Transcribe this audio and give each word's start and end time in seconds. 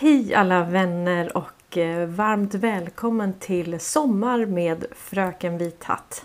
Hej 0.00 0.34
alla 0.34 0.64
vänner 0.64 1.36
och 1.36 1.76
eh, 1.76 2.06
varmt 2.06 2.54
välkommen 2.54 3.32
till 3.32 3.80
Sommar 3.80 4.46
med 4.46 4.84
Fröken 4.92 5.58
Vithatt. 5.58 6.24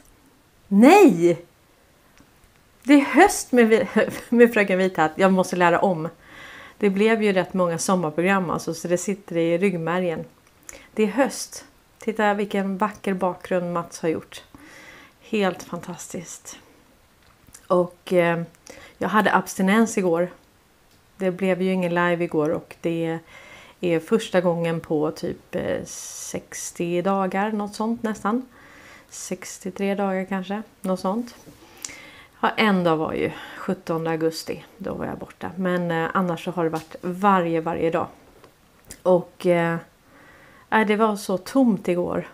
Nej! 0.67 1.45
Det 2.83 2.94
är 2.94 3.01
höst 3.01 3.51
med, 3.51 3.88
med 4.29 4.53
Fröken 4.53 4.78
Vithatt. 4.78 5.12
Jag 5.16 5.33
måste 5.33 5.56
lära 5.56 5.79
om. 5.79 6.09
Det 6.78 6.89
blev 6.89 7.23
ju 7.23 7.33
rätt 7.33 7.53
många 7.53 7.78
sommarprogram 7.78 8.50
alltså, 8.50 8.73
så 8.73 8.88
det 8.88 8.97
sitter 8.97 9.38
i 9.38 9.57
ryggmärgen. 9.57 10.25
Det 10.94 11.03
är 11.03 11.07
höst. 11.07 11.66
Titta 12.00 12.33
vilken 12.33 12.78
vacker 12.78 13.13
bakgrund 13.13 13.73
Mats 13.73 14.00
har 14.00 14.09
gjort. 14.09 14.44
Helt 15.22 15.63
fantastiskt. 15.63 16.59
Och 17.67 18.13
eh, 18.13 18.44
jag 18.97 19.09
hade 19.09 19.35
abstinens 19.35 19.97
igår. 19.97 20.29
Det 21.17 21.31
blev 21.31 21.62
ju 21.62 21.72
ingen 21.72 21.95
live 21.95 22.23
igår 22.23 22.50
och 22.50 22.75
det 22.81 23.19
är 23.83 23.99
första 23.99 24.41
gången 24.41 24.79
på 24.79 25.11
typ 25.11 25.55
eh, 25.55 25.85
60 25.85 27.01
dagar, 27.01 27.51
något 27.51 27.75
sånt 27.75 28.03
nästan. 28.03 28.45
63 29.09 29.95
dagar 29.95 30.25
kanske, 30.25 30.61
något 30.81 30.99
sånt. 30.99 31.35
Ja, 32.41 32.49
en 32.49 32.83
dag 32.83 32.97
var 32.97 33.13
ju 33.13 33.31
17 33.57 34.07
augusti, 34.07 34.66
då 34.77 34.94
var 34.94 35.05
jag 35.05 35.17
borta. 35.17 35.51
Men 35.57 35.91
eh, 35.91 36.09
annars 36.13 36.44
så 36.44 36.51
har 36.51 36.63
det 36.63 36.69
varit 36.69 36.95
varje, 37.01 37.61
varje 37.61 37.89
dag. 37.89 38.07
Och 39.03 39.45
eh, 39.45 39.77
äh, 40.69 40.88
det 40.88 40.95
var 40.95 41.15
så 41.15 41.38
tomt 41.38 41.88
igår. 41.88 42.27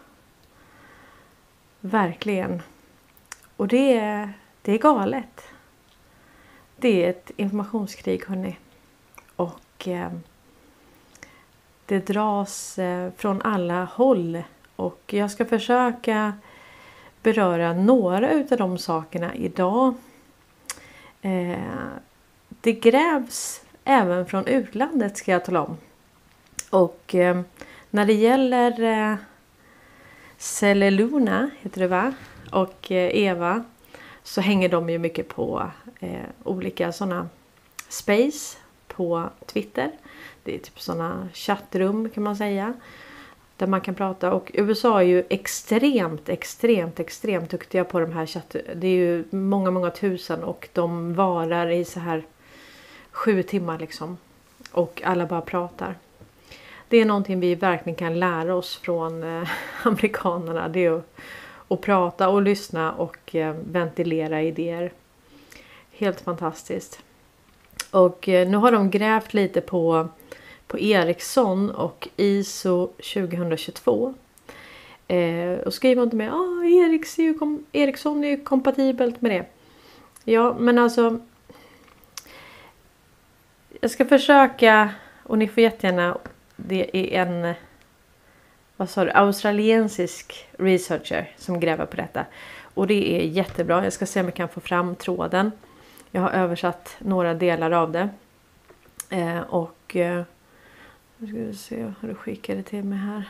Verkligen. 1.80 2.62
Och 3.56 3.68
det 3.68 3.98
är, 3.98 4.34
det 4.62 4.72
är 4.72 4.78
galet. 4.78 5.44
Det 6.76 7.06
är 7.06 7.10
ett 7.10 7.32
informationskrig 7.36 8.26
hörni. 8.26 8.58
Och 9.36 9.88
eh, 9.88 10.12
det 11.90 12.08
dras 12.08 12.80
eh, 12.80 13.12
från 13.18 13.42
alla 13.42 13.84
håll. 13.84 14.44
Och 14.76 15.02
jag 15.08 15.32
ska 15.32 15.46
försöka 15.46 16.34
beröra 17.24 17.74
några 17.74 18.32
utav 18.32 18.58
de 18.58 18.78
sakerna 18.78 19.36
idag. 19.36 19.94
Eh, 21.22 21.58
det 22.62 22.72
grävs 22.72 23.62
även 23.84 24.26
från 24.26 24.48
utlandet 24.48 25.18
ska 25.18 25.32
jag 25.32 25.46
tala 25.46 25.62
om. 25.62 25.78
Och 26.70 27.16
eh, 27.16 27.42
när 27.90 28.06
det 28.06 28.14
gäller 28.14 28.72
Celeluna 28.72 29.18
Celluluna 30.38 31.50
heter 31.60 31.82
det 31.82 31.88
va? 31.88 32.14
Och 32.52 32.92
Eva 32.92 33.64
så 34.24 34.42
hänger 34.42 34.70
de 34.70 34.90
ju 34.90 35.00
mycket 35.00 35.28
på 35.28 35.72
olika 36.44 36.92
sådana 36.92 37.30
space 37.88 38.58
på 38.88 39.30
Twitter. 39.46 39.92
Det 40.50 40.56
är 40.56 40.60
typ 40.60 40.80
sådana 40.80 41.30
chattrum 41.34 42.10
kan 42.10 42.24
man 42.24 42.36
säga. 42.36 42.74
Där 43.58 43.68
man 43.68 43.82
kan 43.82 43.96
prata 43.96 44.34
och 44.34 44.52
USA 44.54 45.02
är 45.02 45.06
ju 45.06 45.24
extremt, 45.30 46.30
extremt, 46.30 47.00
extremt 47.00 47.50
duktiga 47.50 47.84
på 47.84 48.00
de 48.00 48.12
här 48.12 48.26
chatt... 48.26 48.56
Det 48.76 48.88
är 48.88 48.96
ju 48.96 49.24
många, 49.32 49.72
många 49.72 49.90
tusen 49.90 50.44
och 50.44 50.70
de 50.74 51.14
varar 51.14 51.70
i 51.70 51.86
så 51.86 52.00
här 52.00 52.24
sju 53.12 53.44
timmar 53.44 53.80
liksom. 53.80 54.18
Och 54.72 55.02
alla 55.06 55.26
bara 55.26 55.42
pratar. 55.42 55.96
Det 56.88 56.98
är 56.98 57.06
någonting 57.06 57.40
vi 57.40 57.56
verkligen 57.56 57.96
kan 57.96 58.20
lära 58.20 58.56
oss 58.56 58.78
från 58.78 59.24
eh, 59.24 59.50
amerikanerna. 59.84 60.68
Det 60.68 60.86
är 60.86 60.92
att, 60.92 61.06
att 61.68 61.82
prata 61.82 62.30
och 62.30 62.42
lyssna 62.42 62.92
och 62.92 63.36
eh, 63.36 63.56
ventilera 63.66 64.42
idéer. 64.42 64.92
Helt 65.92 66.22
fantastiskt. 66.22 67.00
Och 67.92 68.30
eh, 68.30 68.50
nu 68.50 68.58
har 68.58 68.72
de 68.72 68.90
grävt 68.90 69.34
lite 69.34 69.62
på, 69.62 70.10
på 70.70 70.80
Ericsson 70.80 71.70
och 71.70 72.08
ISO 72.18 72.88
2022. 72.88 74.14
Eh, 75.08 75.60
och 75.60 75.74
skriver 75.74 76.04
inte 76.04 76.16
med 76.16 76.34
ah, 76.34 76.64
Ericsson, 76.64 77.26
är 77.26 77.28
ju 77.28 77.34
kom, 77.34 77.66
Ericsson 77.72 78.24
är 78.24 78.28
ju 78.28 78.44
kompatibelt 78.44 79.22
med 79.22 79.32
det. 79.32 79.46
Ja, 80.32 80.56
men 80.60 80.78
alltså. 80.78 81.20
Jag 83.82 83.92
ska 83.92 84.06
försöka 84.06 84.90
och 85.24 85.38
ni 85.38 85.48
får 85.48 85.64
jättegärna. 85.64 86.18
Det 86.56 86.98
är 86.98 87.22
en 87.22 87.54
vad 88.78 88.90
sa 88.90 89.06
du, 89.06 89.12
australiensisk 89.12 90.48
researcher 90.58 91.32
som 91.38 91.60
gräver 91.60 91.86
på 91.86 91.96
detta. 91.96 92.26
Och 92.74 92.88
det 92.88 93.16
är 93.16 93.22
jättebra. 93.22 93.84
Jag 93.84 93.94
ska 93.94 94.06
se 94.06 94.20
om 94.20 94.26
jag 94.26 94.36
kan 94.36 94.50
få 94.50 94.60
fram 94.60 94.96
tråden. 94.96 95.52
Jag 96.12 96.22
har 96.22 96.30
översatt 96.30 96.96
några 97.00 97.34
delar 97.34 97.72
av 97.72 97.92
det. 97.92 98.10
Eh, 99.10 99.40
och 99.40 99.96
eh, 99.96 100.24
nu 101.22 101.28
ska 101.28 101.38
vi 101.38 101.54
se 101.54 101.94
hur 102.02 102.08
du 102.08 102.16
skickade 102.16 102.64
till 102.64 102.84
mig 102.84 103.00
här. 103.00 103.30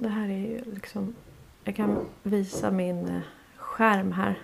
Det 0.00 0.08
här 0.08 0.28
är 0.28 0.38
ju 0.38 0.60
liksom... 0.74 1.14
Jag 1.64 1.76
kan 1.76 2.06
visa 2.22 2.70
min 2.70 3.08
eh, 3.08 3.20
skärm 3.56 4.12
här. 4.12 4.38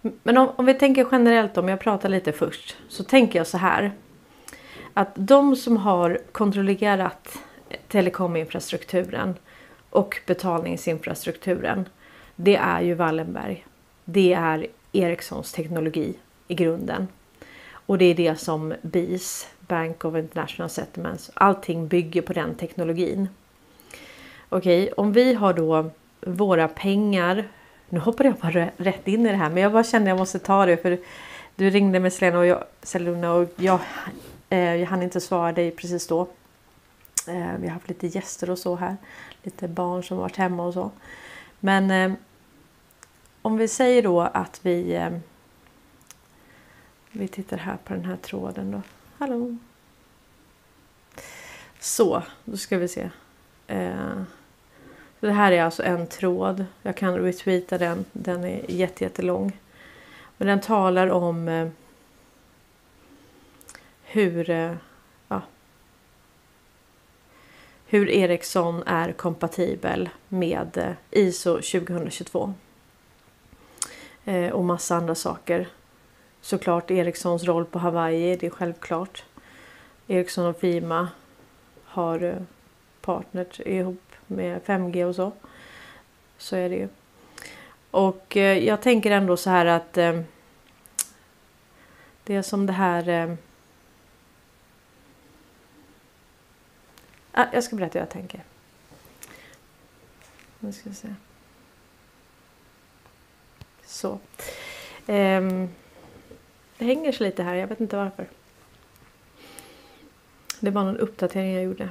Men 0.00 0.36
om, 0.36 0.48
om 0.56 0.66
vi 0.66 0.74
tänker 0.74 1.06
generellt 1.12 1.58
om 1.58 1.68
jag 1.68 1.80
pratar 1.80 2.08
lite 2.08 2.32
först. 2.32 2.76
Så 2.88 3.04
tänker 3.04 3.38
jag 3.38 3.46
så 3.46 3.58
här. 3.58 3.92
Att 4.94 5.12
de 5.14 5.56
som 5.56 5.76
har 5.76 6.20
kontrollerat 6.32 7.38
telekominfrastrukturen 7.88 9.34
och 9.90 10.20
betalningsinfrastrukturen. 10.26 11.88
Det 12.36 12.56
är 12.56 12.80
ju 12.80 12.94
Wallenberg. 12.94 13.66
Det 14.04 14.32
är 14.32 14.66
Ericssons 14.92 15.52
teknologi 15.52 16.14
i 16.48 16.54
grunden. 16.54 17.08
Och 17.70 17.98
det 17.98 18.04
är 18.04 18.14
det 18.14 18.36
som 18.36 18.74
BIS, 18.82 19.48
Bank 19.60 20.04
of 20.04 20.16
International 20.16 20.70
Settlements, 20.70 21.30
allting 21.34 21.88
bygger 21.88 22.22
på 22.22 22.32
den 22.32 22.54
teknologin. 22.54 23.28
Okej, 24.48 24.92
om 24.92 25.12
vi 25.12 25.34
har 25.34 25.54
då 25.54 25.90
våra 26.20 26.68
pengar. 26.68 27.48
Nu 27.88 28.00
hoppade 28.00 28.28
jag 28.28 28.52
bara 28.52 28.70
rätt 28.76 29.08
in 29.08 29.26
i 29.26 29.30
det 29.30 29.36
här 29.36 29.50
men 29.50 29.62
jag 29.62 29.72
bara 29.72 29.84
kände 29.84 30.04
att 30.04 30.08
jag 30.08 30.18
måste 30.18 30.38
ta 30.38 30.66
det 30.66 30.76
för 30.76 30.98
du 31.56 31.70
ringde 31.70 32.00
med 32.00 32.12
Selena 32.12 32.38
och 32.38 32.46
jag, 32.46 32.64
Selena 32.82 33.32
och 33.32 33.48
jag, 33.56 33.80
eh, 34.48 34.74
jag 34.74 34.86
hann 34.86 35.02
inte 35.02 35.20
svara 35.20 35.52
dig 35.52 35.70
precis 35.70 36.06
då. 36.06 36.20
Eh, 37.28 37.52
vi 37.60 37.66
har 37.66 37.74
haft 37.74 37.88
lite 37.88 38.06
gäster 38.06 38.50
och 38.50 38.58
så 38.58 38.76
här. 38.76 38.96
Lite 39.42 39.68
barn 39.68 40.02
som 40.02 40.16
varit 40.16 40.36
hemma 40.36 40.66
och 40.66 40.74
så. 40.74 40.90
Men 41.60 41.90
eh, 41.90 42.16
om 43.46 43.56
vi 43.56 43.68
säger 43.68 44.02
då 44.02 44.20
att 44.20 44.60
vi 44.62 44.94
eh, 44.94 45.18
vi 47.10 47.28
tittar 47.28 47.56
här 47.56 47.76
på 47.84 47.94
den 47.94 48.04
här 48.04 48.16
tråden 48.16 48.70
då. 48.70 48.82
Hallå! 49.18 49.56
Så, 51.80 52.22
då 52.44 52.56
ska 52.56 52.78
vi 52.78 52.88
se. 52.88 53.10
Eh, 53.66 54.22
det 55.20 55.32
här 55.32 55.52
är 55.52 55.62
alltså 55.62 55.82
en 55.82 56.06
tråd. 56.06 56.64
Jag 56.82 56.96
kan 56.96 57.18
retweeta 57.18 57.78
den. 57.78 58.04
Den 58.12 58.44
är 58.44 58.70
jätte, 58.70 59.04
jättelång. 59.04 59.58
Men 60.36 60.48
den 60.48 60.60
talar 60.60 61.10
om 61.10 61.48
eh, 61.48 61.68
hur 64.02 64.50
ja, 65.28 65.42
hur 67.86 68.08
Ericsson 68.08 68.82
är 68.86 69.12
kompatibel 69.12 70.08
med 70.28 70.96
ISO 71.10 71.54
2022. 71.54 72.54
Eh, 74.26 74.50
och 74.52 74.64
massa 74.64 74.96
andra 74.96 75.14
saker. 75.14 75.68
Såklart 76.40 76.90
Ericssons 76.90 77.44
roll 77.44 77.64
på 77.64 77.78
Hawaii, 77.78 78.36
det 78.36 78.46
är 78.46 78.50
självklart. 78.50 79.24
Ericsson 80.06 80.46
och 80.46 80.60
Fima 80.60 81.08
har 81.84 82.22
eh, 82.22 82.36
partners 83.00 83.60
ihop 83.60 84.02
med 84.26 84.60
5G 84.62 85.04
och 85.04 85.14
så. 85.14 85.32
Så 86.38 86.56
är 86.56 86.68
det 86.68 86.76
ju. 86.76 86.88
Och 87.90 88.36
eh, 88.36 88.58
jag 88.58 88.82
tänker 88.82 89.10
ändå 89.10 89.36
så 89.36 89.50
här 89.50 89.66
att 89.66 89.96
eh, 89.96 90.20
det 92.24 92.34
är 92.34 92.42
som 92.42 92.66
det 92.66 92.72
här 92.72 93.08
eh, 93.08 93.34
Ah, 97.38 97.46
jag 97.52 97.64
ska 97.64 97.76
berätta 97.76 97.98
hur 97.98 98.00
jag 98.00 98.10
tänker. 98.10 98.44
Nu 100.58 100.72
ska 100.72 100.88
vi 100.88 100.94
se. 100.94 101.08
Så. 103.86 104.18
Um, 105.06 105.68
det 106.78 106.84
hänger 106.84 107.12
sig 107.12 107.26
lite 107.26 107.42
här, 107.42 107.54
jag 107.54 107.66
vet 107.66 107.80
inte 107.80 107.96
varför. 107.96 108.26
Det 110.60 110.70
var 110.70 110.84
någon 110.84 110.96
uppdatering 110.96 111.54
jag 111.54 111.64
gjorde. 111.64 111.88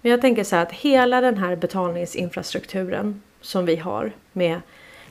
Men 0.00 0.10
jag 0.10 0.20
tänker 0.20 0.44
så 0.44 0.56
här 0.56 0.62
att 0.62 0.72
hela 0.72 1.20
den 1.20 1.38
här 1.38 1.56
betalningsinfrastrukturen 1.56 3.22
som 3.40 3.66
vi 3.66 3.76
har 3.76 4.12
med 4.32 4.60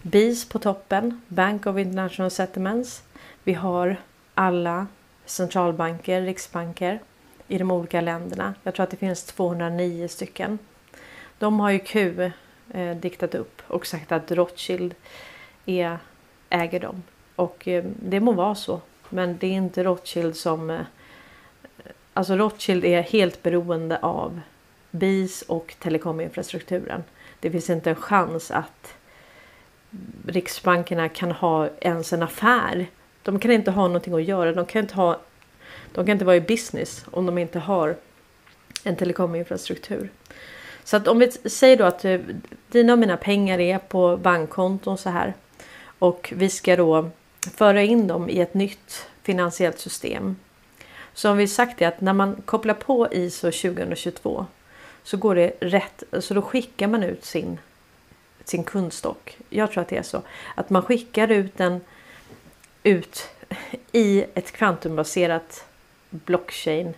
BIS 0.02 0.50
på 0.50 0.60
toppen, 0.60 1.22
Bank 1.28 1.66
of 1.66 1.78
International 1.78 2.32
Settlements. 2.32 3.04
Vi 3.44 3.54
har 3.54 3.96
alla 4.34 4.88
centralbanker, 5.26 6.22
riksbanker 6.22 7.00
i 7.48 7.58
de 7.58 7.72
olika 7.72 8.02
länderna. 8.02 8.54
Jag 8.64 8.74
tror 8.74 8.84
att 8.84 8.90
det 8.90 8.98
finns 8.98 9.24
209 9.24 10.08
stycken. 10.08 10.60
De 11.40 11.60
har 11.60 11.70
ju 11.70 11.80
Q, 11.80 12.32
eh, 12.74 12.96
diktat 12.96 13.36
upp 13.36 13.62
och 13.68 13.88
sagt 13.88 14.12
att 14.12 14.32
Rothschild 14.32 14.96
är, 15.68 15.98
äger 16.50 16.80
dem. 16.80 17.04
Och 17.36 17.68
eh, 17.68 17.84
det 18.00 18.20
må 18.20 18.32
vara 18.32 18.56
så. 18.56 18.82
Men 19.10 19.38
det 19.38 19.48
är 19.48 19.52
inte 19.52 19.84
Rothschild 19.84 20.36
som... 20.36 20.70
Eh, 20.70 20.82
alltså 22.14 22.36
Rothschild 22.36 22.86
är 22.86 23.02
helt 23.02 23.44
beroende 23.44 23.98
av 23.98 24.42
BIS 24.92 25.42
och 25.42 25.76
telekominfrastrukturen. 25.80 27.04
Det 27.40 27.52
finns 27.52 27.70
inte 27.70 27.90
en 27.90 27.96
chans 27.96 28.52
att 28.52 28.94
riksbankerna 30.28 31.10
kan 31.10 31.32
ha 31.32 31.70
ens 31.80 32.14
en 32.14 32.24
affär. 32.24 32.88
De 33.24 33.40
kan 33.40 33.52
inte 33.52 33.72
ha 33.72 33.88
någonting 33.88 34.14
att 34.14 34.24
göra. 34.24 34.54
De 34.54 34.66
kan 34.66 34.82
inte, 34.82 34.96
ha, 34.96 35.20
de 35.92 36.06
kan 36.06 36.14
inte 36.14 36.26
vara 36.26 36.36
i 36.36 36.42
business 36.42 37.06
om 37.12 37.26
de 37.26 37.38
inte 37.38 37.60
har 37.60 37.96
en 38.84 38.96
telekominfrastruktur. 38.96 40.10
Så 40.84 40.98
att 40.98 41.08
om 41.08 41.20
vi 41.20 41.32
säger 41.32 41.78
då 41.78 41.84
att 41.84 42.06
eh, 42.06 42.20
dina 42.72 42.94
och 42.94 43.00
mina 43.00 43.18
pengar 43.18 43.60
är 43.60 43.78
på 43.78 44.18
bankkonton 44.18 44.98
så 44.98 45.10
här 45.10 45.34
och 46.00 46.34
vi 46.36 46.50
ska 46.50 46.76
då 46.76 47.10
föra 47.56 47.84
in 47.84 48.08
dem 48.08 48.30
i 48.30 48.40
ett 48.40 48.54
nytt 48.54 49.08
finansiellt 49.24 49.80
system. 49.80 50.36
Så 51.14 51.28
har 51.30 51.36
vi 51.36 51.48
sagt 51.48 51.80
det 51.80 51.86
att 51.86 52.02
när 52.02 52.14
man 52.14 52.42
kopplar 52.46 52.74
på 52.74 53.08
ISO 53.12 53.52
2022 53.52 54.46
så 55.04 55.18
går 55.18 55.36
det 55.36 55.54
rätt, 55.60 56.04
så 56.20 56.34
då 56.34 56.42
skickar 56.42 56.88
man 56.88 57.04
ut 57.04 57.26
sin, 57.26 57.60
sin 58.44 58.64
kundstock. 58.64 59.38
Jag 59.50 59.72
tror 59.72 59.82
att 59.82 59.88
det 59.88 59.98
är 59.98 60.04
så. 60.04 60.22
Att 60.56 60.70
man 60.70 60.82
skickar 60.82 61.28
ut 61.28 61.58
den 61.58 61.82
ut 62.84 63.30
i 63.92 64.26
ett 64.34 64.52
kvantumbaserat 64.52 65.66
blockchain 66.10 66.94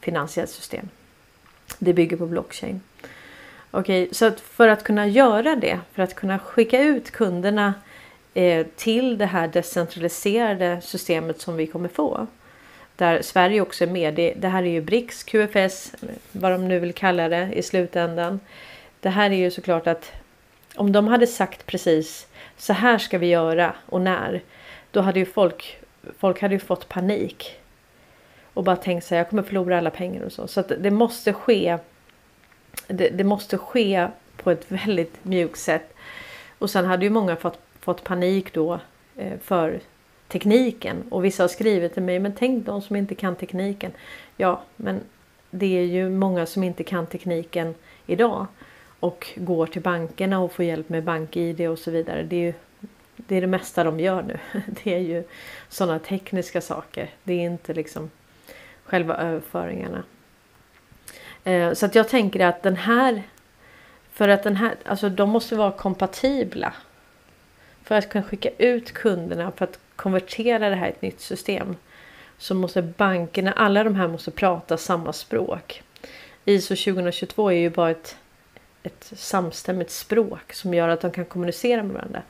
finansiellt 0.00 0.50
system. 0.50 0.88
Det 1.78 1.92
bygger 1.92 2.16
på 2.16 2.26
blockchain. 2.26 2.80
Okej, 3.70 4.02
okay, 4.02 4.14
så 4.14 4.26
att 4.26 4.40
för 4.40 4.68
att 4.68 4.84
kunna 4.84 5.06
göra 5.06 5.56
det, 5.56 5.80
för 5.92 6.02
att 6.02 6.14
kunna 6.14 6.38
skicka 6.38 6.82
ut 6.82 7.10
kunderna 7.10 7.74
Eh, 8.36 8.66
till 8.76 9.18
det 9.18 9.26
här 9.26 9.48
decentraliserade 9.48 10.80
systemet 10.80 11.40
som 11.40 11.56
vi 11.56 11.66
kommer 11.66 11.88
få. 11.88 12.26
Där 12.96 13.22
Sverige 13.22 13.60
också 13.60 13.84
är 13.84 13.88
med. 13.88 14.14
Det, 14.14 14.34
det 14.36 14.48
här 14.48 14.62
är 14.62 14.66
ju 14.70 14.80
BRICS, 14.80 15.22
QFS, 15.22 15.92
vad 16.32 16.52
de 16.52 16.68
nu 16.68 16.78
vill 16.78 16.92
kalla 16.92 17.28
det 17.28 17.48
i 17.52 17.62
slutändan. 17.62 18.40
Det 19.00 19.08
här 19.08 19.30
är 19.30 19.34
ju 19.34 19.50
såklart 19.50 19.86
att 19.86 20.12
om 20.74 20.92
de 20.92 21.08
hade 21.08 21.26
sagt 21.26 21.66
precis 21.66 22.26
så 22.56 22.72
här 22.72 22.98
ska 22.98 23.18
vi 23.18 23.26
göra 23.26 23.74
och 23.86 24.00
när. 24.00 24.42
Då 24.90 25.00
hade 25.00 25.18
ju 25.18 25.26
folk, 25.26 25.78
folk 26.18 26.40
hade 26.40 26.54
ju 26.54 26.60
fått 26.60 26.88
panik. 26.88 27.60
Och 28.54 28.64
bara 28.64 28.76
tänkt 28.76 29.06
sig 29.06 29.18
jag 29.18 29.30
kommer 29.30 29.42
förlora 29.42 29.78
alla 29.78 29.90
pengar 29.90 30.22
och 30.22 30.32
så. 30.32 30.48
Så 30.48 30.60
att 30.60 30.72
det 30.78 30.90
måste 30.90 31.32
ske. 31.32 31.78
Det, 32.86 33.08
det 33.08 33.24
måste 33.24 33.58
ske 33.58 34.08
på 34.36 34.50
ett 34.50 34.64
väldigt 34.68 35.24
mjukt 35.24 35.58
sätt. 35.58 35.94
Och 36.58 36.70
sen 36.70 36.84
hade 36.84 37.04
ju 37.04 37.10
många 37.10 37.36
fått, 37.36 37.58
fått 37.86 38.04
panik 38.04 38.54
då 38.54 38.80
eh, 39.16 39.38
för 39.38 39.80
tekniken. 40.28 41.04
Och 41.10 41.24
vissa 41.24 41.42
har 41.42 41.48
skrivit 41.48 41.94
till 41.94 42.02
mig, 42.02 42.18
men 42.18 42.32
tänk 42.32 42.66
de 42.66 42.82
som 42.82 42.96
inte 42.96 43.14
kan 43.14 43.36
tekniken. 43.36 43.92
Ja, 44.36 44.62
men 44.76 45.00
det 45.50 45.78
är 45.78 45.84
ju 45.84 46.10
många 46.10 46.46
som 46.46 46.62
inte 46.62 46.84
kan 46.84 47.06
tekniken 47.06 47.74
idag. 48.06 48.46
Och 49.00 49.26
går 49.36 49.66
till 49.66 49.82
bankerna 49.82 50.40
och 50.40 50.52
får 50.52 50.64
hjälp 50.64 50.88
med 50.88 51.04
bank-id 51.04 51.68
och 51.68 51.78
så 51.78 51.90
vidare. 51.90 52.22
Det 52.22 52.36
är 52.36 52.40
ju 52.40 52.52
det, 53.16 53.36
är 53.36 53.40
det 53.40 53.46
mesta 53.46 53.84
de 53.84 54.00
gör 54.00 54.22
nu. 54.22 54.38
Det 54.84 54.94
är 54.94 54.98
ju 54.98 55.24
sådana 55.68 55.98
tekniska 55.98 56.60
saker. 56.60 57.10
Det 57.24 57.32
är 57.32 57.44
inte 57.44 57.74
liksom 57.74 58.10
själva 58.84 59.16
överföringarna. 59.16 60.02
Eh, 61.44 61.72
så 61.72 61.86
att 61.86 61.94
jag 61.94 62.08
tänker 62.08 62.40
att 62.40 62.62
den 62.62 62.76
här 62.76 63.22
för 64.12 64.28
att 64.28 64.42
den 64.42 64.56
här, 64.56 64.74
alltså 64.84 65.08
de 65.08 65.30
måste 65.30 65.56
vara 65.56 65.72
kompatibla. 65.72 66.72
För 67.86 67.94
att 67.94 68.08
kunna 68.08 68.24
skicka 68.24 68.50
ut 68.58 68.92
kunderna, 68.92 69.52
för 69.56 69.64
att 69.64 69.78
konvertera 69.96 70.70
det 70.70 70.76
här 70.76 70.86
i 70.86 70.90
ett 70.90 71.02
nytt 71.02 71.20
system. 71.20 71.76
Så 72.38 72.54
måste 72.54 72.82
bankerna, 72.82 73.52
alla 73.52 73.84
de 73.84 73.94
här 73.94 74.08
måste 74.08 74.30
prata 74.30 74.76
samma 74.76 75.12
språk. 75.12 75.82
ISO 76.44 76.76
2022 76.76 77.50
är 77.50 77.56
ju 77.56 77.70
bara 77.70 77.90
ett, 77.90 78.16
ett 78.82 79.12
samstämmigt 79.16 79.90
språk 79.90 80.52
som 80.52 80.74
gör 80.74 80.88
att 80.88 81.00
de 81.00 81.10
kan 81.10 81.24
kommunicera 81.24 81.82
med 81.82 81.94
varandra. 81.94 82.22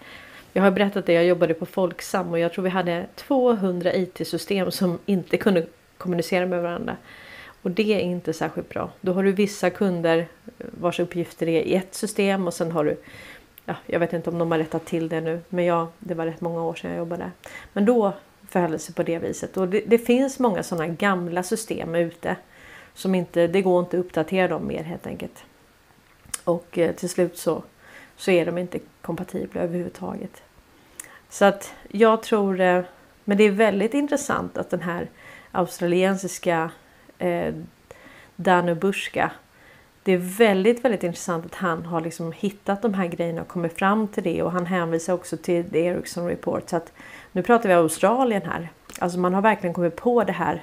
Jag 0.53 0.63
har 0.63 0.71
berättat 0.71 1.07
det, 1.07 1.13
jag 1.13 1.25
jobbade 1.25 1.55
på 1.55 1.67
Folksam 1.67 2.31
och 2.31 2.39
jag 2.39 2.53
tror 2.53 2.65
vi 2.65 2.71
hade 2.71 3.07
200 3.15 3.95
IT-system 3.95 4.71
som 4.71 4.99
inte 5.07 5.37
kunde 5.37 5.67
kommunicera 5.99 6.47
med 6.47 6.63
varandra. 6.63 6.97
Och 7.63 7.71
det 7.71 7.95
är 7.95 8.01
inte 8.01 8.33
särskilt 8.33 8.69
bra. 8.69 8.91
Då 9.01 9.13
har 9.13 9.25
du 9.25 9.33
vissa 9.33 9.71
kunder 9.71 10.29
vars 10.59 11.01
uppgifter 11.01 11.49
är 11.49 11.63
i 11.63 11.75
ett 11.75 11.95
system 11.95 12.47
och 12.47 12.55
sen 12.55 12.73
har 12.73 12.85
du 12.85 12.97
Ja, 13.67 13.75
jag 13.87 14.01
vet 14.01 14.13
inte 14.13 14.31
om 14.31 14.39
de 14.39 14.51
har 14.51 14.59
rättat 14.59 14.85
till 14.85 15.09
det 15.09 15.21
nu, 15.21 15.41
men 15.49 15.65
ja, 15.65 15.89
det 15.99 16.15
var 16.15 16.27
rätt 16.27 16.41
många 16.41 16.63
år 16.63 16.75
sedan 16.75 16.91
jag 16.91 16.99
jobbade. 16.99 17.31
Men 17.73 17.85
då 17.85 18.13
förhöll 18.49 18.71
det 18.71 18.79
sig 18.79 18.95
på 18.95 19.03
det 19.03 19.19
viset. 19.19 19.57
Och 19.57 19.69
det, 19.69 19.81
det 19.87 19.99
finns 19.99 20.39
många 20.39 20.63
sådana 20.63 20.87
gamla 20.87 21.43
system 21.43 21.95
ute 21.95 22.37
som 22.95 23.15
inte, 23.15 23.47
det 23.47 23.63
går 23.63 23.81
inte 23.81 23.99
att 23.99 24.05
uppdatera 24.05 24.49
dem 24.49 24.67
mer 24.67 24.83
helt 24.83 25.07
enkelt. 25.07 25.45
Och 26.45 26.79
eh, 26.79 26.95
till 26.95 27.09
slut 27.09 27.39
så, 27.39 27.63
så 28.17 28.31
är 28.31 28.47
de 28.47 28.59
inte 28.59 28.79
kompatibla 29.03 29.61
överhuvudtaget. 29.61 30.43
Så 31.29 31.45
att 31.45 31.75
jag 31.89 32.23
tror, 32.23 32.61
eh, 32.61 32.85
men 33.25 33.37
det 33.37 33.45
är 33.45 33.51
väldigt 33.51 33.95
intressant 33.95 34.59
att 34.59 34.71
den 34.71 34.83
här 34.83 35.09
australiensiska 35.53 36.71
eh, 37.19 37.55
Danubushka. 38.37 39.31
Det 40.07 40.13
är 40.13 40.19
väldigt, 40.19 40.85
väldigt 40.85 41.03
intressant 41.03 41.47
att 41.47 41.55
han 41.55 41.87
har 41.87 42.01
liksom 42.01 42.33
hittat 42.33 42.83
de 42.83 42.95
här 42.95 43.07
grejerna 43.07 43.43
och 43.43 43.49
kommit 43.49 43.79
fram 43.79 44.09
till 44.09 44.23
det 44.23 44.43
och 44.43 44.53
han 44.53 44.67
hänvisar 44.67 45.13
också 45.13 45.37
till 45.37 45.71
The 45.71 45.79
Ericsson 45.79 46.29
Report. 46.29 46.71
Så 46.71 46.77
att 46.77 46.93
nu 47.33 47.43
pratar 47.43 47.69
vi 47.69 47.75
Australien 47.75 48.43
här. 48.43 48.69
Alltså 48.99 49.19
man 49.19 49.35
har 49.35 49.43
verkligen 49.43 49.75
kommit 49.75 49.97
på 49.97 50.25
det 50.25 50.33
här 50.33 50.63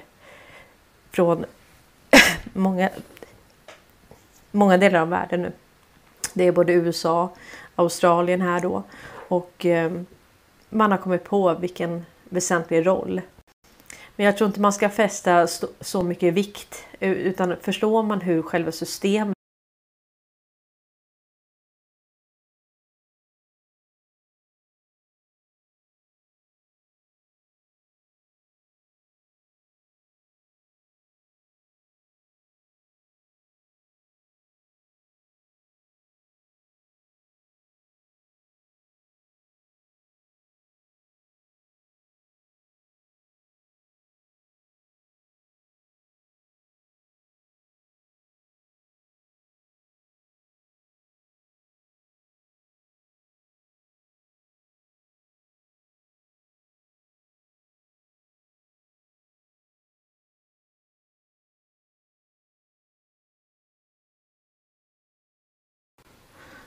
från 1.10 1.44
många, 2.52 2.90
många 4.50 4.76
delar 4.76 5.00
av 5.00 5.08
världen 5.08 5.42
nu. 5.42 5.52
Det 6.34 6.44
är 6.44 6.52
både 6.52 6.72
USA, 6.72 7.30
Australien 7.74 8.40
här 8.40 8.60
då 8.60 8.82
och 9.28 9.66
eh, 9.66 9.92
man 10.68 10.90
har 10.90 10.98
kommit 10.98 11.24
på 11.24 11.54
vilken 11.54 12.04
väsentlig 12.24 12.86
roll 12.86 13.20
men 14.16 14.26
jag 14.26 14.36
tror 14.36 14.48
inte 14.48 14.60
man 14.60 14.72
ska 14.72 14.88
fästa 14.88 15.46
så 15.80 16.02
mycket 16.02 16.34
vikt 16.34 16.84
utan 17.00 17.56
förstår 17.62 18.02
man 18.02 18.20
hur 18.20 18.42
själva 18.42 18.72
systemet 18.72 19.34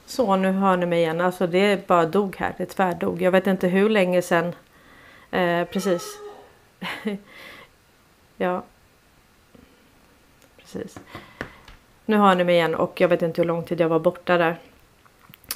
Så 0.08 0.36
nu 0.36 0.52
hör 0.52 0.78
ni 0.78 0.86
mig 0.86 1.00
igen. 1.00 1.22
Alltså 1.22 1.48
det 1.48 1.88
bara 1.88 2.06
dog 2.06 2.36
här. 2.36 2.54
Det 2.58 2.66
tvärdog. 2.66 3.22
Jag 3.22 3.32
vet 3.32 3.48
inte 3.48 3.68
hur 3.68 3.90
länge 3.90 4.22
sedan. 4.22 4.56
Eh, 5.32 5.64
precis. 5.66 6.20
ja. 8.38 8.64
Precis. 10.58 11.00
Nu 12.06 12.18
hör 12.18 12.36
ni 12.36 12.44
mig 12.44 12.56
igen 12.56 12.76
och 12.76 13.02
jag 13.02 13.08
vet 13.08 13.22
inte 13.22 13.42
hur 13.42 13.48
lång 13.48 13.64
tid 13.64 13.80
jag 13.80 13.90
var 13.90 14.00
borta 14.00 14.38
där. 14.38 14.60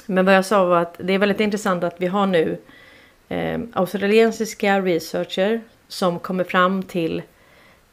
Men 0.06 0.24
vad 0.24 0.34
jag 0.34 0.46
sa 0.46 0.64
var 0.64 0.80
att 0.80 0.94
det 0.98 1.12
är 1.12 1.18
väldigt 1.18 1.40
intressant 1.40 1.84
att 1.84 2.00
vi 2.00 2.06
har 2.06 2.26
nu 2.26 2.58
eh, 3.28 3.60
australiensiska 3.72 4.80
researcher 4.80 5.60
som 5.88 6.18
kommer 6.18 6.44
fram 6.44 6.82
till, 6.82 7.22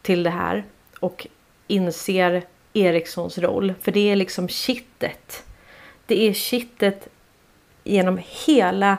till 0.01 0.23
det 0.23 0.29
här 0.29 0.63
och 0.99 1.27
inser 1.67 2.43
Ericssons 2.73 3.37
roll. 3.37 3.73
För 3.81 3.91
det 3.91 4.11
är 4.11 4.15
liksom 4.15 4.47
kittet 4.47 5.43
det 6.09 6.27
är 6.27 6.33
kittet 6.33 7.07
genom 7.83 8.19
hela 8.45 8.97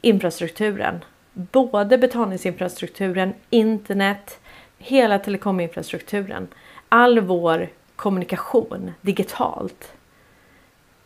infrastrukturen. 0.00 1.04
Både 1.32 1.98
betalningsinfrastrukturen, 1.98 3.34
internet, 3.50 4.40
hela 4.78 5.18
telekominfrastrukturen. 5.18 6.48
All 6.88 7.20
vår 7.20 7.68
kommunikation 7.96 8.92
digitalt 9.00 9.92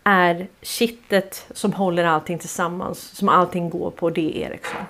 är 0.04 0.46
kittet 0.62 1.46
som 1.54 1.72
håller 1.72 2.04
allting 2.04 2.38
tillsammans, 2.38 3.00
som 3.00 3.28
allting 3.28 3.70
går 3.70 3.90
på, 3.90 4.10
det 4.10 4.44
är 4.44 4.50
Ericsson. 4.50 4.82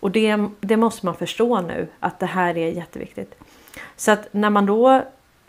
Och 0.00 0.10
det, 0.10 0.36
det 0.60 0.76
måste 0.76 1.06
man 1.06 1.16
förstå 1.16 1.60
nu 1.60 1.88
att 2.00 2.20
det 2.20 2.26
här 2.26 2.56
är 2.56 2.70
jätteviktigt. 2.70 3.34
Så 3.96 4.10
att 4.10 4.28
när 4.32 4.50
man 4.50 4.66
då, 4.66 5.04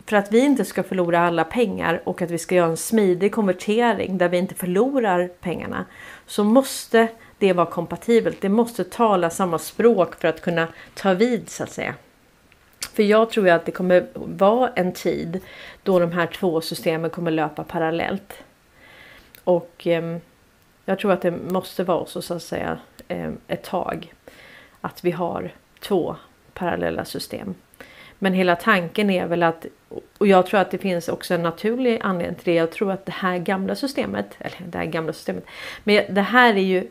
för 0.06 0.16
att 0.16 0.32
vi 0.32 0.38
inte 0.38 0.64
ska 0.64 0.82
förlora 0.82 1.20
alla 1.20 1.44
pengar 1.44 2.02
och 2.04 2.22
att 2.22 2.30
vi 2.30 2.38
ska 2.38 2.54
göra 2.54 2.70
en 2.70 2.76
smidig 2.76 3.32
konvertering 3.32 4.18
där 4.18 4.28
vi 4.28 4.38
inte 4.38 4.54
förlorar 4.54 5.30
pengarna 5.40 5.84
så 6.26 6.44
måste 6.44 7.08
det 7.38 7.52
vara 7.52 7.66
kompatibelt. 7.66 8.40
Det 8.40 8.48
måste 8.48 8.84
tala 8.84 9.30
samma 9.30 9.58
språk 9.58 10.14
för 10.14 10.28
att 10.28 10.40
kunna 10.40 10.68
ta 10.94 11.14
vid 11.14 11.50
så 11.50 11.62
att 11.62 11.70
säga. 11.70 11.94
För 12.92 13.02
jag 13.02 13.30
tror 13.30 13.48
att 13.48 13.64
det 13.64 13.72
kommer 13.72 14.06
vara 14.14 14.68
en 14.68 14.92
tid 14.92 15.40
då 15.82 15.98
de 15.98 16.12
här 16.12 16.26
två 16.26 16.60
systemen 16.60 17.10
kommer 17.10 17.30
löpa 17.30 17.64
parallellt. 17.64 18.34
Och 19.44 19.86
eh, 19.86 20.18
jag 20.84 20.98
tror 20.98 21.12
att 21.12 21.22
det 21.22 21.30
måste 21.30 21.84
vara 21.84 22.06
så, 22.06 22.22
så 22.22 22.34
att 22.34 22.42
säga 22.42 22.78
eh, 23.08 23.30
ett 23.48 23.64
tag. 23.64 24.14
Att 24.80 25.04
vi 25.04 25.10
har 25.10 25.54
två 25.80 26.16
parallella 26.54 27.04
system. 27.04 27.54
Men 28.22 28.32
hela 28.32 28.56
tanken 28.56 29.10
är 29.10 29.26
väl 29.26 29.42
att, 29.42 29.66
och 30.18 30.26
jag 30.26 30.46
tror 30.46 30.60
att 30.60 30.70
det 30.70 30.78
finns 30.78 31.08
också 31.08 31.34
en 31.34 31.42
naturlig 31.42 32.00
anledning 32.02 32.34
till 32.34 32.44
det. 32.44 32.54
Jag 32.54 32.70
tror 32.70 32.92
att 32.92 33.06
det 33.06 33.12
här 33.12 33.38
gamla 33.38 33.74
systemet, 33.74 34.26
eller 34.38 34.56
det 34.66 34.78
här 34.78 34.84
gamla 34.84 35.12
systemet, 35.12 35.44
men 35.84 36.14
det 36.14 36.20
här 36.20 36.54
är 36.54 36.62
ju 36.62 36.88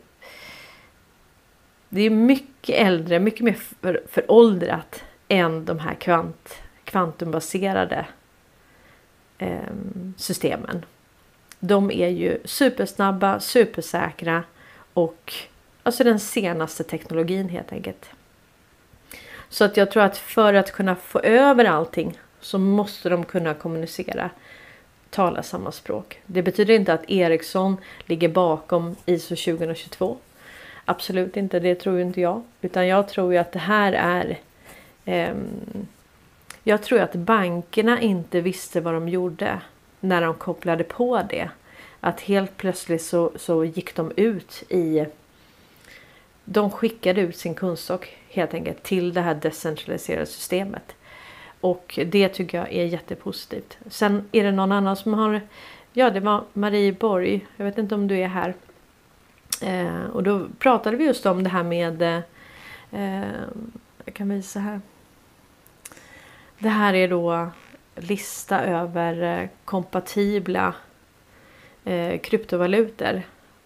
det 1.90 2.02
är 2.02 2.10
mycket 2.10 2.76
äldre, 2.76 3.20
mycket 3.20 3.42
mer 3.42 3.54
för, 3.54 4.02
föråldrat 4.10 5.04
än 5.28 5.66
de 5.66 5.80
här 5.80 5.94
kvant, 5.94 6.62
kvantumbaserade 6.84 8.06
eh, 9.38 9.60
systemen. 10.18 10.86
De 11.60 11.92
är 11.92 12.10
ju 12.10 12.38
supersnabba, 12.46 13.40
supersäkra 13.40 14.44
och 14.94 15.34
alltså 15.84 16.04
den 16.04 16.20
senaste 16.20 16.84
teknologin 16.84 17.50
helt 17.50 17.72
enkelt. 17.72 18.10
Så 19.52 19.64
att 19.64 19.78
jag 19.78 19.92
tror 19.92 20.04
att 20.04 20.18
för 20.18 20.54
att 20.54 20.72
kunna 20.72 20.96
få 20.96 21.20
över 21.20 21.66
allting 21.66 22.20
så 22.40 22.58
måste 22.58 23.10
de 23.10 23.26
kunna 23.26 23.54
kommunicera, 23.54 24.30
tala 25.10 25.44
samma 25.44 25.72
språk. 25.72 26.20
Det 26.26 26.42
betyder 26.42 26.74
inte 26.74 26.94
att 26.94 27.10
Ericsson 27.10 27.78
ligger 28.06 28.30
bakom 28.30 28.96
ISO 29.06 29.36
2022. 29.36 30.18
Absolut 30.86 31.38
inte, 31.38 31.60
det 31.60 31.76
tror 31.76 32.00
inte 32.00 32.22
jag. 32.22 32.44
Utan 32.62 32.88
jag 32.88 33.08
tror 33.08 33.34
ju 33.34 33.38
att 33.38 33.52
det 33.52 33.60
här 33.60 33.94
är... 33.94 34.38
Eh, 35.06 35.36
jag 36.64 36.84
tror 36.84 37.00
att 37.00 37.16
bankerna 37.16 38.02
inte 38.02 38.42
visste 38.42 38.82
vad 38.82 38.94
de 38.94 39.10
gjorde 39.10 39.62
när 40.00 40.22
de 40.22 40.34
kopplade 40.34 40.84
på 40.84 41.22
det. 41.30 41.50
Att 42.00 42.22
helt 42.22 42.58
plötsligt 42.58 43.02
så, 43.02 43.32
så 43.36 43.66
gick 43.66 43.96
de 43.96 44.12
ut 44.16 44.64
i... 44.70 45.06
De 46.46 46.72
skickade 46.72 47.22
ut 47.22 47.38
sin 47.38 47.56
kunskap 47.56 48.06
helt 48.32 48.54
enkelt 48.54 48.84
till 48.84 49.14
det 49.14 49.22
här 49.22 49.36
decentraliserade 49.36 50.26
systemet. 50.26 50.96
Och 51.62 52.00
det 52.06 52.30
tycker 52.30 52.58
jag 52.58 52.74
är 52.74 52.86
jättepositivt. 52.86 53.78
Sen 53.90 54.30
är 54.32 54.44
det 54.44 54.52
någon 54.52 54.72
annan 54.72 54.96
som 54.96 55.14
har... 55.14 55.42
Ja, 55.94 56.10
det 56.10 56.20
var 56.20 56.44
Marie 56.54 56.94
Borg. 56.94 57.48
Jag 57.58 57.66
vet 57.66 57.78
inte 57.78 57.96
om 57.96 58.08
du 58.08 58.18
är 58.18 58.28
här. 58.28 58.54
Eh, 59.62 60.06
och 60.06 60.24
då 60.24 60.48
pratade 60.60 60.98
vi 60.98 61.06
just 61.06 61.26
om 61.26 61.44
det 61.44 61.50
här 61.50 61.64
med... 61.64 62.02
Eh, 62.92 63.32
jag 64.06 64.14
kan 64.14 64.30
visa 64.30 64.60
här. 64.60 64.82
Det 66.60 66.70
här 66.70 66.94
är 66.94 67.08
då 67.08 67.50
lista 67.96 68.60
över 68.60 69.42
eh, 69.42 69.50
kompatibla 69.66 70.74
eh, 71.84 72.20
kryptovalutor. 72.20 73.22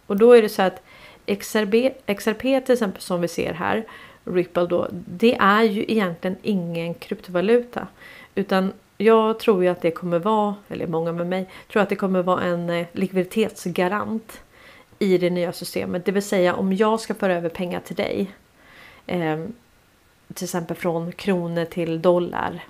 Och 0.05 0.17
då 0.17 0.33
är 0.33 0.41
det 0.41 0.49
så 0.49 0.61
att 0.61 0.81
XRP, 1.25 1.93
XRP 2.17 2.41
till 2.41 2.73
exempel 2.73 3.01
som 3.01 3.21
vi 3.21 3.27
ser 3.27 3.53
här, 3.53 3.85
Ripple 4.25 4.65
då, 4.65 4.87
det 4.91 5.35
är 5.35 5.63
ju 5.63 5.85
egentligen 5.87 6.37
ingen 6.41 6.93
kryptovaluta. 6.93 7.87
Utan 8.35 8.73
jag 8.97 9.39
tror 9.39 9.63
ju 9.63 9.69
att 9.69 9.81
det 9.81 9.91
kommer 9.91 10.19
vara, 10.19 10.55
eller 10.67 10.87
många 10.87 11.11
med 11.11 11.27
mig, 11.27 11.49
tror 11.71 11.81
att 11.83 11.89
det 11.89 11.95
kommer 11.95 12.23
vara 12.23 12.43
en 12.43 12.69
eh, 12.69 12.87
likviditetsgarant 12.91 14.41
i 14.99 15.17
det 15.17 15.29
nya 15.29 15.53
systemet. 15.53 16.05
Det 16.05 16.11
vill 16.11 16.23
säga 16.23 16.55
om 16.55 16.73
jag 16.73 16.99
ska 16.99 17.13
föra 17.13 17.35
över 17.35 17.49
pengar 17.49 17.79
till 17.79 17.95
dig. 17.95 18.31
Eh, 19.07 19.45
till 20.33 20.43
exempel 20.43 20.77
från 20.77 21.11
kronor 21.11 21.65
till 21.65 22.01
dollar. 22.01 22.63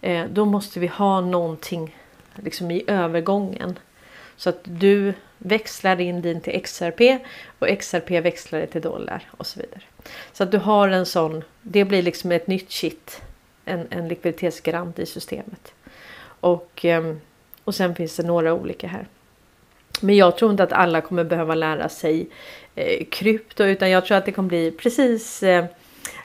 Eh, 0.00 0.26
då 0.32 0.44
måste 0.44 0.80
vi 0.80 0.86
ha 0.86 1.20
någonting 1.20 1.96
liksom 2.34 2.70
i 2.70 2.84
övergången. 2.86 3.78
Så 4.38 4.48
att 4.48 4.60
du 4.62 5.14
växlar 5.38 6.00
in 6.00 6.22
din 6.22 6.40
till 6.40 6.62
XRP 6.62 7.00
och 7.58 7.68
XRP 7.78 8.10
växlar 8.10 8.60
det 8.60 8.66
till 8.66 8.80
dollar 8.80 9.30
och 9.36 9.46
så 9.46 9.60
vidare. 9.60 9.80
Så 10.32 10.42
att 10.42 10.50
du 10.50 10.58
har 10.58 10.88
en 10.88 11.06
sån, 11.06 11.44
det 11.62 11.84
blir 11.84 12.02
liksom 12.02 12.32
ett 12.32 12.46
nytt 12.46 12.68
kit. 12.68 13.22
En, 13.64 13.86
en 13.90 14.08
likviditetsgarant 14.08 14.98
i 14.98 15.06
systemet. 15.06 15.72
Och, 16.40 16.84
ehm, 16.84 17.20
och 17.64 17.74
sen 17.74 17.94
finns 17.94 18.16
det 18.16 18.22
några 18.22 18.54
olika 18.54 18.88
här. 18.88 19.06
Men 20.00 20.16
jag 20.16 20.36
tror 20.36 20.50
inte 20.50 20.62
att 20.62 20.72
alla 20.72 21.00
kommer 21.00 21.24
behöva 21.24 21.54
lära 21.54 21.88
sig 21.88 22.28
eh, 22.74 23.04
krypto 23.10 23.64
utan 23.64 23.90
jag 23.90 24.06
tror 24.06 24.16
att 24.16 24.24
det 24.24 24.32
kommer 24.32 24.48
bli 24.48 24.70
precis 24.70 25.42
eh, 25.42 25.64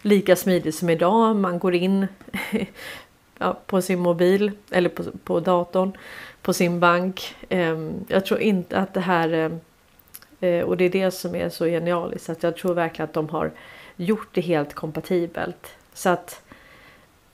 lika 0.02 0.36
smidigt 0.36 0.76
som 0.76 0.90
idag. 0.90 1.36
Man 1.36 1.60
går 1.60 1.76
in 1.76 2.08
ja, 3.38 3.60
på 3.66 3.82
sin 3.82 4.00
mobil 4.00 4.52
eller 4.72 4.90
på, 4.90 5.04
på 5.24 5.40
datorn 5.40 5.98
på 6.44 6.54
sin 6.54 6.80
bank. 6.80 7.36
Ehm, 7.50 8.06
jag 8.08 8.26
tror 8.26 8.40
inte 8.40 8.78
att 8.78 8.94
det 8.94 9.00
här 9.00 9.34
eh, 9.34 10.50
eh, 10.50 10.64
och 10.64 10.78
det 10.78 10.86
är 10.86 10.90
det 10.90 11.12
som 11.12 11.36
är 11.36 11.50
så 11.50 11.66
genialiskt 11.66 12.30
att 12.30 12.44
jag 12.44 12.58
tror 12.58 12.74
verkligen 12.74 13.08
att 13.10 13.14
de 13.14 13.30
har 13.30 13.52
gjort 13.96 14.30
det 14.32 14.42
helt 14.42 14.74
kompatibelt. 14.74 15.72
Så 15.94 16.10
att 16.10 16.42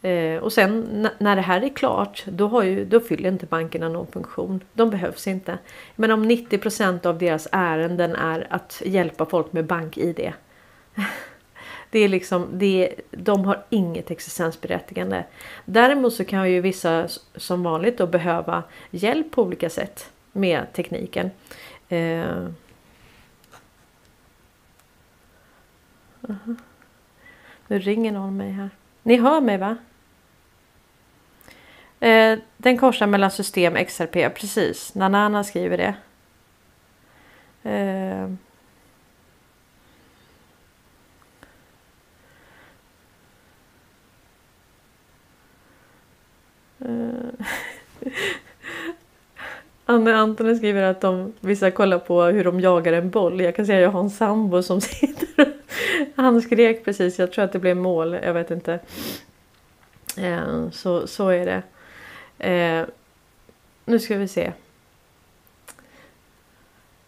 eh, 0.01 0.37
och 0.37 0.53
sen 0.53 1.07
när 1.17 1.35
det 1.35 1.41
här 1.41 1.61
är 1.61 1.69
klart 1.69 2.23
då, 2.25 2.47
har 2.47 2.63
ju, 2.63 2.85
då 2.85 2.99
fyller 2.99 3.29
inte 3.29 3.45
bankerna 3.45 3.89
någon 3.89 4.07
funktion. 4.07 4.59
De 4.73 4.89
behövs 4.89 5.27
inte. 5.27 5.57
Men 5.95 6.11
om 6.11 6.31
90% 6.31 7.05
av 7.05 7.17
deras 7.17 7.47
ärenden 7.51 8.15
är 8.15 8.47
att 8.49 8.81
hjälpa 8.85 9.25
folk 9.25 9.53
med 9.53 9.65
bank-id. 9.65 10.31
Det 11.91 11.99
är 11.99 12.07
liksom, 12.07 12.47
det, 12.59 12.95
de 13.11 13.45
har 13.45 13.63
inget 13.69 14.11
existensberättigande. 14.11 15.25
Däremot 15.65 16.13
så 16.13 16.25
kan 16.25 16.51
ju 16.51 16.61
vissa 16.61 17.07
som 17.35 17.63
vanligt 17.63 17.97
då 17.97 18.07
behöva 18.07 18.63
hjälp 18.91 19.31
på 19.31 19.43
olika 19.43 19.69
sätt 19.69 20.11
med 20.31 20.73
tekniken. 20.73 21.31
Eh. 21.89 21.99
Uh 26.29 26.35
-huh. 26.45 26.55
Nu 27.67 27.79
ringer 27.79 28.11
någon 28.11 28.37
mig 28.37 28.51
här. 28.51 28.69
Ni 29.03 29.17
hör 29.17 29.41
mig 29.41 29.57
va? 29.57 29.77
Eh, 31.99 32.39
den 32.57 32.77
korsar 32.77 33.07
mellan 33.07 33.31
system 33.31 33.85
XRP, 33.85 34.35
precis. 34.35 34.95
Nanana 34.95 35.43
skriver 35.43 35.77
det. 35.77 35.95
Eh. 37.69 38.48
Eh, 46.79 47.45
Anne 49.85 50.15
Antonen 50.15 50.57
skriver 50.57 50.83
att 50.83 51.01
de, 51.01 51.33
vissa 51.39 51.71
kollar 51.71 51.99
på 51.99 52.23
hur 52.23 52.43
de 52.43 52.59
jagar 52.59 52.93
en 52.93 53.09
boll. 53.09 53.41
Jag 53.41 53.55
kan 53.55 53.65
säga 53.65 53.77
att 53.77 53.83
jag 53.83 53.91
har 53.91 53.99
en 53.99 54.09
sambo 54.09 54.63
som 54.63 54.81
sitter 54.81 55.41
och... 55.41 55.47
Han 56.15 56.41
skrek 56.41 56.85
precis, 56.85 57.19
jag 57.19 57.31
tror 57.31 57.45
att 57.45 57.51
det 57.51 57.59
blev 57.59 57.77
mål, 57.77 58.13
jag 58.23 58.33
vet 58.33 58.51
inte. 58.51 58.79
Eh, 60.17 60.69
så, 60.71 61.07
så 61.07 61.29
är 61.29 61.45
det. 61.45 61.63
Eh, 62.49 62.85
nu 63.85 63.99
ska 63.99 64.17
vi 64.17 64.27
se. 64.27 64.51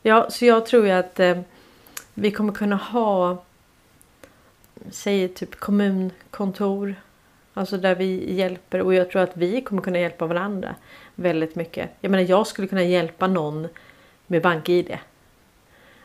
Ja, 0.01 0.30
så 0.30 0.46
jag 0.46 0.66
tror 0.66 0.86
ju 0.86 0.92
att 0.92 1.20
vi 2.13 2.32
kommer 2.32 2.54
kunna 2.54 2.75
ha 2.75 3.44
säg 4.90 5.28
typ 5.28 5.56
kommunkontor. 5.56 6.96
Alltså 7.53 7.77
där 7.77 7.96
vi 7.96 8.34
hjälper 8.34 8.81
och 8.81 8.93
jag 8.93 9.10
tror 9.10 9.22
att 9.22 9.38
vi 9.38 9.62
kommer 9.62 9.81
kunna 9.81 10.00
hjälpa 10.00 10.25
varandra 10.25 10.75
väldigt 11.15 11.55
mycket. 11.55 11.89
Jag 12.01 12.12
menar 12.12 12.24
jag 12.29 12.48
skulle 12.48 12.67
kunna 12.67 12.84
hjälpa 12.84 13.27
någon 13.27 13.67
med 14.27 14.41
BankID. 14.41 14.98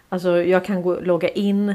Alltså 0.08 0.42
jag 0.42 0.64
kan 0.64 0.82
gå, 0.82 1.00
logga 1.00 1.28
in. 1.28 1.74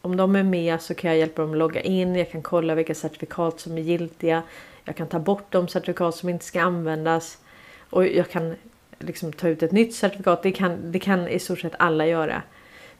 Om 0.00 0.16
de 0.16 0.36
är 0.36 0.42
med 0.42 0.80
så 0.80 0.94
kan 0.94 1.10
jag 1.10 1.18
hjälpa 1.18 1.42
dem 1.42 1.50
att 1.50 1.58
logga 1.58 1.80
in. 1.80 2.16
Jag 2.16 2.30
kan 2.30 2.42
kolla 2.42 2.74
vilka 2.74 2.94
certifikat 2.94 3.60
som 3.60 3.78
är 3.78 3.82
giltiga. 3.82 4.42
Jag 4.84 4.96
kan 4.96 5.06
ta 5.06 5.18
bort 5.18 5.46
de 5.52 5.68
certifikat 5.68 6.14
som 6.14 6.28
inte 6.28 6.44
ska 6.44 6.62
användas. 6.62 7.38
Och 7.90 8.06
jag 8.06 8.30
kan 8.30 8.54
liksom 8.98 9.32
ta 9.32 9.48
ut 9.48 9.62
ett 9.62 9.72
nytt 9.72 9.94
certifikat. 9.94 10.42
Det 10.42 10.52
kan, 10.52 10.92
det 10.92 10.98
kan 10.98 11.28
i 11.28 11.38
stort 11.38 11.60
sett 11.60 11.74
alla 11.78 12.06
göra. 12.06 12.42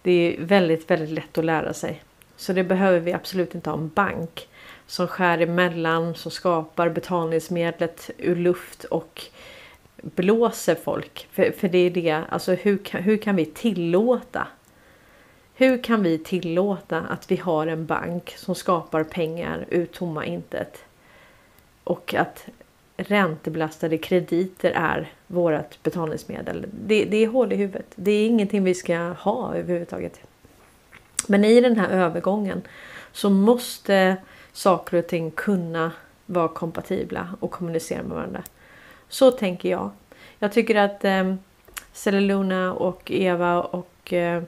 Det 0.02 0.12
är 0.12 0.40
väldigt, 0.40 0.90
väldigt 0.90 1.10
lätt 1.10 1.38
att 1.38 1.44
lära 1.44 1.72
sig. 1.72 2.02
Så 2.36 2.52
det 2.52 2.64
behöver 2.64 3.00
vi 3.00 3.12
absolut 3.12 3.54
inte 3.54 3.70
ha 3.70 3.76
en 3.78 3.88
bank 3.88 4.48
som 4.88 5.08
skär 5.08 5.38
emellan, 5.38 6.14
som 6.14 6.30
skapar 6.30 6.88
betalningsmedlet 6.88 8.10
ur 8.18 8.36
luft 8.36 8.84
och 8.84 9.22
blåser 9.96 10.74
folk. 10.74 11.28
För, 11.32 11.50
för 11.50 11.68
det 11.68 11.78
är 11.78 11.90
det, 11.90 12.22
alltså 12.28 12.52
hur 12.52 12.78
kan, 12.78 13.02
hur 13.02 13.16
kan 13.16 13.36
vi 13.36 13.46
tillåta? 13.46 14.46
Hur 15.54 15.82
kan 15.82 16.02
vi 16.02 16.18
tillåta 16.18 17.00
att 17.00 17.30
vi 17.30 17.36
har 17.36 17.66
en 17.66 17.86
bank 17.86 18.34
som 18.36 18.54
skapar 18.54 19.04
pengar 19.04 19.66
ur 19.70 19.86
tomma 19.86 20.24
intet? 20.24 20.84
Och 21.84 22.14
att 22.14 22.46
räntebelastade 22.96 23.98
krediter 23.98 24.70
är 24.70 25.12
vårt 25.26 25.82
betalningsmedel. 25.82 26.66
Det, 26.70 27.04
det 27.04 27.16
är 27.16 27.28
hål 27.28 27.52
i 27.52 27.56
huvudet. 27.56 27.86
Det 27.94 28.10
är 28.10 28.26
ingenting 28.26 28.64
vi 28.64 28.74
ska 28.74 28.98
ha 28.98 29.54
överhuvudtaget. 29.54 30.20
Men 31.26 31.44
i 31.44 31.60
den 31.60 31.78
här 31.78 31.88
övergången 31.88 32.62
så 33.12 33.30
måste 33.30 34.16
saker 34.58 34.96
och 34.96 35.06
ting 35.06 35.30
kunna 35.30 35.92
vara 36.26 36.48
kompatibla 36.48 37.28
och 37.40 37.50
kommunicera 37.50 38.02
med 38.02 38.16
varandra. 38.16 38.42
Så 39.08 39.30
tänker 39.30 39.70
jag. 39.70 39.90
Jag 40.38 40.52
tycker 40.52 40.74
att 40.74 41.04
eh, 41.04 41.34
Cellulona 41.92 42.74
och 42.74 43.10
Eva 43.10 43.62
och 43.62 44.12
eh, 44.12 44.42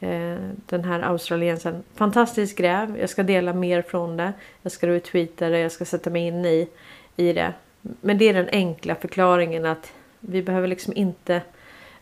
eh 0.00 0.38
den 0.66 0.84
här 0.84 1.00
australiensaren. 1.00 1.82
Fantastiskt 1.94 2.58
gräv. 2.58 2.98
Jag 2.98 3.10
ska 3.10 3.22
dela 3.22 3.52
mer 3.52 3.82
från 3.82 4.16
det. 4.16 4.32
Jag 4.62 4.72
ska 4.72 4.86
retweeta 4.86 5.48
det. 5.48 5.58
Jag 5.58 5.72
ska 5.72 5.84
sätta 5.84 6.10
mig 6.10 6.26
in 6.26 6.44
i, 6.44 6.68
i 7.16 7.32
det. 7.32 7.52
Men 7.80 8.18
det 8.18 8.28
är 8.28 8.34
den 8.34 8.48
enkla 8.48 8.94
förklaringen 8.94 9.66
att 9.66 9.92
vi 10.20 10.42
behöver 10.42 10.68
liksom 10.68 10.92
inte 10.96 11.42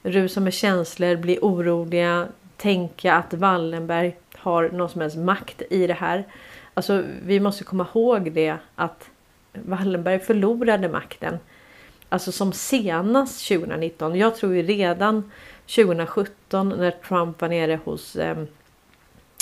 rusa 0.02 0.40
med 0.40 0.52
känslor, 0.52 1.16
bli 1.16 1.38
oroliga, 1.42 2.28
tänka 2.56 3.14
att 3.14 3.34
Wallenberg 3.34 4.16
har 4.42 4.68
någon 4.68 4.88
som 4.88 5.00
helst 5.00 5.16
makt 5.16 5.62
i 5.70 5.86
det 5.86 5.94
här. 5.94 6.24
Alltså 6.74 7.04
vi 7.22 7.40
måste 7.40 7.64
komma 7.64 7.86
ihåg 7.94 8.32
det 8.32 8.56
att 8.74 9.10
Wallenberg 9.52 10.18
förlorade 10.18 10.88
makten. 10.88 11.38
Alltså 12.08 12.32
som 12.32 12.52
senast 12.52 13.48
2019. 13.48 14.16
Jag 14.16 14.36
tror 14.36 14.54
ju 14.54 14.62
redan 14.62 15.30
2017 15.66 16.68
när 16.68 16.90
Trump 16.90 17.40
var 17.40 17.48
nere 17.48 17.78
hos 17.84 18.16
ehm, 18.16 18.46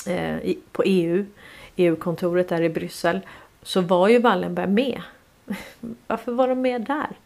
eh, 0.07 0.55
på 0.73 0.83
EU, 0.83 1.27
EU-kontoret 1.77 2.49
där 2.49 2.63
i 2.63 2.69
Bryssel, 2.69 3.21
så 3.63 3.81
var 3.81 4.09
ju 4.09 4.19
Wallenberg 4.19 4.67
med. 4.67 5.03
Varför 6.07 6.33
var 6.33 6.49
de 6.49 6.63
med 6.63 6.83
där? 6.83 7.17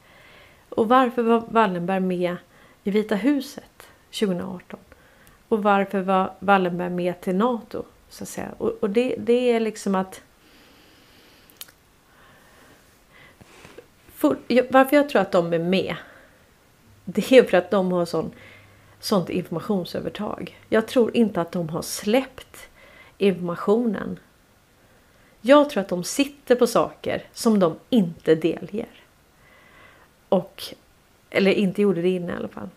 Och 0.69 0.89
varför 0.89 1.23
var 1.23 1.45
Wallenberg 1.49 2.01
med 2.01 2.37
i 2.85 2.91
Vita 2.91 3.15
huset 3.15 3.89
2018? 4.11 4.81
Och 5.55 5.63
varför 5.63 6.01
var 6.01 6.33
Wallenberg 6.39 6.91
med 6.91 7.21
till 7.21 7.37
NATO? 7.37 7.85
Så 8.09 8.23
att 8.25 8.29
säga. 8.29 8.55
Och, 8.59 8.71
och 8.81 8.91
det, 8.91 9.15
det 9.19 9.53
är 9.53 9.61
liksom 9.61 9.95
att 9.95 10.23
för, 14.15 14.37
varför 14.71 14.97
jag 14.97 15.09
tror 15.09 15.23
att 15.23 15.33
de 15.33 15.53
är 15.53 15.59
med. 15.59 15.97
Det 17.05 17.33
är 17.33 17.43
för 17.43 17.57
att 17.57 17.71
de 17.71 17.93
har 17.93 18.05
sån, 18.05 18.33
sånt 19.01 19.31
informationsövertag. 19.31 20.59
Jag 20.69 20.89
tror 20.89 21.17
inte 21.17 21.41
att 21.41 21.53
de 21.53 21.69
har 21.69 21.83
släppt 21.83 22.69
informationen. 23.19 24.19
Jag 25.41 25.71
tror 25.71 25.81
att 25.81 25.89
de 25.89 26.05
sitter 26.05 26.55
på 26.55 26.67
saker 26.67 27.23
som 27.33 27.59
de 27.59 27.77
inte 27.91 28.35
delger. 28.35 28.89
Och, 30.29 30.63
eller 31.31 31.51
inte 31.51 31.83
gjorde 31.83 32.03
det 32.03 32.09
innan 32.09 32.31
i 32.31 32.39
alla 32.39 32.49
fall. 32.49 32.69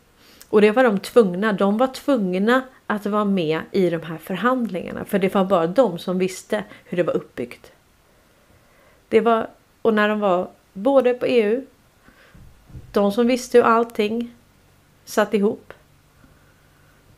Och 0.49 0.61
det 0.61 0.71
var 0.71 0.83
de 0.83 0.99
tvungna. 0.99 1.53
De 1.53 1.77
var 1.77 1.87
tvungna 1.87 2.61
att 2.87 3.05
vara 3.05 3.25
med 3.25 3.61
i 3.71 3.89
de 3.89 4.01
här 4.01 4.17
förhandlingarna. 4.17 5.05
För 5.05 5.19
det 5.19 5.33
var 5.35 5.45
bara 5.45 5.67
de 5.67 5.99
som 5.99 6.19
visste 6.19 6.63
hur 6.85 6.97
det 6.97 7.03
var 7.03 7.13
uppbyggt. 7.13 7.71
Det 9.09 9.21
var, 9.21 9.49
och 9.81 9.93
när 9.93 10.09
de 10.09 10.19
var 10.19 10.49
både 10.73 11.13
på 11.13 11.25
EU, 11.25 11.65
de 12.91 13.11
som 13.11 13.27
visste 13.27 13.57
hur 13.57 13.65
allting 13.65 14.33
satt 15.05 15.33
ihop. 15.33 15.73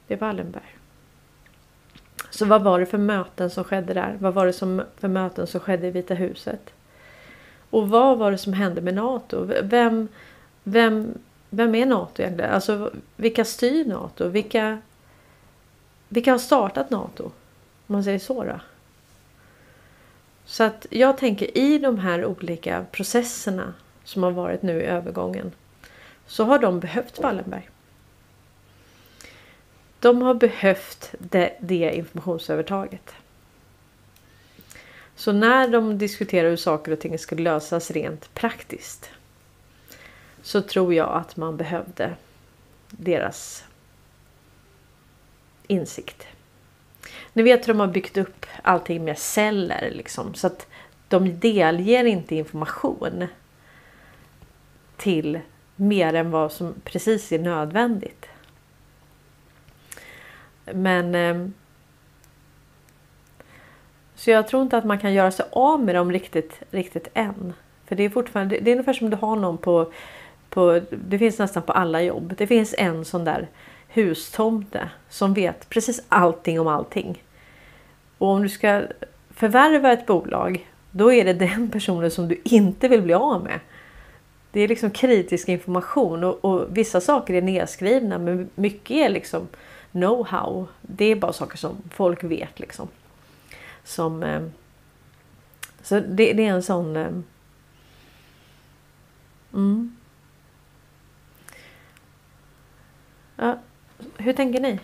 Det 0.08 0.16
var 0.16 0.28
Wallenberg. 0.28 0.76
Så 2.30 2.46
vad 2.46 2.64
var 2.64 2.80
det 2.80 2.86
för 2.86 2.98
möten 2.98 3.50
som 3.50 3.64
skedde 3.64 3.94
där? 3.94 4.18
Vad 4.20 4.34
var 4.34 4.46
det 4.46 4.54
som, 4.54 4.84
för 4.98 5.08
möten 5.08 5.48
som 5.48 5.60
skedde 5.60 5.88
i 5.88 5.92
Vita 5.92 6.14
huset? 6.14 6.74
Och 7.70 7.90
vad 7.90 8.18
var 8.18 8.32
det 8.32 8.38
som 8.38 8.54
hände 8.54 8.82
med 8.82 8.94
NATO? 8.94 9.50
Vem, 9.64 10.08
vem, 10.64 11.18
vem 11.50 11.76
är 11.76 11.86
NATO 11.86 12.22
egentligen? 12.22 12.52
Alltså 12.52 12.92
vilka 13.16 13.46
styr 13.46 13.86
NATO? 13.86 14.28
Vilka, 14.28 14.82
vilka 16.08 16.32
har 16.32 16.40
startat 16.40 16.90
NATO? 16.90 17.24
Om 17.24 17.94
man 17.94 18.04
säger 18.04 18.20
så 18.20 18.44
då. 18.44 18.60
Så 20.46 20.64
att 20.64 20.86
jag 20.90 21.18
tänker 21.18 21.58
i 21.58 21.80
de 21.80 22.00
här 22.00 22.26
olika 22.26 22.86
processerna 22.92 23.74
som 24.04 24.24
har 24.24 24.32
varit 24.32 24.62
nu 24.62 24.82
i 24.82 24.86
övergången 24.86 25.52
så 26.28 26.44
har 26.44 26.60
de 26.60 26.80
behövt 26.80 27.20
Wallenberg. 27.20 27.70
De 30.00 30.22
har 30.22 30.34
behövt 30.34 31.16
det, 31.20 31.58
det 31.60 31.96
informationsövertaget. 31.96 33.14
Så 35.16 35.32
när 35.32 35.68
de 35.68 35.98
diskuterar 35.98 36.50
hur 36.50 36.58
saker 36.58 36.92
och 36.92 37.00
ting 37.00 37.20
ska 37.20 37.36
lösas 37.36 37.92
rent 37.92 38.34
praktiskt 38.34 39.10
så 40.50 40.62
tror 40.62 40.94
jag 40.94 41.10
att 41.10 41.38
man 41.38 41.58
behövde 41.58 42.16
deras 42.90 43.66
insikt. 45.68 46.28
Ni 47.34 47.44
vet 47.44 47.68
hur 47.68 47.74
de 47.74 47.80
har 47.80 47.88
byggt 47.88 48.18
upp 48.18 48.46
allting 48.64 49.04
med 49.04 49.18
celler 49.18 49.92
liksom 49.92 50.34
så 50.34 50.48
att 50.48 50.68
de 51.08 51.40
delger 51.40 52.04
inte 52.04 52.36
information 52.36 53.28
till 54.98 55.40
mer 55.76 56.14
än 56.14 56.32
vad 56.32 56.52
som 56.52 56.74
precis 56.84 57.32
är 57.32 57.40
nödvändigt. 57.40 58.26
Men 60.66 61.16
eh, 61.16 61.48
så 64.16 64.32
jag 64.32 64.48
tror 64.48 64.62
inte 64.62 64.78
att 64.78 64.86
man 64.86 65.00
kan 65.00 65.14
göra 65.14 65.32
sig 65.32 65.46
av 65.52 65.84
med 65.84 65.96
dem 65.96 66.12
riktigt, 66.12 66.62
riktigt 66.72 67.08
än. 67.14 67.54
För 67.86 67.96
det 67.96 68.04
är 68.04 68.10
fortfarande, 68.10 68.60
det 68.60 68.72
är 68.72 68.76
ungefär 68.76 68.94
som 68.94 69.10
du 69.10 69.18
har 69.18 69.36
någon 69.36 69.58
på, 69.58 69.92
på, 70.50 70.82
det 70.90 71.20
finns 71.20 71.40
nästan 71.40 71.64
på 71.64 71.74
alla 71.74 72.02
jobb. 72.02 72.34
Det 72.38 72.48
finns 72.48 72.76
en 72.78 73.06
sån 73.06 73.24
där 73.24 73.48
hustomte 73.88 74.90
som 75.10 75.34
vet 75.34 75.70
precis 75.70 76.02
allting 76.10 76.60
om 76.60 76.68
allting. 76.68 77.24
Och 78.18 78.28
om 78.28 78.42
du 78.42 78.50
ska 78.50 78.84
förvärva 79.30 79.92
ett 79.92 80.06
bolag, 80.06 80.68
då 80.92 81.14
är 81.14 81.26
det 81.26 81.34
den 81.34 81.70
personen 81.70 82.12
som 82.12 82.28
du 82.28 82.42
inte 82.44 82.88
vill 82.88 83.02
bli 83.02 83.14
av 83.14 83.44
med. 83.44 83.60
Det 84.52 84.62
är 84.62 84.68
liksom 84.68 84.92
kritisk 84.92 85.50
information 85.50 86.24
och, 86.24 86.46
och 86.46 86.78
vissa 86.78 87.02
saker 87.02 87.34
är 87.34 87.42
nedskrivna 87.42 88.18
men 88.18 88.50
mycket 88.56 88.92
är 88.92 89.10
liksom 89.10 89.48
know-how. 89.92 90.66
Det 90.82 91.06
är 91.06 91.16
bara 91.16 91.34
saker 91.34 91.58
som 91.58 91.78
folk 91.90 92.24
vet 92.24 92.60
liksom. 92.60 92.88
Som, 93.84 94.24
eh, 94.24 94.42
så 95.82 96.00
det, 96.00 96.34
det, 96.34 96.46
är 96.46 96.54
en 96.54 96.64
sån... 96.64 96.96
Eh, 96.96 97.08
mm. 99.54 99.96
Ja, 103.42 103.60
hur 104.18 104.34
tänker 104.34 104.60
ni? 104.60 104.80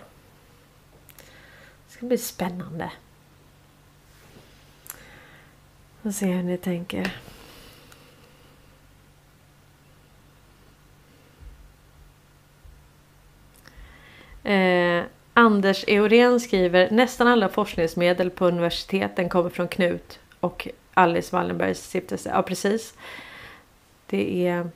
Det 1.88 1.94
ska 1.94 2.06
bli 2.06 2.18
spännande. 2.18 2.92
Får 6.02 6.12
se 6.12 6.26
hur 6.26 6.44
ni 6.44 6.58
tänker. 6.58 7.14
Eh, 14.44 15.04
Anders 15.34 15.84
Eurén 15.88 16.40
skriver 16.40 16.92
nästan 16.92 17.28
alla 17.28 17.50
forskningsmedel 17.50 18.30
på 18.30 18.48
universiteten 18.48 19.30
kommer 19.30 19.50
från 19.50 19.68
Knut 19.68 20.20
och 20.40 20.68
Alice 20.94 21.36
Wallenbergs 21.36 21.84
stiftelse. 21.84 22.30
Ja 22.30 22.42
precis. 22.42 22.94
Det 24.06 24.48
är 24.48 24.70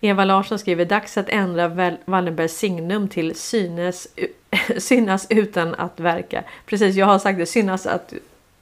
Eva 0.00 0.24
Larsson 0.24 0.58
skriver 0.58 0.84
dags 0.84 1.18
att 1.18 1.28
ändra 1.28 1.96
Wallenbergs 2.04 2.56
signum 2.56 3.08
till 3.08 3.34
synes, 3.34 4.08
synas 4.78 5.26
utan 5.30 5.74
att 5.74 6.00
verka. 6.00 6.44
Precis, 6.66 6.96
jag 6.96 7.06
har 7.06 7.18
sagt 7.18 7.38
det. 7.38 7.46
Synas 7.46 7.86
att... 7.86 8.14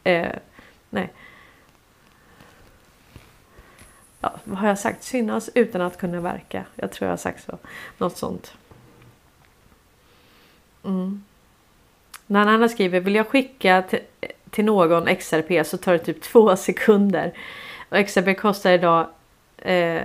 Eh, 0.04 0.32
nej. 0.90 1.12
Ja, 4.20 4.34
vad 4.44 4.58
har 4.58 4.68
jag 4.68 4.78
sagt? 4.78 5.02
Synas 5.02 5.50
utan 5.54 5.80
att 5.80 5.98
kunna 5.98 6.20
verka. 6.20 6.64
Jag 6.74 6.92
tror 6.92 7.06
jag 7.06 7.12
har 7.12 7.16
sagt 7.16 7.44
så. 7.44 7.58
Något 7.98 8.16
sånt. 8.16 8.52
Mm. 10.84 11.24
När 12.26 12.46
Anna 12.46 12.68
skriver, 12.68 13.00
vill 13.00 13.14
jag 13.14 13.28
skicka 13.28 13.82
till, 13.82 14.00
till 14.50 14.64
någon 14.64 15.16
XRP 15.16 15.66
så 15.66 15.76
tar 15.76 15.92
det 15.92 15.98
typ 15.98 16.22
två 16.22 16.56
sekunder. 16.56 17.32
Och 17.88 18.06
XRP 18.06 18.38
kostar 18.38 18.70
idag 18.70 19.06
eh, 19.56 20.02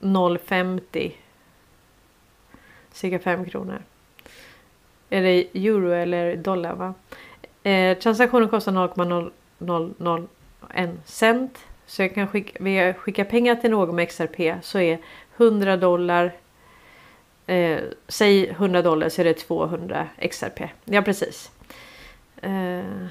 0,50. 0.00 1.12
Cirka 2.92 3.18
5 3.18 3.44
kronor. 3.44 3.82
Är 5.10 5.22
det 5.22 5.46
euro 5.54 5.90
eller 5.90 6.36
dollar 6.36 6.74
va? 6.74 6.94
Eh, 7.62 7.98
transaktionen 7.98 8.48
kostar 8.48 8.72
0,001 8.72 10.90
cent. 11.04 11.58
Så 11.86 12.02
jag 12.02 12.14
kan 12.14 12.28
skicka, 12.28 12.64
vill 12.64 12.72
jag 12.72 12.96
skicka 12.96 13.24
pengar 13.24 13.54
till 13.54 13.70
någon 13.70 13.96
med 13.96 14.08
XRP 14.08 14.64
så 14.64 14.78
är 14.78 14.98
100 15.36 15.76
dollar. 15.76 16.32
Eh, 17.46 17.80
säg 18.08 18.48
100 18.48 18.82
dollar 18.82 19.08
så 19.08 19.20
är 19.20 19.24
det 19.24 19.34
200 19.34 20.08
XRP. 20.18 20.60
Ja 20.84 21.02
precis. 21.02 21.50
Eh. 22.42 23.06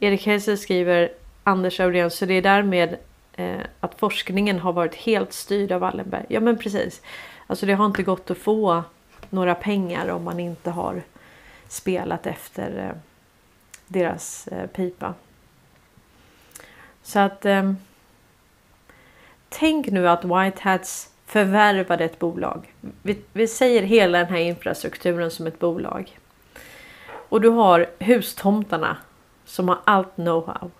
Erik 0.00 0.26
Hesse 0.26 0.56
skriver 0.56 1.12
Anders 1.44 1.80
Aurén, 1.80 2.10
så 2.10 2.26
det 2.26 2.34
är 2.34 2.42
därmed 2.42 2.96
eh, 3.32 3.60
att 3.80 3.98
forskningen 3.98 4.58
har 4.58 4.72
varit 4.72 4.94
helt 4.94 5.32
styrd 5.32 5.72
av 5.72 5.80
Wallenberg. 5.80 6.26
Ja 6.28 6.40
men 6.40 6.58
precis. 6.58 7.02
Alltså 7.46 7.66
det 7.66 7.72
har 7.72 7.86
inte 7.86 8.02
gått 8.02 8.30
att 8.30 8.38
få 8.38 8.82
några 9.30 9.54
pengar 9.54 10.08
om 10.08 10.24
man 10.24 10.40
inte 10.40 10.70
har 10.70 11.02
spelat 11.68 12.26
efter 12.26 12.88
eh, 12.88 12.96
deras 13.86 14.48
eh, 14.48 14.66
pipa. 14.66 15.14
Så 17.02 17.18
att 17.18 17.44
eh, 17.44 17.72
tänk 19.48 19.86
nu 19.86 20.08
att 20.08 20.24
White 20.24 20.60
Hats 20.60 21.10
förvärvade 21.26 22.04
ett 22.04 22.18
bolag. 22.18 22.72
Vi, 23.02 23.18
vi 23.32 23.48
säger 23.48 23.82
hela 23.82 24.18
den 24.18 24.26
här 24.26 24.40
infrastrukturen 24.40 25.30
som 25.30 25.46
ett 25.46 25.58
bolag. 25.58 26.18
Och 27.28 27.40
du 27.40 27.48
har 27.48 27.86
hustomtarna 27.98 28.96
som 29.44 29.68
har 29.68 29.78
allt 29.84 30.16
know-how. 30.16 30.70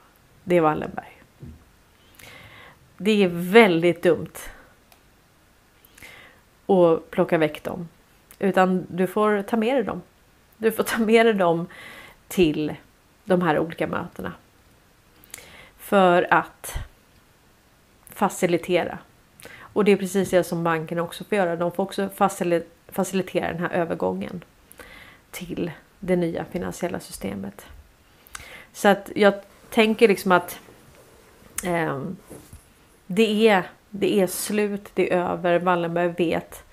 Det 0.45 0.57
är 0.57 0.61
Wallenberg. 0.61 1.23
Det 2.97 3.25
är 3.25 3.29
väldigt 3.33 4.03
dumt. 4.03 4.33
att 6.67 7.11
plocka 7.11 7.39
väck 7.39 7.63
dem. 7.63 7.89
Utan 8.39 8.87
du 8.91 9.07
får 9.07 9.43
ta 9.43 9.57
med 9.57 9.77
dig 9.77 9.85
dem. 9.85 10.03
Du 10.57 10.73
får 10.73 10.83
ta 10.83 10.99
med 10.99 11.27
dig 11.27 11.35
dem 11.35 11.67
till 12.29 12.75
de 13.25 13.43
här 13.43 13.59
olika 13.59 13.87
mötena. 13.87 14.33
För 15.79 16.35
att 16.35 16.75
facilitera. 18.09 18.99
Och 19.59 19.85
det 19.85 19.93
är 19.93 19.97
precis 19.97 20.31
det 20.31 20.45
som 20.45 20.65
banken 20.65 20.99
också 20.99 21.25
får 21.25 21.39
göra. 21.39 21.57
De 21.57 21.73
får 21.73 21.83
också 21.83 22.09
facilitera 22.89 23.53
den 23.53 23.61
här 23.61 23.71
övergången 23.71 24.45
till 25.31 25.71
det 26.01 26.17
nya 26.17 26.45
finansiella 26.45 27.01
systemet. 27.01 27.67
Så 28.73 28.89
att 28.89 29.11
jag 29.15 29.35
tänker 29.75 30.09
liksom 30.09 30.33
att 30.33 30.61
eh, 31.65 32.01
det, 33.07 33.49
är, 33.49 33.71
det 33.91 34.21
är 34.21 34.27
slut, 34.27 34.91
det 34.95 35.13
är 35.13 35.19
över. 35.19 35.59
Wallenberg 35.59 36.09
vet. 36.09 36.65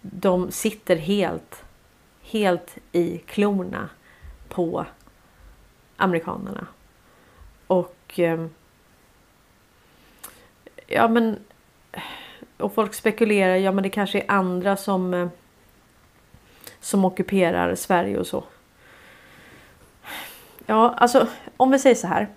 De 0.00 0.50
sitter 0.50 0.96
helt, 0.96 1.64
helt 2.22 2.78
i 2.92 3.18
klorna 3.18 3.88
på 4.48 4.86
amerikanerna. 5.96 6.66
Och 7.66 8.18
eh, 8.18 8.46
ja 10.86 11.08
men 11.08 11.38
och 12.58 12.74
folk 12.74 12.94
spekulerar, 12.94 13.56
ja 13.56 13.72
men 13.72 13.82
det 13.82 13.90
kanske 13.90 14.20
är 14.20 14.30
andra 14.30 14.76
som 14.76 15.14
eh, 15.14 15.28
som 16.80 17.04
ockuperar 17.04 17.74
Sverige 17.74 18.18
och 18.18 18.26
så. 18.26 18.44
Ja, 20.66 20.94
alltså 20.96 21.28
om 21.56 21.70
vi 21.70 21.78
säger 21.78 21.96
så 21.96 22.06
här. 22.06 22.28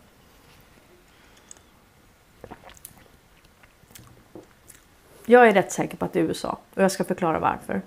Jag 5.25 5.47
är 5.47 5.53
rätt 5.53 5.71
säker 5.71 5.97
på 5.97 6.05
att 6.05 6.13
det 6.13 6.19
är 6.19 6.23
USA 6.23 6.57
och 6.75 6.83
jag 6.83 6.91
ska 6.91 7.03
förklara 7.03 7.39
varför. 7.39 7.81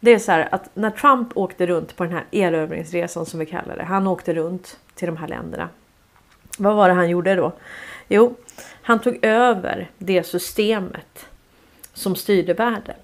Det 0.00 0.10
är 0.10 0.18
så 0.18 0.32
här 0.32 0.48
att 0.54 0.76
när 0.76 0.90
Trump 0.90 1.36
åkte 1.36 1.66
runt 1.66 1.96
på 1.96 2.04
den 2.04 2.12
här 2.12 2.24
erövringsresan 2.30 3.26
som 3.26 3.40
vi 3.40 3.46
kallar 3.46 3.76
det. 3.76 3.84
Han 3.84 4.06
åkte 4.06 4.34
runt 4.34 4.78
till 4.94 5.06
de 5.06 5.16
här 5.16 5.28
länderna. 5.28 5.68
Vad 6.58 6.76
var 6.76 6.88
det 6.88 6.94
han 6.94 7.10
gjorde 7.10 7.34
då? 7.34 7.52
Jo, 8.08 8.34
han 8.82 8.98
tog 9.00 9.24
över 9.24 9.90
det 9.98 10.22
systemet 10.22 11.26
som 11.92 12.16
styrde 12.16 12.54
världen. 12.54 12.96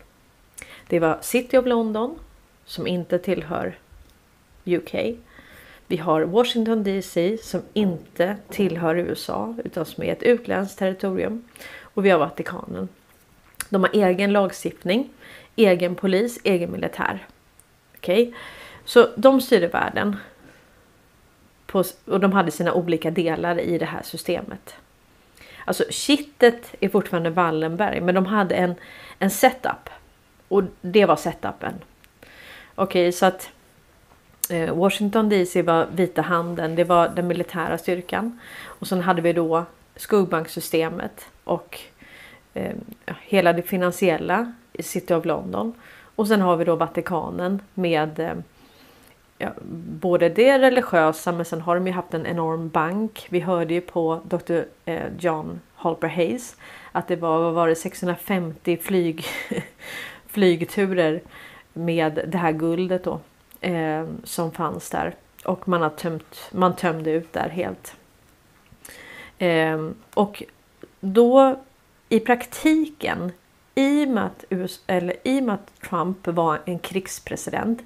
Det 0.87 1.01
var 1.01 1.19
City 1.21 1.59
of 1.59 1.67
London 1.67 2.19
som 2.65 2.87
inte 2.87 3.19
tillhör 3.19 3.79
UK. 4.65 4.95
Vi 5.91 5.97
har 5.97 6.23
Washington 6.23 6.85
DC 6.85 7.39
som 7.43 7.63
inte 7.73 8.37
tillhör 8.51 8.97
USA 8.97 9.55
utan 9.65 9.85
som 9.85 10.05
är 10.05 10.13
ett 10.13 10.23
utländskt 10.23 10.79
territorium. 10.79 11.45
Och 11.81 12.05
vi 12.05 12.11
har 12.11 12.19
Vatikanen. 12.19 12.89
De 13.69 13.83
har 13.83 13.91
egen 13.93 14.33
lagstiftning, 14.33 15.11
egen 15.57 15.95
polis, 15.95 16.39
egen 16.45 16.73
militär. 16.73 17.27
Okej, 17.97 18.29
okay? 18.29 18.35
så 18.85 19.09
de 19.17 19.41
styrde 19.41 19.69
världen. 19.69 20.17
På, 21.67 21.85
och 22.05 22.21
de 22.21 22.33
hade 22.33 22.51
sina 22.51 22.73
olika 22.73 23.11
delar 23.11 23.61
i 23.61 23.79
det 23.79 23.87
här 23.87 24.03
systemet. 24.03 24.75
Alltså 25.65 25.85
kittet 25.91 26.75
är 26.81 26.89
fortfarande 26.89 27.31
Wallenberg, 27.31 28.01
men 28.01 28.15
de 28.15 28.27
hade 28.27 28.55
en, 28.55 28.75
en 29.19 29.31
setup. 29.31 29.91
Och 30.49 30.63
det 30.81 31.05
var 31.05 31.17
setupen. 31.17 31.75
Okej, 32.75 33.03
okay, 33.03 33.13
så 33.13 33.27
att 33.27 33.51
Eh, 34.51 34.75
Washington 34.75 35.29
DC 35.29 35.63
var 35.63 35.87
vita 35.93 36.23
handen, 36.23 36.75
det 36.75 36.85
var 36.85 37.09
den 37.09 37.27
militära 37.27 37.79
styrkan. 37.79 38.41
Och 38.65 38.87
sen 38.87 39.01
hade 39.01 39.23
vi 39.23 39.33
då 39.33 39.65
skuggbanksystemet 39.97 41.27
och 41.45 41.81
eh, 42.55 42.75
hela 43.21 43.53
det 43.53 43.63
finansiella 43.63 44.53
i 44.73 44.83
City 44.83 45.15
of 45.15 45.25
London. 45.25 45.75
Och 46.17 46.29
sen 46.29 46.41
har 46.41 46.57
vi 46.57 46.65
då 46.65 46.77
Vatikanen 46.77 47.63
med 47.75 48.21
eh, 48.21 48.33
ja, 49.39 49.49
både 50.01 50.29
det 50.29 50.59
religiösa 50.59 51.33
men 51.33 51.45
sen 51.45 51.61
har 51.61 51.75
de 51.75 51.87
ju 51.87 51.93
haft 51.93 52.15
en 52.15 52.27
enorm 52.27 52.69
bank. 52.69 53.27
Vi 53.31 53.41
hörde 53.41 53.75
ju 53.75 53.81
på 53.81 54.21
Dr. 54.25 54.61
Eh, 54.85 55.07
John 55.19 55.61
Halper 55.75 56.09
Hayes 56.09 56.57
att 56.93 57.09
det 57.09 57.17
var, 57.17 57.39
vad 57.39 57.55
var 57.55 57.69
det, 57.69 57.75
650 57.75 58.77
flyg, 58.77 59.25
flygturer 60.27 61.21
med 61.73 62.21
det 62.29 62.39
här 62.39 62.53
guldet 62.53 63.05
då 63.05 63.21
eh, 63.61 64.07
som 64.25 64.53
fanns 64.53 64.91
där. 64.91 65.15
Och 65.45 65.69
man, 65.69 65.83
har 65.83 65.91
tömt, 65.91 66.51
man 66.53 66.77
tömde 66.77 67.11
ut 67.11 67.33
där 67.33 67.49
helt. 67.49 67.97
Eh, 69.39 69.89
och 70.15 70.43
då 71.01 71.57
i 72.09 72.21
praktiken 72.21 73.33
i 73.75 74.05
och, 74.05 74.09
med 74.09 74.27
att 74.27 74.45
US, 74.51 74.81
eller 74.87 75.15
i 75.25 75.41
och 75.41 75.45
med 75.45 75.55
att 75.55 75.81
Trump 75.89 76.27
var 76.27 76.61
en 76.65 76.79
krigspresident. 76.79 77.83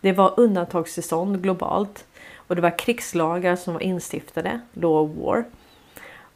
Det 0.00 0.12
var 0.12 0.34
undantagstillstånd 0.40 1.42
globalt 1.42 2.04
och 2.34 2.56
det 2.56 2.62
var 2.62 2.78
krigslagar 2.78 3.56
som 3.56 3.74
var 3.74 3.82
instiftade, 3.82 4.60
law 4.72 5.10
of 5.10 5.16
war. 5.16 5.44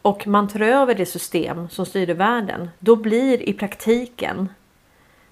Och 0.02 0.26
man 0.26 0.48
tar 0.48 0.61
över 0.61 0.94
det 0.94 1.06
system 1.06 1.68
som 1.68 1.87
styrde 1.87 2.14
världen. 2.14 2.70
Då 2.78 2.96
blir 2.96 3.48
i 3.48 3.52
praktiken 3.52 4.48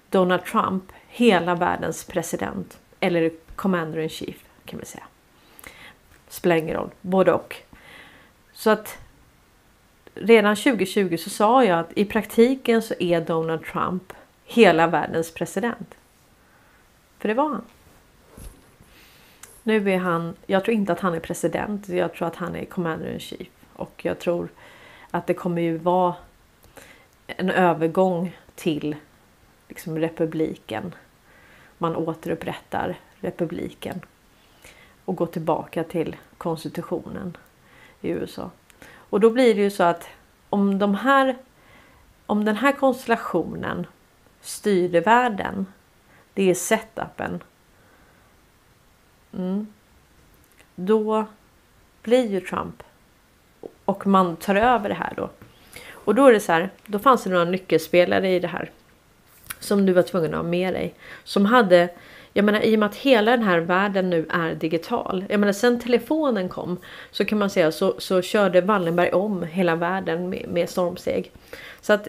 Donald 0.09 0.45
Trump 0.45 0.83
hela 1.07 1.55
världens 1.55 2.03
president 2.03 2.80
eller 3.01 3.31
commander 3.55 3.99
in 3.99 4.09
chief 4.09 4.35
kan 4.65 4.79
vi 4.79 4.85
säga. 4.85 5.03
Spelar 6.27 6.55
ingen 6.55 6.75
roll, 6.75 6.89
både 7.01 7.33
och. 7.33 7.55
Så 8.53 8.69
att 8.69 8.97
redan 10.13 10.55
2020 10.55 11.17
så 11.17 11.29
sa 11.29 11.63
jag 11.65 11.79
att 11.79 11.91
i 11.95 12.05
praktiken 12.05 12.81
så 12.81 12.93
är 12.99 13.21
Donald 13.21 13.65
Trump 13.65 14.13
hela 14.45 14.87
världens 14.87 15.33
president. 15.33 15.95
För 17.19 17.27
det 17.27 17.33
var 17.33 17.49
han. 17.49 17.63
Nu 19.63 19.91
är 19.91 19.97
han, 19.97 20.35
jag 20.45 20.65
tror 20.65 20.75
inte 20.75 20.91
att 20.91 20.99
han 20.99 21.13
är 21.13 21.19
president, 21.19 21.89
jag 21.89 22.13
tror 22.13 22.27
att 22.27 22.35
han 22.35 22.55
är 22.55 22.65
commander 22.65 23.13
in 23.13 23.19
chief. 23.19 23.47
Och 23.73 24.05
jag 24.05 24.19
tror 24.19 24.49
att 25.11 25.27
det 25.27 25.33
kommer 25.33 25.61
ju 25.61 25.77
vara 25.77 26.15
en 27.27 27.49
övergång 27.49 28.37
till 28.55 28.95
liksom 29.67 29.99
republiken 29.99 30.95
man 31.81 31.95
återupprättar 31.95 32.95
republiken 33.19 34.01
och 35.05 35.15
går 35.15 35.25
tillbaka 35.25 35.83
till 35.83 36.15
konstitutionen 36.37 37.37
i 38.01 38.09
USA. 38.09 38.51
Och 38.93 39.19
då 39.19 39.29
blir 39.29 39.55
det 39.55 39.61
ju 39.61 39.69
så 39.69 39.83
att 39.83 40.07
om 40.49 40.79
de 40.79 40.95
här 40.95 41.37
om 42.25 42.45
den 42.45 42.55
här 42.55 42.71
konstellationen 42.71 43.87
styrde 44.41 45.01
världen, 45.01 45.65
det 46.33 46.49
är 46.49 46.53
setupen. 46.53 47.43
Mm, 49.33 49.67
då 50.75 51.25
blir 52.03 52.27
ju 52.27 52.41
Trump 52.41 52.83
och 53.85 54.07
man 54.07 54.35
tar 54.35 54.55
över 54.55 54.89
det 54.89 54.95
här 54.95 55.13
då. 55.17 55.29
Och 55.89 56.15
då 56.15 56.27
är 56.27 56.33
det 56.33 56.39
så 56.39 56.51
här, 56.51 56.69
då 56.85 56.99
fanns 56.99 57.23
det 57.23 57.29
några 57.29 57.45
nyckelspelare 57.45 58.29
i 58.29 58.39
det 58.39 58.47
här 58.47 58.71
som 59.61 59.85
du 59.85 59.93
var 59.93 60.01
tvungen 60.01 60.33
att 60.33 60.41
ha 60.41 60.49
med 60.49 60.73
dig. 60.73 60.93
Som 61.23 61.45
hade, 61.45 61.89
jag 62.33 62.45
menar 62.45 62.61
i 62.61 62.75
och 62.75 62.79
med 62.79 62.89
att 62.89 62.95
hela 62.95 63.31
den 63.31 63.43
här 63.43 63.59
världen 63.59 64.09
nu 64.09 64.25
är 64.29 64.55
digital. 64.55 65.25
Jag 65.29 65.39
menar 65.39 65.53
sen 65.53 65.79
telefonen 65.79 66.49
kom 66.49 66.77
så 67.11 67.25
kan 67.25 67.37
man 67.37 67.49
säga 67.49 67.71
så, 67.71 67.95
så 67.97 68.21
körde 68.21 68.61
Wallenberg 68.61 69.11
om 69.11 69.43
hela 69.43 69.75
världen 69.75 70.29
med, 70.29 70.45
med 70.49 70.69
stormsteg. 70.69 71.31
Så 71.81 71.93
att 71.93 72.07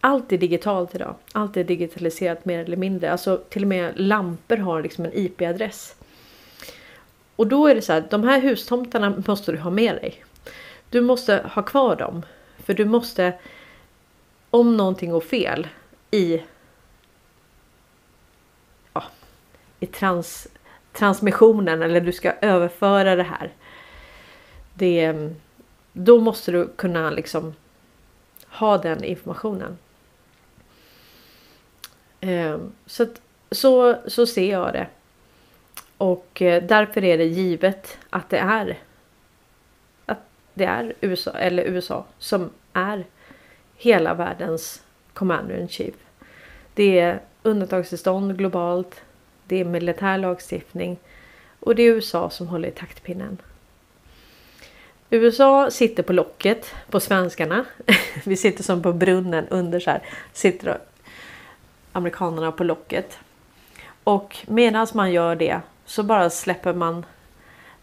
allt 0.00 0.32
är 0.32 0.38
digitalt 0.38 0.94
idag. 0.94 1.14
Allt 1.32 1.56
är 1.56 1.64
digitaliserat 1.64 2.44
mer 2.44 2.64
eller 2.64 2.76
mindre. 2.76 3.12
Alltså 3.12 3.36
till 3.48 3.62
och 3.62 3.68
med 3.68 3.92
lampor 3.96 4.56
har 4.56 4.82
liksom 4.82 5.04
en 5.04 5.12
IP-adress. 5.14 5.94
Och 7.36 7.46
då 7.46 7.66
är 7.66 7.74
det 7.74 7.82
så 7.82 7.92
här, 7.92 8.04
de 8.10 8.24
här 8.24 8.40
hustomtarna 8.40 9.22
måste 9.26 9.52
du 9.52 9.58
ha 9.58 9.70
med 9.70 9.94
dig. 9.94 10.24
Du 10.90 11.00
måste 11.00 11.50
ha 11.54 11.62
kvar 11.62 11.96
dem. 11.96 12.22
För 12.58 12.74
du 12.74 12.84
måste, 12.84 13.32
om 14.50 14.76
någonting 14.76 15.10
går 15.10 15.20
fel 15.20 15.68
i, 16.10 16.42
ja, 18.92 19.04
i 19.80 19.86
trans, 19.86 20.48
transmissionen 20.92 21.82
eller 21.82 22.00
du 22.00 22.12
ska 22.12 22.32
överföra 22.40 23.16
det 23.16 23.22
här. 23.22 23.50
Det, 24.74 25.30
då 25.92 26.20
måste 26.20 26.52
du 26.52 26.68
kunna 26.76 27.10
liksom 27.10 27.54
ha 28.46 28.78
den 28.78 29.04
informationen. 29.04 29.78
Eh, 32.20 32.58
så, 32.86 33.06
så, 33.50 33.96
så 34.06 34.26
ser 34.26 34.50
jag 34.50 34.72
det. 34.72 34.86
Och 35.96 36.42
eh, 36.42 36.62
därför 36.62 37.04
är 37.04 37.18
det 37.18 37.24
givet 37.24 37.98
att 38.10 38.30
det 38.30 38.38
är 38.38 38.78
att 40.06 40.18
det 40.54 40.64
är 40.64 40.94
USA 41.00 41.30
eller 41.30 41.62
USA 41.62 42.04
som 42.18 42.50
är 42.72 43.04
hela 43.76 44.14
världens 44.14 44.82
commander 45.14 45.60
in 45.60 45.68
chief. 45.68 45.94
Det 46.74 46.98
är 46.98 47.20
undantagstillstånd 47.42 48.38
globalt. 48.38 49.02
Det 49.50 49.60
är 49.60 49.64
militär 49.64 50.18
lagstiftning 50.18 50.98
och 51.60 51.74
det 51.74 51.82
är 51.82 51.86
USA 51.86 52.30
som 52.30 52.48
håller 52.48 52.68
i 52.68 52.72
taktpinnen. 52.72 53.38
USA 55.10 55.70
sitter 55.70 56.02
på 56.02 56.12
locket 56.12 56.74
på 56.90 57.00
svenskarna. 57.00 57.64
Vi 58.24 58.36
sitter 58.36 58.62
som 58.62 58.82
på 58.82 58.92
brunnen 58.92 59.48
under 59.48 59.80
så 59.80 59.90
här. 59.90 60.02
Sitter 60.32 60.78
amerikanerna 61.92 62.52
på 62.52 62.64
locket. 62.64 63.18
Och 64.04 64.36
medan 64.46 64.86
man 64.94 65.12
gör 65.12 65.36
det 65.36 65.60
så 65.84 66.02
bara 66.02 66.30
släpper 66.30 66.74
man 66.74 67.06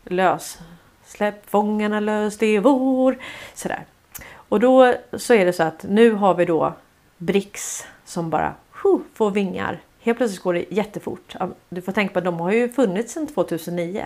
lös. 0.03 0.59
Släpp 1.05 1.49
fångarna 1.49 1.99
lös, 1.99 2.37
det 2.37 2.47
är 2.47 2.59
vår. 2.59 3.17
Sådär. 3.53 3.85
Och 4.33 4.59
då 4.59 4.95
så 5.13 5.33
är 5.33 5.45
det 5.45 5.53
så 5.53 5.63
att 5.63 5.83
nu 5.83 6.11
har 6.11 6.33
vi 6.33 6.45
då 6.45 6.73
BRICS 7.17 7.85
som 8.05 8.29
bara 8.29 8.53
huh, 8.83 8.99
får 9.13 9.31
vingar. 9.31 9.79
Helt 10.07 10.17
plötsligt 10.17 10.43
går 10.43 10.53
det 10.53 10.65
jättefort. 10.69 11.35
Du 11.69 11.81
får 11.81 11.91
tänka 11.91 12.13
på 12.13 12.19
att 12.19 12.25
de 12.25 12.39
har 12.39 12.51
ju 12.51 12.69
funnits 12.69 13.13
sedan 13.13 13.27
2009. 13.27 14.05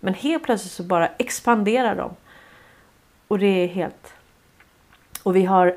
Men 0.00 0.14
helt 0.14 0.42
plötsligt 0.42 0.72
så 0.72 0.82
bara 0.82 1.08
expanderar 1.18 1.96
de. 1.96 2.10
Och 3.28 3.38
det 3.38 3.46
är 3.46 3.66
helt... 3.66 4.14
Och 5.22 5.36
vi 5.36 5.44
har 5.44 5.76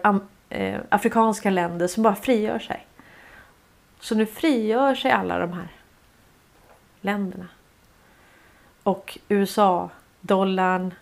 äh, 0.50 0.80
afrikanska 0.90 1.50
länder 1.50 1.88
som 1.88 2.04
bara 2.04 2.16
frigör 2.16 2.60
sig. 2.60 2.88
Så 4.00 4.16
nu 4.16 4.26
frigör 4.26 4.96
sig 4.96 5.12
alla 5.12 5.40
de 5.40 5.54
här 5.54 5.68
länderna. 7.02 7.48
Och 8.84 9.20
USA, 9.30 9.90
dollarn 10.22 10.94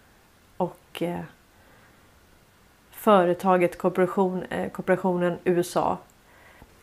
och 0.57 1.01
eh, 1.01 1.23
företaget 2.91 3.77
korporation, 3.77 4.43
eh, 4.43 4.71
korporationen 4.71 5.37
USA 5.43 5.97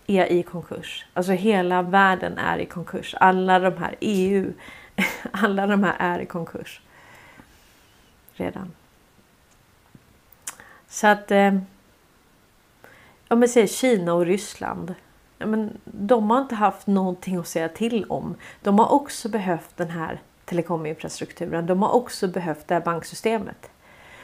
är 0.08 0.32
i 0.32 0.42
konkurs. 0.42 1.06
Alltså 1.14 1.32
hela 1.32 1.82
världen 1.82 2.38
är 2.38 2.58
i 2.58 2.66
konkurs. 2.66 3.14
Alla 3.20 3.58
de 3.58 3.76
här 3.76 3.96
EU, 4.00 4.52
alla 5.32 5.66
de 5.66 5.84
här 5.84 5.96
är 5.98 6.18
i 6.18 6.26
konkurs. 6.26 6.80
Redan. 8.32 8.72
Så 10.88 11.06
att 11.06 11.30
eh, 11.30 11.58
om 13.28 13.40
man 13.40 13.48
säger 13.48 13.66
Kina 13.66 14.14
och 14.14 14.26
Ryssland 14.26 14.94
men 15.38 15.78
de 15.84 16.30
har 16.30 16.40
inte 16.40 16.54
haft 16.54 16.86
någonting 16.86 17.36
att 17.36 17.48
säga 17.48 17.68
till 17.68 18.04
om. 18.04 18.36
De 18.62 18.78
har 18.78 18.92
också 18.92 19.28
behövt 19.28 19.76
den 19.76 19.90
här 19.90 20.20
telekominfrastrukturen. 20.44 21.66
De 21.66 21.82
har 21.82 21.94
också 21.94 22.28
behövt 22.28 22.68
det 22.68 22.74
här 22.74 22.82
banksystemet. 22.82 23.70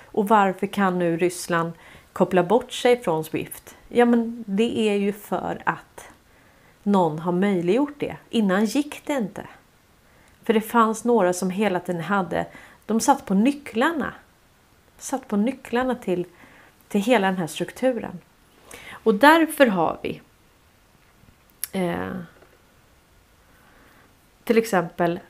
Och 0.04 0.28
varför 0.28 0.66
kan 0.66 0.98
nu 0.98 1.16
Ryssland 1.16 1.72
koppla 2.12 2.42
bort 2.42 2.72
sig 2.72 3.02
från 3.02 3.24
Swift? 3.24 3.73
Ja, 3.94 4.04
men 4.04 4.44
det 4.46 4.78
är 4.88 4.94
ju 4.94 5.12
för 5.12 5.62
att 5.66 6.08
någon 6.82 7.18
har 7.18 7.32
möjliggjort 7.32 7.94
det. 7.98 8.16
Innan 8.30 8.64
gick 8.64 9.06
det 9.06 9.12
inte. 9.12 9.46
För 10.42 10.52
det 10.52 10.60
fanns 10.60 11.04
några 11.04 11.32
som 11.32 11.50
hela 11.50 11.80
tiden 11.80 12.02
hade, 12.02 12.46
de 12.86 13.00
satt 13.00 13.26
på 13.26 13.34
nycklarna. 13.34 14.14
Satt 14.98 15.28
på 15.28 15.36
nycklarna 15.36 15.94
till, 15.94 16.26
till 16.88 17.00
hela 17.00 17.26
den 17.26 17.36
här 17.36 17.46
strukturen. 17.46 18.18
Och 18.90 19.14
därför 19.14 19.66
har 19.66 19.98
vi 20.02 20.20
Eh, 21.74 22.16
till 24.44 24.58
exempel, 24.58 25.20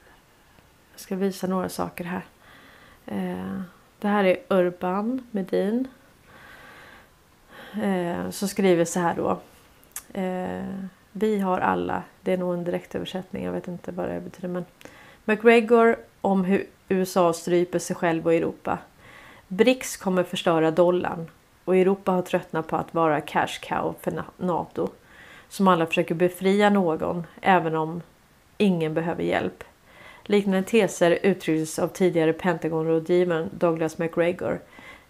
jag 0.93 1.01
ska 1.01 1.17
visa 1.17 1.47
några 1.47 1.69
saker 1.69 2.05
här. 2.05 2.25
Eh, 3.07 3.61
det 3.99 4.09
här 4.09 4.25
är 4.25 4.37
Urban 4.49 5.27
Medin. 5.31 5.89
Eh, 7.83 8.31
som 8.31 8.49
skriver 8.49 8.85
så 8.85 9.01
här 9.01 9.15
då. 9.15 9.41
Eh, 10.21 10.65
vi 11.13 11.41
har 11.41 11.61
alla, 11.61 12.03
det 12.23 12.33
är 12.33 12.39
nog 12.39 12.55
en 12.55 12.65
direktöversättning, 12.65 13.45
jag 13.45 13.53
vet 13.53 13.69
inte 13.69 13.93
vad 13.93 14.09
det 14.09 14.21
betyder 14.21 14.49
men. 14.49 14.65
McGregor 15.25 15.97
om 16.21 16.45
hur 16.45 16.67
USA 16.89 17.33
stryper 17.33 17.79
sig 17.79 17.97
själv 17.97 18.27
och 18.27 18.35
Europa. 18.35 18.79
BRICS 19.49 19.97
kommer 19.97 20.23
förstöra 20.23 20.71
dollarn 20.71 21.27
och 21.65 21.77
Europa 21.77 22.13
har 22.13 22.23
tröttnat 22.23 22.67
på 22.67 22.77
att 22.77 22.95
vara 22.95 23.21
cash 23.21 23.61
cow 23.63 23.95
för 24.01 24.25
NATO 24.37 24.89
som 25.49 25.69
alla 25.69 25.87
försöker 25.87 26.15
befria 26.15 26.71
någon 26.71 27.27
även 27.41 27.77
om 27.77 28.03
ingen 28.59 28.95
behöver 28.95 29.23
hjälp. 29.23 29.65
Liknande 30.23 30.63
teser 30.63 31.19
uttrycktes 31.23 31.79
av 31.79 31.89
tidigare 31.89 32.33
Pentagon-rådgivaren 32.33 33.51
Douglas 33.59 33.99
McGregor 33.99 34.61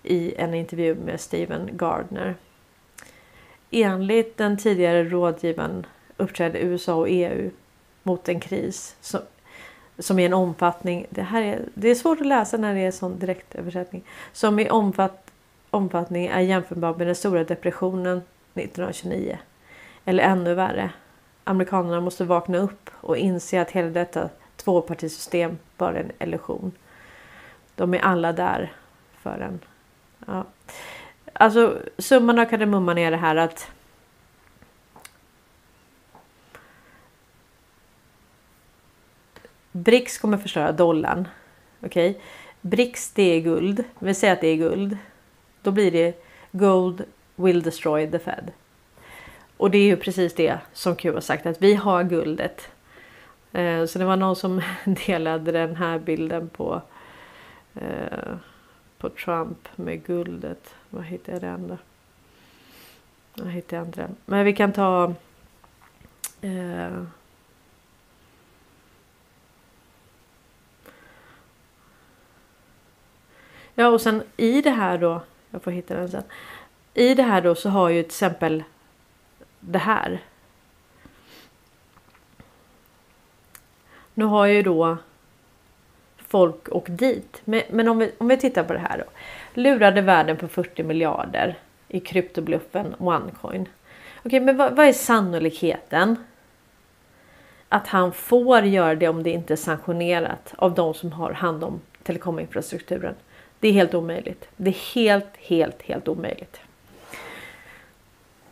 i 0.03 0.35
en 0.35 0.55
intervju 0.55 0.95
med 0.95 1.21
Steven 1.21 1.71
Gardner. 1.73 2.35
Enligt 3.77 4.37
den 4.37 4.57
tidigare 4.57 5.05
rådgivaren 5.05 5.87
uppträdde 6.17 6.59
USA 6.59 6.95
och 6.95 7.07
EU 7.09 7.51
mot 8.03 8.29
en 8.29 8.41
kris 8.41 8.97
som, 9.01 9.21
som 9.99 10.19
i 10.19 10.25
en 10.25 10.33
omfattning, 10.33 11.07
det, 11.11 11.23
här 11.23 11.43
är, 11.43 11.63
det 11.75 11.89
är 11.89 11.95
svårt 11.95 12.21
att 12.21 12.27
läsa 12.27 12.57
när 12.57 12.75
det 12.75 12.81
är 12.81 12.91
sån 12.91 13.19
direktöversättning, 13.19 14.05
som 14.33 14.59
i 14.59 14.71
omfatt, 14.71 15.31
omfattning 15.71 16.27
är 16.27 16.41
jämförbar 16.41 16.95
med 16.95 17.07
den 17.07 17.15
stora 17.15 17.45
depressionen 17.45 18.17
1929. 18.55 19.39
Eller 20.05 20.25
ännu 20.25 20.55
värre. 20.55 20.91
Amerikanerna 21.45 22.01
måste 22.01 22.25
vakna 22.25 22.59
upp 22.59 22.91
och 22.95 23.17
inse 23.17 23.61
att 23.61 23.71
hela 23.71 23.89
detta 23.89 24.29
tvåpartisystem 24.57 25.59
bara 25.77 25.99
är 25.99 26.01
en 26.01 26.29
illusion. 26.29 26.73
De 27.75 27.95
är 27.95 27.99
alla 27.99 28.33
där 28.33 28.73
för 29.23 29.41
en. 29.41 29.61
Ja. 30.27 30.45
Alltså 31.37 31.79
summan 31.99 32.39
av 32.39 32.45
kardemumman 32.45 32.99
är 32.99 33.11
det 33.11 33.17
här 33.17 33.37
att 33.37 33.71
BRICS 39.73 40.19
kommer 40.19 40.39
förstöra 40.39 40.73
dollarn. 40.73 41.29
Okej, 41.81 42.11
okay? 42.11 42.23
BRICS 42.61 43.13
det 43.13 43.23
är 43.23 43.41
guld. 43.41 43.85
Vi 43.99 44.15
säger 44.15 44.33
att 44.33 44.41
det 44.41 44.49
är 44.49 44.57
guld. 44.57 44.99
Då 45.63 45.71
blir 45.71 45.91
det 45.91 46.25
Gold 46.51 47.05
will 47.37 47.63
destroy 47.63 48.11
the 48.11 48.19
Fed. 48.19 48.53
Och 49.57 49.71
det 49.71 49.79
är 49.79 49.87
ju 49.87 49.97
precis 49.97 50.35
det 50.35 50.59
som 50.73 50.97
Q 50.97 51.13
har 51.13 51.21
sagt 51.21 51.47
att 51.47 51.63
vi 51.63 51.75
har 51.75 52.05
guldet. 52.05 52.69
Eh, 53.53 53.85
så 53.85 53.99
det 53.99 54.05
var 54.05 54.17
någon 54.17 54.37
som 54.37 54.63
delade 55.07 55.53
den 55.53 55.77
här 55.77 55.99
bilden 55.99 56.49
på 56.49 56.83
eh, 57.75 58.35
på 59.05 59.11
Trump 59.11 59.69
med 59.77 60.07
guldet. 60.07 60.75
Vad 60.91 61.05
hittar 61.05 61.33
jag 61.33 61.43
den 61.43 61.69
då? 61.69 61.79
Jag 63.35 63.51
hittar 63.51 63.83
inte 63.83 64.01
den. 64.01 64.17
Men 64.25 64.45
vi 64.45 64.53
kan 64.53 64.73
ta 64.73 65.15
eh, 66.41 67.03
Ja 73.75 73.89
och 73.89 74.01
sen 74.01 74.23
i 74.37 74.63
det 74.63 74.71
här 74.71 74.99
då. 74.99 75.23
Jag 75.51 75.63
får 75.63 75.71
hitta 75.71 75.95
den 75.95 76.09
sen. 76.09 76.23
I 76.95 77.15
det 77.15 77.23
här 77.23 77.41
då 77.41 77.55
så 77.55 77.69
har 77.69 77.89
ju 77.89 78.03
till 78.03 78.11
exempel 78.11 78.65
det 79.61 79.79
här. 79.79 80.23
Nu 84.15 84.25
har 84.25 84.47
ju 84.47 84.63
då 84.63 84.97
folk 86.35 86.69
åkt 86.73 86.99
dit. 86.99 87.43
Men, 87.45 87.63
men 87.71 87.89
om, 87.89 87.99
vi, 87.99 88.13
om 88.19 88.29
vi 88.29 88.37
tittar 88.37 88.65
på 88.65 88.73
det 88.73 88.79
här 88.79 88.99
då. 88.99 89.05
Lurade 89.61 90.01
världen 90.01 90.37
på 90.37 90.49
40 90.49 90.83
miljarder 90.83 91.59
i 91.89 92.01
kryptobluffen 92.01 92.95
OneCoin. 92.99 93.69
Okej, 94.25 94.41
men 94.41 94.57
vad, 94.57 94.77
vad 94.77 94.87
är 94.87 94.93
sannolikheten 94.93 96.17
att 97.69 97.89
han 97.89 98.13
får 98.13 98.61
göra 98.61 98.95
det 98.95 99.09
om 99.09 99.23
det 99.23 99.31
inte 99.31 99.55
är 99.55 99.57
sanktionerat 99.57 100.55
av 100.57 100.75
de 100.75 100.95
som 100.95 101.13
har 101.13 101.33
hand 101.33 101.65
om 101.65 101.81
telekominfrastrukturen? 102.03 103.15
Det 103.61 103.69
är 103.69 103.73
helt 103.73 103.95
omöjligt. 103.95 104.49
Det 104.57 104.71
är 104.71 104.95
helt, 104.95 105.37
helt, 105.37 105.83
helt 105.83 106.09
omöjligt. 106.09 106.61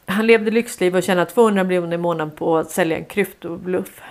Han 0.06 0.26
levde 0.26 0.50
lyxliv 0.50 0.96
och 0.96 1.02
tjänade 1.02 1.30
200 1.30 1.64
miljoner 1.64 1.94
i 1.94 1.98
månaden 1.98 2.30
på 2.30 2.58
att 2.58 2.70
sälja 2.70 2.96
en 2.96 3.04
kryptobluff. 3.04 4.02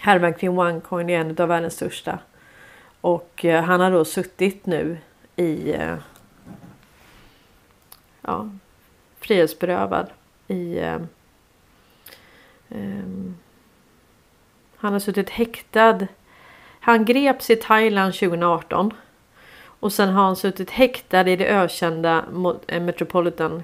Härvan 0.00 0.34
kring 0.34 0.58
OneCoin 0.58 1.10
är 1.10 1.20
en 1.20 1.36
av 1.38 1.48
världens 1.48 1.74
största. 1.74 2.18
Och 3.02 3.44
eh, 3.44 3.62
han 3.62 3.80
har 3.80 3.90
då 3.90 4.04
suttit 4.04 4.66
nu 4.66 4.98
i, 5.36 5.72
eh, 5.72 5.96
ja, 8.22 8.48
frihetsberövad 9.20 10.10
i 10.48 10.78
eh, 10.78 11.00
ehm, 12.68 13.36
han 14.76 14.92
har 14.92 15.00
suttit 15.00 15.30
häktad. 15.30 16.06
Han 16.80 17.04
greps 17.04 17.50
i 17.50 17.56
Thailand 17.56 18.14
2018 18.14 18.92
och 19.64 19.92
sen 19.92 20.08
har 20.08 20.24
han 20.24 20.36
suttit 20.36 20.70
häktad 20.70 21.28
i 21.28 21.36
det 21.36 21.46
ökända 21.46 22.24
eh, 22.66 22.82
Metropolitan 22.82 23.62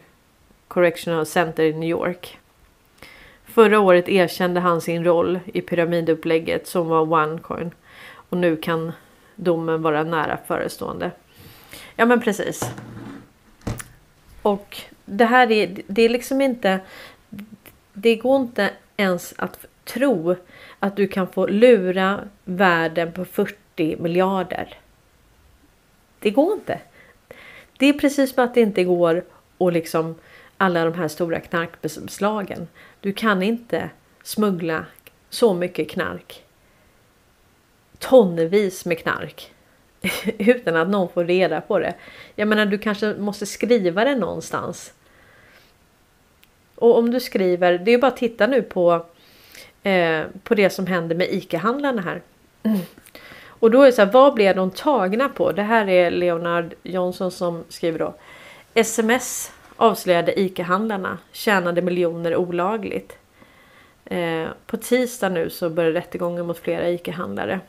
Correctional 0.69 1.27
Center 1.27 1.65
i 1.65 1.73
New 1.73 1.89
York. 1.89 2.39
Förra 3.45 3.81
året 3.81 4.09
erkände 4.09 4.61
han 4.61 4.81
sin 4.81 5.05
roll 5.05 5.41
i 5.47 5.61
pyramidupplägget 5.61 6.67
som 6.69 6.89
var 6.89 7.13
OneCoin 7.13 7.71
och 8.31 8.37
nu 8.37 8.57
kan 8.57 8.93
domen 9.39 9.83
vara 9.83 10.05
nära 10.05 10.39
förestående. 10.47 11.11
Ja 11.97 12.07
men 12.07 12.21
precis. 12.21 12.71
Och 14.43 14.77
det 15.05 15.25
här 15.25 15.51
är, 15.51 15.83
det 15.87 16.03
är 16.03 16.09
liksom 16.09 16.41
inte, 16.41 16.81
det 17.93 18.17
går 18.17 18.41
inte 18.41 18.71
ens 18.97 19.35
att 19.37 19.67
tro 19.85 20.37
att 20.79 20.97
du 20.97 21.09
kan 21.09 21.29
få 21.29 21.47
lura 21.47 22.21
världen 22.45 23.13
på 23.13 23.25
40 23.25 23.97
miljarder. 23.97 24.79
Det 26.19 26.31
går 26.31 26.53
inte. 26.53 26.81
Det 27.79 27.87
är 27.87 27.93
precis 27.93 28.35
som 28.35 28.45
att 28.45 28.55
det 28.55 28.61
inte 28.61 28.85
går 28.85 29.25
och 29.59 29.73
liksom 29.73 30.15
alla 30.57 30.85
de 30.85 30.95
här 30.95 31.09
stora 31.09 31.41
knarkbeslagen. 31.41 32.69
Du 33.01 33.13
kan 33.13 33.43
inte 33.43 33.91
smuggla 34.23 34.85
så 35.31 35.55
mycket 35.55 35.91
knark. 35.91 36.45
Tonnevis 37.99 38.85
med 38.85 38.99
knark. 38.99 39.53
Utan 40.39 40.77
att 40.77 40.89
någon 40.89 41.09
får 41.09 41.25
reda 41.25 41.61
på 41.61 41.79
det. 41.79 41.95
Jag 42.35 42.49
menar 42.49 42.67
du 42.67 42.79
kanske 42.79 43.15
måste 43.15 43.47
skriva 43.47 44.05
det 44.05 44.15
någonstans. 44.15 44.93
Och 46.75 46.99
om 46.99 47.11
du 47.11 47.21
skriver, 47.21 47.79
det 47.79 47.91
är 47.91 47.99
bara 47.99 48.07
att 48.07 48.17
titta 48.17 48.47
nu 48.47 48.63
på, 48.63 49.07
eh, 49.83 50.23
på 50.43 50.55
det 50.55 50.71
som 50.71 50.87
händer 50.87 51.17
med 51.17 51.29
ICA-handlarna 51.31 52.03
här. 52.03 52.23
Mm. 52.63 52.79
Och 53.61 53.71
då 53.71 53.83
är 53.83 53.87
det 53.87 53.93
så 53.93 54.03
här, 54.03 54.13
vad 54.13 54.35
blev 54.35 54.57
de 54.57 54.71
tagna 54.71 55.29
på? 55.29 55.53
Det 55.53 55.63
här 55.63 55.89
är 55.89 56.11
Leonard 56.11 56.75
Johnson 56.83 57.31
som 57.31 57.65
skriver 57.69 57.99
då. 57.99 58.15
Sms 58.75 59.53
avslöjade 59.77 60.41
ICA-handlarna 60.41 61.19
tjänade 61.33 61.83
miljoner 61.83 62.37
olagligt. 62.37 63.19
Eh, 64.05 64.47
på 64.67 64.77
tisdag 64.77 65.29
nu 65.29 65.51
så 65.51 65.71
börjar 65.71 65.93
rättegången 65.93 66.47
mot 66.47 66.59
flera 66.59 66.89
ICA-handlare. 66.89 67.61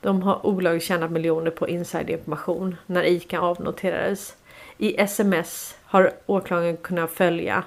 De 0.00 0.22
har 0.22 0.46
olagligt 0.46 0.84
tjänat 0.84 1.10
miljoner 1.10 1.50
på 1.50 1.68
insiderinformation 1.68 2.76
när 2.86 3.02
ICA 3.02 3.40
avnoterades. 3.40 4.36
I 4.78 5.00
sms 5.00 5.76
har 5.84 6.12
åklagaren 6.26 6.76
kunnat 6.76 7.10
följa 7.10 7.64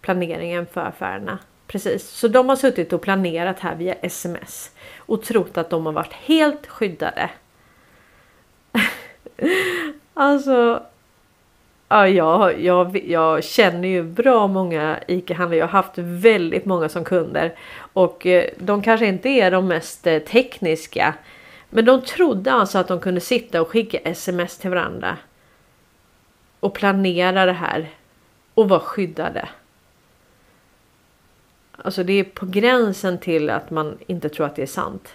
planeringen 0.00 0.66
för 0.66 0.80
affärerna. 0.80 1.38
Precis, 1.66 2.08
så 2.08 2.28
de 2.28 2.48
har 2.48 2.56
suttit 2.56 2.92
och 2.92 3.02
planerat 3.02 3.60
här 3.60 3.74
via 3.74 3.94
sms 3.94 4.70
och 4.98 5.22
trott 5.22 5.58
att 5.58 5.70
de 5.70 5.86
har 5.86 5.92
varit 5.92 6.12
helt 6.12 6.66
skyddade. 6.66 7.30
alltså. 10.14 10.82
Ja, 11.88 12.08
jag, 12.08 12.60
jag, 12.60 13.04
jag 13.06 13.44
känner 13.44 13.88
ju 13.88 14.02
bra 14.02 14.46
många 14.46 14.98
ICA-handlare. 15.06 15.58
Jag 15.58 15.66
har 15.66 15.82
haft 15.82 15.98
väldigt 15.98 16.64
många 16.64 16.88
som 16.88 17.04
kunder 17.04 17.54
och 17.92 18.26
eh, 18.26 18.44
de 18.58 18.82
kanske 18.82 19.06
inte 19.06 19.28
är 19.28 19.50
de 19.50 19.68
mest 19.68 20.06
eh, 20.06 20.18
tekniska. 20.18 21.14
Men 21.74 21.84
de 21.84 22.02
trodde 22.02 22.52
alltså 22.52 22.78
att 22.78 22.88
de 22.88 23.00
kunde 23.00 23.20
sitta 23.20 23.62
och 23.62 23.68
skicka 23.68 23.98
sms 23.98 24.58
till 24.58 24.70
varandra. 24.70 25.18
Och 26.60 26.74
planera 26.74 27.46
det 27.46 27.52
här 27.52 27.90
och 28.54 28.68
vara 28.68 28.80
skyddade. 28.80 29.48
Alltså 31.72 32.04
det 32.04 32.12
är 32.12 32.24
på 32.24 32.46
gränsen 32.46 33.18
till 33.18 33.50
att 33.50 33.70
man 33.70 33.98
inte 34.06 34.28
tror 34.28 34.46
att 34.46 34.56
det 34.56 34.62
är 34.62 34.66
sant. 34.66 35.08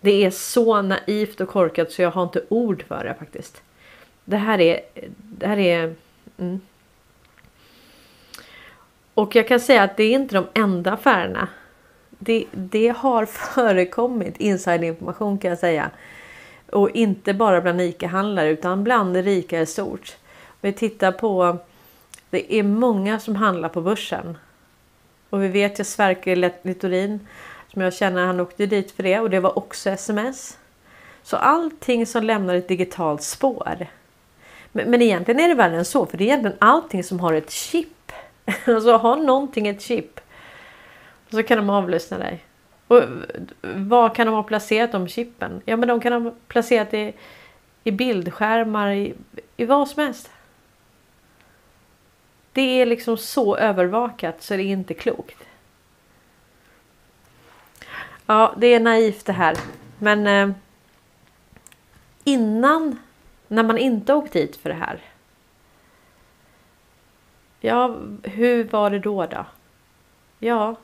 Det 0.00 0.24
är 0.24 0.30
så 0.30 0.82
naivt 0.82 1.40
och 1.40 1.48
korkat 1.48 1.92
så 1.92 2.02
jag 2.02 2.10
har 2.10 2.22
inte 2.22 2.44
ord 2.48 2.84
för 2.88 3.04
det 3.04 3.14
faktiskt. 3.18 3.62
Det 4.24 4.36
här 4.36 4.60
är... 4.60 4.80
Det 5.20 5.46
här 5.46 5.58
är 5.58 5.94
mm. 6.38 6.60
Och 9.14 9.36
jag 9.36 9.48
kan 9.48 9.60
säga 9.60 9.82
att 9.82 9.96
det 9.96 10.04
är 10.04 10.14
inte 10.14 10.34
de 10.34 10.46
enda 10.54 10.92
affärerna. 10.92 11.48
Det, 12.22 12.44
det 12.52 12.88
har 12.88 13.26
förekommit 13.54 14.36
insiderinformation 14.36 15.38
kan 15.38 15.48
jag 15.50 15.58
säga. 15.58 15.90
Och 16.70 16.90
inte 16.90 17.34
bara 17.34 17.60
bland 17.60 17.80
ICA-handlare 17.80 18.48
utan 18.48 18.84
bland 18.84 19.14
det 19.14 19.22
rika 19.22 19.60
i 19.60 19.66
stort. 19.66 20.16
Vi 20.60 20.72
tittar 20.72 21.12
på... 21.12 21.56
Det 22.30 22.54
är 22.54 22.62
många 22.62 23.20
som 23.20 23.36
handlar 23.36 23.68
på 23.68 23.80
börsen. 23.80 24.38
Och 25.30 25.42
vi 25.42 25.48
vet 25.48 25.80
ju 25.80 25.84
Sverker 25.84 26.36
Littorin 26.62 27.26
som 27.72 27.82
jag 27.82 27.94
känner, 27.94 28.26
han 28.26 28.40
åkte 28.40 28.66
dit 28.66 28.90
för 28.90 29.02
det 29.02 29.20
och 29.20 29.30
det 29.30 29.40
var 29.40 29.58
också 29.58 29.90
sms. 29.90 30.58
Så 31.22 31.36
allting 31.36 32.06
som 32.06 32.24
lämnar 32.24 32.54
ett 32.54 32.68
digitalt 32.68 33.22
spår. 33.22 33.86
Men, 34.72 34.90
men 34.90 35.02
egentligen 35.02 35.40
är 35.40 35.48
det 35.48 35.54
värre 35.54 35.76
än 35.76 35.84
så, 35.84 36.06
för 36.06 36.18
det 36.18 36.24
är 36.24 36.26
egentligen 36.26 36.56
allting 36.60 37.04
som 37.04 37.20
har 37.20 37.32
ett 37.32 37.50
chip. 37.50 38.12
Alltså 38.64 38.96
har 38.96 39.16
någonting 39.16 39.68
ett 39.68 39.82
chip 39.82 40.19
så 41.30 41.42
kan 41.42 41.58
de 41.58 41.70
avlyssna 41.70 42.18
dig. 42.18 42.44
Och 42.86 43.02
vad 43.62 44.14
kan 44.14 44.26
de 44.26 44.34
ha 44.34 44.42
placerat 44.42 44.92
de 44.92 45.08
chippen? 45.08 45.62
Ja, 45.64 45.76
men 45.76 45.88
de 45.88 46.00
kan 46.00 46.24
ha 46.24 46.32
placerat 46.48 46.90
det 46.90 47.12
i 47.84 47.90
bildskärmar, 47.90 48.90
i, 48.90 49.14
i 49.56 49.64
vad 49.64 49.88
som 49.88 50.02
helst. 50.02 50.30
Det 52.52 52.60
är 52.82 52.86
liksom 52.86 53.16
så 53.16 53.56
övervakat 53.56 54.42
så 54.42 54.56
det 54.56 54.62
är 54.62 54.64
inte 54.64 54.94
klokt. 54.94 55.46
Ja, 58.26 58.54
det 58.56 58.66
är 58.66 58.80
naivt 58.80 59.26
det 59.26 59.32
här. 59.32 59.56
Men 59.98 60.26
eh, 60.26 60.56
innan, 62.24 62.98
när 63.48 63.62
man 63.62 63.78
inte 63.78 64.14
åkt 64.14 64.32
dit 64.32 64.56
för 64.56 64.68
det 64.68 64.74
här. 64.74 65.00
Ja, 67.60 67.96
hur 68.22 68.64
var 68.64 68.90
det 68.90 68.98
då 68.98 69.26
då? 69.26 69.46
Ja. 70.38 70.76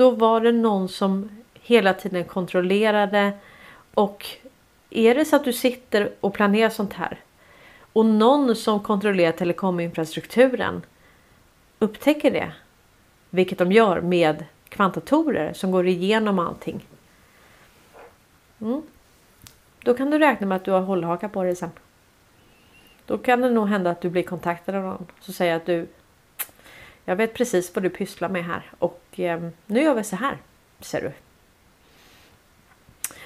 Då 0.00 0.10
var 0.10 0.40
det 0.40 0.52
någon 0.52 0.88
som 0.88 1.28
hela 1.54 1.94
tiden 1.94 2.24
kontrollerade 2.24 3.32
och 3.94 4.26
är 4.90 5.14
det 5.14 5.24
så 5.24 5.36
att 5.36 5.44
du 5.44 5.52
sitter 5.52 6.12
och 6.20 6.34
planerar 6.34 6.70
sånt 6.70 6.92
här 6.92 7.20
och 7.92 8.06
någon 8.06 8.56
som 8.56 8.80
kontrollerar 8.80 9.32
telekominfrastrukturen 9.32 10.82
upptäcker 11.78 12.30
det, 12.30 12.52
vilket 13.30 13.58
de 13.58 13.72
gör 13.72 14.00
med 14.00 14.44
kvantatorer 14.68 15.52
som 15.52 15.70
går 15.70 15.86
igenom 15.86 16.38
allting. 16.38 16.86
Mm. 18.60 18.82
Då 19.82 19.94
kan 19.94 20.10
du 20.10 20.18
räkna 20.18 20.46
med 20.46 20.56
att 20.56 20.64
du 20.64 20.70
har 20.70 20.80
hållhaka 20.80 21.28
på 21.28 21.42
dig 21.42 21.56
sen. 21.56 21.70
Då 23.06 23.18
kan 23.18 23.40
det 23.40 23.50
nog 23.50 23.68
hända 23.68 23.90
att 23.90 24.00
du 24.00 24.10
blir 24.10 24.22
kontaktad 24.22 24.74
av 24.74 24.82
någon 24.82 25.06
som 25.20 25.34
säger 25.34 25.56
att 25.56 25.66
du 25.66 25.86
jag 27.10 27.16
vet 27.16 27.34
precis 27.34 27.74
vad 27.74 27.82
du 27.82 27.90
pysslar 27.90 28.28
med 28.28 28.44
här 28.44 28.62
och 28.78 29.02
eh, 29.16 29.40
nu 29.66 29.82
gör 29.82 29.94
vi 29.94 30.04
så 30.04 30.16
här. 30.16 30.38
Ser 30.80 31.00
du. 31.00 31.12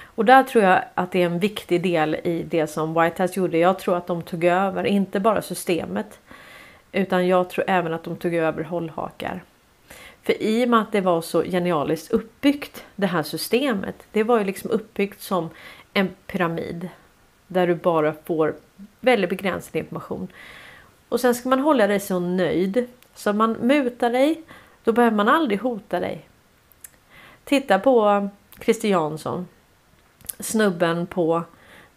Och 0.01 0.25
där 0.25 0.43
tror 0.43 0.63
jag 0.63 0.83
att 0.93 1.11
det 1.11 1.21
är 1.21 1.25
en 1.25 1.39
viktig 1.39 1.83
del 1.83 2.15
i 2.15 2.43
det 2.49 2.67
som 2.67 3.01
White 3.01 3.23
House 3.23 3.39
gjorde. 3.39 3.57
Jag 3.57 3.79
tror 3.79 3.97
att 3.97 4.07
de 4.07 4.21
tog 4.21 4.43
över, 4.43 4.83
inte 4.83 5.19
bara 5.19 5.41
systemet, 5.41 6.19
utan 6.91 7.27
jag 7.27 7.49
tror 7.49 7.65
även 7.67 7.93
att 7.93 8.03
de 8.03 8.15
tog 8.15 8.33
över 8.33 8.63
hållhakar. 8.63 9.43
För 10.23 10.41
i 10.41 10.65
och 10.65 10.69
med 10.69 10.81
att 10.81 10.91
det 10.91 11.01
var 11.01 11.21
så 11.21 11.43
genialiskt 11.43 12.11
uppbyggt 12.11 12.85
det 12.95 13.07
här 13.07 13.23
systemet. 13.23 13.95
Det 14.11 14.23
var 14.23 14.37
ju 14.37 14.43
liksom 14.43 14.71
uppbyggt 14.71 15.21
som 15.21 15.49
en 15.93 16.09
pyramid 16.27 16.89
där 17.47 17.67
du 17.67 17.75
bara 17.75 18.13
får 18.25 18.55
väldigt 18.99 19.29
begränsad 19.29 19.75
information. 19.75 20.27
Och 21.09 21.19
sen 21.19 21.35
ska 21.35 21.49
man 21.49 21.59
hålla 21.59 21.87
dig 21.87 21.99
så 21.99 22.19
nöjd 22.19 22.87
så 23.15 23.33
man 23.33 23.51
mutar 23.51 24.09
dig. 24.09 24.41
Då 24.83 24.91
behöver 24.91 25.17
man 25.17 25.29
aldrig 25.29 25.59
hota 25.59 25.99
dig. 25.99 26.29
Titta 27.43 27.79
på 27.79 28.27
Christer 28.59 28.89
Jansson 28.89 29.47
snubben 30.39 31.07
på 31.07 31.43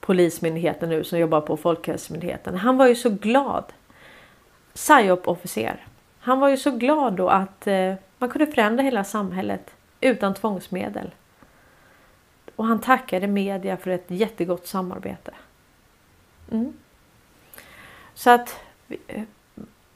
Polismyndigheten 0.00 0.88
nu 0.88 1.04
som 1.04 1.18
jobbar 1.18 1.40
på 1.40 1.56
Folkhälsomyndigheten. 1.56 2.54
Han 2.54 2.76
var 2.76 2.86
ju 2.86 2.94
så 2.94 3.10
glad. 3.10 3.64
PSYOP-officer. 4.74 5.76
Han 6.20 6.40
var 6.40 6.48
ju 6.48 6.56
så 6.56 6.70
glad 6.70 7.12
då 7.12 7.28
att 7.28 7.66
eh, 7.66 7.94
man 8.18 8.28
kunde 8.30 8.46
förändra 8.46 8.82
hela 8.82 9.04
samhället 9.04 9.70
utan 10.00 10.34
tvångsmedel. 10.34 11.10
Och 12.56 12.64
han 12.64 12.80
tackade 12.80 13.26
media 13.26 13.76
för 13.76 13.90
ett 13.90 14.04
jättegott 14.06 14.66
samarbete. 14.66 15.34
Mm. 16.52 16.72
Så 18.14 18.30
att 18.30 18.56
eh, 19.06 19.22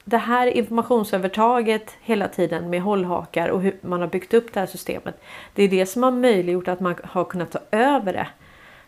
det 0.04 0.16
här 0.16 0.46
informationsövertaget 0.46 1.96
hela 2.00 2.28
tiden 2.28 2.70
med 2.70 2.82
hållhakar 2.82 3.48
och 3.48 3.62
hur 3.62 3.76
man 3.80 4.00
har 4.00 4.08
byggt 4.08 4.34
upp 4.34 4.52
det 4.52 4.60
här 4.60 4.66
systemet. 4.66 5.22
Det 5.54 5.62
är 5.62 5.68
det 5.68 5.86
som 5.86 6.02
har 6.02 6.10
möjliggjort 6.10 6.68
att 6.68 6.80
man 6.80 6.96
har 7.04 7.24
kunnat 7.24 7.52
ta 7.52 7.58
över 7.70 8.12
det 8.12 8.28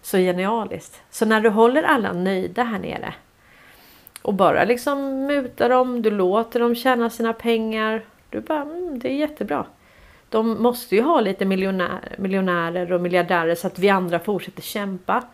så 0.02 0.18
genialiskt. 0.18 1.02
Så 1.10 1.26
när 1.26 1.40
du 1.40 1.48
håller 1.48 1.82
alla 1.82 2.12
nöjda 2.12 2.62
här 2.62 2.78
nere 2.78 3.14
Och 4.22 4.34
bara 4.34 4.64
liksom 4.64 5.26
mutar 5.26 5.68
dem, 5.68 6.02
du 6.02 6.10
låter 6.10 6.60
dem 6.60 6.74
tjäna 6.74 7.10
sina 7.10 7.32
pengar. 7.32 8.04
Du 8.30 8.40
bara, 8.40 8.62
mm, 8.62 8.98
det 8.98 9.08
är 9.08 9.16
jättebra. 9.16 9.66
De 10.28 10.62
måste 10.62 10.96
ju 10.96 11.02
ha 11.02 11.20
lite 11.20 11.44
miljonär, 11.44 12.14
miljonärer 12.18 12.92
och 12.92 13.00
miljardärer 13.00 13.54
så 13.54 13.66
att 13.66 13.78
vi 13.78 13.88
andra 13.88 14.18
fortsätter 14.18 14.62
kämpa. 14.62 15.24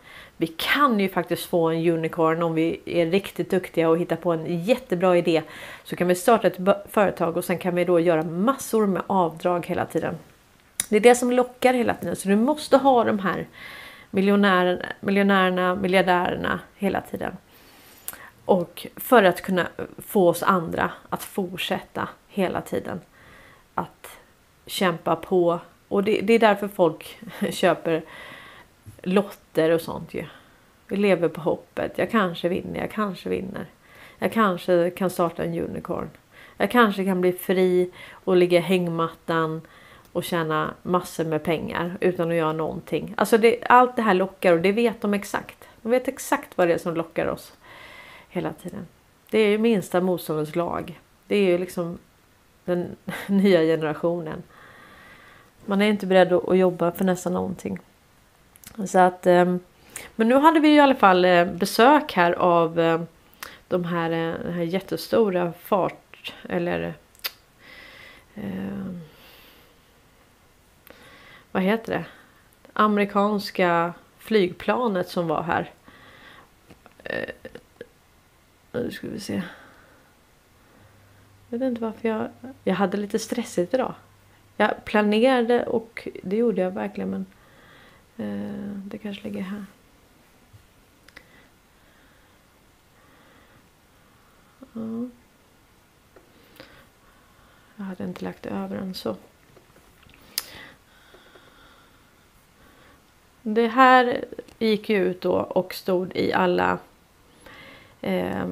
Vi 0.41 0.47
kan 0.47 0.99
ju 0.99 1.09
faktiskt 1.09 1.45
få 1.45 1.69
en 1.69 1.89
unicorn 1.89 2.43
om 2.43 2.53
vi 2.53 2.81
är 2.85 3.05
riktigt 3.05 3.49
duktiga 3.49 3.89
och 3.89 3.97
hittar 3.97 4.15
på 4.15 4.31
en 4.31 4.63
jättebra 4.63 5.17
idé. 5.17 5.41
Så 5.83 5.95
kan 5.95 6.07
vi 6.07 6.15
starta 6.15 6.47
ett 6.47 6.57
företag 6.89 7.37
och 7.37 7.45
sen 7.45 7.57
kan 7.57 7.75
vi 7.75 7.85
då 7.85 7.99
göra 7.99 8.23
massor 8.23 8.87
med 8.87 9.01
avdrag 9.07 9.65
hela 9.67 9.85
tiden. 9.85 10.17
Det 10.89 10.95
är 10.95 10.99
det 10.99 11.15
som 11.15 11.31
lockar 11.31 11.73
hela 11.73 11.93
tiden. 11.93 12.15
Så 12.15 12.29
du 12.29 12.35
måste 12.35 12.77
ha 12.77 13.03
de 13.03 13.19
här 13.19 13.47
miljonärerna, 14.11 14.85
miljonärerna 14.99 15.75
miljardärerna 15.75 16.59
hela 16.75 17.01
tiden. 17.01 17.37
Och 18.45 18.87
för 18.95 19.23
att 19.23 19.41
kunna 19.41 19.67
få 19.97 20.29
oss 20.29 20.43
andra 20.43 20.91
att 21.09 21.23
fortsätta 21.23 22.07
hela 22.27 22.61
tiden 22.61 23.01
att 23.75 24.07
kämpa 24.65 25.15
på. 25.15 25.59
Och 25.87 26.03
det, 26.03 26.21
det 26.21 26.33
är 26.33 26.39
därför 26.39 26.67
folk 26.67 27.19
köper 27.51 28.03
lotter 29.01 29.71
och 29.71 29.81
sånt 29.81 30.13
ju. 30.13 30.25
Vi 30.87 30.95
lever 30.95 31.27
på 31.27 31.41
hoppet. 31.41 31.97
Jag 31.97 32.11
kanske 32.11 32.49
vinner, 32.49 32.79
jag 32.79 32.91
kanske 32.91 33.29
vinner. 33.29 33.65
Jag 34.19 34.33
kanske 34.33 34.89
kan 34.89 35.09
starta 35.09 35.43
en 35.43 35.59
unicorn. 35.59 36.09
Jag 36.57 36.71
kanske 36.71 37.05
kan 37.05 37.21
bli 37.21 37.31
fri 37.31 37.91
och 38.11 38.35
ligga 38.35 38.57
i 38.57 38.61
hängmattan 38.61 39.61
och 40.11 40.23
tjäna 40.23 40.73
massor 40.83 41.25
med 41.25 41.43
pengar 41.43 41.97
utan 42.01 42.29
att 42.29 42.35
göra 42.35 42.53
någonting. 42.53 43.13
Alltså 43.17 43.37
det, 43.37 43.63
allt 43.69 43.95
det 43.95 44.01
här 44.01 44.13
lockar 44.13 44.53
och 44.53 44.61
det 44.61 44.71
vet 44.71 45.01
de 45.01 45.13
exakt. 45.13 45.67
De 45.81 45.91
vet 45.91 46.07
exakt 46.07 46.57
vad 46.57 46.67
det 46.67 46.73
är 46.73 46.77
som 46.77 46.95
lockar 46.95 47.27
oss 47.27 47.53
hela 48.29 48.53
tiden. 48.53 48.87
Det 49.29 49.39
är 49.39 49.47
ju 49.47 49.57
minsta 49.57 50.01
motståndets 50.01 50.55
lag. 50.55 50.99
Det 51.27 51.35
är 51.35 51.43
ju 51.43 51.57
liksom 51.57 51.97
den 52.65 52.95
nya 53.27 53.61
generationen. 53.61 54.43
Man 55.65 55.81
är 55.81 55.89
inte 55.89 56.05
beredd 56.05 56.33
att 56.33 56.57
jobba 56.57 56.91
för 56.91 57.05
nästan 57.05 57.33
någonting. 57.33 57.79
Så 58.85 58.99
att, 58.99 59.27
eh, 59.27 59.55
men 60.15 60.27
nu 60.27 60.35
hade 60.35 60.59
vi 60.59 60.75
i 60.75 60.79
alla 60.79 60.95
fall 60.95 61.25
eh, 61.25 61.45
besök 61.45 62.13
här 62.13 62.31
av 62.31 62.79
eh, 62.79 63.01
de 63.67 63.85
här, 63.85 64.09
den 64.43 64.53
här 64.53 64.63
jättestora 64.63 65.53
fart 65.53 66.33
eller 66.49 66.93
eh, 68.35 68.85
vad 71.51 71.63
heter 71.63 71.93
det? 71.93 72.05
Amerikanska 72.73 73.93
flygplanet 74.17 75.09
som 75.09 75.27
var 75.27 75.43
här. 75.43 75.71
Eh, 77.03 77.29
nu 78.71 78.91
ska 78.91 79.07
vi 79.07 79.19
se. 79.19 79.41
Jag 81.49 81.59
vet 81.59 81.67
inte 81.67 81.81
varför 81.81 82.09
jag... 82.09 82.29
Jag 82.63 82.75
hade 82.75 82.97
lite 82.97 83.19
stressigt 83.19 83.73
idag. 83.73 83.93
Jag 84.57 84.85
planerade 84.85 85.65
och 85.65 86.07
det 86.23 86.35
gjorde 86.35 86.61
jag 86.61 86.71
verkligen 86.71 87.09
men 87.09 87.25
Eh, 88.21 88.77
det 88.85 88.97
kanske 88.97 89.23
ligger 89.23 89.41
här. 89.41 89.65
Ja. 94.73 95.09
Jag 97.75 97.85
hade 97.85 98.03
inte 98.03 98.23
lagt 98.23 98.45
över 98.45 98.75
den 98.75 98.93
så. 98.93 99.15
Det 103.41 103.67
här 103.67 104.25
gick 104.59 104.89
ju 104.89 104.97
ut 104.97 105.21
då 105.21 105.33
och 105.33 105.73
stod 105.73 106.15
i 106.15 106.33
alla 106.33 106.77
eh, 108.01 108.47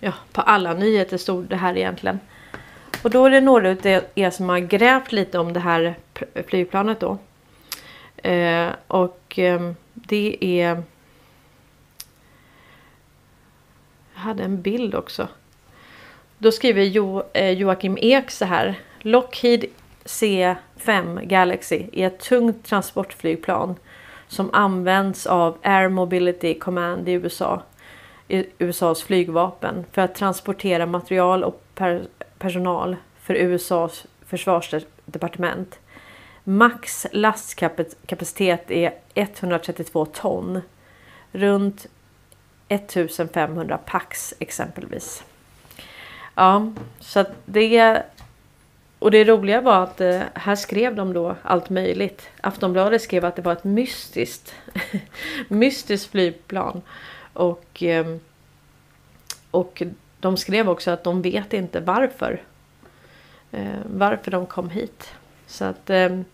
ja, 0.00 0.12
på 0.32 0.40
alla 0.40 0.74
nyheter 0.74 1.16
stod 1.16 1.44
det 1.44 1.56
här 1.56 1.76
egentligen. 1.76 2.20
Och 3.04 3.10
då 3.10 3.24
är 3.24 3.30
det 3.30 3.40
några 3.40 3.70
av 3.70 4.02
er 4.14 4.30
som 4.30 4.48
har 4.48 4.58
grävt 4.58 5.12
lite 5.12 5.38
om 5.38 5.52
det 5.52 5.60
här 5.60 5.94
flygplanet 6.46 7.00
då. 7.00 7.18
Eh, 8.26 8.72
och 8.86 9.38
eh, 9.38 9.72
det 9.94 10.36
är... 10.40 10.82
Jag 14.14 14.20
hade 14.20 14.44
en 14.44 14.62
bild 14.62 14.94
också. 14.94 15.28
Då 16.38 16.52
skriver 16.52 16.82
jo, 16.82 17.22
eh, 17.32 17.50
Joakim 17.50 17.98
Ek 18.00 18.30
så 18.30 18.44
här. 18.44 18.78
Lockheed 19.00 19.64
C5 20.04 21.24
Galaxy 21.24 21.86
är 21.92 22.06
ett 22.06 22.20
tungt 22.20 22.64
transportflygplan 22.64 23.74
som 24.28 24.50
används 24.52 25.26
av 25.26 25.58
Air 25.62 25.88
Mobility 25.88 26.58
Command 26.58 27.08
i 27.08 27.12
USA 27.12 27.62
USAs 28.58 29.02
flygvapen 29.02 29.84
för 29.92 30.02
att 30.02 30.14
transportera 30.14 30.86
material 30.86 31.44
och 31.44 31.62
per 31.74 32.06
personal 32.38 32.96
för 33.20 33.34
USAs 33.34 34.06
försvarsdepartement. 34.26 35.78
Max 36.48 37.06
lastkapacitet 37.12 38.70
är 38.70 38.94
132 39.14 40.04
ton. 40.04 40.60
Runt 41.32 41.86
1500 42.68 43.78
pax 43.78 44.34
exempelvis. 44.38 45.24
Ja, 46.34 46.72
så 47.00 47.20
att 47.20 47.32
det... 47.44 48.02
Och 48.98 49.10
det 49.10 49.24
roliga 49.24 49.60
var 49.60 49.82
att 49.82 50.00
eh, 50.00 50.20
här 50.34 50.56
skrev 50.56 50.94
de 50.94 51.12
då 51.12 51.36
allt 51.42 51.70
möjligt. 51.70 52.28
Aftonbladet 52.40 53.02
skrev 53.02 53.24
att 53.24 53.36
det 53.36 53.42
var 53.42 53.52
ett 53.52 53.64
mystiskt, 53.64 54.54
mystiskt 55.48 56.10
flygplan. 56.10 56.82
Och, 57.32 57.82
ehm, 57.82 58.20
och 59.50 59.82
de 60.20 60.36
skrev 60.36 60.68
också 60.68 60.90
att 60.90 61.04
de 61.04 61.22
vet 61.22 61.52
inte 61.52 61.80
varför. 61.80 62.42
Eh, 63.52 63.80
varför 63.84 64.30
de 64.30 64.46
kom 64.46 64.70
hit. 64.70 65.10
Så 65.46 65.64
att 65.64 65.90
ehm, 65.90 66.24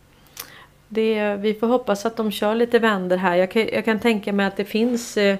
det, 0.93 1.35
vi 1.35 1.55
får 1.55 1.67
hoppas 1.67 2.07
att 2.07 2.17
de 2.17 2.31
kör 2.31 2.55
lite 2.55 2.79
vänder 2.79 3.17
här. 3.17 3.37
Jag 3.37 3.51
kan, 3.51 3.69
jag 3.73 3.85
kan 3.85 4.01
tänka 4.01 4.33
mig 4.33 4.47
att 4.47 4.57
det 4.57 4.65
finns 4.65 5.17
eh, 5.17 5.39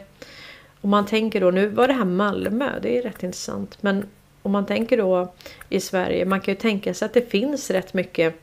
om 0.81 0.91
man 0.91 1.07
tänker 1.07 1.41
då, 1.41 1.51
nu 1.51 1.67
var 1.69 1.89
det 1.89 1.95
här 1.95 2.05
Malmö, 2.05 2.79
det 2.83 2.99
är 2.99 3.03
rätt 3.03 3.23
intressant. 3.23 3.83
Men 3.83 4.07
om 4.43 4.53
man 4.53 4.67
tänker 4.67 4.97
då 4.97 5.35
i 5.69 5.81
Sverige, 5.81 6.25
man 6.25 6.41
kan 6.41 6.55
ju 6.55 6.61
tänka 6.61 6.95
sig 6.95 7.07
att 7.07 7.15
det 7.15 7.31
finns 7.31 7.71
rätt 7.71 7.95
mycket 7.95 8.35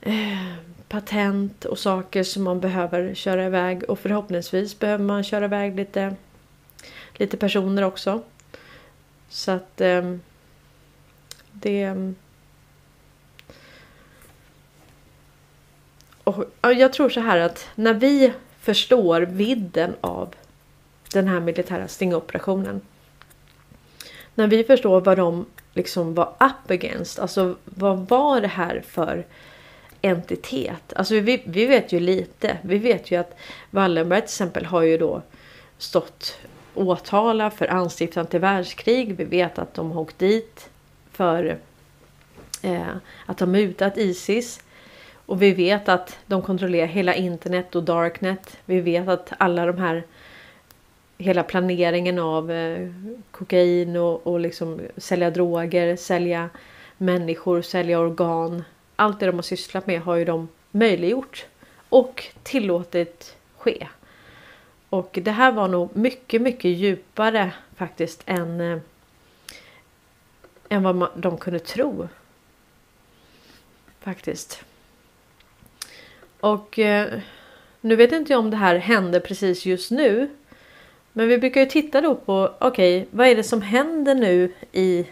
eh, 0.00 0.54
patent 0.88 1.64
och 1.64 1.78
saker 1.78 2.22
som 2.22 2.42
man 2.42 2.60
behöver 2.60 3.14
köra 3.14 3.46
iväg 3.46 3.82
och 3.90 3.98
förhoppningsvis 3.98 4.78
behöver 4.78 5.04
man 5.04 5.24
köra 5.24 5.44
iväg 5.44 5.76
lite, 5.76 6.14
lite 7.14 7.36
personer 7.36 7.82
också. 7.82 8.22
Så 9.28 9.50
att 9.50 9.80
eh, 9.80 10.16
det... 11.52 12.14
Och 16.26 16.44
jag 16.62 16.92
tror 16.92 17.08
så 17.08 17.20
här 17.20 17.38
att 17.38 17.68
när 17.74 17.94
vi 17.94 18.32
förstår 18.60 19.20
vidden 19.20 19.94
av 20.00 20.34
den 21.12 21.28
här 21.28 21.40
militära 21.40 21.88
stingoperationen. 21.88 22.80
När 24.34 24.46
vi 24.46 24.64
förstår 24.64 25.00
vad 25.00 25.16
de 25.16 25.46
liksom 25.74 26.14
var 26.14 26.34
up 26.40 26.70
against, 26.70 27.18
alltså 27.18 27.56
vad 27.64 28.08
var 28.08 28.40
det 28.40 28.48
här 28.48 28.82
för 28.88 29.24
entitet. 30.00 30.92
Alltså 30.96 31.14
vi, 31.14 31.42
vi 31.46 31.66
vet 31.66 31.92
ju 31.92 32.00
lite. 32.00 32.58
Vi 32.62 32.78
vet 32.78 33.10
ju 33.10 33.16
att 33.16 33.36
Wallenberg 33.70 34.20
till 34.20 34.24
exempel 34.24 34.64
har 34.66 34.82
ju 34.82 34.98
då 34.98 35.22
stått 35.78 36.38
åtalad 36.74 37.52
för 37.52 37.66
anstiftan 37.66 38.26
till 38.26 38.40
världskrig. 38.40 39.16
Vi 39.16 39.24
vet 39.24 39.58
att 39.58 39.74
de 39.74 39.92
har 39.92 40.00
åkt 40.00 40.18
dit 40.18 40.68
för 41.12 41.58
eh, 42.62 42.96
att 43.26 43.40
ha 43.40 43.46
mutat 43.46 43.98
Isis. 43.98 44.60
Och 45.26 45.42
vi 45.42 45.52
vet 45.52 45.88
att 45.88 46.18
de 46.26 46.42
kontrollerar 46.42 46.86
hela 46.86 47.14
internet 47.14 47.74
och 47.74 47.82
darknet. 47.82 48.58
Vi 48.64 48.80
vet 48.80 49.08
att 49.08 49.32
alla 49.38 49.66
de 49.66 49.78
här 49.78 50.02
hela 51.18 51.42
planeringen 51.42 52.18
av 52.18 52.50
eh, 52.50 52.88
kokain 53.30 53.96
och, 53.96 54.26
och 54.26 54.40
liksom 54.40 54.80
sälja 54.96 55.30
droger, 55.30 55.96
sälja 55.96 56.50
människor, 56.96 57.62
sälja 57.62 57.98
organ, 57.98 58.64
allt 58.96 59.20
det 59.20 59.26
de 59.26 59.34
har 59.34 59.42
sysslat 59.42 59.86
med 59.86 60.00
har 60.00 60.16
ju 60.16 60.24
de 60.24 60.48
möjliggjort 60.70 61.46
och 61.88 62.24
tillåtit 62.42 63.36
ske. 63.56 63.88
Och 64.88 65.18
det 65.22 65.30
här 65.30 65.52
var 65.52 65.68
nog 65.68 65.96
mycket, 65.96 66.42
mycket 66.42 66.70
djupare 66.70 67.52
faktiskt 67.76 68.22
än, 68.26 68.60
eh, 68.60 68.78
än 70.68 70.82
vad 70.82 70.94
man, 70.94 71.08
de 71.14 71.38
kunde 71.38 71.58
tro. 71.58 72.08
Faktiskt. 74.00 74.64
Och 76.46 76.78
eh, 76.78 77.20
nu 77.80 77.96
vet 77.96 78.12
inte 78.12 78.32
jag 78.32 78.40
om 78.40 78.50
det 78.50 78.56
här 78.56 78.76
händer 78.76 79.20
precis 79.20 79.66
just 79.66 79.90
nu. 79.90 80.30
Men 81.12 81.28
vi 81.28 81.38
brukar 81.38 81.60
ju 81.60 81.66
titta 81.66 82.00
då 82.00 82.14
på, 82.14 82.54
okej, 82.58 83.00
okay, 83.00 83.08
vad 83.10 83.26
är 83.26 83.36
det 83.36 83.42
som 83.42 83.62
händer 83.62 84.14
nu 84.14 84.52
i... 84.72 85.06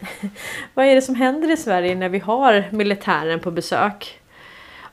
vad 0.74 0.86
är 0.86 0.94
det 0.94 1.02
som 1.02 1.14
händer 1.14 1.50
i 1.50 1.56
Sverige 1.56 1.94
när 1.94 2.08
vi 2.08 2.18
har 2.18 2.64
militären 2.72 3.40
på 3.40 3.50
besök? 3.50 4.20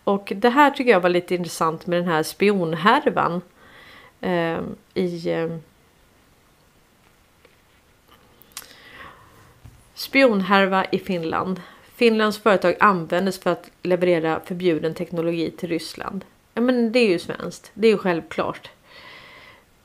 Och 0.04 0.34
det 0.36 0.50
här 0.50 0.72
tycker 0.72 0.92
jag 0.92 1.00
var 1.00 1.10
lite 1.10 1.36
intressant 1.36 1.88
med 1.88 2.00
den 2.00 2.10
här 2.10 2.24
spionhärvan. 2.24 3.42
Eh, 4.22 4.60
I... 4.94 5.30
Eh, 5.32 5.58
spionhärva 9.94 10.86
i 10.86 11.00
Finland 11.00 11.62
Finlands 11.96 12.38
företag 12.38 12.76
användes 12.80 13.40
för 13.40 13.52
att 13.52 13.72
leverera 13.84 14.40
förbjuden 14.46 14.94
teknologi 14.94 15.52
till 15.52 15.70
Ryssland. 15.70 16.26
Ja 16.54 16.62
men 16.62 16.92
det 16.92 17.00
är 17.00 17.08
ju 17.08 17.20
svenskt. 17.20 17.72
Det 17.74 17.88
är 17.88 17.92
ju 17.92 17.98
självklart. 17.98 18.70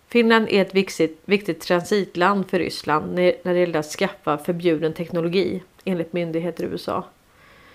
Finland 0.08 0.48
är 0.48 0.62
ett 0.62 0.74
viktigt, 0.74 1.20
viktigt 1.24 1.60
transitland 1.60 2.50
för 2.50 2.58
Ryssland 2.58 3.14
när 3.14 3.54
det 3.54 3.58
gäller 3.58 3.78
att 3.78 3.86
skaffa 3.86 4.38
förbjuden 4.38 4.92
teknologi 4.92 5.62
enligt 5.84 6.12
myndigheter 6.12 6.64
i 6.64 6.66
USA. 6.66 7.04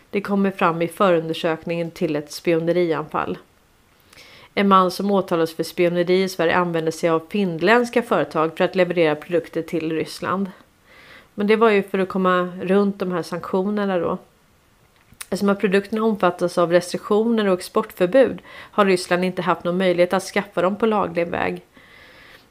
Det 0.10 0.22
kommer 0.22 0.52
fram 0.52 0.82
i 0.82 0.88
förundersökningen 0.88 1.92
till 1.92 2.16
ett 2.16 2.32
spionerianfall. 2.32 3.38
En 4.54 4.68
man 4.68 4.92
som 4.92 5.12
åtalas 5.12 5.54
för 5.54 5.64
spioneri 5.64 6.24
i 6.24 6.30
Sverige 6.30 6.56
använde 6.56 6.92
sig 6.92 7.10
av 7.10 7.28
finländska 7.30 8.02
företag 8.02 8.58
för 8.58 8.64
att 8.64 8.76
leverera 8.76 9.16
produkter 9.16 9.62
till 9.62 9.92
Ryssland. 9.92 10.52
Men 11.36 11.48
det 11.48 11.56
var 11.56 11.70
ju 11.70 11.84
för 11.84 12.00
att 12.00 12.10
komma 12.10 12.50
runt 12.62 13.00
de 13.00 13.12
här 13.12 13.24
sanktionerna 13.24 14.00
då. 14.00 14.18
Eftersom 15.30 15.50
att 15.50 15.60
produkterna 15.60 16.04
omfattas 16.04 16.58
av 16.58 16.72
restriktioner 16.72 17.48
och 17.48 17.60
exportförbud 17.60 18.42
har 18.48 18.86
Ryssland 18.86 19.26
inte 19.26 19.42
haft 19.42 19.64
någon 19.64 19.78
möjlighet 19.78 20.14
att 20.14 20.24
skaffa 20.24 20.62
dem 20.62 20.76
på 20.76 20.86
laglig 20.86 21.28
väg. 21.28 21.62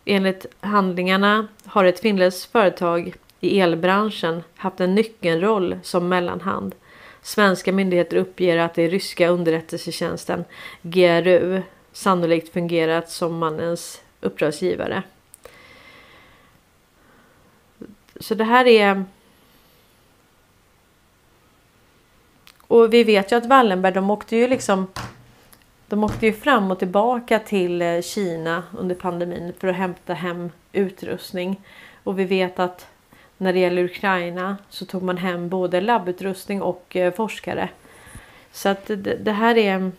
Enligt 0.05 0.47
handlingarna 0.61 1.49
har 1.65 1.85
ett 1.85 2.01
finländskt 2.01 2.53
företag 2.53 3.15
i 3.41 3.61
elbranschen 3.61 4.43
haft 4.57 4.81
en 4.81 4.95
nyckelroll 4.95 5.79
som 5.83 6.09
mellanhand. 6.09 6.75
Svenska 7.23 7.73
myndigheter 7.73 8.17
uppger 8.17 8.59
att 8.59 8.75
det 8.75 8.89
ryska 8.89 9.29
underrättelsetjänsten 9.29 10.45
GRU 10.83 11.63
sannolikt 11.93 12.53
fungerat 12.53 13.11
som 13.11 13.39
mannens 13.39 14.03
uppdragsgivare. 14.21 15.03
Så 18.21 18.35
det 18.35 18.45
här 18.45 18.67
är... 18.67 19.05
Och 22.67 22.95
vi 22.95 23.05
vet 23.05 23.33
ju 23.33 23.37
att 23.37 23.47
Wallenberg, 23.47 23.95
de 23.95 24.11
åkte 24.11 24.37
ju 24.37 24.49
liksom... 24.49 24.87
De 25.87 26.05
åkte 26.05 26.27
ju 26.27 26.33
fram 26.33 26.71
och 26.71 26.79
tillbaka 26.79 27.39
till 27.39 27.83
eh, 27.83 28.01
Kina 28.01 28.63
under 28.79 28.95
pandemin 28.95 29.53
för 29.59 29.69
att 29.69 29.77
hämta 29.77 30.15
hem 30.15 30.51
utrustning. 30.73 31.61
Och 32.05 32.19
vi 32.19 32.25
vet 32.25 32.59
att 32.59 32.87
när 33.39 33.53
det 33.53 33.59
gäller 33.59 33.85
Ukraina 33.85 34.57
så 34.71 34.87
tog 34.87 35.03
man 35.03 35.17
hem 35.17 35.49
både 35.49 35.81
labbutrustning 35.81 36.63
och 36.63 36.97
eh, 36.97 37.13
forskare. 37.13 37.69
Så 38.53 38.69
att 38.69 38.87
det, 38.87 38.97
det 38.97 39.33
här 39.33 39.59
är... 39.59 39.91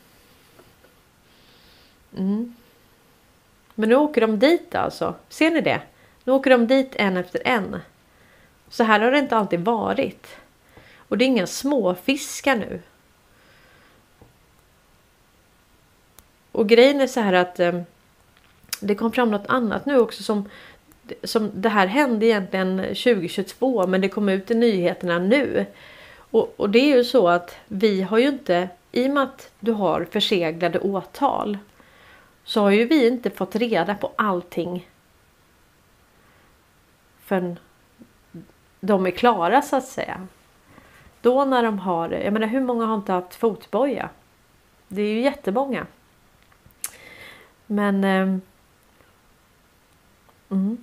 Mm. 2.17 2.55
Men 3.75 3.89
nu 3.89 3.95
åker 3.95 4.21
de 4.21 4.39
dit 4.39 4.75
alltså. 4.75 5.15
Ser 5.29 5.51
ni 5.51 5.61
det? 5.61 5.81
Nu 6.23 6.33
åker 6.33 6.49
de 6.49 6.67
dit 6.67 6.95
en 6.95 7.17
efter 7.17 7.41
en. 7.45 7.79
Så 8.69 8.83
här 8.83 8.99
har 8.99 9.11
det 9.11 9.19
inte 9.19 9.37
alltid 9.37 9.59
varit. 9.59 10.27
Och 11.07 11.17
det 11.17 11.25
är 11.25 11.27
inga 11.27 11.47
småfiskar 11.47 12.55
nu. 12.55 12.81
Och 16.51 16.69
grejen 16.69 17.01
är 17.01 17.07
så 17.07 17.19
här 17.19 17.33
att 17.33 17.59
eh, 17.59 17.81
det 18.79 18.95
kom 18.95 19.11
fram 19.11 19.31
något 19.31 19.47
annat 19.47 19.85
nu 19.85 19.99
också 19.99 20.23
som, 20.23 20.49
som 21.23 21.51
det 21.53 21.69
här 21.69 21.87
hände 21.87 22.25
egentligen 22.25 22.77
2022 22.77 23.87
men 23.87 24.01
det 24.01 24.09
kom 24.09 24.29
ut 24.29 24.51
i 24.51 24.55
nyheterna 24.55 25.19
nu. 25.19 25.65
Och, 26.17 26.53
och 26.57 26.69
det 26.69 26.79
är 26.79 26.97
ju 26.97 27.03
så 27.03 27.27
att 27.27 27.55
vi 27.67 28.01
har 28.01 28.17
ju 28.17 28.27
inte, 28.27 28.69
i 28.91 29.07
och 29.07 29.11
med 29.11 29.23
att 29.23 29.51
du 29.59 29.71
har 29.71 30.07
förseglade 30.11 30.79
åtal 30.79 31.57
så 32.43 32.61
har 32.61 32.71
ju 32.71 32.85
vi 32.85 33.07
inte 33.07 33.29
fått 33.29 33.55
reda 33.55 33.95
på 33.95 34.11
allting 34.15 34.89
förrän 37.25 37.59
de 38.85 39.05
är 39.05 39.11
klara 39.11 39.61
så 39.61 39.75
att 39.75 39.87
säga. 39.87 40.27
Då 41.21 41.45
när 41.45 41.63
de 41.63 41.79
har, 41.79 42.09
jag 42.09 42.33
menar 42.33 42.47
hur 42.47 42.61
många 42.61 42.85
har 42.85 42.95
inte 42.95 43.11
haft 43.11 43.35
fotboja? 43.35 44.09
Det 44.87 45.01
är 45.01 45.13
ju 45.13 45.21
jättemånga. 45.21 45.85
Men... 47.65 48.03
Eh, 48.03 48.37
mm. 50.49 50.77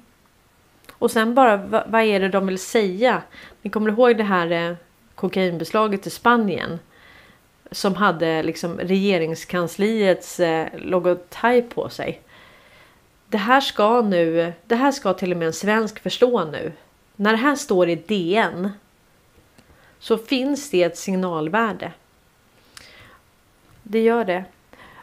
Och 0.93 1.11
sen 1.11 1.35
bara, 1.35 1.57
vad, 1.57 1.83
vad, 1.87 2.03
är 2.03 2.21
det 2.21 2.29
de 2.29 2.47
vill 2.47 2.59
säga? 2.59 3.23
Ni 3.63 3.71
kommer 3.71 3.91
ihåg 3.91 4.17
det 4.17 4.25
här 4.25 4.51
eh, 4.51 4.77
kokainbeslaget 5.15 6.07
i 6.07 6.11
Spanien? 6.11 6.79
Som 7.71 7.95
hade 7.95 8.43
liksom 8.43 8.79
regeringskansliets 8.79 10.41
eh, 10.41 10.69
logotyp 10.79 11.75
på 11.75 11.89
sig. 11.89 12.21
Det 13.29 13.39
här 13.39 13.61
ska 13.61 14.03
nu, 14.03 14.53
det 14.67 14.75
här 14.75 14.93
ska 14.93 15.13
till 15.13 15.33
och 15.33 15.39
med 15.39 15.47
en 15.47 15.53
svensk 15.53 16.01
förstå 16.01 16.45
nu. 16.45 16.73
När 17.17 17.33
det 17.33 17.39
här 17.39 17.57
står 17.57 17.89
i 17.89 17.95
DN 17.95 18.73
så 19.99 20.19
finns 20.19 20.71
det 20.71 20.83
ett 20.83 20.99
signalvärde. 20.99 21.93
Det 23.83 24.03
gör 24.03 24.25
det. 24.25 24.45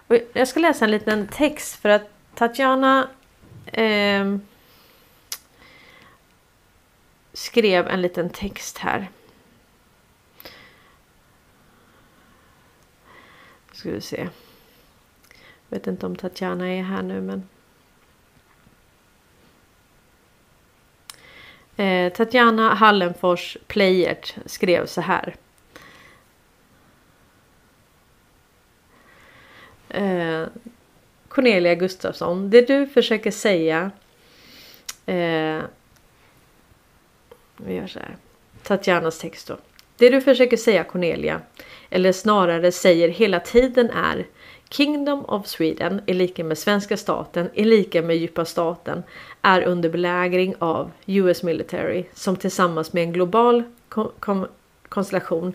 Och 0.08 0.18
jag 0.34 0.48
ska 0.48 0.60
läsa 0.60 0.86
en 0.86 0.92
liten 0.92 1.28
text 1.28 1.76
för 1.76 1.90
att 1.90 2.10
Tatjana 2.36 3.10
eh, 3.66 4.38
skrev 7.34 7.88
en 7.88 8.02
liten 8.02 8.30
text 8.30 8.78
här. 8.78 9.10
Ska 13.72 13.92
vi 13.92 14.02
se. 14.02 14.30
Jag 15.70 15.78
vet 15.78 15.88
inte 15.88 16.06
om 16.06 16.16
Tatjana 16.16 16.68
är 16.68 16.84
här 16.84 17.02
nu 17.02 17.22
men. 17.22 17.48
Eh, 21.80 22.14
Tatjana 22.14 22.74
Hallenfors 22.74 23.58
Playert 23.68 24.36
skrev 24.46 24.86
så 24.86 25.02
här. 25.02 25.36
Eh, 29.90 30.48
Cornelia 31.28 31.76
Gustafsson, 31.76 32.50
det 32.50 32.68
du 32.68 32.88
försöker 32.88 33.32
säga. 33.32 33.92
Eh, 35.06 35.62
vi 37.58 37.74
gör 37.74 37.88
så 37.88 38.00
här. 38.00 38.16
Tatjanas 38.64 39.20
text 39.20 39.48
då. 39.48 39.58
Det 39.98 40.10
du 40.10 40.22
försöker 40.22 40.58
säga 40.58 40.84
Cornelia, 40.84 41.42
eller 41.90 42.12
snarare 42.12 42.72
säger 42.72 43.10
hela 43.10 43.40
tiden 43.40 43.90
är 43.90 44.26
Kingdom 44.70 45.26
of 45.26 45.48
Sweden 45.48 46.02
är 46.06 46.14
lika 46.14 46.44
med 46.44 46.58
svenska 46.58 46.98
staten 46.98 47.50
är 47.54 47.66
lika 47.66 48.02
med 48.02 48.18
djupa 48.18 48.46
staten 48.46 49.04
är 49.42 49.62
under 49.62 49.90
belägring 49.90 50.56
av 50.60 50.92
US 51.06 51.44
Military 51.44 52.06
som 52.14 52.36
tillsammans 52.36 52.94
med 52.94 53.04
en 53.04 53.14
global 53.14 53.64
konstellation 54.90 55.54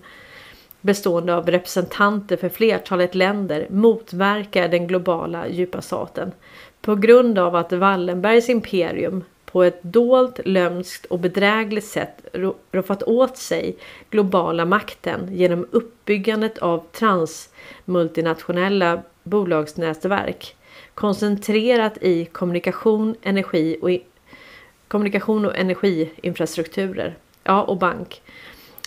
bestående 0.81 1.35
av 1.35 1.47
representanter 1.47 2.37
för 2.37 2.49
flertalet 2.49 3.15
länder 3.15 3.67
motverkar 3.71 4.69
den 4.69 4.87
globala 4.87 5.49
djupa 5.49 5.83
staten. 5.83 6.33
På 6.81 6.95
grund 6.95 7.39
av 7.39 7.57
att 7.57 7.73
Wallenbergs 7.73 8.49
imperium 8.49 9.25
på 9.55 9.63
ett 9.63 9.83
dolt, 9.83 10.41
lömskt 10.45 11.07
och 11.07 11.19
bedrägligt 11.19 11.87
sätt 11.87 12.27
roffat 12.73 13.03
åt 13.03 13.37
sig 13.37 13.77
globala 14.11 14.65
makten 14.65 15.29
genom 15.31 15.67
uppbyggandet 15.71 16.59
av 16.59 16.85
transmultinationella 16.93 19.03
bolagsnätverk 19.23 20.57
koncentrerat 20.95 21.99
i 22.01 22.25
kommunikation, 22.25 23.17
energi 23.23 23.79
och 23.83 23.91
kommunikation 24.89 25.47
och 25.47 25.57
energiinfrastrukturer. 25.57 27.17
Ja, 27.45 27.63
och 27.63 27.77
bank 27.77 28.23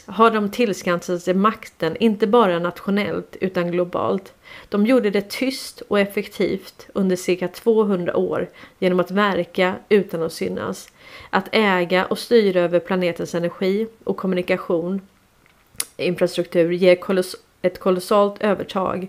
har 0.08 0.32
de 0.32 0.52
tillskansat 0.52 1.24
sig 1.24 1.34
makten 1.34 1.98
inte 2.00 2.28
bara 2.28 2.60
nationellt 2.60 3.38
utan 3.42 3.72
globalt. 3.72 4.34
De 4.70 4.86
gjorde 4.86 5.10
det 5.10 5.30
tyst 5.30 5.82
och 5.82 6.00
effektivt 6.00 6.88
under 6.94 7.16
cirka 7.16 7.48
200 7.48 8.18
år 8.18 8.50
genom 8.80 9.00
att 9.00 9.12
verka 9.12 9.76
utan 9.90 10.24
att 10.24 10.34
synas. 10.34 10.92
Att 11.30 11.50
äga 11.52 12.06
och 12.06 12.20
styra 12.20 12.62
över 12.62 12.80
planetens 12.80 13.36
energi 13.36 13.88
och 14.04 14.18
kommunikation 14.18 15.02
infrastruktur 15.98 16.72
ger 16.72 16.96
koloss 16.96 17.36
ett 17.62 17.80
kolossalt 17.80 18.42
övertag 18.42 19.08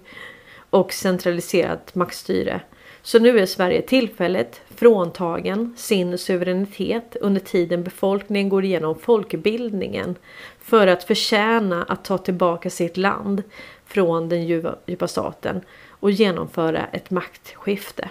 och 0.71 0.93
centraliserat 0.93 1.95
maktstyre. 1.95 2.61
Så 3.03 3.19
nu 3.19 3.39
är 3.39 3.47
Sverige 3.47 3.83
tillfälligt 3.83 4.61
fråntagen 4.75 5.75
sin 5.77 6.19
suveränitet 6.19 7.17
under 7.21 7.41
tiden 7.41 7.83
befolkningen 7.83 8.49
går 8.49 8.65
igenom 8.65 8.99
folkbildningen 8.99 10.15
för 10.61 10.87
att 10.87 11.05
förtjäna 11.05 11.83
att 11.83 12.05
ta 12.05 12.19
tillbaka 12.19 12.71
sitt 12.71 12.97
land 12.97 13.43
från 13.87 14.29
den 14.29 14.47
djupa 14.87 15.09
staten 15.09 15.61
och 15.89 16.11
genomföra 16.11 16.87
ett 16.93 17.11
maktskifte. 17.11 18.09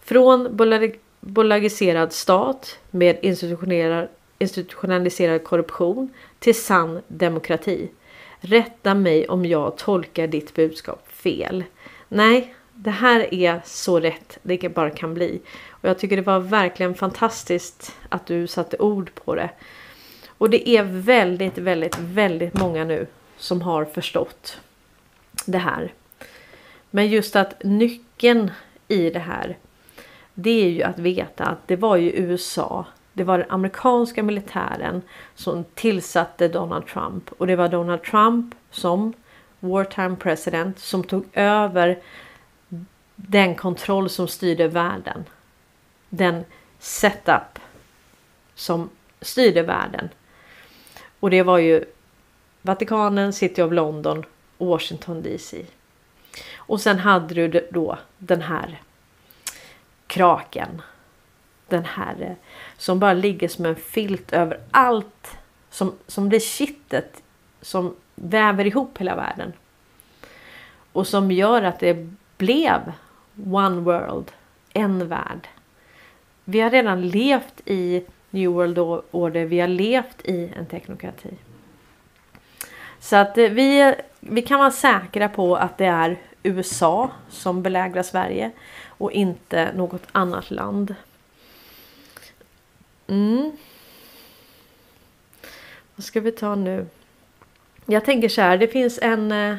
Från 0.00 0.56
bolagiserad 1.20 2.12
stat 2.12 2.78
med 2.90 3.18
institutionaliserad 4.38 5.44
korruption 5.44 6.10
till 6.38 6.54
sann 6.54 7.00
demokrati. 7.08 7.88
Rätta 8.40 8.94
mig 8.94 9.28
om 9.28 9.46
jag 9.46 9.78
tolkar 9.78 10.26
ditt 10.26 10.54
budskap 10.54 11.08
fel. 11.12 11.64
Nej, 12.08 12.54
det 12.80 12.90
här 12.90 13.34
är 13.34 13.60
så 13.64 14.00
rätt 14.00 14.38
det 14.42 14.74
bara 14.74 14.90
kan 14.90 15.14
bli. 15.14 15.40
Och 15.70 15.88
jag 15.88 15.98
tycker 15.98 16.16
det 16.16 16.22
var 16.22 16.40
verkligen 16.40 16.94
fantastiskt 16.94 17.96
att 18.08 18.26
du 18.26 18.46
satte 18.46 18.76
ord 18.78 19.10
på 19.14 19.34
det. 19.34 19.50
Och 20.38 20.50
det 20.50 20.68
är 20.68 20.82
väldigt, 20.82 21.58
väldigt, 21.58 21.98
väldigt 21.98 22.54
många 22.54 22.84
nu 22.84 23.06
som 23.36 23.62
har 23.62 23.84
förstått 23.84 24.60
det 25.46 25.58
här. 25.58 25.92
Men 26.90 27.08
just 27.08 27.36
att 27.36 27.64
nyckeln 27.64 28.50
i 28.88 29.10
det 29.10 29.18
här 29.18 29.56
det 30.34 30.64
är 30.64 30.68
ju 30.68 30.82
att 30.82 30.98
veta 30.98 31.44
att 31.44 31.68
det 31.68 31.76
var 31.76 31.96
ju 31.96 32.10
USA, 32.10 32.86
det 33.12 33.24
var 33.24 33.38
den 33.38 33.50
amerikanska 33.50 34.22
militären 34.22 35.02
som 35.34 35.64
tillsatte 35.74 36.48
Donald 36.48 36.86
Trump 36.86 37.32
och 37.38 37.46
det 37.46 37.56
var 37.56 37.68
Donald 37.68 38.02
Trump 38.02 38.54
som 38.70 39.12
wartime 39.60 40.16
president 40.16 40.78
som 40.78 41.04
tog 41.04 41.24
över 41.32 41.98
den 43.26 43.54
kontroll 43.54 44.08
som 44.08 44.28
styrde 44.28 44.68
världen. 44.68 45.24
Den 46.08 46.44
setup 46.78 47.58
som 48.54 48.90
styrde 49.20 49.62
världen. 49.62 50.08
Och 51.20 51.30
det 51.30 51.42
var 51.42 51.58
ju 51.58 51.84
Vatikanen, 52.62 53.32
City 53.32 53.62
of 53.62 53.72
London 53.72 54.24
Washington 54.58 55.22
DC. 55.22 55.64
Och 56.56 56.80
sen 56.80 56.98
hade 56.98 57.34
du 57.34 57.68
då 57.72 57.98
den 58.18 58.42
här 58.42 58.82
kraken. 60.06 60.82
Den 61.68 61.84
här 61.84 62.16
eh, 62.20 62.32
som 62.76 62.98
bara 62.98 63.12
ligger 63.12 63.48
som 63.48 63.66
en 63.66 63.76
filt 63.76 64.32
över 64.32 64.60
allt 64.70 65.38
som, 65.70 65.98
som 66.06 66.28
blir 66.28 66.40
kittet 66.40 67.22
som 67.60 67.96
väver 68.14 68.66
ihop 68.66 68.98
hela 68.98 69.16
världen. 69.16 69.52
Och 70.92 71.06
som 71.06 71.32
gör 71.32 71.62
att 71.62 71.80
det 71.80 72.08
blev 72.38 72.92
One 73.46 73.80
World, 73.80 74.32
en 74.72 75.08
värld. 75.08 75.48
Vi 76.44 76.60
har 76.60 76.70
redan 76.70 77.08
levt 77.08 77.60
i 77.64 78.04
New 78.30 78.50
World 78.50 78.78
Order, 79.10 79.44
vi 79.44 79.60
har 79.60 79.68
levt 79.68 80.22
i 80.24 80.52
en 80.56 80.66
teknokrati. 80.66 81.30
Så 83.00 83.16
att 83.16 83.38
eh, 83.38 83.50
vi, 83.50 83.94
vi 84.20 84.42
kan 84.42 84.58
vara 84.58 84.70
säkra 84.70 85.28
på 85.28 85.56
att 85.56 85.78
det 85.78 85.86
är 85.86 86.16
USA 86.42 87.10
som 87.28 87.62
belägrar 87.62 88.02
Sverige 88.02 88.50
och 88.86 89.12
inte 89.12 89.72
något 89.74 90.02
annat 90.12 90.50
land. 90.50 90.94
Mm. 93.06 93.52
Vad 95.96 96.04
ska 96.04 96.20
vi 96.20 96.32
ta 96.32 96.54
nu? 96.54 96.86
Jag 97.86 98.04
tänker 98.04 98.28
så 98.28 98.40
här, 98.40 98.58
det 98.58 98.68
finns 98.68 98.98
en... 99.02 99.32
Eh, 99.32 99.56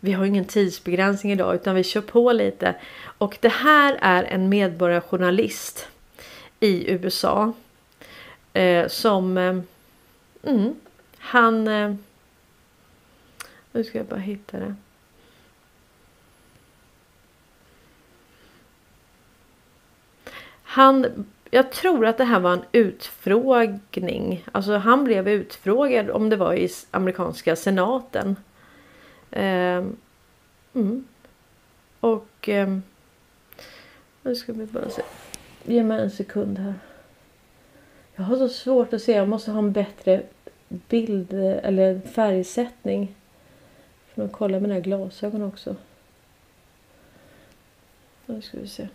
vi 0.00 0.12
har 0.12 0.24
ingen 0.24 0.44
tidsbegränsning 0.44 1.32
idag 1.32 1.54
utan 1.54 1.74
vi 1.74 1.84
kör 1.84 2.00
på 2.00 2.32
lite. 2.32 2.74
Och 3.18 3.38
det 3.40 3.52
här 3.52 3.98
är 4.00 4.24
en 4.24 4.48
medborgarjournalist 4.48 5.88
i 6.60 6.90
USA. 6.90 7.52
Eh, 8.52 8.88
som... 8.88 9.38
Eh, 9.38 9.58
mm, 10.42 10.74
han... 11.18 11.68
Eh, 11.68 11.94
nu 13.72 13.84
ska 13.84 13.98
jag 13.98 14.06
bara 14.06 14.20
hitta 14.20 14.58
det. 14.58 14.74
Han, 20.62 21.26
jag 21.50 21.72
tror 21.72 22.06
att 22.06 22.18
det 22.18 22.24
här 22.24 22.40
var 22.40 22.52
en 22.52 22.64
utfrågning. 22.72 24.44
Alltså 24.52 24.76
han 24.76 25.04
blev 25.04 25.28
utfrågad 25.28 26.10
om 26.10 26.28
det 26.28 26.36
var 26.36 26.54
i 26.54 26.68
amerikanska 26.90 27.56
senaten. 27.56 28.36
Eh, 29.30 29.84
mm. 30.74 31.04
Och 32.00 32.48
eh, 32.48 32.78
nu 34.22 34.34
ska 34.34 34.52
vi 34.52 34.66
bara 34.66 34.90
se. 34.90 35.02
Ge 35.64 35.82
mig 35.82 36.02
en 36.02 36.10
sekund 36.10 36.58
här. 36.58 36.74
Jag 38.14 38.24
har 38.24 38.36
så 38.36 38.48
svårt 38.48 38.92
att 38.92 39.02
se. 39.02 39.12
Jag 39.12 39.28
måste 39.28 39.50
ha 39.50 39.58
en 39.58 39.72
bättre 39.72 40.22
bild 40.68 41.32
eller 41.32 42.00
färgsättning. 42.00 43.14
För 44.14 44.24
att 44.24 44.32
kolla 44.32 44.60
mina 44.60 44.80
glasögon 44.80 45.42
också. 45.42 45.76
Nu 48.26 48.42
ska 48.42 48.58
vi 48.58 48.68
se. 48.68 48.88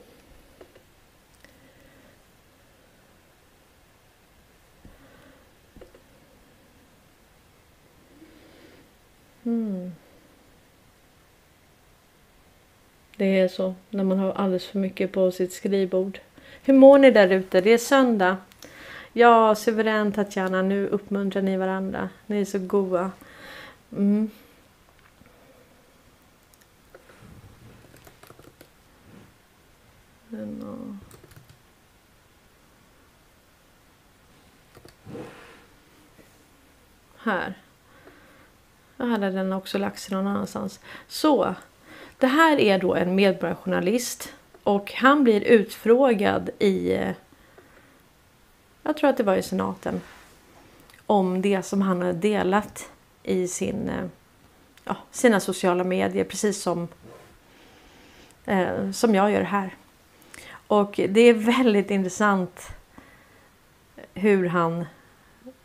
Mm. 9.44 9.92
Det 13.18 13.40
är 13.40 13.48
så 13.48 13.76
när 13.90 14.04
man 14.04 14.20
har 14.20 14.32
alldeles 14.32 14.66
för 14.66 14.80
mycket 14.80 15.12
på 15.12 15.32
sitt 15.32 15.54
skrivbord. 15.54 16.20
Hur 16.64 16.74
mår 16.74 17.00
ni 17.00 17.12
där 17.12 17.30
ute? 17.30 17.62
Det 17.62 17.70
är 17.70 17.78
söndag. 17.78 18.38
Ja, 19.14 19.56
suverän 19.56 20.12
Tatjana. 20.12 20.62
Nu 20.62 20.88
uppmuntrar 20.88 21.42
ni 21.42 21.58
varandra. 21.58 22.10
Ni 22.26 22.42
är 22.42 22.46
så 22.46 22.60
goa. 22.60 23.12
Mm. 23.92 24.30
Här. 37.18 37.54
Här 38.98 39.08
hade 39.08 39.32
den 39.32 39.54
också 39.54 39.78
lagt 39.78 40.00
sig 40.00 40.16
någon 40.16 40.28
annanstans. 40.28 40.80
Så. 41.08 41.56
Det 42.24 42.28
här 42.28 42.60
är 42.60 42.80
då 42.80 42.96
en 42.96 43.16
medborgarjournalist. 43.16 44.34
Och 44.64 44.94
han 44.94 45.24
blir 45.24 45.42
utfrågad 45.42 46.50
i... 46.60 47.00
Jag 48.84 48.98
tror 48.98 49.10
att 49.10 49.18
det 49.18 49.24
var 49.24 49.36
i 49.36 49.44
senaten. 49.44 50.02
Om 51.06 51.42
det 51.42 51.64
som 51.64 51.82
han 51.82 52.02
har 52.02 52.14
delat 52.14 52.90
i 53.24 53.48
sin, 53.48 53.90
eh, 53.90 54.06
ja, 54.84 54.98
sina 55.12 55.40
sociala 55.40 55.84
medier. 55.84 56.24
Precis 56.24 56.62
som, 56.62 56.88
eh, 58.46 58.92
som 58.92 59.16
jag 59.16 59.32
gör 59.32 59.42
här. 59.42 59.76
Och 60.68 61.00
det 61.10 61.22
är 61.22 61.34
väldigt 61.34 61.92
intressant 61.92 62.68
hur 64.14 64.48
han 64.48 64.86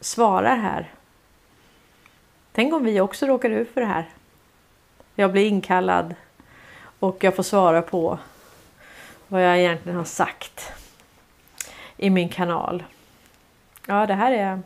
svarar 0.01 0.57
här. 0.57 0.93
Tänk 2.53 2.75
om 2.75 2.85
vi 2.85 3.01
också 3.01 3.27
råkar 3.27 3.51
ut 3.51 3.71
för 3.75 3.81
det 3.81 3.87
här. 3.87 4.09
Jag 5.15 5.33
blir 5.33 5.47
inkallad 5.47 6.15
och 6.99 7.25
jag 7.25 7.37
får 7.37 7.43
svara 7.43 7.83
på 7.83 8.19
vad 9.29 9.45
jag 9.45 9.59
egentligen 9.59 9.99
har 9.99 10.05
sagt 10.05 10.73
i 11.97 12.11
min 12.11 12.29
kanal. 12.29 12.85
Ja, 13.87 14.07
det 14.07 14.15
här 14.15 14.33
är, 14.33 14.63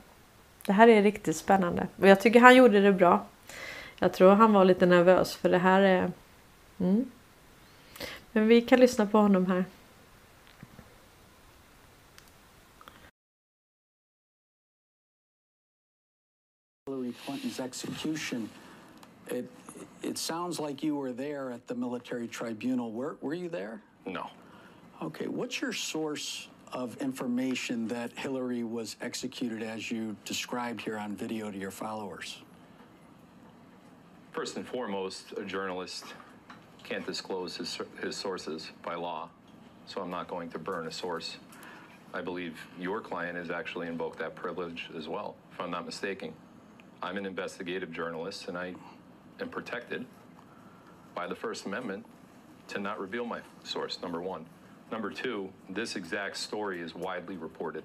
det 0.67 0.73
här 0.73 0.89
är 0.89 1.03
riktigt 1.03 1.37
spännande. 1.37 1.87
Och 1.97 2.09
jag 2.09 2.21
tycker 2.21 2.41
han 2.41 2.57
gjorde 2.57 2.81
det 2.81 2.93
bra. 2.93 3.27
Jag 3.99 4.13
tror 4.13 4.35
han 4.35 4.53
var 4.53 4.65
lite 4.65 4.87
nervös 4.87 5.37
för 5.37 5.49
det 5.49 5.59
här 5.59 5.81
är... 5.81 6.13
Mm. 6.79 7.11
Men 8.33 8.49
vi 8.49 8.61
kan 8.61 8.81
lyssna 8.81 9.07
på 9.07 9.19
honom 9.19 9.47
här. 9.47 9.65
Hillary 16.87 17.13
Clinton's 17.27 17.61
execution. 17.61 18.49
It, 19.31 19.51
it 20.03 20.19
sounds 20.19 20.59
like 20.59 20.83
you 20.83 20.97
were 20.97 21.13
there 21.13 21.51
at 21.51 21.67
the 21.67 21.75
military 21.75 22.27
tribunal. 22.27 22.93
Were, 22.93 23.17
were 23.21 23.35
you 23.35 23.49
there? 23.49 23.83
No. 24.07 24.29
Okay, 25.01 25.27
what's 25.27 25.61
your 25.61 25.73
source 25.73 26.49
of 26.73 26.97
information 27.03 27.87
that 27.89 28.13
Hillary 28.13 28.65
was 28.65 28.97
executed 29.01 29.63
as 29.63 29.91
you 29.91 30.17
described 30.25 30.81
here 30.81 30.99
on 30.99 31.15
video 31.15 31.51
to 31.51 31.59
your 31.59 31.71
followers? 31.71 32.43
First 34.33 34.57
and 34.57 34.67
foremost, 34.67 35.33
a 35.37 35.45
journalist 35.45 36.05
can't 36.83 37.07
disclose 37.07 37.57
his, 37.57 37.79
his 38.01 38.17
sources 38.17 38.71
by 38.83 38.95
law, 38.95 39.29
so 39.87 40.01
I'm 40.01 40.11
not 40.11 40.29
going 40.29 40.49
to 40.51 40.59
burn 40.59 40.87
a 40.87 40.91
source. 40.91 41.37
I 42.15 42.21
believe 42.21 42.59
your 42.79 43.01
client 43.01 43.37
has 43.37 43.51
actually 43.51 43.89
invoked 43.89 44.19
that 44.19 44.35
privilege 44.35 44.89
as 44.97 45.09
well, 45.09 45.37
if 45.53 45.61
I'm 45.61 45.71
not 45.71 45.85
mistaken. 45.85 46.33
I'm 47.03 47.17
an 47.17 47.27
investigative 47.27 47.93
journalist 47.93 48.49
and 48.49 48.57
I 48.57 48.75
am 49.41 49.49
protected 49.49 50.05
by 51.15 51.27
the 51.27 51.35
First 51.35 51.67
Amendment 51.67 52.05
to 52.69 52.79
not 52.79 52.99
reveal 53.01 53.25
my 53.25 53.41
source, 53.65 53.99
number 54.03 54.21
one. 54.21 54.47
Number 54.91 55.11
two, 55.11 55.51
this 55.71 55.97
exact 55.97 56.37
story 56.37 56.81
is 56.81 56.95
widely 56.95 57.37
reported 57.37 57.85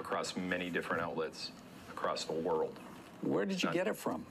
across 0.00 0.36
many 0.36 0.70
different 0.70 1.02
outlets 1.02 1.50
across 1.90 2.24
the 2.24 2.32
world. 2.32 2.78
Where 3.22 3.44
did 3.44 3.62
you 3.62 3.68
None. 3.68 3.74
get 3.74 3.86
it 3.88 3.96
from? 3.96 4.24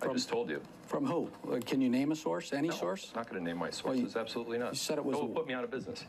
I 0.00 0.06
From- 0.06 0.14
just 0.14 0.28
told 0.28 0.50
you. 0.50 0.60
From 0.86 1.06
who? 1.06 1.30
Uh, 1.50 1.58
Can 1.64 1.80
you 1.80 1.88
name 1.88 2.12
a 2.12 2.16
source? 2.16 2.52
Any 2.52 2.68
No, 2.68 2.74
source? 2.74 3.12
Not 3.14 3.28
going 3.28 3.42
to 3.42 3.44
name 3.48 3.56
my 3.58 3.66
you- 3.66 3.72
sources. 3.72 4.14
Absolutely 4.16 4.58
not. 4.58 4.72
you 4.72 4.76
said 4.76 4.98
it 4.98 5.04
was- 5.04 5.16
will 5.16 5.28
put 5.28 5.46
me 5.46 5.54
out 5.54 5.64
of 5.64 5.70
business. 5.70 6.04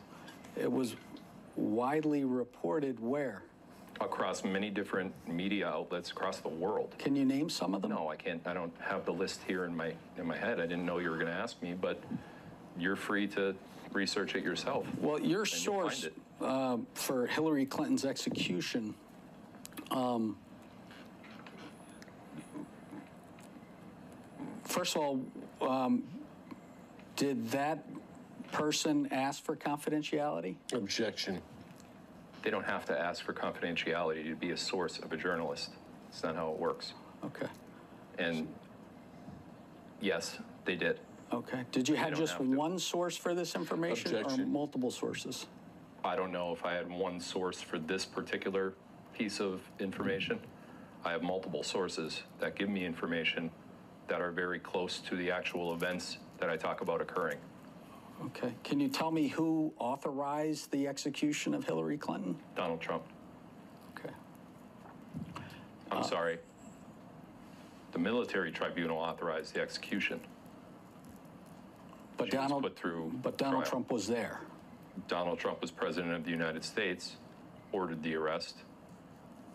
It 0.56 0.70
was 0.70 0.94
widely 1.56 2.24
reported 2.24 3.00
where? 3.00 3.42
across 4.00 4.44
many 4.44 4.70
different 4.70 5.12
media 5.28 5.68
outlets 5.68 6.10
across 6.10 6.38
the 6.38 6.48
world. 6.48 6.94
Can 6.98 7.16
you 7.16 7.24
name 7.24 7.48
some 7.50 7.74
of 7.74 7.82
them? 7.82 7.90
No, 7.90 8.08
I 8.08 8.16
can't. 8.16 8.40
I 8.46 8.54
don't 8.54 8.72
have 8.80 9.04
the 9.04 9.12
list 9.12 9.40
here 9.46 9.64
in 9.64 9.76
my 9.76 9.92
in 10.16 10.26
my 10.26 10.36
head. 10.36 10.60
I 10.60 10.66
didn't 10.66 10.86
know 10.86 10.98
you 10.98 11.10
were 11.10 11.16
going 11.16 11.28
to 11.28 11.32
ask 11.32 11.60
me, 11.62 11.74
but 11.74 12.02
you're 12.78 12.96
free 12.96 13.26
to 13.28 13.54
research 13.92 14.34
it 14.34 14.44
yourself. 14.44 14.86
Well, 15.00 15.20
your 15.20 15.44
source 15.44 16.08
uh, 16.40 16.78
for 16.94 17.26
Hillary 17.26 17.66
Clinton's 17.66 18.04
execution. 18.04 18.94
Um, 19.90 20.36
first 24.64 24.96
of 24.96 25.02
all, 25.02 25.20
um, 25.60 26.04
did 27.16 27.50
that 27.50 27.84
person 28.52 29.08
ask 29.10 29.42
for 29.42 29.56
confidentiality? 29.56 30.56
Objection. 30.72 31.40
They 32.42 32.50
don't 32.50 32.64
have 32.66 32.84
to 32.86 32.98
ask 32.98 33.24
for 33.24 33.32
confidentiality 33.32 34.24
to 34.28 34.34
be 34.36 34.50
a 34.50 34.56
source 34.56 34.98
of 34.98 35.12
a 35.12 35.16
journalist. 35.16 35.70
It's 36.08 36.22
not 36.22 36.36
how 36.36 36.50
it 36.50 36.58
works. 36.58 36.92
Okay, 37.24 37.46
And 38.18 38.46
yes, 40.00 40.38
they 40.64 40.76
did. 40.76 41.00
okay. 41.32 41.64
Did 41.72 41.88
you 41.88 41.96
have 41.96 42.10
don't 42.10 42.20
just 42.20 42.34
have 42.34 42.42
to. 42.42 42.56
one 42.56 42.78
source 42.78 43.16
for 43.16 43.34
this 43.34 43.54
information 43.56 44.14
or 44.14 44.20
Objection. 44.20 44.52
multiple 44.52 44.90
sources? 44.90 45.46
I 46.04 46.14
don't 46.14 46.30
know 46.30 46.52
if 46.52 46.64
I 46.64 46.74
had 46.74 46.88
one 46.88 47.20
source 47.20 47.60
for 47.60 47.78
this 47.78 48.04
particular 48.04 48.74
piece 49.16 49.40
of 49.40 49.60
information. 49.80 50.38
I 51.04 51.10
have 51.10 51.22
multiple 51.22 51.62
sources 51.64 52.22
that 52.38 52.54
give 52.54 52.68
me 52.68 52.84
information 52.84 53.50
that 54.06 54.20
are 54.20 54.30
very 54.30 54.60
close 54.60 54.98
to 55.00 55.16
the 55.16 55.30
actual 55.30 55.74
events 55.74 56.18
that 56.38 56.48
I 56.48 56.56
talk 56.56 56.80
about 56.82 57.00
occurring. 57.00 57.38
Okay. 58.26 58.52
Can 58.64 58.80
you 58.80 58.88
tell 58.88 59.10
me 59.10 59.28
who 59.28 59.72
authorized 59.78 60.70
the 60.70 60.88
execution 60.88 61.54
of 61.54 61.64
Hillary 61.64 61.96
Clinton? 61.96 62.36
Donald 62.56 62.80
Trump, 62.80 63.04
Okay. 63.96 64.12
I'm 65.90 66.02
sorry. 66.02 66.38
The 67.92 67.98
military 67.98 68.50
tribunal 68.52 68.98
authorized 68.98 69.54
the 69.54 69.60
execution. 69.60 70.20
But 72.16 72.30
She 72.30 72.36
was 72.36 72.44
Donald, 72.48 72.62
put 72.64 72.76
through 72.76 73.12
but 73.22 73.38
Donald 73.38 73.62
trial. 73.62 73.70
Trump 73.70 73.92
was 73.92 74.06
there. 74.08 74.40
Donald 75.06 75.38
Trump 75.38 75.60
was 75.60 75.70
president 75.70 76.12
of 76.14 76.24
the 76.24 76.30
United 76.30 76.64
States, 76.64 77.16
ordered 77.72 78.02
the 78.02 78.14
arrest 78.16 78.56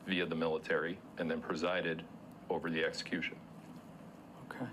via 0.07 0.25
the 0.25 0.35
military, 0.35 0.97
and 1.17 1.29
then 1.29 1.41
presided 1.41 2.03
over 2.49 2.69
the 2.69 2.83
execution. 2.83 3.35
Okay. 4.49 4.65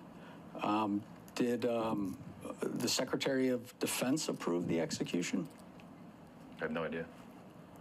Um, 0.62 1.02
Did 1.34 1.66
um, 1.66 2.16
the 2.60 2.88
Secretary 2.88 3.48
of 3.48 3.76
Defense 3.78 4.28
approve 4.28 4.68
the 4.68 4.80
execution? 4.80 5.48
I 6.58 6.64
have 6.64 6.70
no 6.72 6.84
idea. 6.84 7.04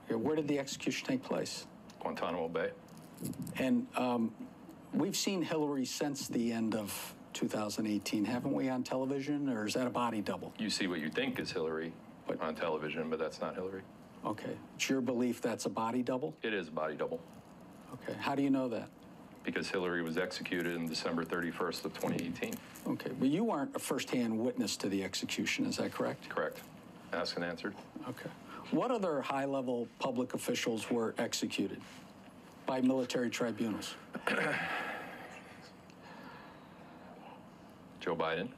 Yeah, 0.09 0.15
Where 0.15 0.36
did 0.36 0.47
the 0.47 0.59
execution 0.59 1.07
take 1.07 1.23
place? 1.23 1.65
Guantanamo 1.99 2.47
Bay? 2.47 2.69
And 3.57 3.86
um, 3.97 4.32
we've 4.93 5.15
seen 5.17 5.41
Hillary 5.41 5.86
since 5.86 6.27
the 6.27 6.51
end 6.51 6.75
of 6.75 7.13
2018, 7.34 8.25
haven't 8.25 8.53
we, 8.53 8.69
on 8.69 8.84
television, 8.84 9.49
or 9.49 9.67
is 9.67 9.73
that 9.73 9.86
a 9.86 9.89
body 9.89 10.21
double? 10.21 10.53
You 10.57 10.69
see 10.69 10.88
what 10.88 10.99
you 10.99 11.09
think 11.09 11.39
is 11.39 11.51
Hillary 11.51 11.93
But- 12.27 12.41
on 12.41 12.55
television, 12.55 13.09
but 13.09 13.19
that's 13.19 13.41
not 13.41 13.55
Hillary. 13.55 13.82
Okay. 14.25 14.57
It's 14.75 14.89
your 14.89 14.99
belief 15.01 15.41
that's 15.41 15.65
a 15.65 15.69
body 15.69 16.01
double? 16.03 16.36
It 16.41 16.53
is 16.53 16.67
a 16.67 16.71
body 16.71 16.95
double 16.95 17.21
Okay. 17.93 18.13
How 18.19 18.36
do 18.36 18.43
you 18.43 18.49
know 18.49 18.67
that? 18.69 18.88
Because 19.43 19.69
Hillary 19.69 20.01
was 20.01 20.17
executed 20.17 20.75
on 20.75 20.87
December 20.87 21.23
31st 21.23 21.85
of 21.85 21.93
2018. 21.93 22.53
Okay. 22.87 23.11
But 23.19 23.29
you 23.29 23.43
weren't 23.43 23.75
a 23.75 23.79
firsthand 23.79 24.37
witness 24.37 24.77
to 24.77 24.89
the 24.89 25.03
execution, 25.03 25.65
is 25.65 25.77
that 25.77 25.91
correct? 25.93 26.29
Correct. 26.29 26.59
Asked 27.13 27.35
and 27.35 27.45
answered. 27.45 27.73
Okay. 28.07 28.29
What 28.71 28.91
other 28.91 29.21
high-level 29.21 29.87
public 29.97 30.33
officials 30.35 30.91
were 30.91 31.15
executed 31.17 31.81
by 32.65 32.81
military 32.81 33.29
tribunals? 33.29 33.95
Joe 37.99 38.15
Biden, 38.15 38.49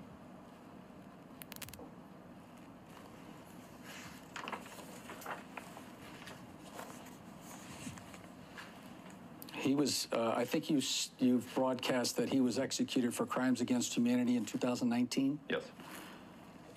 He 9.61 9.75
was, 9.75 10.07
uh, 10.11 10.33
I 10.35 10.43
think 10.43 10.71
you, 10.71 10.81
you've 11.19 11.53
broadcast 11.53 12.17
that 12.17 12.29
he 12.29 12.41
was 12.41 12.57
executed 12.57 13.13
for 13.13 13.27
crimes 13.27 13.61
against 13.61 13.93
humanity 13.93 14.35
in 14.35 14.43
2019, 14.43 15.39
yes, 15.49 15.61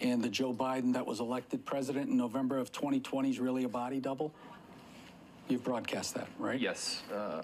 and 0.01 0.23
the 0.23 0.29
Joe 0.29 0.53
Biden 0.53 0.93
that 0.93 1.07
was 1.07 1.21
elected 1.21 1.65
president 1.65 2.11
in 2.11 2.17
November 2.19 2.59
of 2.59 2.73
2020 2.73 3.31
is 3.31 3.41
really 3.41 3.65
a 3.65 3.69
body 3.69 4.01
double? 4.01 4.35
You've 5.49 5.65
broadcast 5.65 6.15
that, 6.15 6.29
right? 6.39 6.61
yes, 6.61 7.03
uh, 7.11 7.41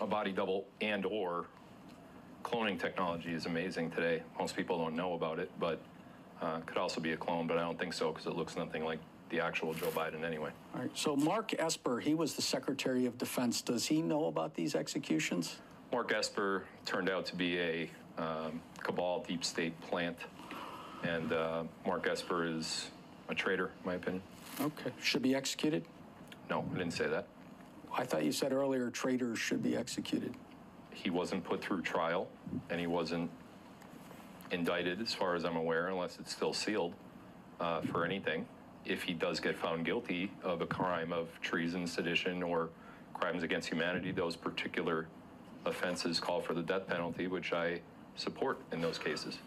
a 0.00 0.06
body 0.06 0.32
double 0.32 0.66
and/or 0.80 1.46
cloning 2.42 2.78
technology 2.80 3.32
is 3.32 3.46
amazing 3.46 3.92
today. 3.92 4.24
Most 4.40 4.56
people 4.56 4.76
don't 4.76 4.96
know 4.96 5.14
about 5.14 5.38
it, 5.38 5.52
but 5.60 5.80
uh, 6.42 6.58
could 6.66 6.78
also 6.78 7.00
be 7.00 7.12
a 7.12 7.16
clone, 7.16 7.46
but 7.46 7.58
I 7.58 7.60
don't 7.60 7.78
think 7.78 7.92
so 7.92 8.10
because 8.10 8.26
it 8.26 8.34
looks 8.34 8.56
nothing 8.56 8.84
like 8.84 8.98
the 9.30 9.40
actual 9.40 9.72
Joe 9.72 9.88
Biden 9.88 10.24
anyway. 10.24 10.50
All 10.74 10.82
right. 10.82 10.90
So 10.94 11.16
Mark 11.16 11.54
Esper, 11.58 12.00
he 12.00 12.14
was 12.14 12.34
the 12.34 12.42
Secretary 12.42 13.06
of 13.06 13.16
Defense. 13.16 13.62
Does 13.62 13.86
he 13.86 14.02
know 14.02 14.26
about 14.26 14.54
these 14.54 14.74
executions? 14.74 15.58
Mark 15.92 16.12
Esper 16.12 16.64
turned 16.84 17.08
out 17.08 17.26
to 17.26 17.36
be 17.36 17.58
a 17.58 17.90
um, 18.18 18.60
cabal 18.82 19.24
deep 19.26 19.44
state 19.44 19.80
plant, 19.80 20.16
and 21.02 21.32
uh, 21.32 21.64
Mark 21.86 22.06
Esper 22.06 22.44
is 22.44 22.90
a 23.28 23.34
traitor, 23.34 23.66
in 23.66 23.86
my 23.86 23.94
opinion. 23.94 24.22
Okay. 24.60 24.90
Should 25.00 25.22
be 25.22 25.34
executed? 25.34 25.84
No, 26.48 26.64
I 26.74 26.78
didn't 26.78 26.92
say 26.92 27.08
that. 27.08 27.26
I 27.96 28.04
thought 28.04 28.24
you 28.24 28.32
said 28.32 28.52
earlier 28.52 28.90
traitors 28.90 29.38
should 29.38 29.62
be 29.62 29.76
executed. 29.76 30.34
He 30.92 31.10
wasn't 31.10 31.44
put 31.44 31.62
through 31.62 31.82
trial, 31.82 32.28
and 32.68 32.78
he 32.78 32.86
wasn't 32.86 33.30
indicted, 34.50 35.00
as 35.00 35.14
far 35.14 35.34
as 35.34 35.44
I'm 35.44 35.56
aware, 35.56 35.88
unless 35.88 36.18
it's 36.20 36.32
still 36.32 36.52
sealed 36.52 36.94
uh, 37.60 37.80
for 37.82 38.04
anything. 38.04 38.46
If 38.84 39.02
he 39.02 39.12
does 39.12 39.40
get 39.40 39.56
found 39.56 39.84
guilty 39.84 40.30
of 40.42 40.60
a 40.62 40.66
crime 40.66 41.12
of 41.12 41.28
treason, 41.40 41.86
sedition, 41.86 42.42
or 42.42 42.70
crimes 43.14 43.42
against 43.42 43.68
humanity, 43.68 44.10
those 44.10 44.36
particular 44.36 45.06
offenses 45.66 46.18
call 46.18 46.40
for 46.40 46.54
the 46.54 46.62
death 46.62 46.86
penalty, 46.86 47.26
which 47.26 47.52
I 47.52 47.80
support 48.16 48.58
in 48.72 48.80
those 48.80 48.98
cases. 48.98 49.38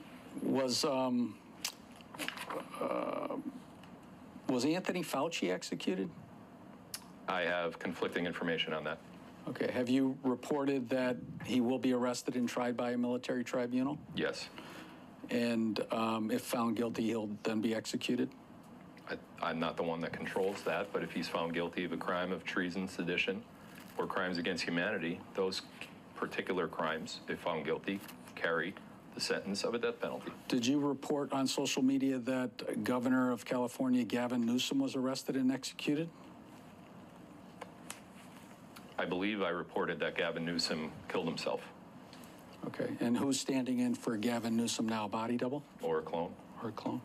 Was, 0.42 0.86
um, 0.86 1.36
uh, 2.80 3.36
was 4.50 4.66
Anthony 4.66 5.04
Fauci 5.04 5.52
executed? 5.52 6.10
I 7.28 7.42
have 7.42 7.80
conflicting 7.80 8.26
information 8.26 8.74
on 8.74 8.84
that. 8.84 9.00
Okay. 9.48 9.72
Have 9.72 9.90
you 9.90 10.18
reported 10.24 10.88
that 10.90 11.18
he 11.44 11.60
will 11.60 11.80
be 11.80 11.94
arrested 11.94 12.36
and 12.36 12.48
tried 12.48 12.78
by 12.78 12.92
a 12.92 12.98
military 12.98 13.44
tribunal? 13.44 13.98
Yes, 14.16 14.48
And 15.30 15.84
um, 15.92 16.32
if 16.32 16.42
found 16.42 16.76
guilty, 16.76 17.04
he'll 17.04 17.30
then 17.44 17.62
be 17.62 17.76
executed? 17.76 18.30
I, 19.42 19.50
I'm 19.50 19.60
not 19.60 19.78
the 19.78 19.84
one 19.84 20.02
that 20.02 20.14
controls 20.14 20.62
that, 20.64 20.92
but 20.94 21.04
if 21.04 21.12
he's 21.12 21.28
found 21.28 21.54
guilty 21.54 21.86
of 21.86 21.92
a 21.92 21.98
crime 21.98 22.32
of 22.32 22.44
treason, 22.44 22.88
sedition, 22.88 23.42
or 23.98 24.08
crimes 24.08 24.38
against 24.38 24.64
humanity, 24.64 25.20
those 25.36 25.62
particular 26.16 26.68
crimes, 26.68 27.20
if 27.28 27.40
found 27.40 27.66
guilty, 27.66 28.00
carry 28.36 28.74
the 29.16 29.22
sentence 29.22 29.64
of 29.64 29.76
a 29.76 29.78
death 29.78 30.00
penalty. 30.02 30.32
Did 30.48 30.66
you 30.66 30.80
report 30.80 31.32
on 31.34 31.46
social 31.48 31.84
media 31.84 32.18
that 32.20 32.84
Governor 32.84 33.32
of 33.32 33.46
California 33.46 34.04
Gavin 34.04 34.46
Newsom 34.46 34.80
was 34.80 34.96
arrested 34.96 35.36
and 35.36 35.52
executed? 35.52 36.10
I 38.98 39.06
believe 39.06 39.42
I 39.42 39.50
reported 39.50 40.00
that 40.00 40.16
Gavin 40.16 40.46
Newsom 40.46 40.92
killed 41.10 41.28
himself, 41.28 41.62
Okay. 42.68 42.88
And 43.02 43.18
who's 43.18 43.40
standing 43.40 43.80
in 43.80 43.94
for 43.94 44.16
Gavin 44.16 44.56
Newsom 44.56 44.88
now? 44.88 45.08
Body 45.08 45.36
double 45.36 45.64
or 45.82 46.00
a 46.00 46.02
clone. 46.02 46.32
or 46.62 46.70
a 46.70 46.72
clone? 46.72 47.02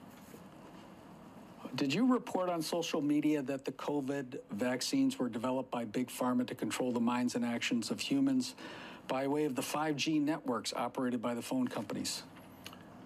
Did 1.75 1.93
you 1.93 2.11
report 2.11 2.49
on 2.49 2.63
social 2.63 3.03
media 3.03 3.43
that 3.43 3.65
the 3.65 3.73
COVID 3.73 4.39
vaccines 4.51 5.19
were 5.19 5.29
developed 5.29 5.71
by 5.71 5.85
Big 5.85 6.09
Pharma 6.09 6.47
to 6.47 6.55
control 6.55 6.93
the 6.93 7.01
minds 7.01 7.35
and 7.35 7.45
actions 7.45 7.91
of 7.91 8.01
humans 8.01 8.55
by 9.07 9.27
way 9.27 9.45
of 9.45 9.55
the 9.55 9.63
5G 9.63 10.21
networks 10.21 10.73
operated 10.75 11.21
by 11.21 11.35
the 11.35 11.43
phone 11.43 11.69
companies? 11.69 12.23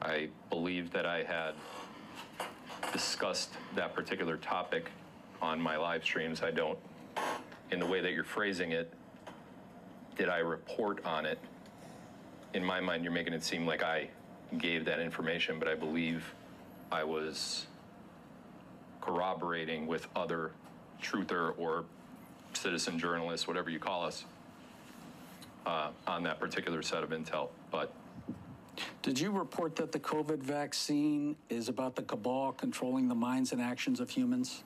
I 0.01 0.29
believe 0.49 0.91
that 0.93 1.07
I 1.07 1.23
had 1.23 1.55
discussed 2.93 3.51
that 3.75 3.95
particular 3.95 4.37
topic 4.37 4.91
on 5.41 5.61
my 5.61 5.77
live 5.77 6.05
streams. 6.05 6.43
I 6.43 6.51
don't, 6.51 6.79
in 7.71 7.81
the 7.81 7.87
way 7.87 8.01
that 8.01 8.13
you're 8.13 8.25
phrasing 8.25 8.73
it, 8.73 8.93
did 10.17 10.29
I 10.29 10.39
report 10.39 11.05
on 11.05 11.27
it? 11.27 11.39
In 12.55 12.65
my 12.65 12.81
mind, 12.81 13.03
you're 13.03 13.13
making 13.13 13.33
it 13.33 13.43
seem 13.43 13.67
like 13.67 13.83
I 13.83 14.09
gave 14.59 14.85
that 14.85 15.01
information, 15.01 15.59
but 15.59 15.69
I 15.69 15.75
believe 15.75 16.35
I 16.91 17.03
was 17.05 17.67
corroborating 19.03 19.87
with 19.87 20.09
other 20.17 20.53
truther 21.03 21.53
or 21.59 21.85
citizen 22.55 22.99
journalists, 22.99 23.47
whatever 23.47 23.69
you 23.69 23.79
call 23.79 24.05
us, 24.05 24.25
uh, 25.67 25.91
on 26.07 26.23
that 26.23 26.41
particular 26.41 26.81
set 26.83 27.03
of 27.03 27.11
intel. 27.11 27.49
But 27.71 27.93
Did 29.03 29.19
you 29.21 29.31
report 29.31 29.77
that 29.77 29.93
the 29.93 29.99
COVID 29.99 30.39
vaccine 30.39 31.37
is 31.51 31.69
about 31.69 31.95
the 31.95 32.03
cabal 32.03 32.53
controlling 32.53 33.09
the 33.09 33.15
minds 33.15 33.53
and 33.53 33.61
actions 33.61 34.01
of 34.01 34.09
humans? 34.09 34.63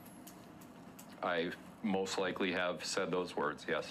I 1.22 1.50
most 1.82 2.18
likely 2.18 2.52
have 2.52 2.84
said 2.84 3.10
those 3.10 3.36
words, 3.36 3.66
yes. 3.68 3.88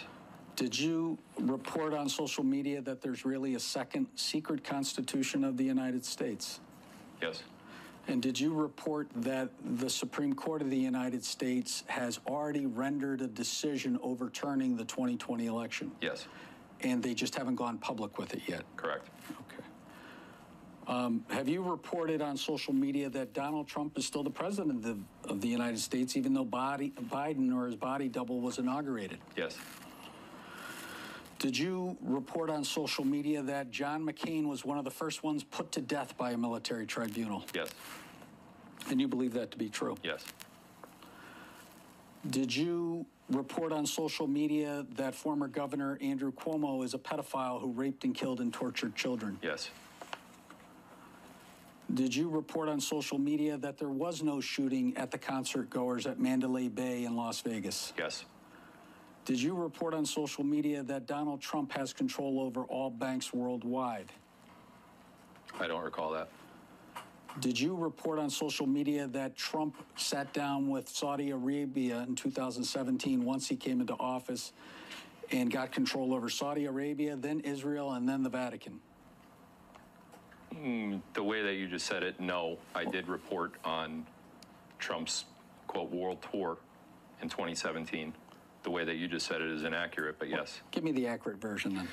Did 0.56 0.78
you 0.78 1.18
report 1.38 1.94
on 1.94 2.08
social 2.08 2.44
media 2.44 2.80
that 2.82 3.02
there's 3.02 3.26
really 3.26 3.56
a 3.56 3.60
second 3.60 4.08
secret 4.16 4.64
constitution 4.64 5.44
of 5.44 5.58
the 5.58 5.66
United 5.66 6.06
States? 6.06 6.62
Yes. 7.22 7.44
And 8.08 8.22
did 8.22 8.40
you 8.40 8.54
report 8.54 9.08
that 9.16 9.50
the 9.78 9.90
Supreme 9.90 10.34
Court 10.34 10.62
of 10.62 10.70
the 10.70 10.78
United 10.78 11.24
States 11.24 11.84
has 11.88 12.20
already 12.28 12.66
rendered 12.66 13.22
a 13.22 13.28
decision 13.28 14.00
overturning 14.04 14.78
the 14.78 14.86
2020 14.86 15.48
election? 15.48 15.92
Yes. 16.02 16.28
And 16.82 17.02
they 17.02 17.14
just 17.14 17.36
haven't 17.36 17.56
gone 17.56 17.78
public 17.80 18.18
with 18.20 18.34
it 18.34 18.42
yet? 18.48 18.64
Correct. 18.76 19.08
Okay. 19.32 19.64
Um, 20.88 21.26
have 21.30 21.50
you 21.50 21.64
reported 21.64 22.22
on 22.22 22.38
social 22.38 22.74
media 22.74 23.10
that 23.10 23.34
Donald 23.34 23.68
Trump 23.68 23.98
is 23.98 24.06
still 24.06 24.24
the 24.24 24.30
president 24.30 24.76
of 24.78 24.84
the, 24.84 25.32
of 25.32 25.42
the 25.42 25.48
United 25.48 25.80
States, 25.80 26.16
even 26.16 26.34
though 26.34 26.46
body, 26.46 26.94
Biden 27.10 27.56
or 27.56 27.66
his 27.66 27.76
body 27.76 28.08
double 28.08 28.40
was 28.40 28.60
inaugurated? 28.60 29.18
Yes. 29.36 29.58
Did 31.40 31.58
you 31.58 31.98
report 32.02 32.50
on 32.50 32.64
social 32.64 33.06
media 33.06 33.42
that 33.44 33.70
John 33.70 34.06
McCain 34.06 34.46
was 34.48 34.64
one 34.64 34.78
of 34.78 34.86
the 34.86 34.92
first 34.92 35.24
ones 35.24 35.44
put 35.44 35.72
to 35.74 35.82
death 35.82 36.18
by 36.18 36.32
a 36.32 36.38
military 36.38 36.86
tribunal? 36.86 37.46
Yes. 37.54 37.70
And 38.90 39.02
you 39.02 39.08
believe 39.08 39.34
that 39.34 39.52
to 39.52 39.58
be 39.58 39.70
true? 39.70 39.98
Yes. 40.04 40.24
Did 42.30 42.56
you 42.56 43.06
report 43.30 43.72
on 43.72 43.86
social 43.86 44.28
media 44.28 44.86
that 44.96 45.14
former 45.14 45.48
Governor 45.48 45.98
Andrew 46.02 46.32
Cuomo 46.32 46.84
is 46.84 46.94
a 46.94 46.98
pedophile 46.98 47.60
who 47.62 47.72
raped 47.72 48.04
and 48.04 48.16
killed 48.16 48.40
and 48.40 48.54
tortured 48.54 48.96
children? 48.96 49.38
Yes. 49.42 49.70
Did 51.94 52.16
you 52.16 52.30
report 52.30 52.68
on 52.68 52.80
social 52.82 53.20
media 53.20 53.58
that 53.58 53.78
there 53.78 53.90
was 53.90 54.24
no 54.24 54.42
shooting 54.42 54.98
at 54.98 55.12
the 55.12 55.18
concert 55.18 55.70
goers 55.70 56.08
at 56.08 56.20
Mandalay 56.20 56.68
Bay 56.68 57.06
in 57.06 57.16
Las 57.16 57.42
Vegas? 57.42 57.94
Yes. 57.98 58.26
Did 59.26 59.42
you 59.42 59.56
report 59.56 59.96
on 59.96 60.06
social 60.06 60.44
media 60.44 60.84
that 60.84 61.08
Donald 61.08 61.42
Trump 61.42 61.72
has 61.72 61.94
control 61.94 62.40
over 62.40 62.62
all 62.62 62.92
banks 62.92 63.34
worldwide? 63.34 64.12
I 65.60 65.66
don't 65.66 65.84
recall 65.84 66.12
that. 66.12 66.30
Did 67.40 67.60
you 67.60 67.76
report 67.76 68.20
on 68.20 68.30
social 68.30 68.68
media 68.68 69.08
that 69.08 69.36
Trump 69.36 69.76
sat 69.96 70.32
down 70.32 70.70
with 70.70 70.88
Saudi 70.88 71.32
Arabia 71.32 72.06
in 72.08 72.16
2017 72.16 73.26
once 73.26 73.48
he 73.48 73.56
came 73.56 73.82
into 73.82 73.96
office 73.96 74.54
and 75.32 75.52
got 75.52 75.72
control 75.72 76.14
over 76.14 76.30
Saudi 76.30 76.66
Arabia, 76.66 77.16
then 77.16 77.40
Israel, 77.40 77.94
and 77.94 78.08
then 78.08 78.22
the 78.22 78.30
Vatican? 78.30 78.80
Hmm, 80.54 80.98
the 81.14 81.24
way 81.24 81.42
that 81.42 81.56
you 81.56 81.68
just 81.68 81.88
said 81.88 82.04
it, 82.04 82.20
no. 82.20 82.60
I 82.76 82.86
did 82.86 83.08
report 83.08 83.54
on 83.66 84.06
Trump's 84.78 85.26
quote 85.68 85.92
world 85.92 86.24
tour 86.32 86.58
in 87.22 87.28
2017. 87.28 88.14
The 88.66 88.72
way 88.72 88.84
that 88.84 88.96
you 88.96 89.08
just 89.08 89.28
said 89.28 89.42
it 89.42 89.52
is 89.52 89.64
inaccurate, 89.64 90.18
but 90.18 90.28
yes. 90.28 90.60
Give 90.72 90.84
me 90.84 90.92
the 90.92 91.06
accurate 91.06 91.40
version 91.40 91.88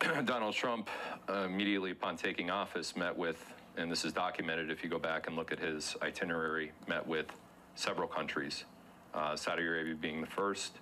then. 0.00 0.24
Donald 0.24 0.54
Trump, 0.54 0.88
uh, 1.28 1.44
immediately 1.44 1.90
upon 1.90 2.16
taking 2.16 2.48
office, 2.48 2.96
met 2.96 3.14
with, 3.14 3.44
and 3.76 3.92
this 3.92 4.06
is 4.06 4.12
documented 4.14 4.70
if 4.70 4.82
you 4.82 4.88
go 4.88 4.98
back 4.98 5.26
and 5.26 5.36
look 5.36 5.52
at 5.52 5.58
his 5.58 5.94
itinerary, 6.00 6.72
met 6.88 7.06
with 7.06 7.26
several 7.74 8.08
countries. 8.08 8.64
Uh, 9.12 9.36
Saudi 9.36 9.64
Arabia 9.64 9.94
being 9.94 10.22
the 10.22 10.26
first, 10.26 10.78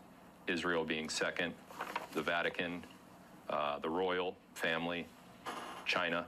Israel 0.47 0.85
being 0.85 1.09
second, 1.09 1.53
the 2.13 2.23
Vatican, 2.23 2.85
uh, 3.51 3.81
the 3.81 3.91
royal 3.91 4.37
family, 4.55 5.09
China, 5.87 6.25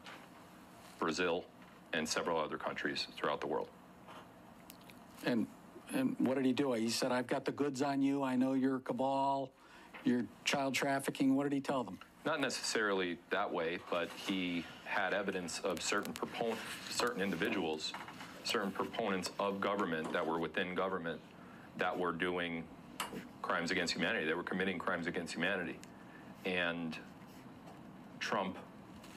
Brazil, 0.98 1.44
and 1.92 2.08
several 2.08 2.36
other 2.40 2.58
countries 2.58 3.06
throughout 3.16 3.40
the 3.40 3.46
world. 3.46 3.68
And 5.24 5.46
and 5.94 6.16
what 6.18 6.34
did 6.34 6.44
he 6.44 6.52
do? 6.52 6.72
He 6.72 6.90
said, 6.90 7.12
"I've 7.12 7.26
got 7.26 7.44
the 7.44 7.52
goods 7.52 7.82
on 7.82 8.02
you. 8.02 8.22
I 8.22 8.36
know 8.36 8.54
you're 8.54 8.80
cabal, 8.80 9.50
you're 10.04 10.26
child 10.44 10.74
trafficking." 10.74 11.34
What 11.34 11.44
did 11.44 11.52
he 11.52 11.60
tell 11.60 11.84
them? 11.84 11.98
Not 12.24 12.40
necessarily 12.40 13.18
that 13.30 13.52
way, 13.52 13.78
but 13.90 14.08
he 14.26 14.64
had 14.84 15.12
evidence 15.12 15.60
of 15.60 15.82
certain 15.82 16.12
proponent, 16.12 16.58
certain 16.90 17.20
individuals, 17.20 17.92
certain 18.44 18.70
proponents 18.70 19.30
of 19.38 19.60
government 19.60 20.12
that 20.12 20.26
were 20.26 20.38
within 20.38 20.74
government 20.74 21.20
that 21.76 21.98
were 21.98 22.12
doing 22.12 22.64
crimes 23.42 23.70
against 23.70 23.92
humanity. 23.94 24.26
They 24.26 24.34
were 24.34 24.42
committing 24.42 24.78
crimes 24.78 25.06
against 25.06 25.34
humanity. 25.34 25.76
And 26.44 26.96
Trump, 28.20 28.56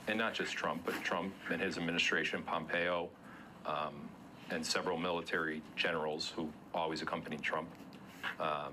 and 0.08 0.18
not 0.18 0.34
just 0.34 0.54
Trump, 0.54 0.82
but 0.86 0.96
Trump 1.04 1.34
and 1.50 1.62
his 1.62 1.78
administration, 1.78 2.42
Pompeo, 2.44 3.10
um, 3.66 3.94
and 4.50 4.66
several 4.66 4.98
military 4.98 5.62
generals 5.76 6.32
who 6.36 6.50
always 6.78 7.02
accompanied 7.02 7.42
Trump, 7.42 7.68
uh, 8.40 8.70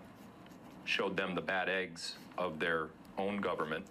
showed 0.84 1.16
them 1.16 1.34
the 1.34 1.40
bad 1.40 1.68
eggs 1.68 2.16
of 2.38 2.58
their 2.58 2.88
own 3.18 3.38
government 3.38 3.84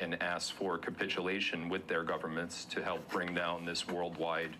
and 0.00 0.20
asked 0.22 0.52
for 0.52 0.78
capitulation 0.78 1.68
with 1.68 1.86
their 1.86 2.02
governments 2.04 2.64
to 2.66 2.82
help 2.82 3.08
bring 3.10 3.34
down 3.34 3.64
this 3.64 3.88
worldwide 3.88 4.50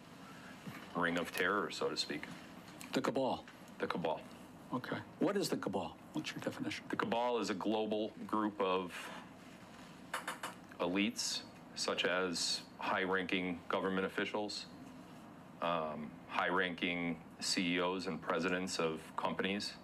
ring 0.97 1.19
of 1.19 1.31
terror, 1.33 1.71
so 1.71 1.89
to 1.89 1.97
speak, 1.97 2.23
The 2.93 3.01
cabal. 3.01 3.45
the 3.79 3.87
cabal. 3.87 4.21
Okay. 4.75 4.97
What 5.21 5.37
is 5.37 5.49
the 5.49 5.57
cabal? 5.57 5.97
What's 6.13 6.31
your 6.33 6.41
definition? 6.41 6.85
The 6.91 6.97
cabal 6.97 7.39
is 7.39 7.51
a 7.51 7.55
global 7.55 8.13
group 8.27 8.61
of 8.61 8.93
elites, 10.81 11.41
such 11.75 12.05
as 12.05 12.61
high 12.79 13.03
ranking 13.05 13.61
government 13.69 14.07
officials, 14.07 14.67
um, 15.63 16.11
high 16.29 16.49
ranking 16.49 17.17
CEOs 17.41 18.07
and 18.07 18.21
presidents 18.21 18.79
of 18.79 19.01
companies, 19.17 19.75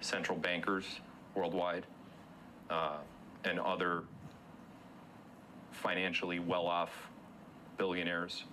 central 0.00 0.36
bankers 0.38 1.00
worldwide, 1.34 1.86
uh, 2.70 2.96
and 3.44 3.58
other 3.60 4.02
financially 5.72 6.38
well 6.38 6.66
off 6.66 6.90
billionaires 7.78 8.44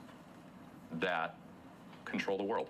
that 0.99 1.35
control 2.05 2.37
the 2.37 2.43
world 2.43 2.67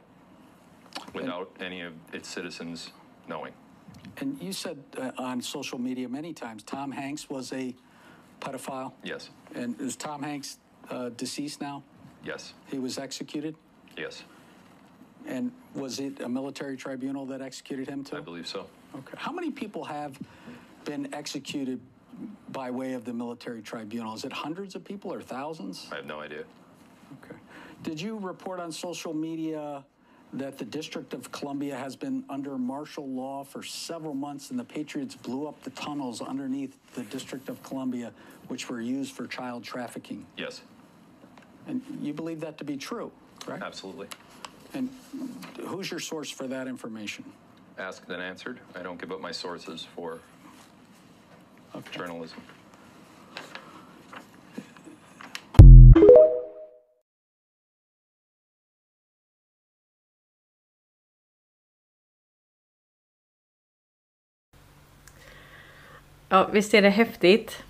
without 1.14 1.52
any 1.60 1.82
of 1.82 1.94
its 2.14 2.30
citizens 2.30 2.92
knowing. 3.28 3.52
And 4.18 4.40
you 4.42 4.54
said 4.54 4.82
uh, 4.98 5.12
on 5.18 5.42
social 5.42 5.80
media 5.80 6.08
many 6.08 6.34
times 6.34 6.64
Tom 6.64 6.92
Hanks 6.92 7.30
was 7.30 7.52
a 7.52 7.76
pedophile. 8.40 8.94
Yes, 9.04 9.30
And 9.56 9.80
is 9.82 9.96
Tom 9.96 10.22
Hanks 10.22 10.60
uh, 10.90 11.10
deceased 11.10 11.62
now? 11.62 11.84
yes, 12.24 12.54
He 12.68 12.78
was 12.80 12.98
executed? 12.98 13.56
yes, 13.98 14.24
And 15.28 15.52
was 15.74 16.00
it 16.00 16.20
a 16.22 16.30
military 16.30 16.76
tribunal 16.78 17.26
that 17.28 17.42
executed 17.42 17.88
him 17.88 18.04
too? 18.04 18.18
I 18.18 18.22
believe 18.22 18.48
so. 18.48 18.68
Okay. 18.96 19.16
How 19.18 19.32
many 19.32 19.52
people 19.52 19.84
have 19.86 20.18
been 20.86 21.14
executed 21.14 21.80
by 22.52 22.70
way 22.70 22.94
of 22.94 23.06
the 23.06 23.14
military 23.14 23.62
tribunal? 23.62 24.14
Is 24.14 24.24
it 24.26 24.34
hundreds 24.34 24.76
of 24.76 24.84
people 24.84 25.12
or 25.14 25.22
thousands? 25.22 25.88
I 25.92 25.96
have 25.98 26.06
no 26.06 26.20
idea. 26.20 26.44
Okay. 27.24 27.36
Did 27.84 28.00
you 28.00 28.18
report 28.18 28.60
on 28.60 28.72
social 28.72 29.14
media 29.14 29.84
that 30.34 30.58
the 30.58 30.66
District 30.66 31.14
of 31.14 31.32
Columbia 31.32 31.76
has 31.76 31.96
been 31.96 32.24
under 32.30 32.58
martial 32.58 33.08
law 33.08 33.44
for 33.44 33.62
several 33.62 34.16
months 34.16 34.50
and 34.50 34.60
the 34.60 34.64
Patriots 34.64 35.16
blew 35.16 35.48
up 35.48 35.62
the 35.64 35.70
tunnels 35.72 36.22
underneath 36.22 36.76
the 36.96 37.04
District 37.04 37.50
of 37.50 37.62
Columbia, 37.62 38.12
which 38.48 38.68
were 38.70 38.82
used 38.82 39.14
for 39.14 39.28
child 39.28 39.64
trafficking? 39.64 40.26
Yes, 40.38 40.62
And 41.68 41.82
you 42.02 42.14
believe 42.14 42.40
that 42.42 42.58
to 42.58 42.64
be 42.64 42.78
true, 42.78 43.12
correct? 43.46 43.62
absolutely. 43.64 44.08
And 44.76 44.90
who's 45.68 45.92
your 45.92 46.00
source 46.00 46.32
for 46.32 46.48
that 46.48 46.68
information? 46.68 47.24
Asked 47.78 48.10
and 48.10 48.22
answered. 48.22 48.60
I 48.76 48.84
don't 48.84 49.00
give 49.00 49.12
up 49.12 49.22
my 49.22 49.32
sources 49.32 49.88
for 49.96 50.20
Okay. 51.76 51.98
journalism. 52.00 52.40
Ja, 66.30 66.48
visst 66.52 66.74
är 66.74 66.82
det 66.82 66.90
häftigt. 66.90 67.64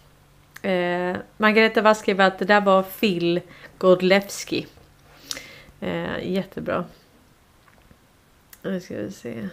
Eh, 0.62 1.16
Margareta 1.38 1.82
Wass 1.82 2.00
skrev 2.00 2.22
att 2.22 2.40
det 2.40 2.46
där 2.46 2.62
var 2.62 2.84
Phil 2.84 3.42
Godlewski. 3.78 4.68
Eh, 5.84 6.32
jättebra. 6.32 6.86
Nu 8.62 8.82
ska 8.82 8.96
vi 8.96 9.12
se. 9.12 9.50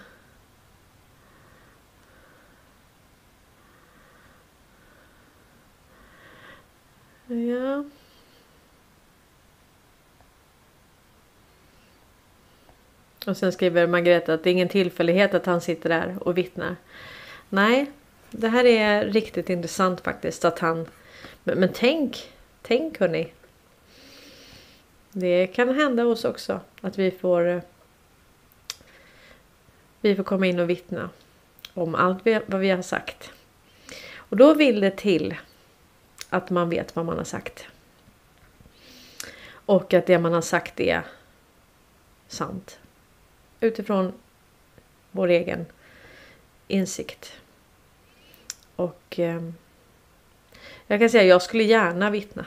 Ja. 7.26 7.84
Och 13.26 13.36
sen 13.36 13.52
skriver 13.52 13.86
Margareta 13.86 14.34
att 14.34 14.44
det 14.44 14.50
är 14.50 14.52
ingen 14.52 14.68
tillfällighet 14.68 15.34
att 15.34 15.46
han 15.46 15.60
sitter 15.60 15.88
där 15.88 16.16
och 16.20 16.38
vittnar. 16.38 16.76
Nej, 17.48 17.90
det 18.30 18.48
här 18.48 18.64
är 18.64 19.04
riktigt 19.04 19.50
intressant 19.50 20.00
faktiskt 20.00 20.44
att 20.44 20.58
han... 20.58 20.86
Men, 21.44 21.58
men 21.58 21.70
tänk, 21.72 22.32
tänk 22.62 23.00
hörni. 23.00 23.32
Det 25.12 25.46
kan 25.46 25.74
hända 25.74 26.06
oss 26.06 26.24
också 26.24 26.60
att 26.80 26.98
vi 26.98 27.10
får... 27.10 27.48
Eh, 27.48 27.62
vi 30.00 30.16
får 30.16 30.24
komma 30.24 30.46
in 30.46 30.60
och 30.60 30.70
vittna 30.70 31.10
om 31.74 31.94
allt 31.94 32.18
vi, 32.26 32.40
vad 32.46 32.60
vi 32.60 32.70
har 32.70 32.82
sagt. 32.82 33.32
Och 34.14 34.36
då 34.36 34.54
vill 34.54 34.80
det 34.80 34.90
till 34.90 35.34
att 36.28 36.50
man 36.50 36.70
vet 36.70 36.96
vad 36.96 37.04
man 37.04 37.18
har 37.18 37.24
sagt. 37.24 37.66
Och 39.52 39.94
att 39.94 40.06
det 40.06 40.18
man 40.18 40.32
har 40.32 40.40
sagt 40.40 40.80
är 40.80 41.02
sant. 42.28 42.78
Utifrån 43.60 44.12
vår 45.10 45.28
egen 45.28 45.66
insikt. 46.68 47.40
Och 48.76 49.18
eh, 49.18 49.42
jag 50.86 51.00
kan 51.00 51.10
säga 51.10 51.24
jag 51.24 51.42
skulle 51.42 51.64
gärna 51.64 52.10
vittna. 52.10 52.46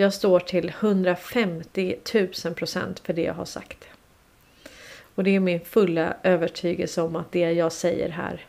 Jag 0.00 0.14
står 0.14 0.40
till 0.40 0.68
150 0.68 1.96
000 2.44 2.54
procent 2.54 3.00
för 3.00 3.12
det 3.12 3.22
jag 3.22 3.34
har 3.34 3.44
sagt. 3.44 3.88
Och 5.14 5.24
det 5.24 5.30
är 5.30 5.40
min 5.40 5.60
fulla 5.60 6.16
övertygelse 6.22 7.02
om 7.02 7.16
att 7.16 7.32
det 7.32 7.52
jag 7.52 7.72
säger 7.72 8.08
här 8.08 8.46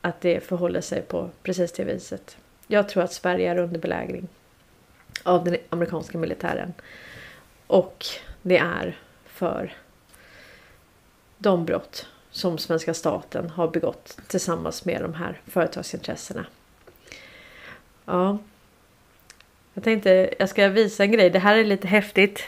att 0.00 0.20
det 0.20 0.40
förhåller 0.40 0.80
sig 0.80 1.02
på 1.02 1.30
precis 1.42 1.72
det 1.72 1.84
viset. 1.84 2.36
Jag 2.66 2.88
tror 2.88 3.02
att 3.02 3.12
Sverige 3.12 3.50
är 3.50 3.58
under 3.58 3.80
belägring 3.80 4.28
av 5.22 5.44
den 5.44 5.56
amerikanska 5.68 6.18
militären. 6.18 6.72
Och 7.66 8.06
det 8.42 8.58
är 8.58 8.98
för 9.26 9.74
de 11.38 11.64
brott 11.64 12.06
som 12.30 12.58
svenska 12.58 12.94
staten 12.94 13.50
har 13.50 13.68
begått 13.68 14.18
tillsammans 14.26 14.84
med 14.84 15.02
de 15.02 15.14
här 15.14 15.40
företagsintressena. 15.46 16.46
Ja. 18.04 18.38
Jag 19.74 19.84
tänkte 19.84 20.34
jag 20.38 20.48
ska 20.48 20.68
visa 20.68 21.04
en 21.04 21.12
grej. 21.12 21.30
Det 21.30 21.38
här 21.38 21.56
är 21.56 21.64
lite 21.64 21.88
häftigt. 21.88 22.42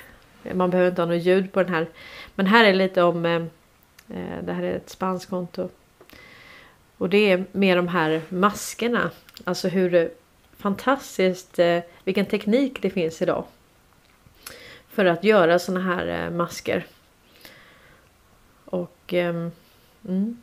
Man 0.54 0.70
behöver 0.70 0.90
inte 0.90 1.02
ha 1.02 1.06
något 1.06 1.22
ljud 1.22 1.52
på 1.52 1.62
den 1.62 1.74
här. 1.74 1.86
Men 2.34 2.46
här 2.46 2.64
är 2.64 2.74
lite 2.74 3.02
om. 3.02 3.26
Eh, 3.26 3.42
eh 4.18 4.42
det 4.42 4.52
här 4.52 4.62
är 4.62 4.76
ett 4.76 4.90
spanskt 4.90 5.30
konto. 5.30 5.68
Och 6.96 7.08
det 7.08 7.32
är 7.32 7.44
med 7.52 7.76
de 7.76 7.88
här 7.88 8.22
maskerna. 8.28 9.10
Alltså 9.44 9.68
hur 9.68 10.10
fantastiskt. 10.56 11.58
Eh, 11.58 11.80
vilken 12.04 12.26
teknik 12.26 12.82
det 12.82 12.90
finns 12.90 13.22
idag. 13.22 13.44
För 14.88 15.04
att 15.04 15.24
göra 15.24 15.58
såna 15.58 15.80
här 15.80 16.06
eh, 16.06 16.30
masker. 16.30 16.86
Och 18.64 19.14
eh, 19.14 19.48
mm. 20.08 20.42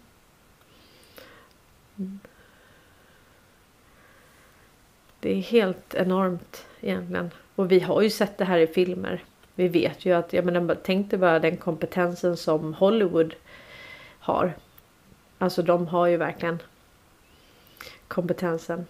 Det 5.19 5.31
är 5.31 5.41
helt 5.41 5.93
enormt 5.93 6.65
egentligen. 6.81 7.31
Och 7.55 7.71
vi 7.71 7.79
har 7.79 8.01
ju 8.01 8.09
sett 8.09 8.37
det 8.37 8.45
här 8.45 8.57
i 8.57 8.67
filmer. 8.67 9.23
Vi 9.55 9.67
vet 9.67 10.05
ju 10.05 10.13
att, 10.13 10.33
jag 10.33 10.45
menar, 10.45 10.77
tänk 10.83 11.09
dig 11.09 11.19
bara 11.19 11.39
den 11.39 11.57
kompetensen 11.57 12.37
som 12.37 12.73
Hollywood 12.73 13.35
har. 14.19 14.53
Alltså 15.37 15.61
de 15.61 15.87
har 15.87 16.07
ju 16.07 16.17
verkligen 16.17 16.59
kompetensen. 18.07 18.85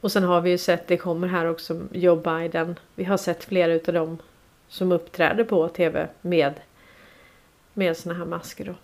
Och 0.00 0.12
sen 0.12 0.22
har 0.22 0.40
vi 0.40 0.50
ju 0.50 0.58
sett, 0.58 0.86
det 0.86 0.96
kommer 0.96 1.28
här 1.28 1.46
också, 1.46 1.80
Joe 1.92 2.16
Biden. 2.16 2.78
Vi 2.94 3.04
har 3.04 3.16
sett 3.16 3.44
flera 3.44 3.72
utav 3.72 3.94
dem 3.94 4.18
som 4.68 4.92
uppträder 4.92 5.44
på 5.44 5.68
tv 5.68 6.08
med, 6.20 6.60
med 7.74 7.96
såna 7.96 8.14
här 8.14 8.24
masker 8.24 8.64
då. 8.64 8.74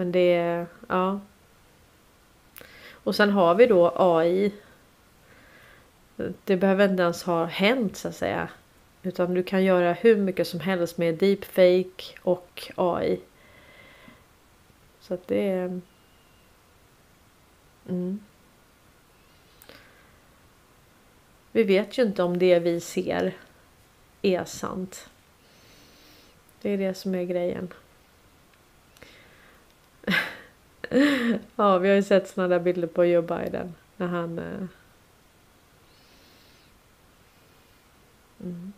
Men 0.00 0.12
det, 0.12 0.66
ja. 0.88 1.20
Och 2.92 3.16
sen 3.16 3.30
har 3.30 3.54
vi 3.54 3.66
då 3.66 3.92
AI. 3.96 4.52
Det 6.44 6.56
behöver 6.56 6.88
inte 6.88 7.02
ens 7.02 7.22
ha 7.22 7.44
hänt 7.44 7.96
så 7.96 8.08
att 8.08 8.16
säga. 8.16 8.48
Utan 9.02 9.34
du 9.34 9.42
kan 9.42 9.64
göra 9.64 9.92
hur 9.92 10.16
mycket 10.16 10.48
som 10.48 10.60
helst 10.60 10.98
med 10.98 11.14
deepfake 11.14 12.18
och 12.22 12.72
AI. 12.76 13.20
Så 15.00 15.14
att 15.14 15.28
det 15.28 15.48
är... 15.48 15.80
Mm. 17.88 18.20
Vi 21.52 21.62
vet 21.62 21.98
ju 21.98 22.02
inte 22.02 22.22
om 22.22 22.38
det 22.38 22.58
vi 22.58 22.80
ser 22.80 23.36
är 24.22 24.44
sant. 24.44 25.08
Det 26.62 26.70
är 26.70 26.78
det 26.78 26.94
som 26.94 27.14
är 27.14 27.24
grejen. 27.24 27.72
ja, 31.56 31.78
vi 31.78 31.88
har 31.88 31.96
ju 31.96 32.02
sett 32.02 32.28
såna 32.28 32.48
där 32.48 32.60
bilder 32.60 32.88
på 32.88 33.04
Joe 33.04 33.22
Biden 33.22 33.74
när 33.96 34.06
han... 34.06 34.38
Eh, 34.38 34.66
mm. 38.40 38.72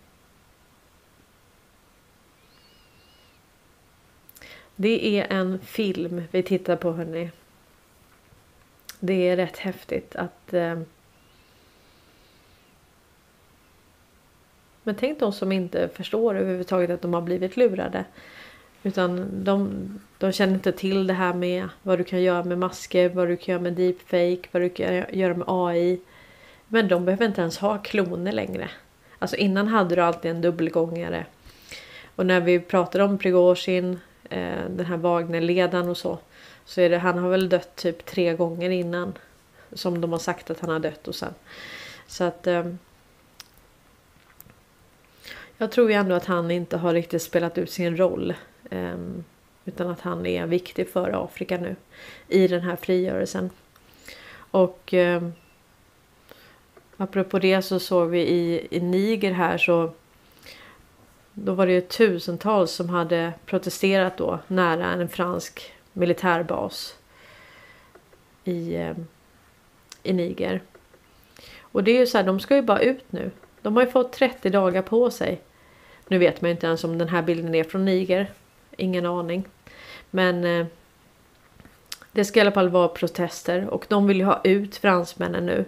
Det 4.77 5.19
är 5.19 5.33
en 5.33 5.59
film 5.59 6.23
vi 6.31 6.43
tittar 6.43 6.77
på 6.77 6.93
hörni. 6.93 7.31
Det 9.01 9.29
är 9.29 9.37
rätt 9.37 9.57
häftigt 9.57 10.17
att... 10.17 10.55
Eh... 10.55 10.81
Men 14.83 14.95
tänk 14.95 15.21
de 15.21 15.33
som 15.33 15.53
inte 15.53 15.89
förstår 15.89 16.35
överhuvudtaget 16.35 16.91
att 16.91 17.03
de 17.03 17.15
har 17.15 17.23
blivit 17.23 17.57
lurade. 17.57 18.05
Utan 18.83 19.29
de, 19.45 19.71
de 20.19 20.33
känner 20.33 20.55
inte 20.55 20.73
till 20.73 21.07
det 21.07 21.15
här 21.15 21.35
med 21.35 21.69
vad 21.83 21.99
du 21.99 22.05
kan 22.05 22.23
göra 22.23 22.45
med 22.45 22.59
masker, 22.59 23.09
vad 23.09 23.29
du 23.29 23.37
kan 23.37 23.53
göra 23.53 23.63
med 23.63 23.73
deepfake, 23.73 24.49
vad 24.53 24.63
du 24.63 24.69
kan 24.69 25.05
göra 25.13 25.35
med 25.35 25.45
AI. 25.49 26.01
Men 26.69 26.89
de 26.89 27.05
behöver 27.05 27.27
inte 27.27 27.41
ens 27.41 27.59
ha 27.59 27.79
kloner 27.79 28.33
längre. 28.33 28.71
Alltså 29.19 29.37
innan 29.37 29.69
hade 29.69 29.95
du 29.95 30.03
alltid 30.03 30.31
en 30.31 30.41
dubbelgångare. 30.41 31.27
Och 32.17 32.27
när 32.27 32.41
vi 32.41 32.61
pratar 32.61 33.01
om 33.01 33.19
Prigozjin, 33.19 34.01
eh, 34.31 34.65
den 34.71 34.87
här 34.87 34.97
Wagnerledaren 34.97 35.89
och 35.89 35.97
så. 35.97 36.19
Så 36.65 36.81
är 36.81 36.91
det, 36.91 36.99
han 36.99 37.19
har 37.19 37.31
väl 37.31 37.49
dött 37.49 37.77
typ 37.77 38.07
tre 38.07 38.35
gånger 38.35 38.71
innan. 38.71 39.13
Som 39.73 40.01
de 40.01 40.13
har 40.13 40.19
sagt 40.19 40.51
att 40.51 40.61
han 40.61 40.71
har 40.71 40.79
dött 40.79 41.09
och 41.09 41.15
sen. 41.15 41.35
Så 42.07 42.25
att. 42.25 42.47
Eh, 42.47 42.67
jag 45.59 45.73
tror 45.73 45.91
ju 45.91 45.95
ändå 45.97 46.15
att 46.15 46.25
han 46.25 46.51
inte 46.51 46.77
har 46.77 46.95
riktigt 46.95 47.23
spelat 47.23 47.59
ut 47.59 47.71
sin 47.71 47.97
roll. 47.97 48.35
Ehm, 48.73 49.25
utan 49.65 49.91
att 49.91 50.01
han 50.01 50.27
är 50.27 50.47
viktig 50.47 50.89
för 50.89 51.25
Afrika 51.25 51.59
nu. 51.59 51.77
I 52.29 52.49
den 52.49 52.61
här 52.61 52.77
frigörelsen. 52.77 53.51
Och. 54.51 54.95
Eh, 54.95 55.23
apropå 56.97 57.39
det 57.39 57.63
så 57.63 57.81
såg 57.81 58.09
vi 58.09 58.21
i, 58.21 58.67
i 58.71 58.81
Niger 58.81 59.33
här 59.33 59.59
så 59.59 59.93
då 61.33 61.55
var 61.55 61.67
det 61.67 61.73
ju 61.73 61.81
tusentals 61.81 62.73
som 62.73 62.89
hade 62.89 63.33
protesterat 63.47 64.17
då 64.17 64.39
nära 64.47 64.87
en 64.87 65.09
fransk 65.09 65.73
militärbas 65.93 66.97
i, 68.45 68.75
eh, 68.75 68.97
i 70.03 70.13
Niger. 70.13 70.63
Och 71.61 71.85
det 71.85 71.91
är 71.91 71.99
ju 71.99 72.07
så 72.07 72.19
här, 72.19 72.25
de 72.25 72.41
ska 72.41 72.57
ju 72.57 72.63
bara 72.63 72.81
ut 72.81 73.13
nu. 73.13 73.31
De 73.63 73.77
har 73.77 73.85
ju 73.85 73.91
fått 73.91 74.13
30 74.13 74.51
dagar 74.51 74.83
på 74.83 75.11
sig. 75.11 75.41
Nu 76.09 76.19
vet 76.19 76.41
man 76.41 76.49
ju 76.49 76.55
inte 76.55 76.67
ens 76.67 76.85
om 76.85 76.99
den 76.99 77.09
här 77.09 77.23
bilden 77.23 77.55
är 77.55 77.65
från 77.65 77.85
Niger. 77.85 78.31
Ingen 78.77 79.07
aning. 79.07 79.45
Men 80.11 80.45
eh, 80.45 80.67
det 82.13 82.25
ska 82.25 82.39
i 82.39 82.41
alla 82.41 82.53
fall 82.53 82.69
vara 82.69 82.89
protester 82.89 83.69
och 83.69 83.87
de 83.89 84.07
vill 84.07 84.17
ju 84.17 84.25
ha 84.25 84.41
ut 84.45 84.77
fransmännen 84.77 85.47
nu. 85.47 85.65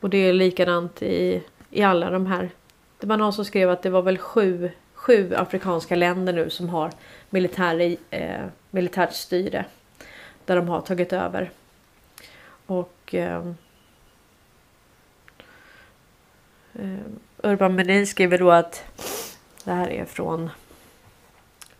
Och 0.00 0.10
det 0.10 0.18
är 0.18 0.32
likadant 0.32 1.02
i, 1.02 1.42
i 1.70 1.82
alla 1.82 2.10
de 2.10 2.26
här 2.26 2.50
det 2.98 3.06
var 3.06 3.16
någon 3.16 3.32
som 3.32 3.44
skrev 3.44 3.70
att 3.70 3.82
det 3.82 3.90
var 3.90 4.02
väl 4.02 4.18
sju, 4.18 4.70
sju 4.94 5.34
afrikanska 5.34 5.96
länder 5.96 6.32
nu 6.32 6.50
som 6.50 6.68
har 6.68 6.90
militär, 7.30 7.96
eh, 8.10 8.44
militärt 8.70 9.12
styre. 9.12 9.64
Där 10.44 10.56
de 10.56 10.68
har 10.68 10.80
tagit 10.80 11.12
över. 11.12 11.50
Och 12.66 13.14
eh, 13.14 13.52
eh 16.74 16.98
Urban 17.42 17.74
Menin 17.74 18.06
skriver 18.06 18.38
då 18.38 18.50
att 18.50 18.84
det 19.64 19.72
här 19.72 19.88
är 19.90 20.04
från 20.04 20.50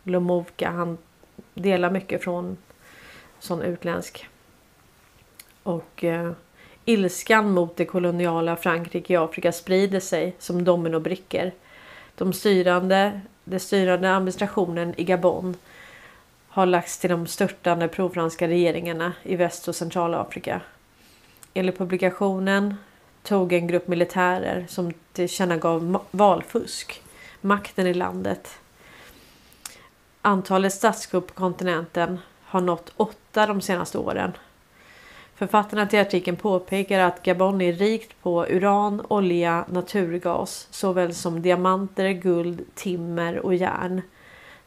Lomovka. 0.09 0.69
Han 0.69 0.97
delar 1.53 1.91
mycket 1.91 2.23
från 2.23 2.57
sån 3.39 3.61
utländsk. 3.61 4.27
Och 5.63 6.03
eh, 6.03 6.31
Ilskan 6.85 7.51
mot 7.51 7.77
det 7.77 7.85
koloniala 7.85 8.55
Frankrike 8.55 9.13
i 9.13 9.17
Afrika 9.17 9.51
sprider 9.51 9.99
sig 9.99 10.35
som 10.39 10.63
dominobrickor. 10.63 11.51
De 12.15 12.33
styrande, 12.33 13.21
den 13.43 13.59
styrande 13.59 14.15
administrationen 14.15 14.93
i 14.97 15.03
Gabon 15.03 15.55
har 16.47 16.65
lagts 16.65 16.99
till 16.99 17.09
de 17.09 17.27
störtande 17.27 17.87
provfranska 17.87 18.47
regeringarna 18.47 19.13
i 19.23 19.35
Väst 19.35 19.67
och 19.67 19.75
Centralafrika. 19.75 20.61
Enligt 21.53 21.77
publikationen 21.77 22.75
tog 23.23 23.53
en 23.53 23.67
grupp 23.67 23.87
militärer 23.87 24.65
som 24.69 24.93
tillkännagav 25.13 25.99
valfusk 26.11 27.01
makten 27.41 27.87
i 27.87 27.93
landet. 27.93 28.59
Antalet 30.27 30.73
statskupp 30.73 31.27
på 31.27 31.33
kontinenten 31.33 32.19
har 32.43 32.61
nått 32.61 32.93
åtta 32.97 33.45
de 33.45 33.61
senaste 33.61 33.97
åren 33.97 34.31
Författarna 35.35 35.87
till 35.87 35.99
artikeln 35.99 36.37
påpekar 36.37 36.99
att 36.99 37.23
Gabon 37.23 37.61
är 37.61 37.73
rikt 37.73 38.21
på 38.21 38.45
uran, 38.45 39.01
olja, 39.07 39.65
naturgas 39.69 40.67
såväl 40.71 41.13
som 41.13 41.41
diamanter, 41.41 42.09
guld, 42.09 42.65
timmer 42.75 43.39
och 43.39 43.55
järn. 43.55 44.01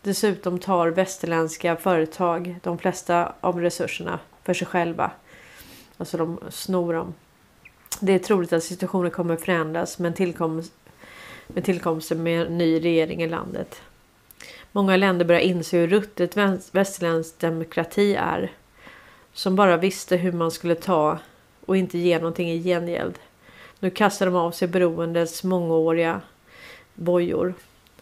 Dessutom 0.02 0.58
tar 0.58 0.88
västerländska 0.88 1.76
företag 1.76 2.58
de 2.62 2.78
flesta 2.78 3.32
av 3.40 3.60
resurserna 3.60 4.18
för 4.44 4.54
sig 4.54 4.66
själva. 4.66 5.10
Alltså 5.96 6.16
de 6.16 6.40
snor 6.50 6.94
dem. 6.94 7.14
Det 8.00 8.12
är 8.12 8.18
troligt 8.18 8.52
att 8.52 8.64
situationen 8.64 9.10
kommer 9.10 9.36
förändras 9.36 9.98
med, 9.98 10.16
tillkomst, 10.16 10.72
med 11.46 11.64
tillkomsten 11.64 12.22
med 12.22 12.46
en 12.46 12.58
ny 12.58 12.84
regering 12.84 13.22
i 13.22 13.28
landet. 13.28 13.82
Många 14.72 14.96
länder 14.96 15.24
börjar 15.24 15.40
inse 15.40 15.76
hur 15.76 15.86
ruttet 15.86 16.36
västerländsk 16.72 17.38
demokrati 17.38 18.14
är 18.14 18.52
Som 19.32 19.56
bara 19.56 19.76
visste 19.76 20.16
hur 20.16 20.32
man 20.32 20.50
skulle 20.50 20.74
ta 20.74 21.18
och 21.66 21.76
inte 21.76 21.98
ge 21.98 22.18
någonting 22.18 22.50
i 22.50 22.62
gengäld. 22.62 23.18
Nu 23.78 23.90
kastar 23.90 24.26
de 24.26 24.36
av 24.36 24.50
sig 24.50 24.68
beroendets 24.68 25.44
mångåriga 25.44 26.20
bojor. 26.94 27.54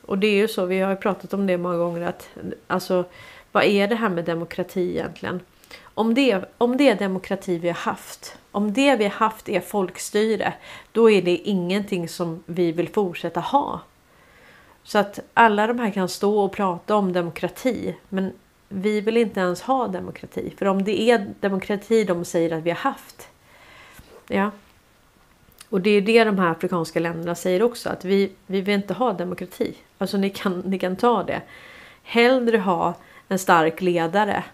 Och 0.03 0.19
det 0.19 0.27
är 0.27 0.37
ju 0.37 0.49
så, 0.49 0.66
vi 0.66 0.81
har 0.81 0.91
ju 0.91 0.97
pratat 0.97 1.35
om 1.35 1.47
det 1.47 1.59
många 1.59 1.77
gånger 1.77 2.01
att 2.01 2.29
alltså 2.66 3.05
vad 3.53 3.64
är 3.64 3.89
det 3.89 3.95
här 3.95 4.09
med 4.09 4.25
demokrati 4.25 4.91
egentligen? 4.91 5.41
Om 5.83 6.14
det, 6.14 6.45
om 6.59 6.77
det 6.77 6.89
är 6.89 6.97
demokrati 6.97 7.59
vi 7.59 7.69
har 7.69 7.75
haft, 7.75 8.37
om 8.51 8.73
det 8.73 8.97
vi 8.97 9.05
har 9.05 9.11
haft 9.11 9.49
är 9.49 9.61
folkstyre, 9.61 10.53
då 10.93 11.11
är 11.11 11.23
det 11.23 11.37
ingenting 11.37 12.09
som 12.09 12.43
vi 12.47 12.73
vill 12.73 12.89
fortsätta 12.89 13.41
ha. 13.41 13.81
Så 14.89 14.99
att 14.99 15.20
alla 15.34 15.66
de 15.66 15.78
här 15.78 15.91
kan 15.91 16.09
stå 16.09 16.39
och 16.39 16.53
prata 16.53 16.97
om 16.97 17.12
demokrati, 17.12 17.97
men 18.09 18.32
vi 18.68 19.01
vill 19.01 19.16
inte 19.16 19.41
ens 19.41 19.62
ha 19.62 19.89
demokrati. 19.89 20.55
För 20.59 20.66
om 20.66 20.84
det 20.84 21.01
är 21.01 21.34
demokrati 21.41 22.05
de 22.05 22.24
säger 22.24 22.57
att 22.57 22.62
vi 22.62 22.70
har 22.70 22.76
haft. 22.76 23.28
Ja. 24.28 24.51
Och 25.68 25.80
det 25.80 25.91
är 25.91 26.01
det 26.01 26.24
de 26.24 26.39
här 26.39 26.51
afrikanska 26.51 27.01
länderna 27.01 27.34
säger 27.34 27.62
också, 27.62 27.89
att 27.89 28.05
vi, 28.05 28.32
vi 28.47 28.61
vill 28.61 28.74
inte 28.74 28.95
ha 28.95 29.12
demokrati. 29.12 29.74
Alltså 29.99 30.16
ni 30.16 30.30
kan, 30.30 30.61
ni 30.61 30.78
kan 30.78 30.97
ta 30.97 31.22
det. 31.22 31.43
Hellre 32.03 32.59
ha 32.59 32.95
en 33.29 33.38
stark 33.38 33.80
ledare 33.80 34.45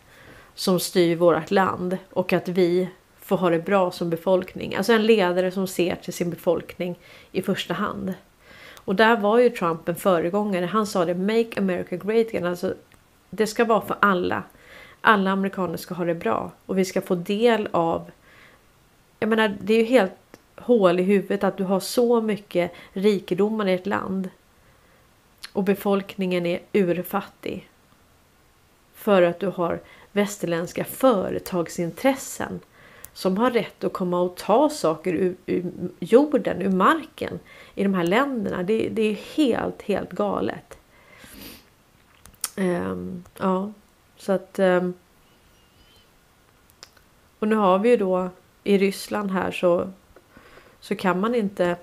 som 0.54 0.80
styr 0.80 1.16
vårt 1.16 1.50
land 1.50 1.98
och 2.10 2.32
att 2.32 2.48
vi 2.48 2.88
får 3.20 3.36
ha 3.36 3.50
det 3.50 3.58
bra 3.58 3.90
som 3.90 4.10
befolkning. 4.10 4.74
Alltså 4.74 4.92
en 4.92 5.06
ledare 5.06 5.50
som 5.50 5.66
ser 5.66 5.96
till 5.96 6.12
sin 6.12 6.30
befolkning 6.30 6.98
i 7.32 7.42
första 7.42 7.74
hand. 7.74 8.14
Och 8.84 8.96
där 8.96 9.16
var 9.16 9.38
ju 9.38 9.50
Trump 9.50 9.88
en 9.88 9.94
föregångare. 9.94 10.66
Han 10.66 10.86
sa 10.86 11.04
det 11.04 11.14
Make 11.14 11.60
America 11.60 11.96
Great 11.96 12.28
Again. 12.28 12.46
Alltså, 12.46 12.74
det 13.30 13.46
ska 13.46 13.64
vara 13.64 13.80
för 13.80 13.96
alla. 14.00 14.42
Alla 15.00 15.30
amerikaner 15.30 15.76
ska 15.76 15.94
ha 15.94 16.04
det 16.04 16.14
bra 16.14 16.52
och 16.66 16.78
vi 16.78 16.84
ska 16.84 17.00
få 17.00 17.14
del 17.14 17.68
av. 17.72 18.10
Jag 19.18 19.28
menar, 19.28 19.56
det 19.60 19.74
är 19.74 19.78
ju 19.78 19.84
helt 19.84 20.12
hål 20.56 21.00
i 21.00 21.02
huvudet 21.02 21.44
att 21.44 21.56
du 21.56 21.64
har 21.64 21.80
så 21.80 22.20
mycket 22.20 22.72
rikedomar 22.92 23.68
i 23.68 23.74
ett 23.74 23.86
land 23.86 24.28
och 25.52 25.64
befolkningen 25.64 26.46
är 26.46 26.60
urfattig 26.72 27.68
för 28.94 29.22
att 29.22 29.40
du 29.40 29.46
har 29.46 29.80
västerländska 30.12 30.84
företagsintressen 30.84 32.60
som 33.12 33.36
har 33.38 33.50
rätt 33.50 33.84
att 33.84 33.92
komma 33.92 34.20
och 34.20 34.36
ta 34.36 34.68
saker 34.68 35.14
ur, 35.14 35.36
ur 35.46 35.64
jorden, 36.00 36.62
ur 36.62 36.70
marken 36.70 37.38
i 37.74 37.82
de 37.82 37.94
här 37.94 38.04
länderna. 38.04 38.62
Det, 38.62 38.88
det 38.88 39.02
är 39.02 39.14
helt, 39.36 39.82
helt 39.82 40.10
galet. 40.10 40.78
Um, 42.56 43.24
ja, 43.38 43.72
så 44.16 44.32
att... 44.32 44.58
Um, 44.58 44.94
och 47.38 47.48
nu 47.48 47.56
har 47.56 47.78
vi 47.78 47.88
ju 47.88 47.96
då 47.96 48.30
i 48.64 48.78
Ryssland 48.78 49.30
här 49.30 49.50
så, 49.50 49.90
så 50.80 50.96
kan 50.96 51.20
man 51.20 51.34
inte... 51.34 51.76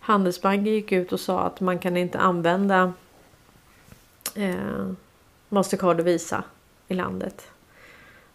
Handelsbanken 0.00 0.66
gick 0.72 0.92
ut 0.92 1.12
och 1.12 1.20
sa 1.20 1.40
att 1.40 1.60
man 1.60 1.78
kan 1.78 1.96
inte 1.96 2.18
använda 2.18 2.92
eh, 4.34 4.92
Mastercard 5.48 6.00
och 6.00 6.06
Visa 6.06 6.44
i 6.88 6.94
landet. 6.94 7.50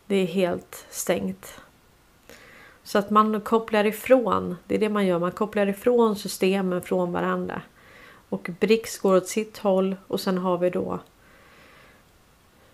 Det 0.06 0.16
är 0.16 0.26
helt 0.26 0.86
stängt. 0.90 1.62
Så 2.90 2.98
att 2.98 3.10
man 3.10 3.42
kopplar 3.42 3.86
ifrån, 3.86 4.58
det 4.68 4.76
är 4.76 4.80
det 4.80 4.90
man 4.90 5.06
gör, 5.08 5.20
man 5.20 5.32
kopplar 5.32 5.68
ifrån 5.68 6.16
systemen 6.16 6.82
från 6.82 7.12
varandra. 7.12 7.62
Och 8.30 8.50
BRICS 8.60 9.00
går 9.00 9.16
åt 9.16 9.28
sitt 9.28 9.58
håll 9.58 9.96
och 10.08 10.20
sen 10.20 10.38
har 10.38 10.58
vi 10.58 10.70
då 10.70 11.00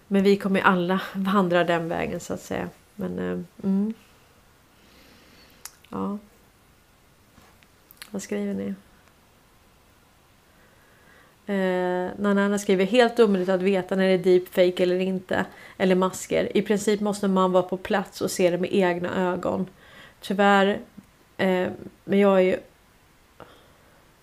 men 0.08 0.24
vi 0.24 0.38
kommer 0.38 0.62
alla 0.62 1.02
vandra 1.16 1.64
den 1.64 1.90
vägen 1.90 2.20
så 2.20 2.34
att 2.34 2.42
säga. 2.42 2.70
Men 2.96 3.20
eh, 3.20 3.40
mm. 3.64 3.94
Ja. 5.90 6.18
Vad 8.12 8.22
skriver 8.22 8.54
ni? 8.54 8.74
Eh, 11.48 12.12
Nanana 12.20 12.60
skriver 12.60 12.86
helt 12.86 13.20
omöjligt 13.20 13.50
att 13.50 13.62
veta 13.62 13.96
när 13.96 14.08
det 14.08 14.14
är 14.14 14.18
deepfake 14.18 14.84
eller 14.84 15.00
inte. 15.00 15.46
Eller 15.78 15.96
masker. 15.96 16.58
I 16.58 16.62
princip 16.62 17.02
måste 17.02 17.28
man 17.28 17.52
vara 17.52 17.64
på 17.64 17.78
plats 17.78 18.22
och 18.22 18.32
se 18.32 18.50
det 18.50 18.58
med 18.58 18.70
egna 18.74 19.32
ögon. 19.34 19.68
Tyvärr. 20.28 20.80
Eh, 21.38 21.70
men 22.04 22.20
jag 22.20 22.38
är 22.38 22.42
ju. 22.42 22.58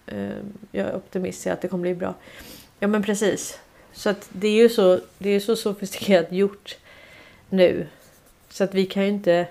Eh, 0.06 0.36
jag 0.70 0.88
är 0.88 0.96
optimist 0.96 1.46
att 1.46 1.60
det 1.60 1.68
kommer 1.68 1.82
bli 1.82 1.94
bra. 1.94 2.14
Ja 2.78 2.88
men 2.88 3.02
precis. 3.02 3.58
Så 3.92 4.10
att 4.10 4.28
det 4.32 4.48
är 4.48 4.62
ju 4.62 4.68
så. 4.68 5.00
Det 5.18 5.30
är 5.30 5.40
så 5.40 5.56
sofistikerat 5.56 6.32
gjort 6.32 6.76
nu. 7.48 7.86
Så 8.48 8.64
att 8.64 8.74
vi 8.74 8.86
kan 8.86 9.02
ju 9.02 9.08
inte. 9.08 9.46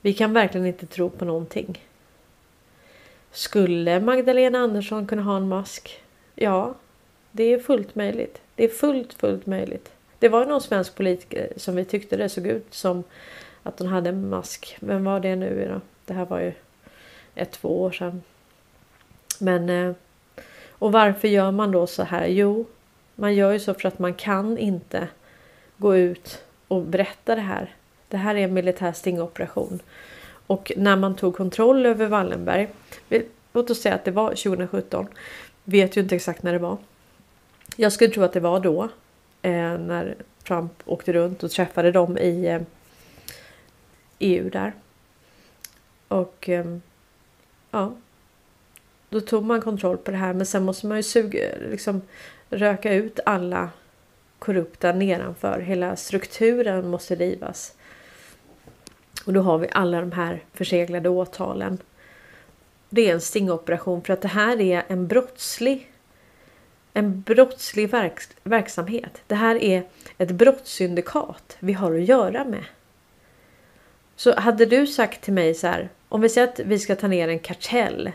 Vi 0.00 0.14
kan 0.14 0.32
verkligen 0.32 0.66
inte 0.66 0.86
tro 0.86 1.10
på 1.10 1.24
någonting. 1.24 1.84
Skulle 3.32 4.00
Magdalena 4.00 4.58
Andersson 4.58 5.06
kunna 5.06 5.22
ha 5.22 5.36
en 5.36 5.48
mask? 5.48 6.02
Ja, 6.34 6.74
det 7.30 7.44
är 7.44 7.58
fullt 7.58 7.94
möjligt. 7.94 8.40
Det 8.54 8.64
är 8.64 8.68
fullt, 8.68 9.14
fullt 9.14 9.46
möjligt. 9.46 9.92
Det 10.18 10.28
var 10.28 10.46
någon 10.46 10.60
svensk 10.60 10.94
politiker 10.94 11.52
som 11.56 11.76
vi 11.76 11.84
tyckte 11.84 12.16
det 12.16 12.28
såg 12.28 12.46
ut 12.46 12.74
som 12.74 13.04
att 13.70 13.78
hon 13.78 13.88
hade 13.88 14.08
en 14.08 14.28
mask. 14.28 14.76
Vem 14.80 15.04
var 15.04 15.20
det 15.20 15.36
nu 15.36 15.68
då? 15.72 15.80
Det 16.04 16.14
här 16.14 16.24
var 16.24 16.40
ju 16.40 16.52
ett, 17.34 17.50
två 17.50 17.82
år 17.82 17.90
sedan. 17.90 18.22
Men 19.38 19.70
eh, 19.70 19.92
och 20.70 20.92
varför 20.92 21.28
gör 21.28 21.50
man 21.50 21.70
då 21.70 21.86
så 21.86 22.02
här? 22.02 22.26
Jo, 22.26 22.66
man 23.14 23.34
gör 23.34 23.52
ju 23.52 23.58
så 23.58 23.74
för 23.74 23.88
att 23.88 23.98
man 23.98 24.14
kan 24.14 24.58
inte 24.58 25.08
gå 25.76 25.96
ut 25.96 26.42
och 26.68 26.82
berätta 26.82 27.34
det 27.34 27.40
här. 27.40 27.74
Det 28.08 28.16
här 28.16 28.34
är 28.34 28.44
en 28.44 28.54
militär 28.54 28.92
stingoperation. 28.92 29.80
Och 30.46 30.72
när 30.76 30.96
man 30.96 31.14
tog 31.14 31.36
kontroll 31.36 31.86
över 31.86 32.06
Wallenberg. 32.06 32.68
Låt 33.52 33.70
oss 33.70 33.80
säga 33.80 33.94
att 33.94 34.04
det 34.04 34.10
var 34.10 34.28
2017. 34.28 35.06
Vet 35.64 35.96
ju 35.96 36.00
inte 36.00 36.16
exakt 36.16 36.42
när 36.42 36.52
det 36.52 36.58
var. 36.58 36.76
Jag 37.76 37.92
skulle 37.92 38.10
tro 38.10 38.22
att 38.22 38.32
det 38.32 38.40
var 38.40 38.60
då. 38.60 38.88
Eh, 39.42 39.78
när 39.78 40.14
Trump 40.46 40.72
åkte 40.84 41.12
runt 41.12 41.42
och 41.42 41.50
träffade 41.50 41.92
dem 41.92 42.18
i 42.18 42.46
eh, 42.46 42.60
EU 44.20 44.50
där. 44.50 44.72
Och 46.08 46.48
ehm, 46.48 46.82
ja. 47.70 47.92
Då 49.08 49.20
tog 49.20 49.44
man 49.44 49.60
kontroll 49.60 49.96
på 49.96 50.10
det 50.10 50.16
här 50.16 50.32
men 50.32 50.46
sen 50.46 50.64
måste 50.64 50.86
man 50.86 50.96
ju 50.96 51.02
suga, 51.02 51.40
liksom 51.70 52.02
röka 52.50 52.92
ut 52.94 53.20
alla 53.26 53.70
korrupta 54.38 54.92
nedanför. 54.92 55.60
Hela 55.60 55.96
strukturen 55.96 56.88
måste 56.88 57.14
rivas. 57.14 57.74
Och 59.24 59.32
då 59.32 59.40
har 59.40 59.58
vi 59.58 59.68
alla 59.72 60.00
de 60.00 60.12
här 60.12 60.44
förseglade 60.52 61.08
åtalen. 61.08 61.78
Det 62.88 63.10
är 63.10 63.14
en 63.14 63.20
stingoperation 63.20 64.02
för 64.02 64.12
att 64.12 64.22
det 64.22 64.28
här 64.28 64.60
är 64.60 64.84
en 64.88 65.06
brottslig 65.06 65.90
en 66.92 67.22
brottslig 67.22 67.90
verk 67.90 68.20
verksamhet. 68.42 69.22
Det 69.26 69.34
här 69.34 69.62
är 69.62 69.82
ett 70.18 70.30
brottssyndikat 70.30 71.56
vi 71.60 71.72
har 71.72 71.94
att 71.94 72.04
göra 72.04 72.44
med. 72.44 72.64
Så 74.20 74.34
hade 74.40 74.66
du 74.66 74.86
sagt 74.86 75.20
till 75.20 75.32
mig 75.32 75.54
så 75.54 75.66
här, 75.66 75.88
om 76.08 76.20
vi 76.20 76.28
säger 76.28 76.48
att 76.48 76.60
vi 76.60 76.78
ska 76.78 76.96
ta 76.96 77.08
ner 77.08 77.28
en 77.28 77.38
kartell 77.38 78.12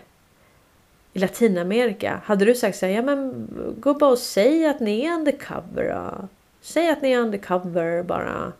i 1.13 1.19
Latinamerika. 1.19 2.21
Hade 2.25 2.45
du 2.45 2.55
sagt 2.55 2.77
så 2.77 2.85
här, 2.85 2.93
ja 2.93 3.01
men 3.01 3.47
gå 3.79 3.93
bara 3.93 4.11
och 4.11 4.17
säg 4.17 4.65
att 4.65 4.79
ni 4.79 5.05
är 5.05 5.13
undercover. 5.13 5.93
Då. 5.93 6.27
Säg 6.61 6.89
att 6.89 7.01
ni 7.01 7.11
är 7.11 7.19
undercover 7.19 8.03
bara. 8.03 8.53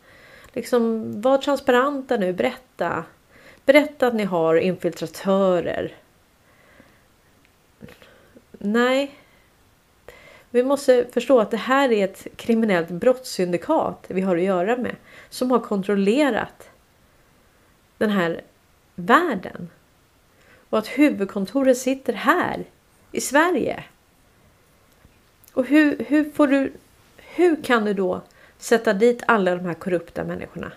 Liksom 0.53 1.11
var 1.21 1.37
transparenta 1.37 2.17
nu, 2.17 2.33
berätta. 2.33 3.03
Berätta 3.65 4.07
att 4.07 4.15
ni 4.15 4.23
har 4.23 4.55
infiltratörer. 4.55 5.93
Nej, 8.51 9.11
vi 10.49 10.63
måste 10.63 11.05
förstå 11.11 11.39
att 11.39 11.51
det 11.51 11.57
här 11.57 11.91
är 11.91 12.05
ett 12.05 12.27
kriminellt 12.35 12.89
brottssyndikat 12.89 14.05
vi 14.07 14.21
har 14.21 14.37
att 14.37 14.43
göra 14.43 14.77
med. 14.77 14.95
Som 15.29 15.51
har 15.51 15.59
kontrollerat 15.59 16.69
den 17.97 18.09
här 18.09 18.41
världen. 18.95 19.69
Och 20.69 20.77
att 20.77 20.87
huvudkontoret 20.87 21.77
sitter 21.77 22.13
här 22.13 22.65
i 23.11 23.21
Sverige. 23.21 23.83
Och 25.53 25.65
hur, 25.65 26.05
hur, 26.07 26.31
får 26.31 26.47
du, 26.47 26.73
hur 27.17 27.63
kan 27.63 27.85
du 27.85 27.93
då 27.93 28.21
sätta 28.57 28.93
dit 28.93 29.23
alla 29.27 29.55
de 29.55 29.65
här 29.65 29.73
korrupta 29.73 30.23
människorna? 30.23 30.71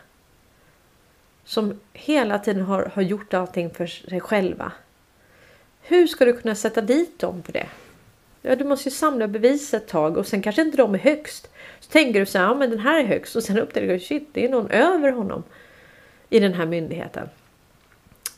Som 1.45 1.81
hela 1.93 2.39
tiden 2.39 2.63
har, 2.63 2.91
har 2.95 3.03
gjort 3.03 3.35
allting 3.35 3.71
för 3.71 3.87
sig 3.87 4.21
själva. 4.21 4.73
Hur 5.83 6.07
ska 6.07 6.25
du 6.25 6.33
kunna 6.33 6.55
sätta 6.55 6.81
dit 6.81 7.19
dem 7.19 7.43
för 7.43 7.53
det? 7.53 7.67
Ja, 8.43 8.57
du 8.57 8.65
måste 8.65 8.89
ju 8.89 8.95
samla 8.95 9.29
bevis 9.29 9.75
ett 9.75 9.89
tag 9.89 10.17
och 10.17 10.27
sen 10.27 10.43
kanske 10.43 10.63
inte 10.63 10.77
de 10.77 10.95
är 10.95 10.99
högst. 10.99 11.51
Så 11.81 11.91
tänker 11.91 12.21
du 12.21 12.27
så 12.27 12.39
här, 12.39 12.45
ja 12.45 12.55
men 12.55 12.71
den 12.71 12.79
här 12.79 13.01
är 13.01 13.07
högst 13.07 13.37
och 13.37 13.43
sen 13.43 13.59
upptäcker 13.59 13.89
du 13.89 14.01
shit, 14.01 14.29
det 14.33 14.45
är 14.45 14.49
någon 14.49 14.71
över 14.71 15.13
honom 15.13 15.43
i 16.31 16.41
den 16.41 16.55
här 16.55 16.67
myndigheten. 16.67 17.29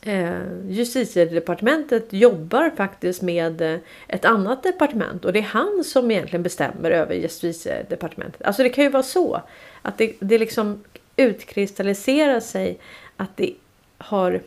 Eh, 0.03 0.69
justitiedepartementet 0.69 2.13
jobbar 2.13 2.71
faktiskt 2.77 3.23
med 3.23 3.61
eh, 3.61 3.79
ett 4.09 4.25
annat 4.25 4.63
departement 4.63 5.25
och 5.25 5.33
det 5.33 5.39
är 5.39 5.43
han 5.43 5.85
som 5.85 6.11
egentligen 6.11 6.43
bestämmer 6.43 6.91
över 6.91 7.15
justitiedepartementet. 7.15 8.43
Alltså 8.43 8.63
det 8.63 8.69
kan 8.69 8.85
ju 8.85 8.91
vara 8.91 9.03
så 9.03 9.43
att 9.83 9.99
det, 9.99 10.15
det 10.21 10.39
liksom 10.39 10.85
utkristalliserar 11.17 12.41
sig 12.41 12.79
att, 13.17 13.37
det 13.37 13.55
har, 13.99 14.41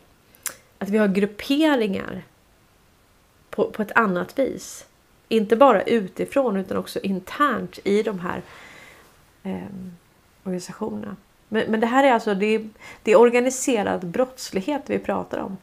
att 0.77 0.89
vi 0.89 0.97
har 0.97 1.07
grupperingar 1.07 2.23
på, 3.49 3.71
på 3.71 3.81
ett 3.81 3.91
annat 3.95 4.39
vis. 4.39 4.85
Inte 5.27 5.55
bara 5.55 5.81
utifrån 5.81 6.57
utan 6.57 6.77
också 6.77 6.99
internt 6.99 7.79
i 7.83 8.03
de 8.03 8.19
här 8.19 8.41
eh, 9.43 9.57
organisationerna. 10.43 11.15
Men, 11.53 11.71
men 11.71 11.79
det 11.79 11.87
här 11.87 12.03
är 12.03 12.11
alltså 12.11 12.35
det 12.35 12.45
är, 12.45 12.69
det 13.03 13.11
är 13.11 13.19
organiserad 13.19 14.05
brottslighet 14.05 14.81
vi 14.85 14.99
pratar 14.99 15.37
om. 15.37 15.57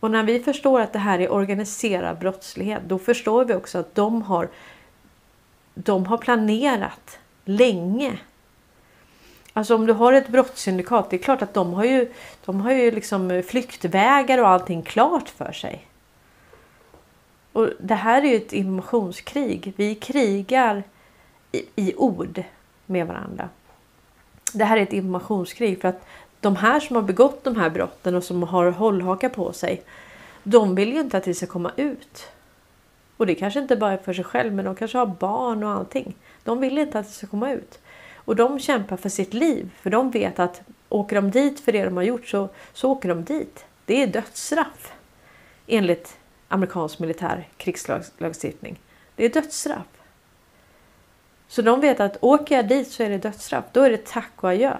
Och 0.00 0.10
när 0.10 0.22
vi 0.22 0.40
förstår 0.40 0.80
att 0.80 0.92
det 0.92 0.98
här 0.98 1.18
är 1.18 1.32
organiserad 1.32 2.18
brottslighet 2.18 2.82
då 2.86 2.98
förstår 2.98 3.44
vi 3.44 3.54
också 3.54 3.78
att 3.78 3.94
de 3.94 4.22
har, 4.22 4.48
de 5.74 6.06
har 6.06 6.18
planerat 6.18 7.18
länge. 7.44 8.18
Alltså 9.52 9.74
om 9.74 9.86
du 9.86 9.92
har 9.92 10.12
ett 10.12 10.28
brottssyndikat, 10.28 11.10
det 11.10 11.16
är 11.16 11.22
klart 11.22 11.42
att 11.42 11.54
de 11.54 11.72
har 11.72 11.84
ju, 11.84 12.12
de 12.44 12.60
har 12.60 12.72
ju 12.72 12.90
liksom 12.90 13.42
flyktvägar 13.46 14.38
och 14.38 14.48
allting 14.48 14.82
klart 14.82 15.28
för 15.28 15.52
sig. 15.52 15.86
Och 17.52 17.70
Det 17.78 17.94
här 17.94 18.22
är 18.22 18.26
ju 18.26 18.36
ett 18.36 18.52
informationskrig. 18.52 19.72
Vi 19.76 19.94
krigar 19.94 20.82
i, 21.52 21.64
i 21.76 21.94
ord 21.96 22.42
med 22.86 23.06
varandra. 23.06 23.48
Det 24.54 24.64
här 24.64 24.76
är 24.76 24.82
ett 24.82 24.92
informationskrig 24.92 25.80
för 25.80 25.88
att 25.88 26.06
de 26.40 26.56
här 26.56 26.80
som 26.80 26.96
har 26.96 27.02
begått 27.02 27.44
de 27.44 27.56
här 27.56 27.70
brotten 27.70 28.14
och 28.14 28.24
som 28.24 28.42
har 28.42 28.70
hållhaka 28.70 29.28
på 29.28 29.52
sig. 29.52 29.82
De 30.42 30.74
vill 30.74 30.92
ju 30.92 31.00
inte 31.00 31.16
att 31.16 31.24
det 31.24 31.34
ska 31.34 31.46
komma 31.46 31.72
ut. 31.76 32.28
Och 33.16 33.26
det 33.26 33.34
kanske 33.34 33.60
inte 33.60 33.76
bara 33.76 33.92
är 33.92 33.96
för 33.96 34.12
sig 34.12 34.24
själv 34.24 34.54
men 34.54 34.64
de 34.64 34.74
kanske 34.74 34.98
har 34.98 35.06
barn 35.06 35.64
och 35.64 35.70
allting. 35.70 36.14
De 36.44 36.60
vill 36.60 36.78
inte 36.78 36.98
att 36.98 37.06
det 37.06 37.12
ska 37.12 37.26
komma 37.26 37.52
ut. 37.52 37.78
Och 38.14 38.36
de 38.36 38.58
kämpar 38.58 38.96
för 38.96 39.08
sitt 39.08 39.34
liv 39.34 39.70
för 39.80 39.90
de 39.90 40.10
vet 40.10 40.38
att 40.38 40.62
åker 40.88 41.16
de 41.16 41.30
dit 41.30 41.60
för 41.60 41.72
det 41.72 41.84
de 41.84 41.96
har 41.96 42.04
gjort 42.04 42.26
så, 42.26 42.48
så 42.72 42.90
åker 42.90 43.08
de 43.08 43.24
dit. 43.24 43.64
Det 43.86 44.02
är 44.02 44.06
dödsstraff 44.06 44.92
enligt 45.66 46.16
amerikansk 46.48 46.98
militär 46.98 47.48
krigslagstiftning. 47.56 48.78
Det 49.16 49.24
är 49.24 49.28
dödsstraff. 49.28 49.93
Så 51.48 51.62
de 51.62 51.80
vet 51.80 52.00
att 52.00 52.16
åker 52.20 52.56
jag 52.56 52.68
dit 52.68 52.90
så 52.90 53.02
är 53.02 53.10
det 53.10 53.18
dödsstraff. 53.18 53.64
Då 53.72 53.82
är 53.82 53.90
det 53.90 54.06
tack 54.06 54.32
och 54.36 54.50
adjö. 54.50 54.76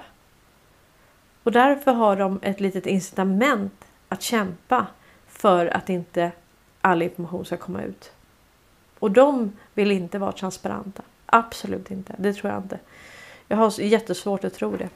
Och 1.42 1.52
därför 1.52 1.92
har 1.92 2.16
de 2.16 2.40
ett 2.42 2.60
litet 2.60 2.86
incitament 2.86 3.84
att 4.08 4.22
kämpa 4.22 4.86
för 5.28 5.66
att 5.66 5.88
inte 5.88 6.32
all 6.80 7.02
information 7.02 7.44
ska 7.44 7.56
komma 7.56 7.82
ut. 7.82 8.12
Och 8.98 9.10
de 9.10 9.52
vill 9.74 9.92
inte 9.92 10.18
vara 10.18 10.32
transparenta. 10.32 11.02
Absolut 11.26 11.90
inte. 11.90 12.14
Det 12.18 12.32
tror 12.32 12.52
jag 12.52 12.62
inte. 12.62 12.78
Jag 13.48 13.56
har 13.56 13.80
jättesvårt 13.80 14.44
att 14.44 14.54
tro 14.54 14.76
det. 14.76 14.88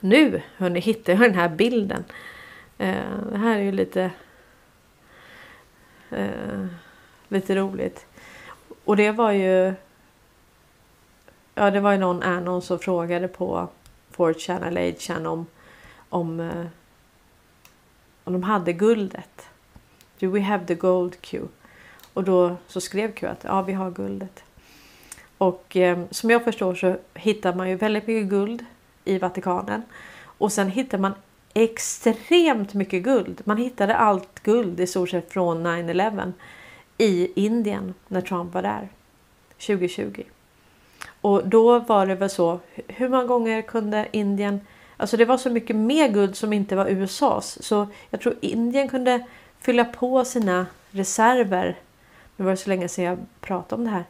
Nu 0.00 0.42
hörni, 0.56 0.80
hittar 0.80 1.12
jag 1.12 1.22
den 1.22 1.34
här 1.34 1.48
bilden. 1.48 2.04
Eh, 2.78 3.16
det 3.30 3.38
här 3.38 3.56
är 3.56 3.62
ju 3.62 3.72
lite 3.72 4.10
eh, 6.10 6.66
lite 7.28 7.54
roligt. 7.54 8.06
Och 8.84 8.96
det 8.96 9.10
var 9.10 9.32
ju 9.32 9.74
Ja, 11.54 11.70
det 11.70 11.80
var 11.80 11.92
ju 11.92 11.98
någon 11.98 12.22
Anon 12.22 12.62
som 12.62 12.78
frågade 12.78 13.28
på 13.28 13.68
4chan 14.16 14.66
eller 14.66 14.92
8chan 14.92 15.26
om, 15.26 15.46
om, 16.08 16.40
eh, 16.40 16.66
om 18.24 18.32
de 18.32 18.42
hade 18.42 18.72
guldet. 18.72 19.46
Do 20.18 20.30
we 20.30 20.40
have 20.40 20.66
the 20.66 20.74
gold 20.74 21.20
Q? 21.20 21.40
Och 22.12 22.24
då 22.24 22.56
så 22.66 22.80
skrev 22.80 23.12
Q 23.14 23.26
att 23.26 23.44
ja, 23.44 23.62
vi 23.62 23.72
har 23.72 23.90
guldet. 23.90 24.44
Och 25.38 25.76
eh, 25.76 26.04
som 26.10 26.30
jag 26.30 26.44
förstår 26.44 26.74
så 26.74 26.96
hittar 27.14 27.54
man 27.54 27.68
ju 27.68 27.76
väldigt 27.76 28.06
mycket 28.06 28.30
guld 28.30 28.64
i 29.04 29.18
Vatikanen. 29.18 29.82
Och 30.38 30.52
sen 30.52 30.68
hittar 30.68 30.98
man 30.98 31.14
extremt 31.54 32.74
mycket 32.74 33.02
guld. 33.02 33.40
Man 33.44 33.56
hittade 33.56 33.96
allt 33.96 34.40
guld 34.42 34.80
i 34.80 34.86
stort 34.86 35.10
sett 35.10 35.32
från 35.32 35.66
9-11 35.66 36.32
i 36.98 37.32
Indien 37.44 37.94
när 38.08 38.20
Trump 38.20 38.54
var 38.54 38.62
där 38.62 38.88
2020. 39.66 40.22
Och 41.22 41.48
då 41.48 41.78
var 41.78 42.06
det 42.06 42.14
väl 42.14 42.30
så. 42.30 42.60
Hur 42.88 43.08
många 43.08 43.24
gånger 43.24 43.62
kunde 43.62 44.08
Indien? 44.12 44.60
Alltså 44.96 45.16
det 45.16 45.24
var 45.24 45.36
så 45.36 45.50
mycket 45.50 45.76
mer 45.76 46.08
guld 46.08 46.36
som 46.36 46.52
inte 46.52 46.76
var 46.76 46.86
USAs 46.86 47.62
så 47.62 47.86
jag 48.10 48.20
tror 48.20 48.34
Indien 48.40 48.88
kunde 48.88 49.26
fylla 49.60 49.84
på 49.84 50.24
sina 50.24 50.66
reserver. 50.90 51.76
Nu 52.36 52.44
var 52.44 52.50
det 52.50 52.56
så 52.56 52.68
länge 52.68 52.88
sedan 52.88 53.04
jag 53.04 53.18
pratade 53.40 53.80
om 53.80 53.84
det 53.84 53.90
här. 53.90 54.04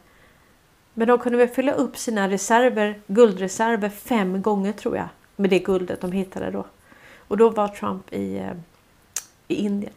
Men 0.95 1.09
de 1.09 1.19
kunde 1.19 1.39
väl 1.39 1.49
fylla 1.49 1.73
upp 1.73 1.97
sina 1.97 2.29
reserver, 2.29 3.01
guldreserver 3.07 3.89
fem 3.89 4.43
gånger 4.43 4.73
tror 4.73 4.97
jag 4.97 5.09
med 5.37 5.51
det 5.51 5.59
guldet 5.59 6.01
de 6.01 6.13
hittade 6.13 6.51
då. 6.51 6.65
Och 7.29 7.37
då 7.37 7.51
var 7.51 7.69
Trump 7.69 8.13
i, 8.13 8.39
eh, 8.39 8.53
i 9.49 9.55
Indien. 9.55 9.93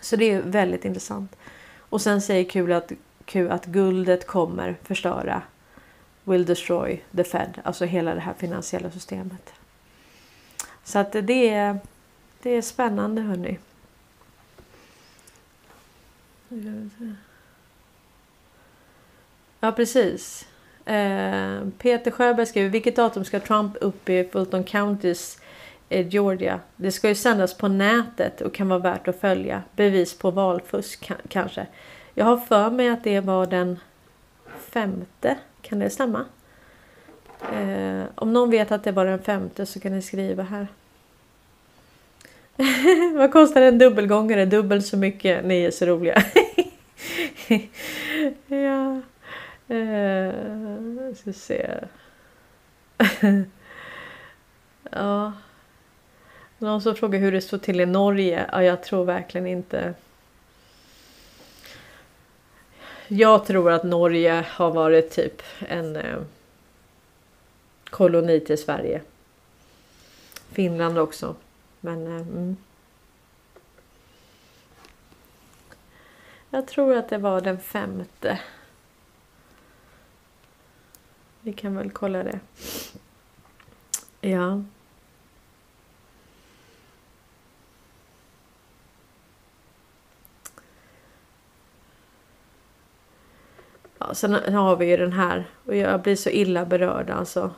Så 0.00 0.16
det 0.16 0.30
är 0.30 0.42
väldigt 0.42 0.84
intressant. 0.84 1.36
Och 1.78 2.00
sen 2.00 2.22
säger 2.22 2.44
Q 2.44 2.72
att, 2.72 2.92
Q 3.24 3.48
att 3.48 3.66
guldet 3.66 4.26
kommer 4.26 4.76
förstöra 4.82 5.42
will 6.26 6.44
destroy 6.44 7.02
the 7.16 7.24
Fed, 7.24 7.60
alltså 7.64 7.84
hela 7.84 8.14
det 8.14 8.20
här 8.20 8.34
finansiella 8.34 8.90
systemet. 8.90 9.52
Så 10.84 10.98
att 10.98 11.12
det 11.12 11.48
är, 11.48 11.78
det 12.42 12.50
är 12.50 12.62
spännande 12.62 13.22
hörni. 13.22 13.58
Ja 19.60 19.72
precis. 19.72 20.48
Eh, 20.84 21.68
Peter 21.78 22.10
Sjöberg 22.10 22.46
skriver 22.46 22.68
vilket 22.68 22.96
datum 22.96 23.24
ska 23.24 23.40
Trump 23.40 23.76
upp 23.80 24.08
i 24.08 24.28
Fulton 24.32 24.64
Counties 24.64 25.38
eh, 25.88 26.08
Georgia? 26.08 26.60
Det 26.76 26.92
ska 26.92 27.08
ju 27.08 27.14
sändas 27.14 27.54
på 27.54 27.68
nätet 27.68 28.40
och 28.40 28.54
kan 28.54 28.68
vara 28.68 28.78
värt 28.78 29.08
att 29.08 29.20
följa. 29.20 29.62
Bevis 29.76 30.18
på 30.18 30.30
valfusk 30.30 31.12
kanske. 31.28 31.66
Jag 32.14 32.24
har 32.24 32.36
för 32.36 32.70
mig 32.70 32.88
att 32.88 33.04
det 33.04 33.20
var 33.20 33.46
den 33.46 33.78
femte 34.70 35.36
kan 35.68 35.78
det 35.78 35.90
stämma? 35.90 36.24
Eh, 37.52 38.04
om 38.14 38.32
någon 38.32 38.50
vet 38.50 38.72
att 38.72 38.84
det 38.84 38.92
var 38.92 39.04
den 39.04 39.22
femte 39.22 39.66
så 39.66 39.80
kan 39.80 39.92
ni 39.92 40.02
skriva 40.02 40.42
här. 40.42 40.66
Vad 43.16 43.32
kostar 43.32 43.62
en 43.62 43.78
dubbelgångare? 43.78 44.44
Dubbelt 44.44 44.86
så 44.86 44.96
mycket. 44.96 45.44
Ni 45.44 45.64
är 45.64 45.70
så 45.70 45.86
roliga. 45.86 46.22
ja. 48.46 49.00
Eh, 49.74 50.34
ska 51.14 51.32
se. 51.32 51.70
ja. 54.90 55.32
Någon 56.58 56.82
som 56.82 56.94
frågar 56.94 57.18
hur 57.18 57.32
det 57.32 57.40
står 57.40 57.58
till 57.58 57.80
i 57.80 57.86
Norge. 57.86 58.46
Ja, 58.52 58.62
jag 58.62 58.82
tror 58.82 59.04
verkligen 59.04 59.46
inte 59.46 59.94
jag 63.08 63.46
tror 63.46 63.70
att 63.70 63.82
Norge 63.82 64.46
har 64.50 64.70
varit 64.70 65.10
typ 65.10 65.42
en 65.58 65.96
eh, 65.96 66.18
koloni 67.90 68.40
till 68.40 68.58
Sverige. 68.58 69.02
Finland 70.48 70.98
också. 70.98 71.34
Men 71.80 72.06
eh, 72.06 72.20
mm. 72.20 72.56
Jag 76.50 76.66
tror 76.68 76.96
att 76.96 77.08
det 77.08 77.18
var 77.18 77.40
den 77.40 77.60
femte. 77.60 78.40
Vi 81.40 81.52
kan 81.52 81.76
väl 81.76 81.90
kolla 81.90 82.22
det. 82.22 82.40
Ja. 84.20 84.62
Ja, 94.06 94.14
sen 94.14 94.54
har 94.54 94.76
vi 94.76 94.86
ju 94.86 94.96
den 94.96 95.12
här 95.12 95.44
och 95.64 95.76
jag 95.76 96.00
blir 96.00 96.16
så 96.16 96.30
illa 96.30 96.64
berörd 96.64 97.10
alltså. 97.10 97.50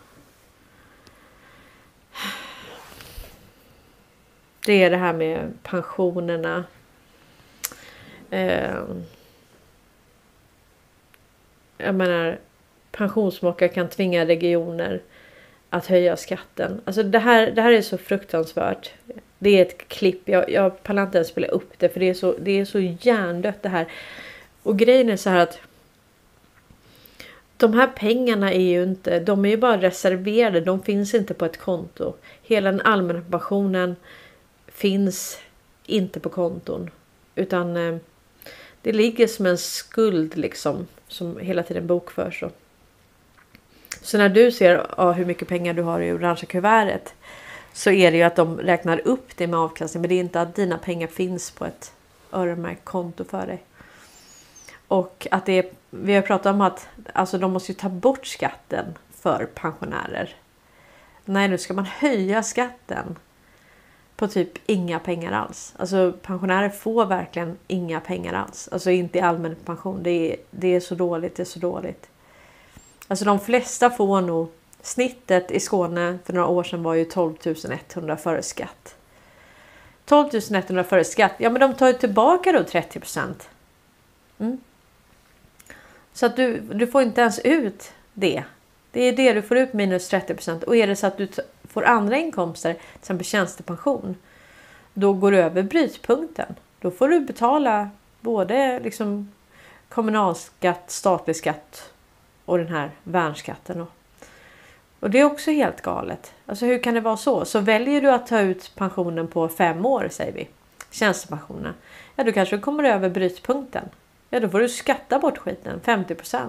Det 4.67 4.83
är 4.83 4.91
det 4.91 4.97
här 4.97 5.13
med 5.13 5.53
pensionerna. 5.63 6.65
Eh, 8.31 8.81
jag 11.79 11.95
menar 11.95 12.39
pensionsmakare 12.91 13.69
kan 13.69 13.89
tvinga 13.89 14.27
regioner 14.27 15.03
att 15.71 15.87
höja 15.87 16.17
skatten. 16.17 16.81
Alltså 16.85 17.03
det 17.03 17.19
här, 17.19 17.51
det 17.51 17.63
här 17.63 17.73
är 17.73 17.83
så 17.83 17.99
fruktansvärt. 17.99 18.93
Det 19.39 19.59
är 19.59 19.63
ett 19.63 19.89
klipp, 19.89 20.29
jag, 20.29 20.51
jag 20.51 20.83
pallar 20.83 21.03
inte 21.03 21.19
ens 21.19 21.29
spela 21.29 21.47
upp 21.47 21.73
det 21.79 21.89
för 21.89 22.01
det 22.01 22.09
är 22.09 22.15
så, 22.15 22.35
det 22.41 22.61
är 22.61 22.65
så 22.65 22.81
hjärndött 22.81 23.63
det 23.63 23.69
här. 23.69 23.87
Och 24.63 24.79
grejen 24.79 25.11
är 25.11 25.17
så 25.17 25.31
här 25.31 25.39
att 25.39 25.61
de 27.59 27.75
här 27.75 27.87
pengarna 27.87 28.53
är 28.53 28.61
ju 28.61 28.83
inte, 28.83 29.21
de 29.21 29.45
är 29.45 29.49
ju 29.49 29.57
bara 29.57 29.81
reserverade, 29.81 30.61
de 30.61 30.83
finns 30.83 31.15
inte 31.15 31.35
på 31.35 31.45
ett 31.45 31.59
konto. 31.59 32.15
Hela 32.43 32.71
den 32.71 32.81
allmänna 32.81 33.23
pensionen 33.31 33.97
finns 34.67 35.39
inte 35.87 36.21
på 36.21 36.29
konton. 36.29 36.91
Utan 37.35 37.77
eh, 37.77 37.97
det 38.83 38.93
ligger 38.93 39.27
som 39.27 39.47
en 39.47 39.59
skuld 39.59 40.37
liksom 40.37 40.87
som 41.09 41.39
hela 41.39 41.63
tiden 41.63 41.87
bokförs. 41.87 42.45
Så 44.03 44.19
när 44.19 44.29
du 44.29 44.53
ser 44.53 44.87
ja, 44.97 45.13
hur 45.13 45.25
mycket 45.25 45.49
pengar 45.49 45.75
du 45.75 45.83
har 45.83 46.01
i 46.01 46.13
orangea 46.13 46.47
kuvertet 46.47 47.15
så 47.73 47.91
är 47.91 48.11
det 48.11 48.17
ju 48.17 48.23
att 48.23 48.37
de 48.37 48.59
räknar 48.59 49.01
upp 49.05 49.37
det 49.37 49.47
med 49.47 49.61
avkastning. 49.61 50.01
Men 50.01 50.09
det 50.09 50.15
är 50.15 50.21
inte 50.21 50.41
att 50.41 50.55
dina 50.55 50.79
pengar 50.79 51.07
finns 51.07 51.51
på 51.51 51.65
ett 51.65 51.93
öronmärkt 52.33 52.85
konto 52.85 53.25
för 53.25 53.47
dig. 53.47 53.65
Och 54.89 55.27
att 55.31 55.47
det 55.47 55.53
är, 55.53 55.67
vi 55.91 56.15
har 56.15 56.23
pratat 56.23 56.55
om 56.55 56.61
att 56.61 56.89
alltså 57.13 57.39
de 57.39 57.53
måste 57.53 57.73
ju 57.73 57.79
ta 57.79 57.89
bort 57.89 58.27
skatten 58.27 58.99
för 59.11 59.49
pensionärer. 59.55 60.37
Nej, 61.25 61.49
nu 61.49 61.59
ska 61.59 61.75
man 61.75 61.87
höja 61.87 62.43
skatten 62.43 63.17
på 64.17 64.29
typ 64.29 64.51
inga 64.67 64.99
pengar 64.99 65.33
alls. 65.33 65.75
Alltså 65.79 66.13
pensionärer 66.23 66.69
får 66.69 67.07
verkligen 67.07 67.57
inga 67.67 68.01
pengar 68.01 68.33
alls. 68.33 68.69
Alltså 68.73 68.91
inte 68.91 69.19
i 69.19 69.21
allmän 69.21 69.57
pension. 69.65 70.03
Det 70.03 70.33
är, 70.33 70.37
det 70.51 70.75
är 70.75 70.81
så 70.81 70.95
dåligt, 70.95 71.37
det 71.37 71.43
är 71.43 71.45
så 71.45 71.59
dåligt. 71.59 72.11
Alltså 73.09 73.25
de 73.25 73.41
flesta 73.41 73.91
får 73.91 74.21
nog 74.21 74.49
snittet 74.83 75.51
i 75.51 75.61
Skåne 75.61 76.19
för 76.25 76.33
några 76.33 76.49
år 76.49 76.65
sedan 76.65 76.83
var 76.83 76.95
ju 76.95 77.05
12 77.05 77.35
100 77.95 78.17
före 78.17 78.43
skatt. 78.43 78.97
12 80.05 80.29
100 80.53 80.85
före 80.85 81.05
skatt. 81.05 81.33
Ja, 81.39 81.51
men 81.51 81.61
de 81.61 81.75
tar 81.75 81.87
ju 81.87 81.93
tillbaka 81.93 82.53
då 82.53 82.65
30 82.65 83.01
procent. 83.01 83.49
Mm. 84.39 84.59
Så 86.19 86.27
att 86.27 86.37
du, 86.37 86.61
du 86.61 86.87
får 86.87 87.03
inte 87.03 87.21
ens 87.21 87.39
ut 87.39 87.93
det. 88.15 88.45
Det 88.91 89.03
är 89.03 89.13
det 89.13 89.33
du 89.33 89.43
får 89.43 89.57
ut 89.57 89.73
minus 89.73 90.09
30 90.09 90.35
procent. 90.35 90.63
Och 90.63 90.77
är 90.77 90.87
det 90.87 90.97
så 90.97 91.07
att 91.07 91.17
du 91.17 91.29
får 91.65 91.85
andra 91.85 92.17
inkomster, 92.17 92.73
till 92.73 92.83
exempel 93.01 93.27
tjänstepension, 93.27 94.17
då 94.95 95.13
går 95.13 95.31
du 95.31 95.39
över 95.39 95.63
brytpunkten. 95.63 96.55
Då 96.81 96.91
får 96.91 97.09
du 97.09 97.21
betala 97.21 97.91
både 98.21 98.81
liksom 98.81 99.33
kommunalskatt, 99.89 100.91
statlig 100.91 101.37
skatt 101.37 101.93
och 102.45 102.59
den 102.59 102.69
här 102.69 102.91
värnskatten. 103.03 103.87
Och 105.01 105.11
det 105.11 105.21
är 105.21 105.25
också 105.25 105.51
helt 105.51 105.83
galet. 105.83 106.33
Alltså 106.47 106.67
hur 106.67 106.83
kan 106.83 106.95
det 106.95 107.01
vara 107.01 107.17
så? 107.17 107.45
Så 107.45 107.61
väljer 107.61 108.01
du 108.01 108.11
att 108.11 108.27
ta 108.27 108.41
ut 108.41 108.73
pensionen 108.75 109.29
på 109.29 109.49
fem 109.49 109.87
år 109.87 110.09
säger 110.11 110.33
vi. 110.33 110.49
Tjänstepensionen. 110.91 111.75
Ja 112.17 112.25
då 112.25 112.33
kanske 112.33 112.57
du 112.57 112.63
kommer 112.63 112.85
över 112.85 113.09
brytpunkten. 113.09 113.89
Ja 114.31 114.41
då 114.41 114.49
får 114.49 114.61
du 114.61 114.69
skatta 114.69 115.19
bort 115.19 115.39
skiten 115.39 115.81
50% 115.85 116.49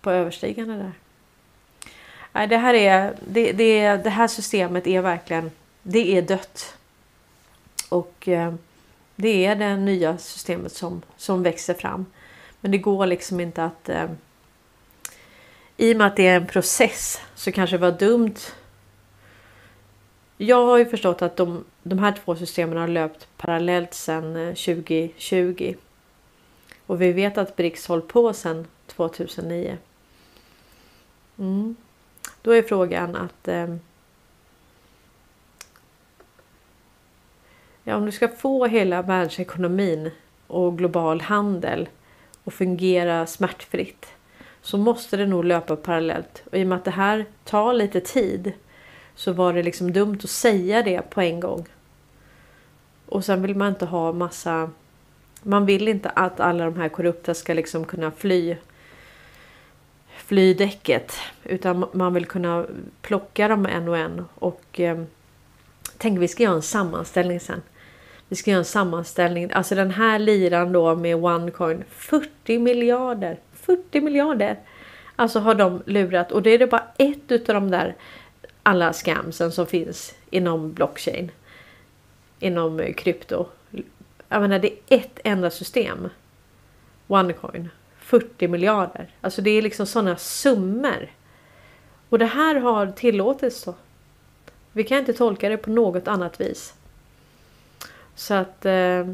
på 0.00 0.10
överstigande 0.10 0.74
där. 0.74 0.92
Nej, 2.32 2.46
det 2.46 2.56
här 2.56 2.74
är 2.74 3.14
det, 3.26 3.52
det, 3.52 3.96
det 3.96 4.10
här 4.10 4.28
systemet 4.28 4.86
är 4.86 5.00
verkligen 5.00 5.50
det 5.82 6.16
är 6.16 6.22
dött. 6.22 6.76
Och 7.88 8.28
eh, 8.28 8.54
det 9.16 9.46
är 9.46 9.56
det 9.56 9.76
nya 9.76 10.18
systemet 10.18 10.72
som, 10.72 11.02
som 11.16 11.42
växer 11.42 11.74
fram. 11.74 12.06
Men 12.60 12.70
det 12.70 12.78
går 12.78 13.06
liksom 13.06 13.40
inte 13.40 13.64
att 13.64 13.88
eh, 13.88 14.10
i 15.76 15.92
och 15.92 15.96
med 15.96 16.06
att 16.06 16.16
det 16.16 16.26
är 16.26 16.36
en 16.36 16.46
process 16.46 17.20
så 17.34 17.52
kanske 17.52 17.76
det 17.76 17.80
var 17.80 17.98
dumt. 17.98 18.36
Jag 20.36 20.66
har 20.66 20.78
ju 20.78 20.86
förstått 20.86 21.22
att 21.22 21.36
de, 21.36 21.64
de 21.82 21.98
här 21.98 22.14
två 22.24 22.36
systemen 22.36 22.78
har 22.78 22.88
löpt 22.88 23.28
parallellt 23.36 23.94
sedan 23.94 24.36
eh, 24.36 24.54
2020. 24.54 25.74
Och 26.90 27.02
vi 27.02 27.12
vet 27.12 27.38
att 27.38 27.56
BRICS 27.56 27.86
hållit 27.86 28.08
på 28.08 28.32
sedan 28.32 28.66
2009. 28.86 29.78
Mm. 31.38 31.76
Då 32.42 32.50
är 32.50 32.62
frågan 32.62 33.16
att 33.16 33.48
eh, 33.48 33.74
ja, 37.84 37.96
om 37.96 38.06
du 38.06 38.12
ska 38.12 38.28
få 38.28 38.66
hela 38.66 39.02
världsekonomin 39.02 40.10
och 40.46 40.78
global 40.78 41.20
handel 41.20 41.88
att 42.44 42.54
fungera 42.54 43.26
smärtfritt 43.26 44.06
så 44.62 44.78
måste 44.78 45.16
det 45.16 45.26
nog 45.26 45.44
löpa 45.44 45.76
parallellt. 45.76 46.42
Och 46.52 46.58
i 46.58 46.62
och 46.62 46.68
med 46.68 46.78
att 46.78 46.84
det 46.84 46.90
här 46.90 47.26
tar 47.44 47.72
lite 47.72 48.00
tid 48.00 48.52
så 49.14 49.32
var 49.32 49.52
det 49.52 49.62
liksom 49.62 49.92
dumt 49.92 50.18
att 50.24 50.30
säga 50.30 50.82
det 50.82 51.10
på 51.10 51.20
en 51.20 51.40
gång. 51.40 51.66
Och 53.06 53.24
sen 53.24 53.42
vill 53.42 53.56
man 53.56 53.68
inte 53.68 53.86
ha 53.86 54.12
massa... 54.12 54.70
Man 55.42 55.66
vill 55.66 55.88
inte 55.88 56.08
att 56.08 56.40
alla 56.40 56.64
de 56.64 56.76
här 56.76 56.88
korrupta 56.88 57.34
ska 57.34 57.54
liksom 57.54 57.84
kunna 57.84 58.10
fly 58.10 58.56
fly 60.30 60.54
däcket. 60.54 61.12
Utan 61.44 61.86
man 61.92 62.14
vill 62.14 62.26
kunna 62.26 62.66
plocka 63.02 63.48
dem 63.48 63.66
en 63.66 63.88
och 63.88 63.96
en. 63.96 64.24
Och 64.34 64.80
eh, 64.80 65.02
tänk 65.98 66.18
vi 66.18 66.28
ska 66.28 66.42
göra 66.42 66.54
en 66.54 66.62
sammanställning 66.62 67.40
sen. 67.40 67.62
Vi 68.28 68.36
ska 68.36 68.50
göra 68.50 68.58
en 68.58 68.64
sammanställning. 68.64 69.50
Alltså 69.52 69.74
den 69.74 69.90
här 69.90 70.18
liran 70.18 70.72
då 70.72 70.94
med 70.94 71.16
OneCoin. 71.16 71.84
40 71.90 72.58
miljarder. 72.58 73.38
40 73.52 74.00
miljarder. 74.00 74.58
Alltså 75.16 75.38
har 75.38 75.54
de 75.54 75.82
lurat. 75.86 76.32
Och 76.32 76.42
det 76.42 76.50
är 76.50 76.58
det 76.58 76.66
bara 76.66 76.86
ett 76.98 77.32
utav 77.32 77.54
de 77.54 77.70
där 77.70 77.94
alla 78.62 78.92
scamsen 78.92 79.52
som 79.52 79.66
finns 79.66 80.14
inom 80.30 80.72
blockchain. 80.72 81.30
Inom 82.40 82.80
eh, 82.80 82.94
krypto. 82.94 83.46
Jag 84.32 84.42
menar 84.42 84.58
det 84.58 84.72
är 84.88 84.98
ett 84.98 85.20
enda 85.24 85.50
system. 85.50 86.08
OneCoin. 87.06 87.68
40 87.98 88.48
miljarder. 88.48 89.08
Alltså 89.20 89.42
det 89.42 89.50
är 89.50 89.62
liksom 89.62 89.86
sådana 89.86 90.16
summor. 90.16 91.10
Och 92.08 92.18
det 92.18 92.26
här 92.26 92.54
har 92.54 92.86
tillåtits 92.86 93.64
då. 93.64 93.74
Vi 94.72 94.84
kan 94.84 94.98
inte 94.98 95.12
tolka 95.12 95.48
det 95.48 95.56
på 95.56 95.70
något 95.70 96.08
annat 96.08 96.40
vis. 96.40 96.74
Så 98.14 98.34
att... 98.34 98.64
Eh, 98.66 99.06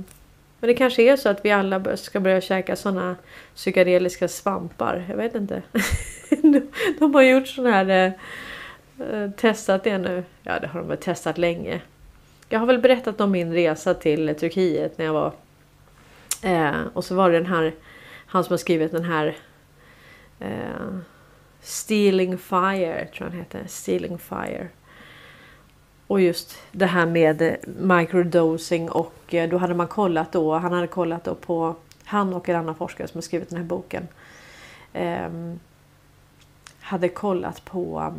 men 0.60 0.68
det 0.68 0.74
kanske 0.74 1.02
är 1.02 1.16
så 1.16 1.28
att 1.28 1.44
vi 1.44 1.50
alla 1.50 1.96
ska 1.96 2.20
börja 2.20 2.40
käka 2.40 2.76
sådana 2.76 3.16
psykedeliska 3.54 4.28
svampar. 4.28 5.06
Jag 5.08 5.16
vet 5.16 5.34
inte. 5.34 5.62
de 6.98 7.14
har 7.14 7.22
gjort 7.22 7.48
sådana 7.48 7.70
här... 7.70 7.88
Eh, 8.98 9.22
eh, 9.22 9.30
testat 9.30 9.84
det 9.84 9.98
nu. 9.98 10.24
Ja, 10.42 10.58
det 10.58 10.66
har 10.66 10.80
de 10.80 10.88
väl 10.88 10.98
testat 10.98 11.38
länge. 11.38 11.80
Jag 12.48 12.58
har 12.58 12.66
väl 12.66 12.78
berättat 12.78 13.20
om 13.20 13.30
min 13.30 13.52
resa 13.52 13.94
till 13.94 14.34
Turkiet 14.34 14.98
när 14.98 15.04
jag 15.04 15.12
var... 15.12 15.32
Eh, 16.42 16.80
och 16.94 17.04
så 17.04 17.14
var 17.14 17.30
det 17.30 17.38
den 17.38 17.46
här 17.46 17.74
han 18.26 18.44
som 18.44 18.52
har 18.52 18.58
skrivit 18.58 18.92
den 18.92 19.04
här 19.04 19.36
Eh, 20.38 20.98
Stealing 21.60 22.38
Fire, 22.38 23.06
tror 23.06 23.26
jag 23.26 23.30
han 23.30 23.38
heter. 23.38 23.64
Stealing 23.66 24.18
Fire. 24.18 24.68
Och 26.06 26.20
just 26.20 26.58
det 26.72 26.86
här 26.86 27.06
med 27.06 27.56
microdosing 27.64 28.90
och 28.90 29.34
eh, 29.34 29.50
då 29.50 29.58
hade 29.58 29.74
man 29.74 29.88
kollat 29.88 30.32
då, 30.32 30.54
han 30.54 30.72
hade 30.72 30.86
kollat 30.86 31.24
då 31.24 31.34
på, 31.34 31.74
han 32.04 32.34
och 32.34 32.48
en 32.48 32.56
annan 32.56 32.74
forskare 32.74 33.08
som 33.08 33.18
har 33.18 33.22
skrivit 33.22 33.48
den 33.48 33.58
här 33.58 33.64
boken. 33.64 34.08
eh, 34.92 35.28
hade 36.80 37.08
kollat 37.08 37.64
på 37.64 38.14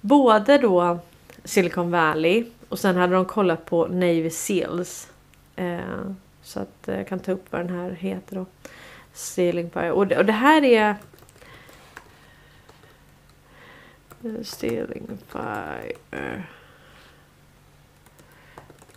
både 0.00 0.58
då 0.58 0.98
Silicon 1.44 1.90
Valley 1.90 2.46
och 2.68 2.78
sen 2.78 2.96
hade 2.96 3.14
de 3.14 3.24
kollat 3.24 3.64
på 3.64 3.86
Navy 3.86 4.30
Seals. 4.30 5.08
Eh, 5.56 6.10
så 6.42 6.60
att 6.60 6.88
eh, 6.88 6.96
jag 6.96 7.08
kan 7.08 7.20
ta 7.20 7.32
upp 7.32 7.52
vad 7.52 7.60
den 7.60 7.76
här 7.76 7.90
heter 7.90 8.36
då. 8.36 8.46
Stealing 9.12 9.70
Fire. 9.70 9.92
Och 9.92 10.06
det, 10.06 10.18
och 10.18 10.24
det 10.24 10.32
här 10.32 10.64
är... 10.64 10.96
Eh, 14.24 14.42
Stealing 14.42 15.18
Fire. 15.28 16.42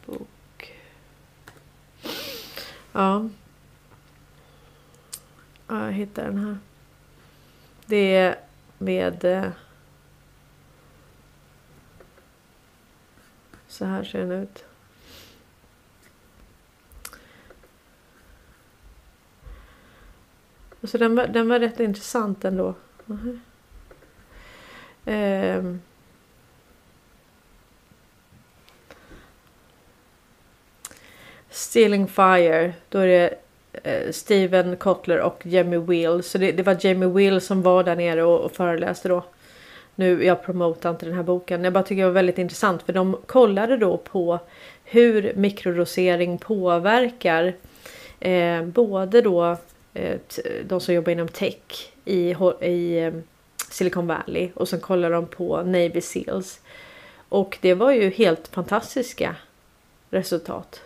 Bok. 0.06 0.74
Ja. 2.92 3.30
ja. 5.68 5.86
Jag 5.86 5.92
hittar 5.92 6.24
den 6.26 6.38
här. 6.38 6.58
Det 7.86 8.16
är 8.16 8.36
med... 8.78 9.26
Eh, 9.26 9.50
så 13.78 13.86
här 13.86 14.04
ser 14.04 14.20
den 14.20 14.32
ut. 14.32 14.66
Så 20.84 20.98
den 20.98 21.16
var, 21.16 21.28
den 21.28 21.50
var 21.50 21.60
rätt 21.60 21.80
intressant 21.80 22.46
ändå. 22.46 22.68
Uh 23.10 23.38
-huh. 25.06 25.58
um. 25.58 25.82
Stealing 31.50 32.08
Fire. 32.08 32.74
Då 32.90 33.00
är 33.00 33.08
det 33.08 33.36
eh, 33.84 34.12
Steven 34.12 34.78
Kotler 34.78 35.20
och 35.20 35.46
Jamie 35.46 35.80
Will. 35.80 36.24
Så 36.24 36.38
det, 36.38 36.52
det, 36.52 36.64
var 36.64 36.78
Jamie 36.80 37.10
Will 37.10 37.42
som 37.42 37.62
var 37.62 37.84
där 37.84 37.96
nere 37.96 38.24
och, 38.24 38.40
och 38.40 38.52
föreläste 38.52 39.10
då. 39.10 39.24
Nu, 39.98 40.26
jag 40.26 40.44
promotar 40.44 40.90
inte 40.90 41.06
den 41.06 41.16
här 41.16 41.24
boken. 41.24 41.64
Jag 41.64 41.74
bara 41.74 41.84
tycker 41.84 42.02
det 42.02 42.08
var 42.08 42.14
väldigt 42.14 42.38
intressant 42.38 42.84
för 42.84 42.94
de 42.94 43.18
kollade 43.26 43.78
då 43.78 43.98
på 43.98 44.40
hur 44.84 45.34
mikrodosering 45.36 46.38
påverkar 46.38 47.54
eh, 48.20 48.64
både 48.64 49.22
då 49.22 49.58
Eh, 49.98 50.20
de 50.64 50.82
som 50.82 50.94
jobbar 50.94 51.12
inom 51.12 51.28
tech 51.28 51.92
i, 52.06 52.36
i 52.62 53.00
eh, 53.00 53.14
Silicon 53.70 54.08
Valley 54.08 54.50
och 54.56 54.70
sen 54.70 54.80
kollar 54.80 55.12
de 55.12 55.28
på 55.28 55.64
Navy 55.64 56.02
Seals. 56.02 56.60
Och 57.30 57.58
det 57.62 57.74
var 57.74 57.92
ju 57.92 58.10
helt 58.10 58.48
fantastiska 58.48 59.36
resultat. 60.10 60.82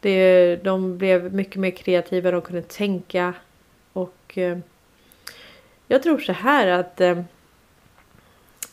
Det, 0.00 0.56
de 0.56 0.98
blev 0.98 1.34
mycket 1.34 1.56
mer 1.56 1.70
kreativa, 1.70 2.30
de 2.30 2.42
kunde 2.42 2.62
tänka 2.62 3.34
och 3.92 4.38
eh, 4.38 4.58
Jag 5.86 6.02
tror 6.02 6.18
så 6.18 6.32
här 6.32 6.68
att 6.68 7.00
eh, 7.00 7.22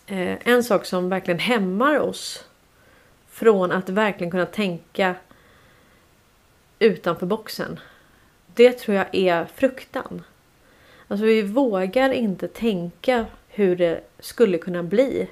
Eh, 0.10 0.38
en 0.44 0.64
sak 0.64 0.86
som 0.86 1.10
verkligen 1.10 1.40
hämmar 1.40 2.00
oss 2.00 2.46
från 3.30 3.72
att 3.72 3.90
verkligen 3.90 4.32
kunna 4.32 4.46
tänka 4.46 5.16
utanför 6.80 7.26
boxen. 7.26 7.80
Det 8.56 8.72
tror 8.72 8.98
jag 8.98 9.16
är 9.16 9.46
fruktan. 9.46 10.24
Alltså 11.08 11.26
vi 11.26 11.42
vågar 11.42 12.10
inte 12.10 12.48
tänka 12.48 13.26
hur 13.48 13.76
det 13.76 14.02
skulle 14.20 14.58
kunna 14.58 14.84
bli. 14.84 15.28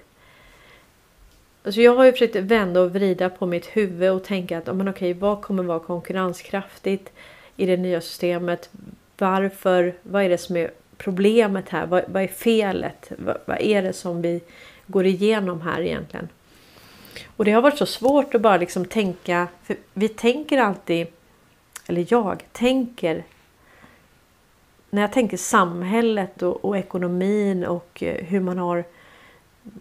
Alltså 1.63 1.81
jag 1.81 1.95
har 1.95 2.05
ju 2.05 2.11
försökt 2.11 2.35
vända 2.35 2.81
och 2.81 2.93
vrida 2.93 3.29
på 3.29 3.45
mitt 3.45 3.65
huvud 3.65 4.11
och 4.11 4.23
tänka 4.23 4.57
att 4.57 4.75
men 4.75 4.87
okej, 4.87 5.13
vad 5.13 5.41
kommer 5.41 5.63
vara 5.63 5.79
konkurrenskraftigt 5.79 7.11
i 7.55 7.65
det 7.65 7.77
nya 7.77 8.01
systemet? 8.01 8.69
Varför? 9.17 9.93
Vad 10.01 10.23
är 10.23 10.29
det 10.29 10.37
som 10.37 10.57
är 10.57 10.71
problemet 10.97 11.69
här? 11.69 11.85
Vad, 11.85 12.03
vad 12.07 12.23
är 12.23 12.27
felet? 12.27 13.11
Vad, 13.17 13.37
vad, 13.45 13.61
är 13.61 13.81
det 13.81 13.93
som 13.93 14.21
vi 14.21 14.41
går 14.87 15.05
igenom 15.05 15.61
här 15.61 15.81
egentligen? 15.81 16.29
Och 17.37 17.45
det 17.45 17.51
har 17.51 17.61
varit 17.61 17.77
så 17.77 17.85
svårt 17.85 18.33
att 18.33 18.41
bara 18.41 18.57
liksom 18.57 18.85
tänka. 18.85 19.47
För 19.63 19.75
vi 19.93 20.09
tänker 20.09 20.57
alltid, 20.57 21.07
eller 21.87 22.05
jag 22.09 22.43
tänker 22.51 23.23
när 24.89 25.01
jag 25.01 25.13
tänker 25.13 25.37
samhället 25.37 26.41
och, 26.41 26.65
och 26.65 26.77
ekonomin 26.77 27.65
och 27.65 28.03
eh, 28.03 28.25
hur 28.25 28.39
man 28.39 28.57
har 28.57 28.83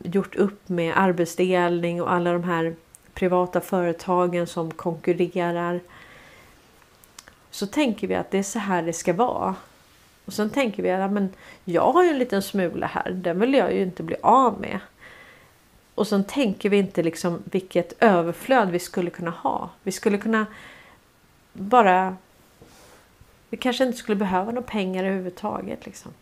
gjort 0.03 0.35
upp 0.35 0.69
med 0.69 0.93
arbetsdelning 0.97 2.03
och 2.03 2.13
alla 2.13 2.33
de 2.33 2.45
här 2.45 2.75
privata 3.15 3.61
företagen 3.61 4.47
som 4.47 4.71
konkurrerar. 4.71 5.81
Så 7.51 7.67
tänker 7.67 8.07
vi 8.07 8.15
att 8.15 8.31
det 8.31 8.39
är 8.39 8.43
så 8.43 8.59
här 8.59 8.83
det 8.83 8.93
ska 8.93 9.13
vara. 9.13 9.55
Och 10.27 10.33
sen 10.33 10.51
tänker 10.51 10.83
vi 10.83 10.91
att 10.91 11.13
men 11.13 11.29
jag 11.65 11.93
har 11.93 12.05
ju 12.05 12.11
en 12.11 12.19
liten 12.19 12.43
smula 12.43 12.87
här, 12.87 13.11
den 13.11 13.41
vill 13.41 13.55
jag 13.55 13.75
ju 13.75 13.83
inte 13.83 14.03
bli 14.03 14.17
av 14.23 14.61
med. 14.61 14.79
Och 15.95 16.07
sen 16.07 16.25
tänker 16.25 16.71
vi 16.71 16.77
inte 16.77 17.03
liksom 17.03 17.43
vilket 17.45 18.03
överflöd 18.03 18.71
vi 18.71 18.79
skulle 18.79 19.11
kunna 19.11 19.31
ha. 19.31 19.71
Vi 19.83 19.93
skulle 19.93 20.19
kunna 20.19 20.47
bara 21.53 22.17
vi 23.51 23.57
kanske 23.57 23.85
inte 23.85 23.99
skulle 23.99 24.17
behöva 24.17 24.45
några 24.45 24.63
pengar 24.63 25.05
överhuvudtaget. 25.05 25.87
Liksom. 25.87 26.13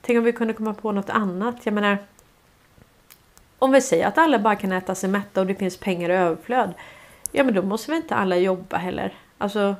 Tänk 0.00 0.18
om 0.18 0.24
vi 0.24 0.32
kunde 0.32 0.54
komma 0.54 0.74
på 0.74 0.92
något 0.92 1.10
annat. 1.10 1.56
Jag 1.62 1.74
menar, 1.74 1.98
om 3.58 3.72
vi 3.72 3.80
säger 3.80 4.06
att 4.06 4.18
alla 4.18 4.38
bara 4.38 4.56
kan 4.56 4.72
äta 4.72 4.94
sig 4.94 5.10
mätta 5.10 5.40
och 5.40 5.46
det 5.46 5.54
finns 5.54 5.76
pengar 5.76 6.10
i 6.10 6.12
överflöd. 6.12 6.74
Ja, 7.32 7.44
men 7.44 7.54
då 7.54 7.62
måste 7.62 7.90
vi 7.90 7.96
inte 7.96 8.14
alla 8.14 8.36
jobba 8.36 8.76
heller. 8.76 9.14
Alltså, 9.38 9.74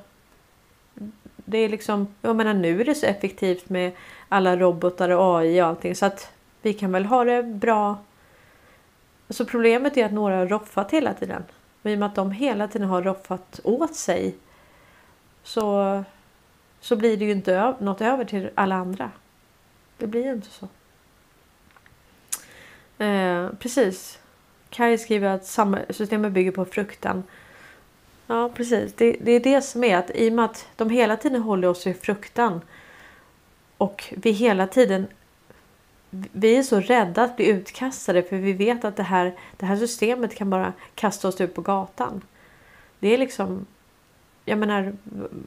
det 1.48 1.58
är 1.58 1.68
liksom, 1.68 2.14
jag 2.22 2.36
menar 2.36 2.54
nu 2.54 2.80
är 2.80 2.84
det 2.84 2.94
så 2.94 3.06
effektivt 3.06 3.68
med 3.68 3.92
alla 4.28 4.56
robotar 4.56 5.08
och 5.08 5.38
AI 5.38 5.62
och 5.62 5.66
allting 5.66 5.94
så 5.94 6.06
att 6.06 6.32
vi 6.62 6.74
kan 6.74 6.92
väl 6.92 7.04
ha 7.04 7.24
det 7.24 7.42
bra. 7.42 7.98
Så 9.28 9.44
problemet 9.44 9.96
är 9.96 10.04
att 10.04 10.12
några 10.12 10.36
har 10.36 10.46
roffat 10.46 10.90
hela 10.90 11.14
tiden. 11.14 11.44
Och 11.82 11.90
i 11.90 11.94
och 11.94 11.98
med 11.98 12.06
att 12.06 12.14
de 12.14 12.30
hela 12.30 12.68
tiden 12.68 12.88
har 12.88 13.02
roffat 13.02 13.60
åt 13.64 13.94
sig 13.94 14.34
så, 15.42 16.04
så 16.80 16.96
blir 16.96 17.16
det 17.16 17.24
ju 17.24 17.30
inte 17.30 17.74
något 17.78 18.00
över 18.00 18.24
till 18.24 18.50
alla 18.54 18.74
andra. 18.74 19.10
Det 19.96 20.06
blir 20.06 20.24
ju 20.24 20.32
inte 20.32 20.48
så. 20.50 20.68
Eh, 23.04 23.48
precis. 23.58 24.18
Kaj 24.70 24.98
skriver 24.98 25.28
att 25.28 25.58
systemet 25.96 26.32
bygger 26.32 26.50
på 26.50 26.64
fruktan. 26.64 27.22
Ja, 28.30 28.50
precis. 28.54 28.92
Det, 28.92 29.16
det, 29.20 29.32
är 29.32 29.40
det 29.40 29.62
som 29.62 29.84
är 29.84 29.96
att 29.96 30.10
i 30.14 30.28
och 30.28 30.32
med 30.32 30.44
att 30.44 30.68
de 30.76 30.90
hela 30.90 31.16
tiden 31.16 31.42
håller 31.42 31.68
oss 31.68 31.86
i 31.86 31.94
fruktan 31.94 32.60
och 33.78 34.14
vi 34.16 34.30
hela 34.30 34.66
tiden 34.66 35.06
vi 36.10 36.56
är 36.56 36.62
så 36.62 36.80
rädda 36.80 37.22
att 37.22 37.36
bli 37.36 37.46
utkastade 37.46 38.22
för 38.22 38.36
vi 38.36 38.52
vet 38.52 38.84
att 38.84 38.96
det 38.96 39.02
här, 39.02 39.34
det 39.56 39.66
här 39.66 39.76
systemet 39.76 40.34
kan 40.34 40.50
bara 40.50 40.72
kasta 40.94 41.28
oss 41.28 41.40
ut 41.40 41.54
på 41.54 41.60
gatan. 41.60 42.22
Det 42.98 43.14
är 43.14 43.18
liksom 43.18 43.66
jag 44.44 44.58
menar, 44.58 44.92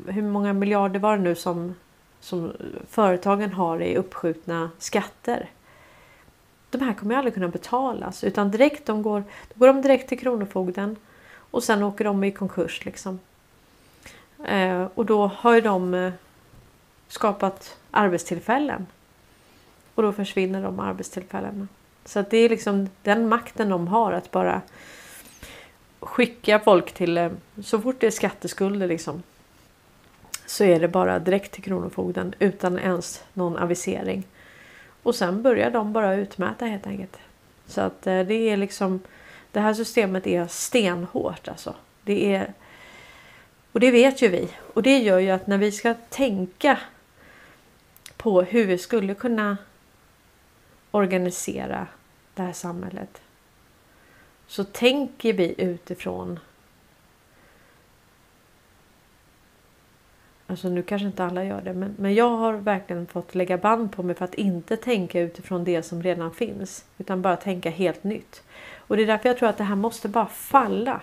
hur 0.08 0.22
många 0.22 0.54
miljarder 0.54 1.00
var 1.00 1.18
det 1.18 1.24
nu 1.24 1.36
som, 1.36 1.76
som 2.20 2.54
företagen 2.90 3.54
har 3.54 3.82
i 3.82 3.98
uppskjutna 3.98 4.72
skatter? 4.78 5.50
De 6.70 6.82
här 6.82 6.94
kommer 6.94 7.16
ju 7.16 7.18
aldrig 7.18 7.34
kunna 7.34 7.48
betalas 7.48 8.24
utan 8.24 8.52
direkt 8.52 8.86
de 8.86 9.02
går, 9.02 9.24
då 9.54 9.60
går 9.60 9.68
de 9.68 9.82
direkt 9.82 10.10
till 10.10 10.20
Kronofogden 10.20 10.96
och 11.52 11.64
sen 11.64 11.84
åker 11.84 12.06
de 12.06 12.24
i 12.24 12.32
konkurs 12.32 12.86
liksom. 12.86 13.20
Eh, 14.44 14.88
och 14.96 15.06
då 15.06 15.28
har 15.28 15.56
ju 15.56 15.62
de 15.62 15.94
eh, 15.94 16.14
skapat 17.08 17.78
arbetstillfällen. 17.92 18.88
Och 19.96 20.04
då 20.04 20.14
försvinner 20.14 20.64
de 20.64 20.80
arbetstillfällena. 20.80 21.68
Så 22.06 22.20
att 22.20 22.30
det 22.30 22.38
är 22.38 22.50
liksom 22.50 22.90
den 23.04 23.30
makten 23.30 23.70
de 23.70 23.88
har 23.88 24.12
att 24.12 24.32
bara 24.32 24.62
skicka 26.00 26.60
folk 26.60 26.92
till, 26.92 27.18
eh, 27.18 27.32
så 27.64 27.82
fort 27.82 28.00
det 28.00 28.08
är 28.08 28.12
skatteskulder 28.12 28.88
liksom. 28.88 29.24
Så 30.46 30.64
är 30.64 30.80
det 30.80 30.88
bara 30.88 31.20
direkt 31.20 31.52
till 31.52 31.64
Kronofogden 31.64 32.34
utan 32.40 32.80
ens 32.80 33.24
någon 33.34 33.58
avisering. 33.58 34.24
Och 35.04 35.16
sen 35.16 35.42
börjar 35.42 35.72
de 35.72 35.94
bara 35.94 36.16
utmäta 36.16 36.66
helt 36.66 36.88
enkelt. 36.88 37.18
Så 37.68 37.82
att 37.82 38.08
eh, 38.08 38.20
det 38.20 38.34
är 38.34 38.58
liksom 38.58 39.00
det 39.52 39.60
här 39.60 39.74
systemet 39.74 40.28
är 40.28 40.48
stenhårt 40.48 41.48
alltså. 41.48 41.76
Det 42.04 42.36
är 42.36 42.54
och 43.72 43.80
det 43.80 43.92
vet 43.92 44.22
ju 44.22 44.28
vi 44.28 44.50
och 44.74 44.84
det 44.84 44.98
gör 44.98 45.20
ju 45.20 45.30
att 45.30 45.48
när 45.48 45.58
vi 45.58 45.72
ska 45.72 45.94
tänka 46.10 46.80
på 48.18 48.42
hur 48.42 48.66
vi 48.66 48.78
skulle 48.78 49.14
kunna 49.14 49.58
organisera 50.92 51.88
det 52.34 52.42
här 52.42 52.54
samhället 52.54 53.22
så 54.48 54.64
tänker 54.64 55.34
vi 55.34 55.56
utifrån 55.58 56.40
Alltså 60.48 60.70
nu 60.70 60.84
kanske 60.84 61.06
inte 61.06 61.24
alla 61.24 61.44
gör 61.44 61.62
det 61.62 61.74
men, 61.74 61.96
men 62.00 62.14
jag 62.14 62.30
har 62.30 62.54
verkligen 62.54 63.08
fått 63.08 63.36
lägga 63.36 63.58
band 63.58 63.92
på 63.92 64.04
mig 64.04 64.16
för 64.16 64.26
att 64.26 64.34
inte 64.34 64.78
tänka 64.78 65.20
utifrån 65.20 65.64
det 65.64 65.84
som 65.84 66.04
redan 66.04 66.32
finns. 66.34 66.86
Utan 66.98 67.22
bara 67.22 67.38
tänka 67.38 67.70
helt 67.70 68.04
nytt. 68.04 68.44
Och 68.92 68.98
det 68.98 69.04
är 69.04 69.08
därför 69.08 69.30
jag 69.30 69.38
tror 69.38 69.50
att 69.50 69.58
det 69.58 69.64
här 69.64 69.76
måste 69.76 70.10
bara 70.10 70.28
falla. 70.28 71.02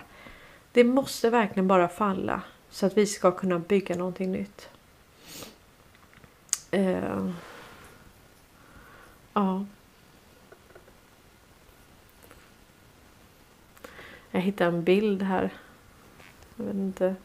Det 0.71 0.83
måste 0.83 1.29
verkligen 1.29 1.67
bara 1.67 1.87
falla. 1.87 2.41
Så 2.69 2.85
att 2.85 2.97
vi 2.97 3.05
ska 3.05 3.31
kunna 3.31 3.59
bygga 3.59 3.95
någonting 3.95 4.31
nytt. 4.31 4.69
Uh, 6.73 7.31
ja. 9.33 9.65
Jag 14.31 14.41
hittade 14.41 14.77
en 14.77 14.83
bild 14.83 15.21
här. 15.21 15.53
Jag 16.55 16.65
vet 16.65 16.73
inte. 16.73 17.15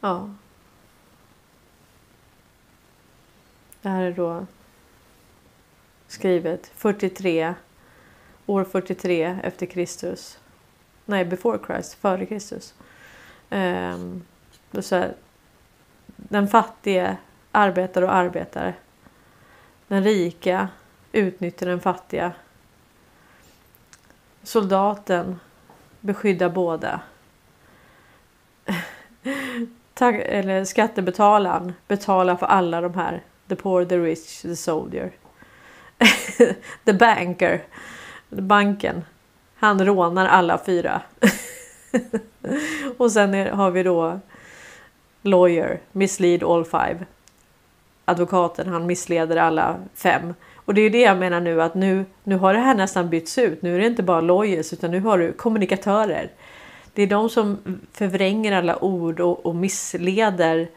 Ja. 0.00 0.34
Det 3.82 3.88
här 3.88 4.02
är 4.02 4.12
då 4.12 4.46
skrivet 6.18 6.70
43 6.76 7.54
år 8.46 8.64
43 8.64 9.38
efter 9.42 9.66
Kristus. 9.66 10.38
Nej, 11.04 11.24
before 11.24 11.58
Christ, 11.66 11.94
före 11.94 12.26
Kristus. 12.26 12.74
Um, 13.50 14.24
så 14.80 14.96
här, 14.96 15.14
den 16.16 16.48
fattige 16.48 17.16
arbetar 17.52 18.02
och 18.02 18.14
arbetar. 18.14 18.74
Den 19.88 20.04
rika 20.04 20.68
utnyttjar 21.12 21.66
den 21.66 21.80
fattiga 21.80 22.32
Soldaten 24.42 25.40
beskyddar 26.00 26.48
båda. 26.48 27.00
Tack, 29.94 30.14
eller 30.14 30.64
skattebetalaren 30.64 31.72
betalar 31.88 32.36
för 32.36 32.46
alla 32.46 32.80
de 32.80 32.94
här. 32.94 33.22
The 33.48 33.56
poor, 33.56 33.84
the 33.84 33.98
rich, 33.98 34.42
the 34.42 34.56
soldier. 34.56 35.12
the 36.84 36.92
banker. 36.92 37.62
Banken. 38.28 39.04
Han 39.56 39.84
rånar 39.84 40.26
alla 40.26 40.58
fyra. 40.66 41.02
och 42.96 43.12
sen 43.12 43.34
är, 43.34 43.50
har 43.50 43.70
vi 43.70 43.82
då 43.82 44.20
lawyer, 45.22 45.80
mislead 45.92 46.42
all 46.42 46.64
five. 46.64 46.98
Advokaten, 48.04 48.68
han 48.68 48.86
missleder 48.86 49.36
alla 49.36 49.76
fem. 49.94 50.34
Och 50.54 50.74
det 50.74 50.80
är 50.80 50.82
ju 50.82 50.90
det 50.90 51.00
jag 51.00 51.18
menar 51.18 51.40
nu 51.40 51.62
att 51.62 51.74
nu, 51.74 52.04
nu 52.24 52.36
har 52.36 52.54
det 52.54 52.60
här 52.60 52.74
nästan 52.74 53.10
bytts 53.10 53.38
ut. 53.38 53.62
Nu 53.62 53.74
är 53.74 53.78
det 53.80 53.86
inte 53.86 54.02
bara 54.02 54.20
lawyers 54.20 54.72
utan 54.72 54.90
nu 54.90 55.00
har 55.00 55.18
du 55.18 55.32
kommunikatörer. 55.32 56.30
Det 56.94 57.02
är 57.02 57.06
de 57.06 57.28
som 57.30 57.58
förvränger 57.92 58.52
alla 58.52 58.84
ord 58.84 59.20
och, 59.20 59.46
och 59.46 59.54
missleder 59.54 60.68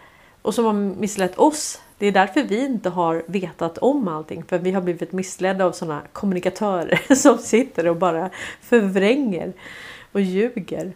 och 0.41 0.55
som 0.55 0.65
har 0.65 0.73
misslett 0.73 1.37
oss. 1.37 1.81
Det 1.97 2.07
är 2.07 2.11
därför 2.11 2.43
vi 2.43 2.65
inte 2.65 2.89
har 2.89 3.23
vetat 3.27 3.77
om 3.77 4.07
allting 4.07 4.43
för 4.43 4.59
vi 4.59 4.71
har 4.71 4.81
blivit 4.81 5.11
missledda 5.11 5.65
av 5.65 5.71
sådana 5.71 6.01
kommunikatörer 6.13 7.15
som 7.15 7.37
sitter 7.37 7.87
och 7.87 7.95
bara 7.95 8.29
förvränger 8.61 9.53
och 10.11 10.21
ljuger. 10.21 10.93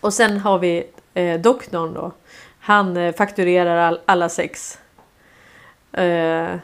Och 0.00 0.14
sen 0.14 0.38
har 0.38 0.58
vi 0.58 0.86
eh, 1.14 1.40
doktorn 1.40 1.94
då. 1.94 2.12
Han 2.58 2.96
eh, 2.96 3.14
fakturerar 3.14 3.76
all, 3.76 4.00
alla 4.04 4.28
sex. 4.28 4.78
Eh, 5.92 6.56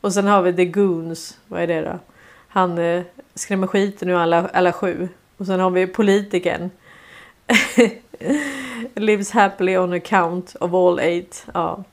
och 0.00 0.12
sen 0.12 0.26
har 0.26 0.42
vi 0.42 0.52
The 0.52 0.64
Goons. 0.64 1.38
Vad 1.48 1.62
är 1.62 1.66
det 1.66 1.80
då? 1.80 1.98
Han 2.48 2.78
eh, 2.78 3.02
skrämmer 3.34 3.66
skiten 3.66 4.10
ur 4.10 4.16
alla, 4.16 4.48
alla 4.48 4.72
sju. 4.72 5.08
Och 5.36 5.46
sen 5.46 5.60
har 5.60 5.70
vi 5.70 5.86
politikern. 5.86 6.70
Lives 8.94 9.30
happily 9.30 9.76
on 9.76 9.92
account 9.92 10.56
of 10.60 10.74
all 10.74 11.00
eight. 11.00 11.46
Ja. 11.54 11.84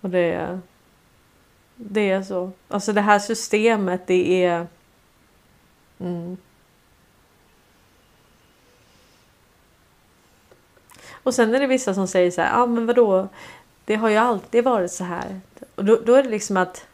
Och 0.00 0.10
det 0.10 0.32
är... 0.32 0.60
Det 1.74 2.10
är 2.10 2.22
så. 2.22 2.50
Alltså 2.68 2.92
det 2.92 3.00
här 3.00 3.18
systemet 3.18 4.06
det 4.06 4.44
är... 4.44 4.66
Mm. 5.98 6.36
Och 11.22 11.34
sen 11.34 11.54
är 11.54 11.60
det 11.60 11.66
vissa 11.66 11.94
som 11.94 12.08
säger 12.08 12.30
så 12.30 12.40
här, 12.40 12.48
ja 12.48 12.62
ah, 12.62 12.66
men 12.66 12.86
vadå, 12.86 13.28
det 13.84 13.94
har 13.94 14.08
ju 14.08 14.16
alltid 14.16 14.64
varit 14.64 14.92
så 14.92 15.04
här. 15.04 15.40
Och 15.74 15.84
då, 15.84 16.00
då 16.04 16.14
är 16.14 16.22
det 16.22 16.28
liksom 16.28 16.56
att, 16.56 16.86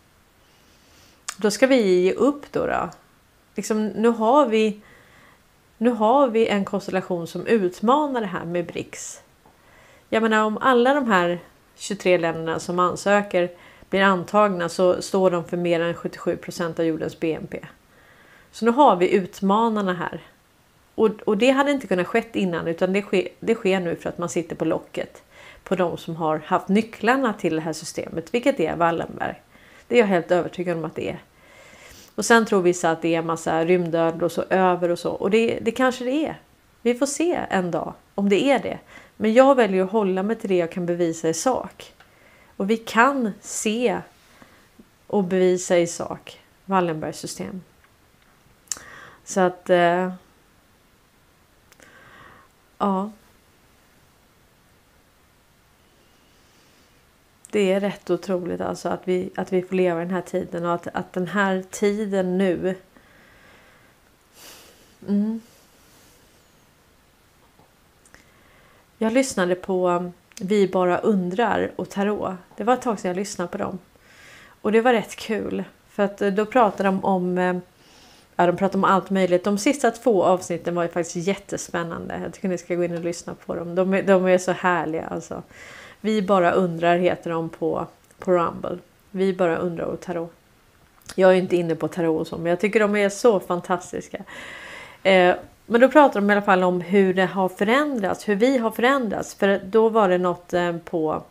då 1.36 1.51
ska 1.51 1.66
vi 1.66 2.01
ge 2.01 2.12
upp 2.12 2.53
då. 2.53 2.66
då. 2.66 2.90
Liksom, 3.55 3.86
nu 3.86 4.09
har 4.09 4.47
vi 4.47 4.81
nu 5.78 5.90
har 5.90 6.28
vi 6.28 6.47
en 6.47 6.65
konstellation 6.65 7.27
som 7.27 7.47
utmanar 7.47 8.20
det 8.20 8.27
här 8.27 8.44
med 8.44 8.66
BRICS. 8.66 9.23
Jag 10.09 10.23
menar 10.23 10.44
om 10.44 10.59
alla 10.59 10.94
de 10.94 11.11
här 11.11 11.39
23 11.74 12.19
länderna 12.19 12.59
som 12.59 12.78
ansöker 12.78 13.51
blir 13.90 14.03
antagna 14.03 14.69
så 14.69 15.03
står 15.03 15.31
de 15.31 15.44
för 15.44 15.57
mer 15.57 15.81
än 15.81 15.94
77 15.94 16.36
procent 16.36 16.78
av 16.78 16.85
jordens 16.85 17.20
BNP. 17.20 17.61
Så 18.51 18.65
nu 18.65 18.70
har 18.70 18.97
vi 18.97 19.15
utmanarna 19.15 19.94
här. 19.94 20.20
Och, 20.94 21.11
och 21.24 21.39
det 21.39 21.51
hade 21.51 21.70
inte 21.70 21.86
kunnat 21.86 22.07
skett 22.07 22.36
innan 22.36 22.66
utan 22.66 22.93
det 22.93 23.03
sker, 23.03 23.28
det 23.40 23.55
sker 23.55 23.81
nu 23.81 23.97
för 23.97 24.09
att 24.09 24.19
man 24.19 24.28
sitter 24.28 24.57
på 24.57 24.65
locket 24.65 25.23
på 25.65 25.74
de 25.74 25.97
som 25.97 26.16
har 26.16 26.39
haft 26.39 26.69
nycklarna 26.69 27.32
till 27.32 27.55
det 27.55 27.61
här 27.61 27.73
systemet, 27.73 28.35
vilket 28.35 28.61
är 28.61 28.77
Wallenberg. 28.77 29.43
Det 29.89 29.94
är 29.94 29.98
jag 29.98 30.07
helt 30.07 30.31
övertygad 30.31 30.78
om 30.78 30.85
att 30.85 30.94
det 30.94 31.11
är. 31.11 31.19
Och 32.16 32.24
sen 32.24 32.47
tror 32.47 32.62
vissa 32.62 32.90
att 32.90 33.02
det 33.02 33.14
är 33.14 33.22
massa 33.22 33.64
rymdödlor 33.64 34.24
och 34.24 34.32
så 34.32 34.43
över 34.51 34.88
och 34.88 34.98
så. 34.98 35.10
Och 35.10 35.30
det, 35.30 35.59
det 35.62 35.70
kanske 35.70 36.05
det 36.05 36.26
är. 36.26 36.40
Vi 36.82 36.94
får 36.94 37.06
se 37.06 37.40
en 37.51 37.70
dag 37.70 37.94
om 38.14 38.28
det 38.28 38.44
är 38.51 38.59
det. 38.59 38.78
Men 39.16 39.32
jag 39.32 39.55
väljer 39.55 39.84
att 39.84 39.90
hålla 39.90 40.22
mig 40.22 40.36
till 40.36 40.48
det 40.48 40.56
jag 40.56 40.72
kan 40.72 40.86
bevisa 40.86 41.28
i 41.28 41.34
sak. 41.34 41.93
Och 42.56 42.70
vi 42.70 42.76
kan 42.76 43.32
se 43.40 43.98
och 45.06 45.24
bevisa 45.24 45.78
i 45.78 45.86
sak 45.86 46.40
Wallenbergs 46.64 47.18
system. 47.18 47.62
Så 49.24 49.40
att... 49.40 49.70
Eh, 49.70 50.12
ja. 52.78 53.10
Det 57.51 57.73
är 57.73 57.81
rätt 57.81 58.10
otroligt 58.10 58.60
alltså 58.60 58.89
att 58.89 59.01
vi, 59.05 59.31
att 59.36 59.52
vi 59.52 59.62
får 59.62 59.77
leva 59.77 60.02
i 60.02 60.05
den 60.05 60.14
här 60.14 60.23
tiden 60.23 60.64
och 60.64 60.74
att, 60.74 60.86
att 60.93 61.12
den 61.12 61.27
här 61.27 61.64
tiden 61.70 62.39
nu... 62.39 62.74
Mm. 65.09 65.40
Jag 68.98 69.12
lyssnade 69.12 69.55
på 69.55 69.89
um, 69.89 70.12
Vi 70.40 70.68
bara 70.68 70.98
undrar 70.98 71.70
och 71.77 71.90
Tarot. 71.90 72.35
Det 72.56 72.64
var 72.64 72.74
ett 72.74 72.82
tag 72.82 73.01
sedan 73.01 73.09
jag 73.09 73.16
lyssnade 73.16 73.48
på 73.48 73.59
dem. 73.59 73.78
Och 74.60 74.73
det 74.73 74.81
var 74.81 74.93
rätt 74.93 75.16
kul. 75.16 75.64
För 75.89 76.02
att 76.02 76.23
eh, 76.23 76.31
då 76.31 76.47
pratade 76.47 76.89
de 76.89 77.05
om 77.05 77.39
eh, 77.39 77.56
Ja, 78.36 78.47
de 78.47 78.56
pratade 78.56 78.78
om 78.78 78.85
allt 78.85 79.10
möjligt. 79.10 79.44
De 79.44 79.59
sista 79.59 79.90
två 79.90 80.24
avsnitten 80.24 80.74
var 80.74 80.82
ju 80.82 80.89
faktiskt 80.89 81.27
jättespännande. 81.27 82.20
Jag 82.23 82.32
tycker 82.32 82.48
ni 82.48 82.59
ska 82.59 82.74
gå 82.74 82.85
in 82.85 82.97
och 82.97 83.05
lyssna 83.05 83.35
på 83.35 83.55
dem. 83.55 83.74
De 83.74 84.02
de 84.06 84.27
är 84.27 84.39
så 84.39 84.52
härliga 84.52 85.06
alltså. 85.06 85.43
Vi 86.06 86.22
bara 86.22 86.52
undrar 86.52 86.96
heter 86.96 87.30
de 87.30 87.48
på, 87.48 87.86
på 88.18 88.32
Rumble. 88.32 88.78
Vi 89.10 89.32
bara 89.32 89.56
undrar 89.56 89.84
och 89.84 90.00
tarot. 90.00 90.32
Jag 91.14 91.30
är 91.30 91.34
inte 91.34 91.56
inne 91.56 91.74
på 91.74 91.88
tarot 91.88 92.20
och 92.20 92.26
så, 92.26 92.38
men 92.38 92.46
jag 92.46 92.60
tycker 92.60 92.80
de 92.80 92.96
är 92.96 93.08
så 93.08 93.40
fantastiska. 93.40 94.18
Eh, 95.02 95.34
men 95.66 95.80
då 95.80 95.88
pratar 95.88 96.20
de 96.20 96.30
i 96.30 96.32
alla 96.32 96.42
fall 96.42 96.62
om 96.62 96.80
hur 96.80 97.14
det 97.14 97.26
har 97.26 97.48
förändrats, 97.48 98.28
hur 98.28 98.34
vi 98.34 98.58
har 98.58 98.70
förändrats. 98.70 99.34
För 99.34 99.60
då 99.64 99.88
var 99.88 100.08
det 100.08 100.18
något 100.18 100.52
eh, 100.52 100.76
på, 100.76 101.22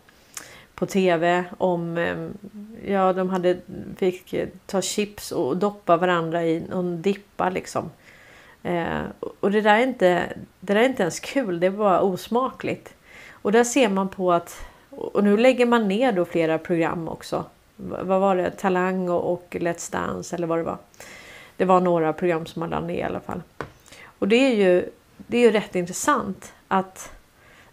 på 0.75 0.85
tv 0.85 1.43
om, 1.57 1.97
eh, 1.97 2.27
ja 2.91 3.13
de 3.13 3.29
hade, 3.29 3.57
fick 3.97 4.35
ta 4.65 4.81
chips 4.81 5.31
och 5.31 5.57
doppa 5.57 5.97
varandra 5.97 6.43
i 6.45 6.63
någon 6.69 7.01
dippa 7.01 7.49
liksom. 7.49 7.91
Eh, 8.63 9.01
och 9.39 9.51
det 9.51 9.61
där, 9.61 9.75
är 9.75 9.83
inte, 9.83 10.33
det 10.59 10.73
där 10.73 10.81
är 10.81 10.89
inte 10.89 11.01
ens 11.01 11.19
kul, 11.19 11.59
det 11.59 11.67
är 11.67 11.71
bara 11.71 12.01
osmakligt. 12.01 12.94
Och 13.45 13.51
där 13.51 13.63
ser 13.63 13.89
man 13.89 14.09
på 14.09 14.33
att, 14.33 14.65
och 14.89 15.23
nu 15.23 15.37
lägger 15.37 15.65
man 15.65 15.87
ner 15.87 16.11
då 16.11 16.25
flera 16.25 16.57
program 16.57 17.07
också. 17.07 17.45
Vad 17.75 18.19
var 18.19 18.35
det? 18.35 18.51
Talang 18.51 19.09
och, 19.09 19.47
Let's 19.51 19.91
Dance 19.91 20.35
eller 20.35 20.47
vad 20.47 20.57
det 20.57 20.63
var. 20.63 20.77
Det 21.57 21.65
var 21.65 21.81
några 21.81 22.13
program 22.13 22.45
som 22.45 22.59
man 22.59 22.69
lade 22.69 22.87
ner 22.87 22.97
i 22.97 23.03
alla 23.03 23.19
fall. 23.19 23.41
Och 24.19 24.27
det 24.27 24.35
är 24.35 24.55
ju, 24.55 24.89
det 25.17 25.37
är 25.37 25.41
ju 25.41 25.51
rätt 25.51 25.75
intressant 25.75 26.53
att 26.67 27.11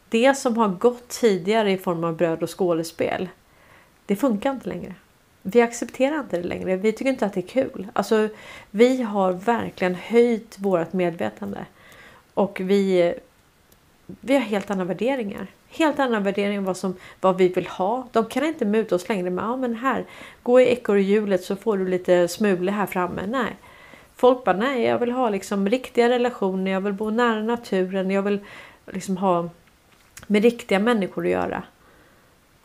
det 0.09 0.35
som 0.35 0.57
har 0.57 0.69
gått 0.69 1.09
tidigare 1.09 1.73
i 1.73 1.79
form 1.79 2.05
av 2.05 2.17
bröd 2.17 2.43
och 2.43 2.59
skådespel. 2.59 3.29
Det 4.07 4.17
funkar 4.17 4.51
inte 4.51 4.69
längre. 4.69 4.95
Vi 5.43 5.63
accepterar 5.63 6.21
inte 6.21 6.37
det 6.37 6.49
längre. 6.49 6.77
Vi 6.77 6.93
tycker 6.93 7.11
inte 7.11 7.27
att 7.27 7.35
det 7.35 7.41
är 7.41 7.49
kul. 7.49 7.87
Alltså, 7.93 8.29
vi 8.71 9.03
har 9.03 9.33
verkligen 9.33 9.95
höjt 9.95 10.59
vårt 10.59 10.93
medvetande. 10.93 11.67
Och 12.35 12.61
vi, 12.61 13.15
vi 14.07 14.35
har 14.35 14.41
helt 14.41 14.71
andra 14.71 14.85
värderingar 14.85 15.47
helt 15.73 15.99
annan 15.99 16.23
värdering 16.23 16.57
än 16.57 16.65
vad, 16.65 16.77
som, 16.77 16.97
vad 17.21 17.39
vi 17.39 17.49
vill 17.49 17.67
ha. 17.67 18.09
De 18.13 18.27
kan 18.27 18.45
inte 18.45 18.65
muta 18.65 18.95
oss 18.95 19.09
längre 19.09 19.31
med 19.31 19.45
ja, 19.45 19.57
men 19.57 19.75
här, 19.75 20.05
gå 20.43 20.61
i 20.61 20.73
ekorrhjulet 20.73 21.45
så 21.45 21.57
får 21.57 21.79
du 21.79 21.89
lite 21.89 22.29
smulor 22.29 22.73
här 22.73 22.87
framme. 22.87 23.23
Nej. 23.27 23.57
Folk 24.17 24.45
bara 24.45 24.57
nej, 24.57 24.83
jag 24.83 24.99
vill 24.99 25.11
ha 25.11 25.31
liksom 25.31 25.69
riktiga 25.69 26.09
relationer, 26.09 26.71
jag 26.71 26.81
vill 26.81 26.93
bo 26.93 27.11
nära 27.11 27.43
naturen, 27.43 28.11
jag 28.11 28.23
vill 28.23 28.41
liksom 28.87 29.17
ha 29.17 29.49
med 30.27 30.43
riktiga 30.43 30.79
människor 30.79 31.25
att 31.25 31.31
göra. 31.31 31.63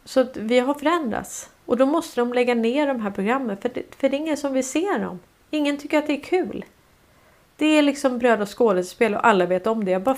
Så 0.06 0.26
vi 0.34 0.60
har 0.60 0.74
förändrats. 0.74 1.50
Och 1.66 1.78
då 1.78 1.86
måste 1.86 2.22
de 2.22 2.34
lägga 2.34 2.56
ner 2.56 2.88
de 2.88 3.02
här 3.02 3.12
programmen 3.12 3.58
för 3.58 3.70
det, 3.74 3.96
för 3.98 4.10
det 4.10 4.16
är 4.16 4.20
ingen 4.20 4.38
som 4.38 4.54
vill 4.54 4.68
se 4.68 4.98
dem. 4.98 5.20
Ingen 5.50 5.78
tycker 5.78 5.98
att 5.98 6.08
det 6.08 6.14
är 6.14 6.24
kul. 6.24 6.66
Det 7.56 7.66
är 7.66 7.82
liksom 7.82 8.20
bröd 8.20 8.42
och 8.42 8.58
skådespel 8.58 9.16
och 9.16 9.28
alla 9.28 9.46
vet 9.46 9.68
om 9.68 9.86
det. 9.86 9.92
Jag 9.92 10.02
bara 10.02 10.18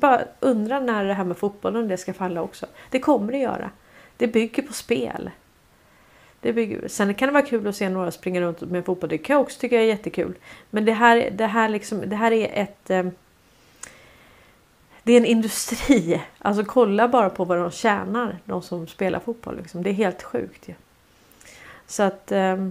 bara 0.00 0.24
undrar 0.40 0.80
när 0.80 1.04
det 1.04 1.14
här 1.14 1.24
med 1.24 1.36
fotbollen 1.36 1.88
det 1.88 1.96
ska 1.96 2.12
falla 2.12 2.42
också. 2.42 2.66
Det 2.90 2.98
kommer 2.98 3.32
det 3.32 3.38
göra. 3.38 3.70
Det 4.16 4.26
bygger 4.26 4.62
på 4.62 4.72
spel. 4.72 5.30
Det 6.40 6.52
bygger, 6.52 6.88
sen 6.88 7.14
kan 7.14 7.28
det 7.28 7.32
vara 7.32 7.46
kul 7.46 7.66
att 7.66 7.76
se 7.76 7.88
några 7.88 8.10
springa 8.10 8.40
runt 8.40 8.60
med 8.60 8.84
fotboll. 8.84 9.10
Det 9.10 9.18
kan 9.18 9.34
jag 9.34 9.42
också 9.42 9.60
tycka 9.60 9.80
är 9.80 9.84
jättekul. 9.84 10.34
Men 10.70 10.84
det 10.84 10.92
här, 10.92 11.30
det 11.30 11.46
här, 11.46 11.68
liksom, 11.68 12.02
det 12.06 12.16
här 12.16 12.32
är 12.32 12.62
ett... 12.62 12.90
Eh, 12.90 13.06
det 15.02 15.12
är 15.12 15.16
en 15.16 15.26
industri. 15.26 16.22
Alltså 16.38 16.64
kolla 16.64 17.08
bara 17.08 17.30
på 17.30 17.44
vad 17.44 17.58
de 17.58 17.70
tjänar, 17.70 18.38
de 18.44 18.62
som 18.62 18.86
spelar 18.86 19.20
fotboll. 19.20 19.56
Liksom. 19.56 19.82
Det 19.82 19.90
är 19.90 19.94
helt 19.94 20.22
sjukt 20.22 20.68
ju. 20.68 20.72
Ja. 20.72 20.78
Så 21.86 22.02
att, 22.02 22.32
eh, 22.32 22.68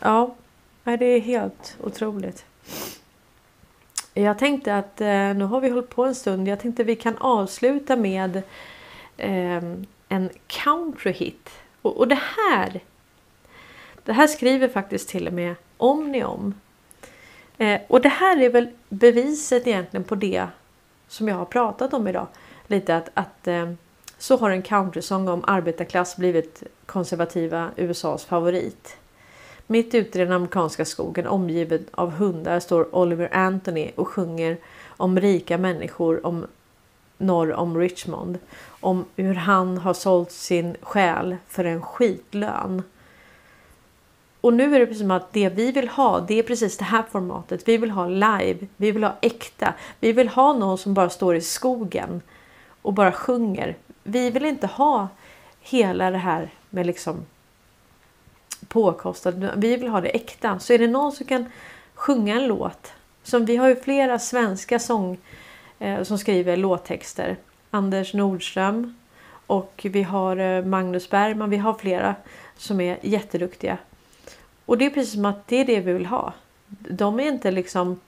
ja. 0.00 0.34
Det 0.84 1.04
är 1.04 1.20
helt 1.20 1.76
otroligt. 1.80 2.44
Jag 4.22 4.38
tänkte 4.38 4.76
att 4.76 5.00
eh, 5.00 5.06
nu 5.08 5.44
har 5.44 5.60
vi 5.60 5.68
hållit 5.68 5.90
på 5.90 6.04
en 6.04 6.14
stund. 6.14 6.48
Jag 6.48 6.60
tänkte 6.60 6.82
att 6.82 6.88
vi 6.88 6.96
kan 6.96 7.16
avsluta 7.16 7.96
med 7.96 8.42
eh, 9.16 9.62
en 10.08 10.30
country 10.46 11.12
hit. 11.12 11.50
Och, 11.82 11.96
och, 11.96 12.08
det 12.08 12.18
här. 12.36 12.80
Det 14.04 14.12
här 14.12 14.26
skriver 14.26 14.68
faktiskt 14.68 15.08
till 15.08 15.26
och 15.26 15.32
med 15.32 15.54
Omni 15.76 16.24
om. 16.24 16.54
Eh, 17.58 17.80
och 17.88 18.00
det 18.00 18.08
här 18.08 18.42
är 18.42 18.50
väl 18.50 18.68
beviset 18.88 19.66
egentligen 19.66 20.04
på 20.04 20.14
det 20.14 20.46
som 21.08 21.28
jag 21.28 21.36
har 21.36 21.44
pratat 21.44 21.94
om 21.94 22.08
idag. 22.08 22.26
Lite 22.66 22.96
att, 22.96 23.10
att 23.14 23.48
eh, 23.48 23.72
så 24.18 24.36
har 24.36 24.50
en 24.50 24.62
countrysång 24.62 25.28
om 25.28 25.44
arbetarklass 25.46 26.16
blivit 26.16 26.62
konservativa 26.86 27.70
USAs 27.76 28.24
favorit. 28.24 28.96
Mitt 29.70 29.94
ute 29.94 30.18
i 30.18 30.24
den 30.24 30.32
amerikanska 30.32 30.84
skogen 30.84 31.26
omgiven 31.26 31.86
av 31.90 32.10
hundar 32.10 32.60
står 32.60 32.94
Oliver 32.96 33.36
Anthony 33.36 33.90
och 33.96 34.08
sjunger 34.08 34.56
om 34.86 35.20
rika 35.20 35.58
människor 35.58 36.26
om 36.26 36.46
norr 37.18 37.52
om 37.52 37.78
Richmond. 37.78 38.38
Om 38.80 39.04
hur 39.16 39.34
han 39.34 39.78
har 39.78 39.94
sålt 39.94 40.30
sin 40.30 40.76
själ 40.82 41.36
för 41.48 41.64
en 41.64 41.82
skitlön. 41.82 42.82
Och 44.40 44.52
nu 44.52 44.74
är 44.74 44.80
det 44.80 44.86
precis 44.86 45.00
som 45.00 45.10
att 45.10 45.32
det 45.32 45.48
vi 45.48 45.72
vill 45.72 45.88
ha, 45.88 46.20
det 46.20 46.38
är 46.38 46.42
precis 46.42 46.78
det 46.78 46.84
här 46.84 47.04
formatet. 47.10 47.68
Vi 47.68 47.76
vill 47.76 47.90
ha 47.90 48.08
live, 48.08 48.58
vi 48.76 48.90
vill 48.90 49.04
ha 49.04 49.16
äkta. 49.22 49.74
Vi 50.00 50.12
vill 50.12 50.28
ha 50.28 50.52
någon 50.52 50.78
som 50.78 50.94
bara 50.94 51.10
står 51.10 51.36
i 51.36 51.40
skogen 51.40 52.22
och 52.82 52.92
bara 52.92 53.12
sjunger. 53.12 53.76
Vi 54.02 54.30
vill 54.30 54.44
inte 54.44 54.66
ha 54.66 55.08
hela 55.60 56.10
det 56.10 56.18
här 56.18 56.50
med 56.70 56.86
liksom 56.86 57.26
påkostad. 58.68 59.50
Vi 59.56 59.76
vill 59.76 59.88
ha 59.88 60.00
det 60.00 60.08
äkta. 60.08 60.58
Så 60.58 60.72
är 60.72 60.78
det 60.78 60.86
någon 60.86 61.12
som 61.12 61.26
kan 61.26 61.46
sjunga 61.94 62.34
en 62.34 62.46
låt. 62.46 62.92
Som 63.22 63.44
vi 63.44 63.56
har 63.56 63.68
ju 63.68 63.76
flera 63.76 64.18
svenska 64.18 64.78
sång 64.78 65.18
eh, 65.78 66.02
som 66.02 66.18
skriver 66.18 66.56
låttexter. 66.56 67.36
Anders 67.70 68.14
Nordström 68.14 68.94
och 69.46 69.86
vi 69.90 70.02
har 70.02 70.36
eh, 70.36 70.64
Magnus 70.64 71.10
Bergman. 71.10 71.50
Vi 71.50 71.56
har 71.56 71.74
flera 71.74 72.14
som 72.56 72.80
är 72.80 72.98
jätteduktiga. 73.02 73.78
Och 74.64 74.78
det 74.78 74.86
är 74.86 74.90
precis 74.90 75.12
som 75.12 75.24
att 75.24 75.48
det 75.48 75.56
är 75.56 75.64
det 75.64 75.80
vi 75.80 75.92
vill 75.92 76.06
ha. 76.06 76.32
De 76.68 77.20
är 77.20 77.28
inte 77.28 77.50
liksom 77.50 78.00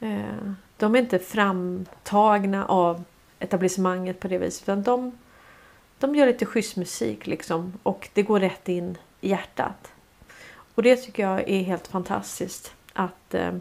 eh, 0.00 0.52
de 0.76 0.94
är 0.94 0.98
inte 0.98 1.18
framtagna 1.18 2.66
av 2.66 3.04
etablissemanget 3.38 4.20
på 4.20 4.28
det 4.28 4.38
viset. 4.38 4.62
Utan 4.62 4.82
de, 4.82 5.18
de 5.98 6.14
gör 6.14 6.26
lite 6.26 6.46
schysst 6.46 6.76
musik 6.76 7.26
liksom. 7.26 7.72
Och 7.82 8.08
det 8.14 8.22
går 8.22 8.40
rätt 8.40 8.68
in 8.68 8.98
hjärtat. 9.28 9.92
Och 10.74 10.82
det 10.82 10.96
tycker 10.96 11.22
jag 11.22 11.48
är 11.48 11.62
helt 11.62 11.88
fantastiskt. 11.88 12.74
Att, 12.92 13.34
eh, 13.34 13.52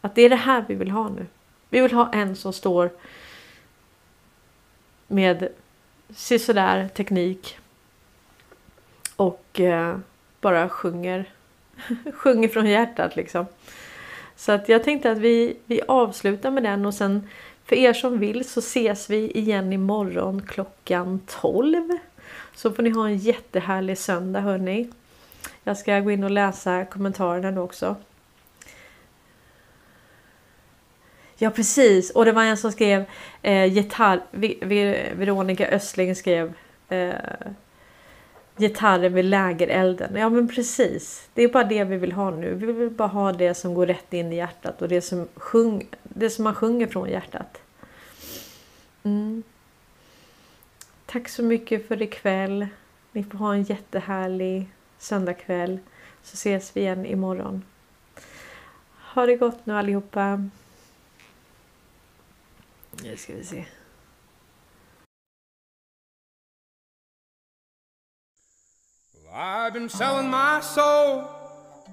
att 0.00 0.14
det 0.14 0.22
är 0.22 0.30
det 0.30 0.36
här 0.36 0.64
vi 0.68 0.74
vill 0.74 0.90
ha 0.90 1.08
nu. 1.08 1.26
Vi 1.68 1.80
vill 1.80 1.92
ha 1.92 2.12
en 2.12 2.36
som 2.36 2.52
står 2.52 2.90
med 5.06 5.48
sisådär 6.14 6.88
teknik. 6.88 7.58
Och 9.16 9.60
eh, 9.60 9.98
bara 10.40 10.68
sjunger. 10.68 11.30
sjunger 12.14 12.48
från 12.48 12.66
hjärtat 12.66 13.16
liksom. 13.16 13.46
Så 14.36 14.52
att 14.52 14.68
jag 14.68 14.84
tänkte 14.84 15.10
att 15.10 15.18
vi, 15.18 15.56
vi 15.66 15.80
avslutar 15.88 16.50
med 16.50 16.62
den 16.62 16.86
och 16.86 16.94
sen 16.94 17.28
för 17.64 17.76
er 17.76 17.92
som 17.92 18.18
vill 18.18 18.48
så 18.48 18.60
ses 18.60 19.10
vi 19.10 19.30
igen 19.30 19.72
imorgon 19.72 20.42
klockan 20.46 21.20
12. 21.26 21.98
Så 22.54 22.70
får 22.70 22.82
ni 22.82 22.90
ha 22.90 23.06
en 23.06 23.16
jättehärlig 23.16 23.98
söndag 23.98 24.40
hörni. 24.40 24.90
Jag 25.64 25.78
ska 25.78 26.00
gå 26.00 26.10
in 26.10 26.24
och 26.24 26.30
läsa 26.30 26.84
kommentarerna 26.84 27.50
nu 27.50 27.60
också. 27.60 27.96
Ja 31.36 31.50
precis 31.50 32.10
och 32.10 32.24
det 32.24 32.32
var 32.32 32.42
en 32.42 32.56
som 32.56 32.72
skrev 32.72 33.04
eh, 33.42 33.64
gitarr, 33.64 34.20
Veronica 35.14 35.66
Östling 35.68 36.14
skrev 36.14 36.52
eh, 36.88 37.14
gitarren 38.56 39.14
vid 39.14 39.24
lägerelden. 39.24 40.16
Ja 40.16 40.28
men 40.28 40.48
precis. 40.48 41.28
Det 41.34 41.42
är 41.42 41.48
bara 41.48 41.64
det 41.64 41.84
vi 41.84 41.96
vill 41.96 42.12
ha 42.12 42.30
nu. 42.30 42.54
Vi 42.54 42.72
vill 42.72 42.90
bara 42.90 43.08
ha 43.08 43.32
det 43.32 43.54
som 43.54 43.74
går 43.74 43.86
rätt 43.86 44.12
in 44.12 44.32
i 44.32 44.36
hjärtat 44.36 44.82
och 44.82 44.88
det 44.88 45.00
som, 45.00 45.28
sjung, 45.34 45.86
det 46.02 46.30
som 46.30 46.44
man 46.44 46.54
sjunger 46.54 46.86
från 46.86 47.10
hjärtat. 47.10 47.62
Mm. 49.02 49.42
Tack 51.14 51.28
så 51.28 51.42
mycket 51.42 51.88
för 51.88 52.02
ikväll. 52.02 52.66
Ni 53.12 53.24
får 53.24 53.38
ha 53.38 53.54
en 53.54 53.62
jättehärlig 53.62 54.68
söndagkväll. 54.98 55.78
Så 56.22 56.34
ses 56.34 56.76
vi 56.76 56.80
igen 56.80 57.06
imorgon. 57.06 57.64
Ha 59.14 59.26
det 59.26 59.36
gott 59.36 59.66
nu 59.66 59.76
allihopa. 59.76 60.48
Nu 63.02 63.16
ska 63.16 63.34
vi 63.34 63.44
se. 63.44 63.64
I've 69.32 69.72
been 69.72 69.88
selling 69.88 70.30
my 70.30 70.60
soul, 70.62 71.24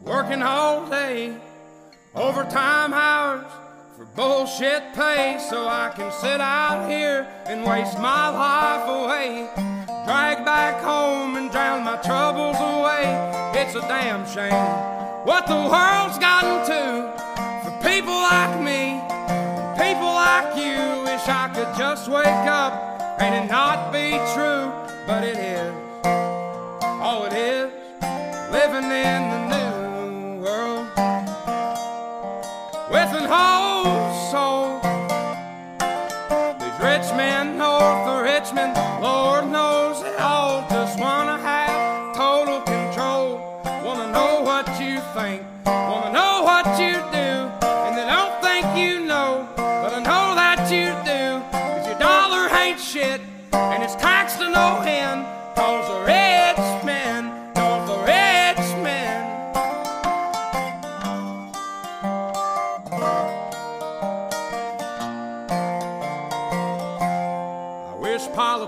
working 0.03 0.41
all 0.41 0.89
day, 0.89 1.33
overtime 2.13 2.93
hours 2.93 3.60
for 4.01 4.15
bullshit 4.15 4.81
pay, 4.95 5.37
so 5.49 5.67
I 5.67 5.91
can 5.95 6.11
sit 6.11 6.41
out 6.41 6.89
here 6.89 7.27
and 7.45 7.63
waste 7.63 7.99
my 7.99 8.29
life 8.29 8.87
away. 8.87 9.47
Drag 10.05 10.43
back 10.43 10.81
home 10.81 11.35
and 11.35 11.51
drown 11.51 11.83
my 11.83 11.97
troubles 11.97 12.57
away. 12.57 13.05
It's 13.53 13.75
a 13.75 13.81
damn 13.81 14.25
shame 14.27 14.65
what 15.25 15.45
the 15.45 15.55
world's 15.55 16.17
gotten 16.17 16.65
to 16.65 17.13
for 17.63 17.73
people 17.87 18.13
like 18.13 18.57
me, 18.59 18.97
people 19.77 20.11
like 20.25 20.55
you. 20.57 20.81
Wish 21.05 21.27
I 21.27 21.51
could 21.53 21.77
just 21.77 22.09
wake 22.09 22.25
up 22.25 22.73
and 23.21 23.35
it 23.35 23.51
not 23.51 23.91
be 23.93 24.17
true, 24.33 24.71
but 25.05 25.23
it 25.23 25.37
is 25.37 25.73
all 27.03 27.25
it 27.25 27.33
is, 27.33 27.71
living 28.51 28.89
in 28.89 29.21
the 29.33 29.41
new 29.53 30.43
world 30.43 30.87
with 32.89 33.21
an 33.21 33.25
whole 33.29 33.70
judgment. 38.53 39.00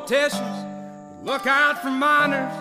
Politicians 0.03 0.65
look 1.23 1.47
out 1.47 1.81
for 1.81 1.89
miners, 1.89 2.53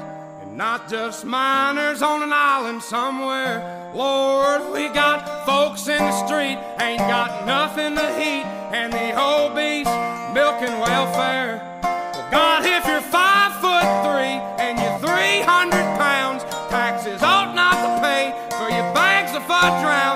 and 0.42 0.56
not 0.56 0.88
just 0.88 1.24
miners 1.24 2.00
on 2.00 2.22
an 2.22 2.32
island 2.32 2.80
somewhere. 2.80 3.90
Lord, 3.92 4.72
we 4.72 4.88
got 4.88 5.44
folks 5.44 5.88
in 5.88 5.98
the 5.98 6.26
street, 6.26 6.56
ain't 6.78 7.00
got 7.00 7.44
nothing 7.44 7.96
to 7.96 8.08
eat, 8.20 8.46
and 8.70 8.92
the 8.92 9.10
obese 9.18 9.90
milking 10.32 10.78
welfare. 10.78 11.80
Well, 11.82 12.30
God, 12.30 12.64
if 12.64 12.86
you're 12.86 13.10
five 13.10 13.52
foot 13.60 13.86
three 14.06 14.38
and 14.62 14.78
you're 14.78 14.98
300 15.00 15.72
pounds, 15.98 16.44
taxes 16.70 17.24
ought 17.24 17.56
not 17.56 17.74
to 17.74 17.90
pay 18.06 18.30
for 18.50 18.70
your 18.70 18.94
bags 18.94 19.34
of 19.34 19.44
fudge 19.46 19.82
rounds. 19.82 20.11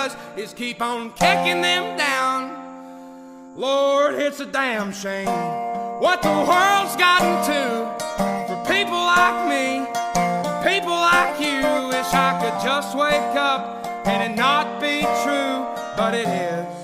Does 0.00 0.16
is 0.36 0.54
keep 0.54 0.80
on 0.80 1.12
kicking 1.12 1.60
them 1.60 1.98
down. 1.98 2.40
Lord, 3.56 4.14
it's 4.14 4.40
a 4.40 4.46
damn 4.46 4.92
shame 4.92 5.26
what 6.00 6.22
the 6.22 6.36
world's 6.50 6.96
gotten 6.96 7.34
to 7.50 7.62
for 8.48 8.58
people 8.72 9.00
like 9.14 9.38
me, 9.54 9.84
people 10.64 10.96
like 11.12 11.38
you. 11.38 11.60
Wish 11.92 12.12
I 12.14 12.30
could 12.40 12.58
just 12.64 12.96
wake 12.96 13.36
up 13.36 13.86
and 14.06 14.32
it 14.32 14.34
not 14.36 14.80
be 14.80 15.00
true, 15.22 15.66
but 15.98 16.14
it 16.14 16.28
is. 16.28 16.79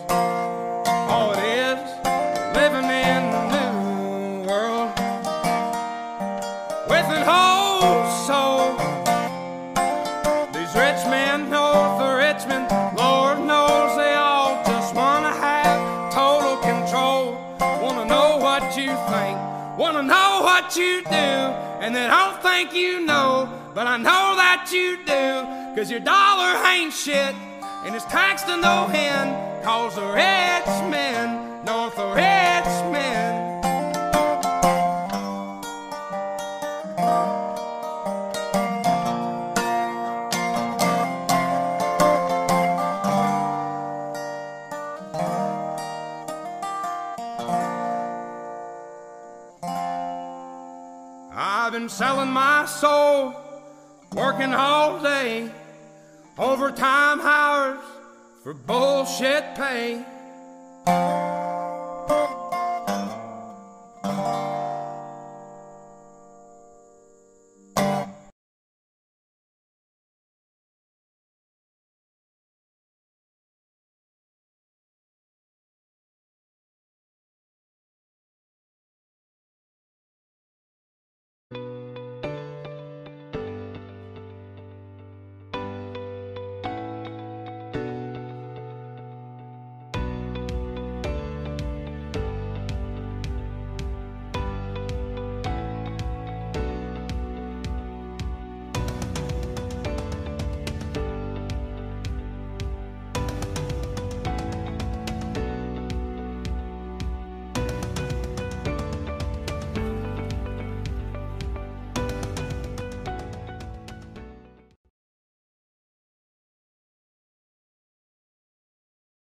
You 20.77 21.03
do, 21.03 21.11
and 21.83 21.95
they 21.95 22.07
don't 22.07 22.43
think 22.43 22.75
you 22.75 23.01
know, 23.01 23.49
but 23.75 23.87
I 23.87 23.97
know 23.97 24.37
that 24.37 24.71
you 24.73 24.97
do. 25.05 25.77
Cause 25.77 25.91
your 25.91 26.01
dollar 26.01 26.57
ain't 26.67 26.93
shit, 26.93 27.35
and 27.85 27.95
it's 27.95 28.05
taxed 28.07 28.47
to 28.47 28.57
no 28.57 28.89
end. 28.93 29.65
Cause 29.65 29.95
the 29.95 30.07
rich 30.07 30.91
men, 30.91 31.65
north 31.65 31.99
of 31.99 32.15
rich 32.15 32.93
men. 32.93 33.36
I'm 51.87 51.91
selling 51.91 52.31
my 52.31 52.67
soul, 52.67 53.33
working 54.13 54.53
all 54.53 55.01
day, 55.01 55.49
overtime 56.37 57.21
hours 57.21 57.79
for 58.43 58.55
bullshit 58.55 59.55
pay. 59.55 60.05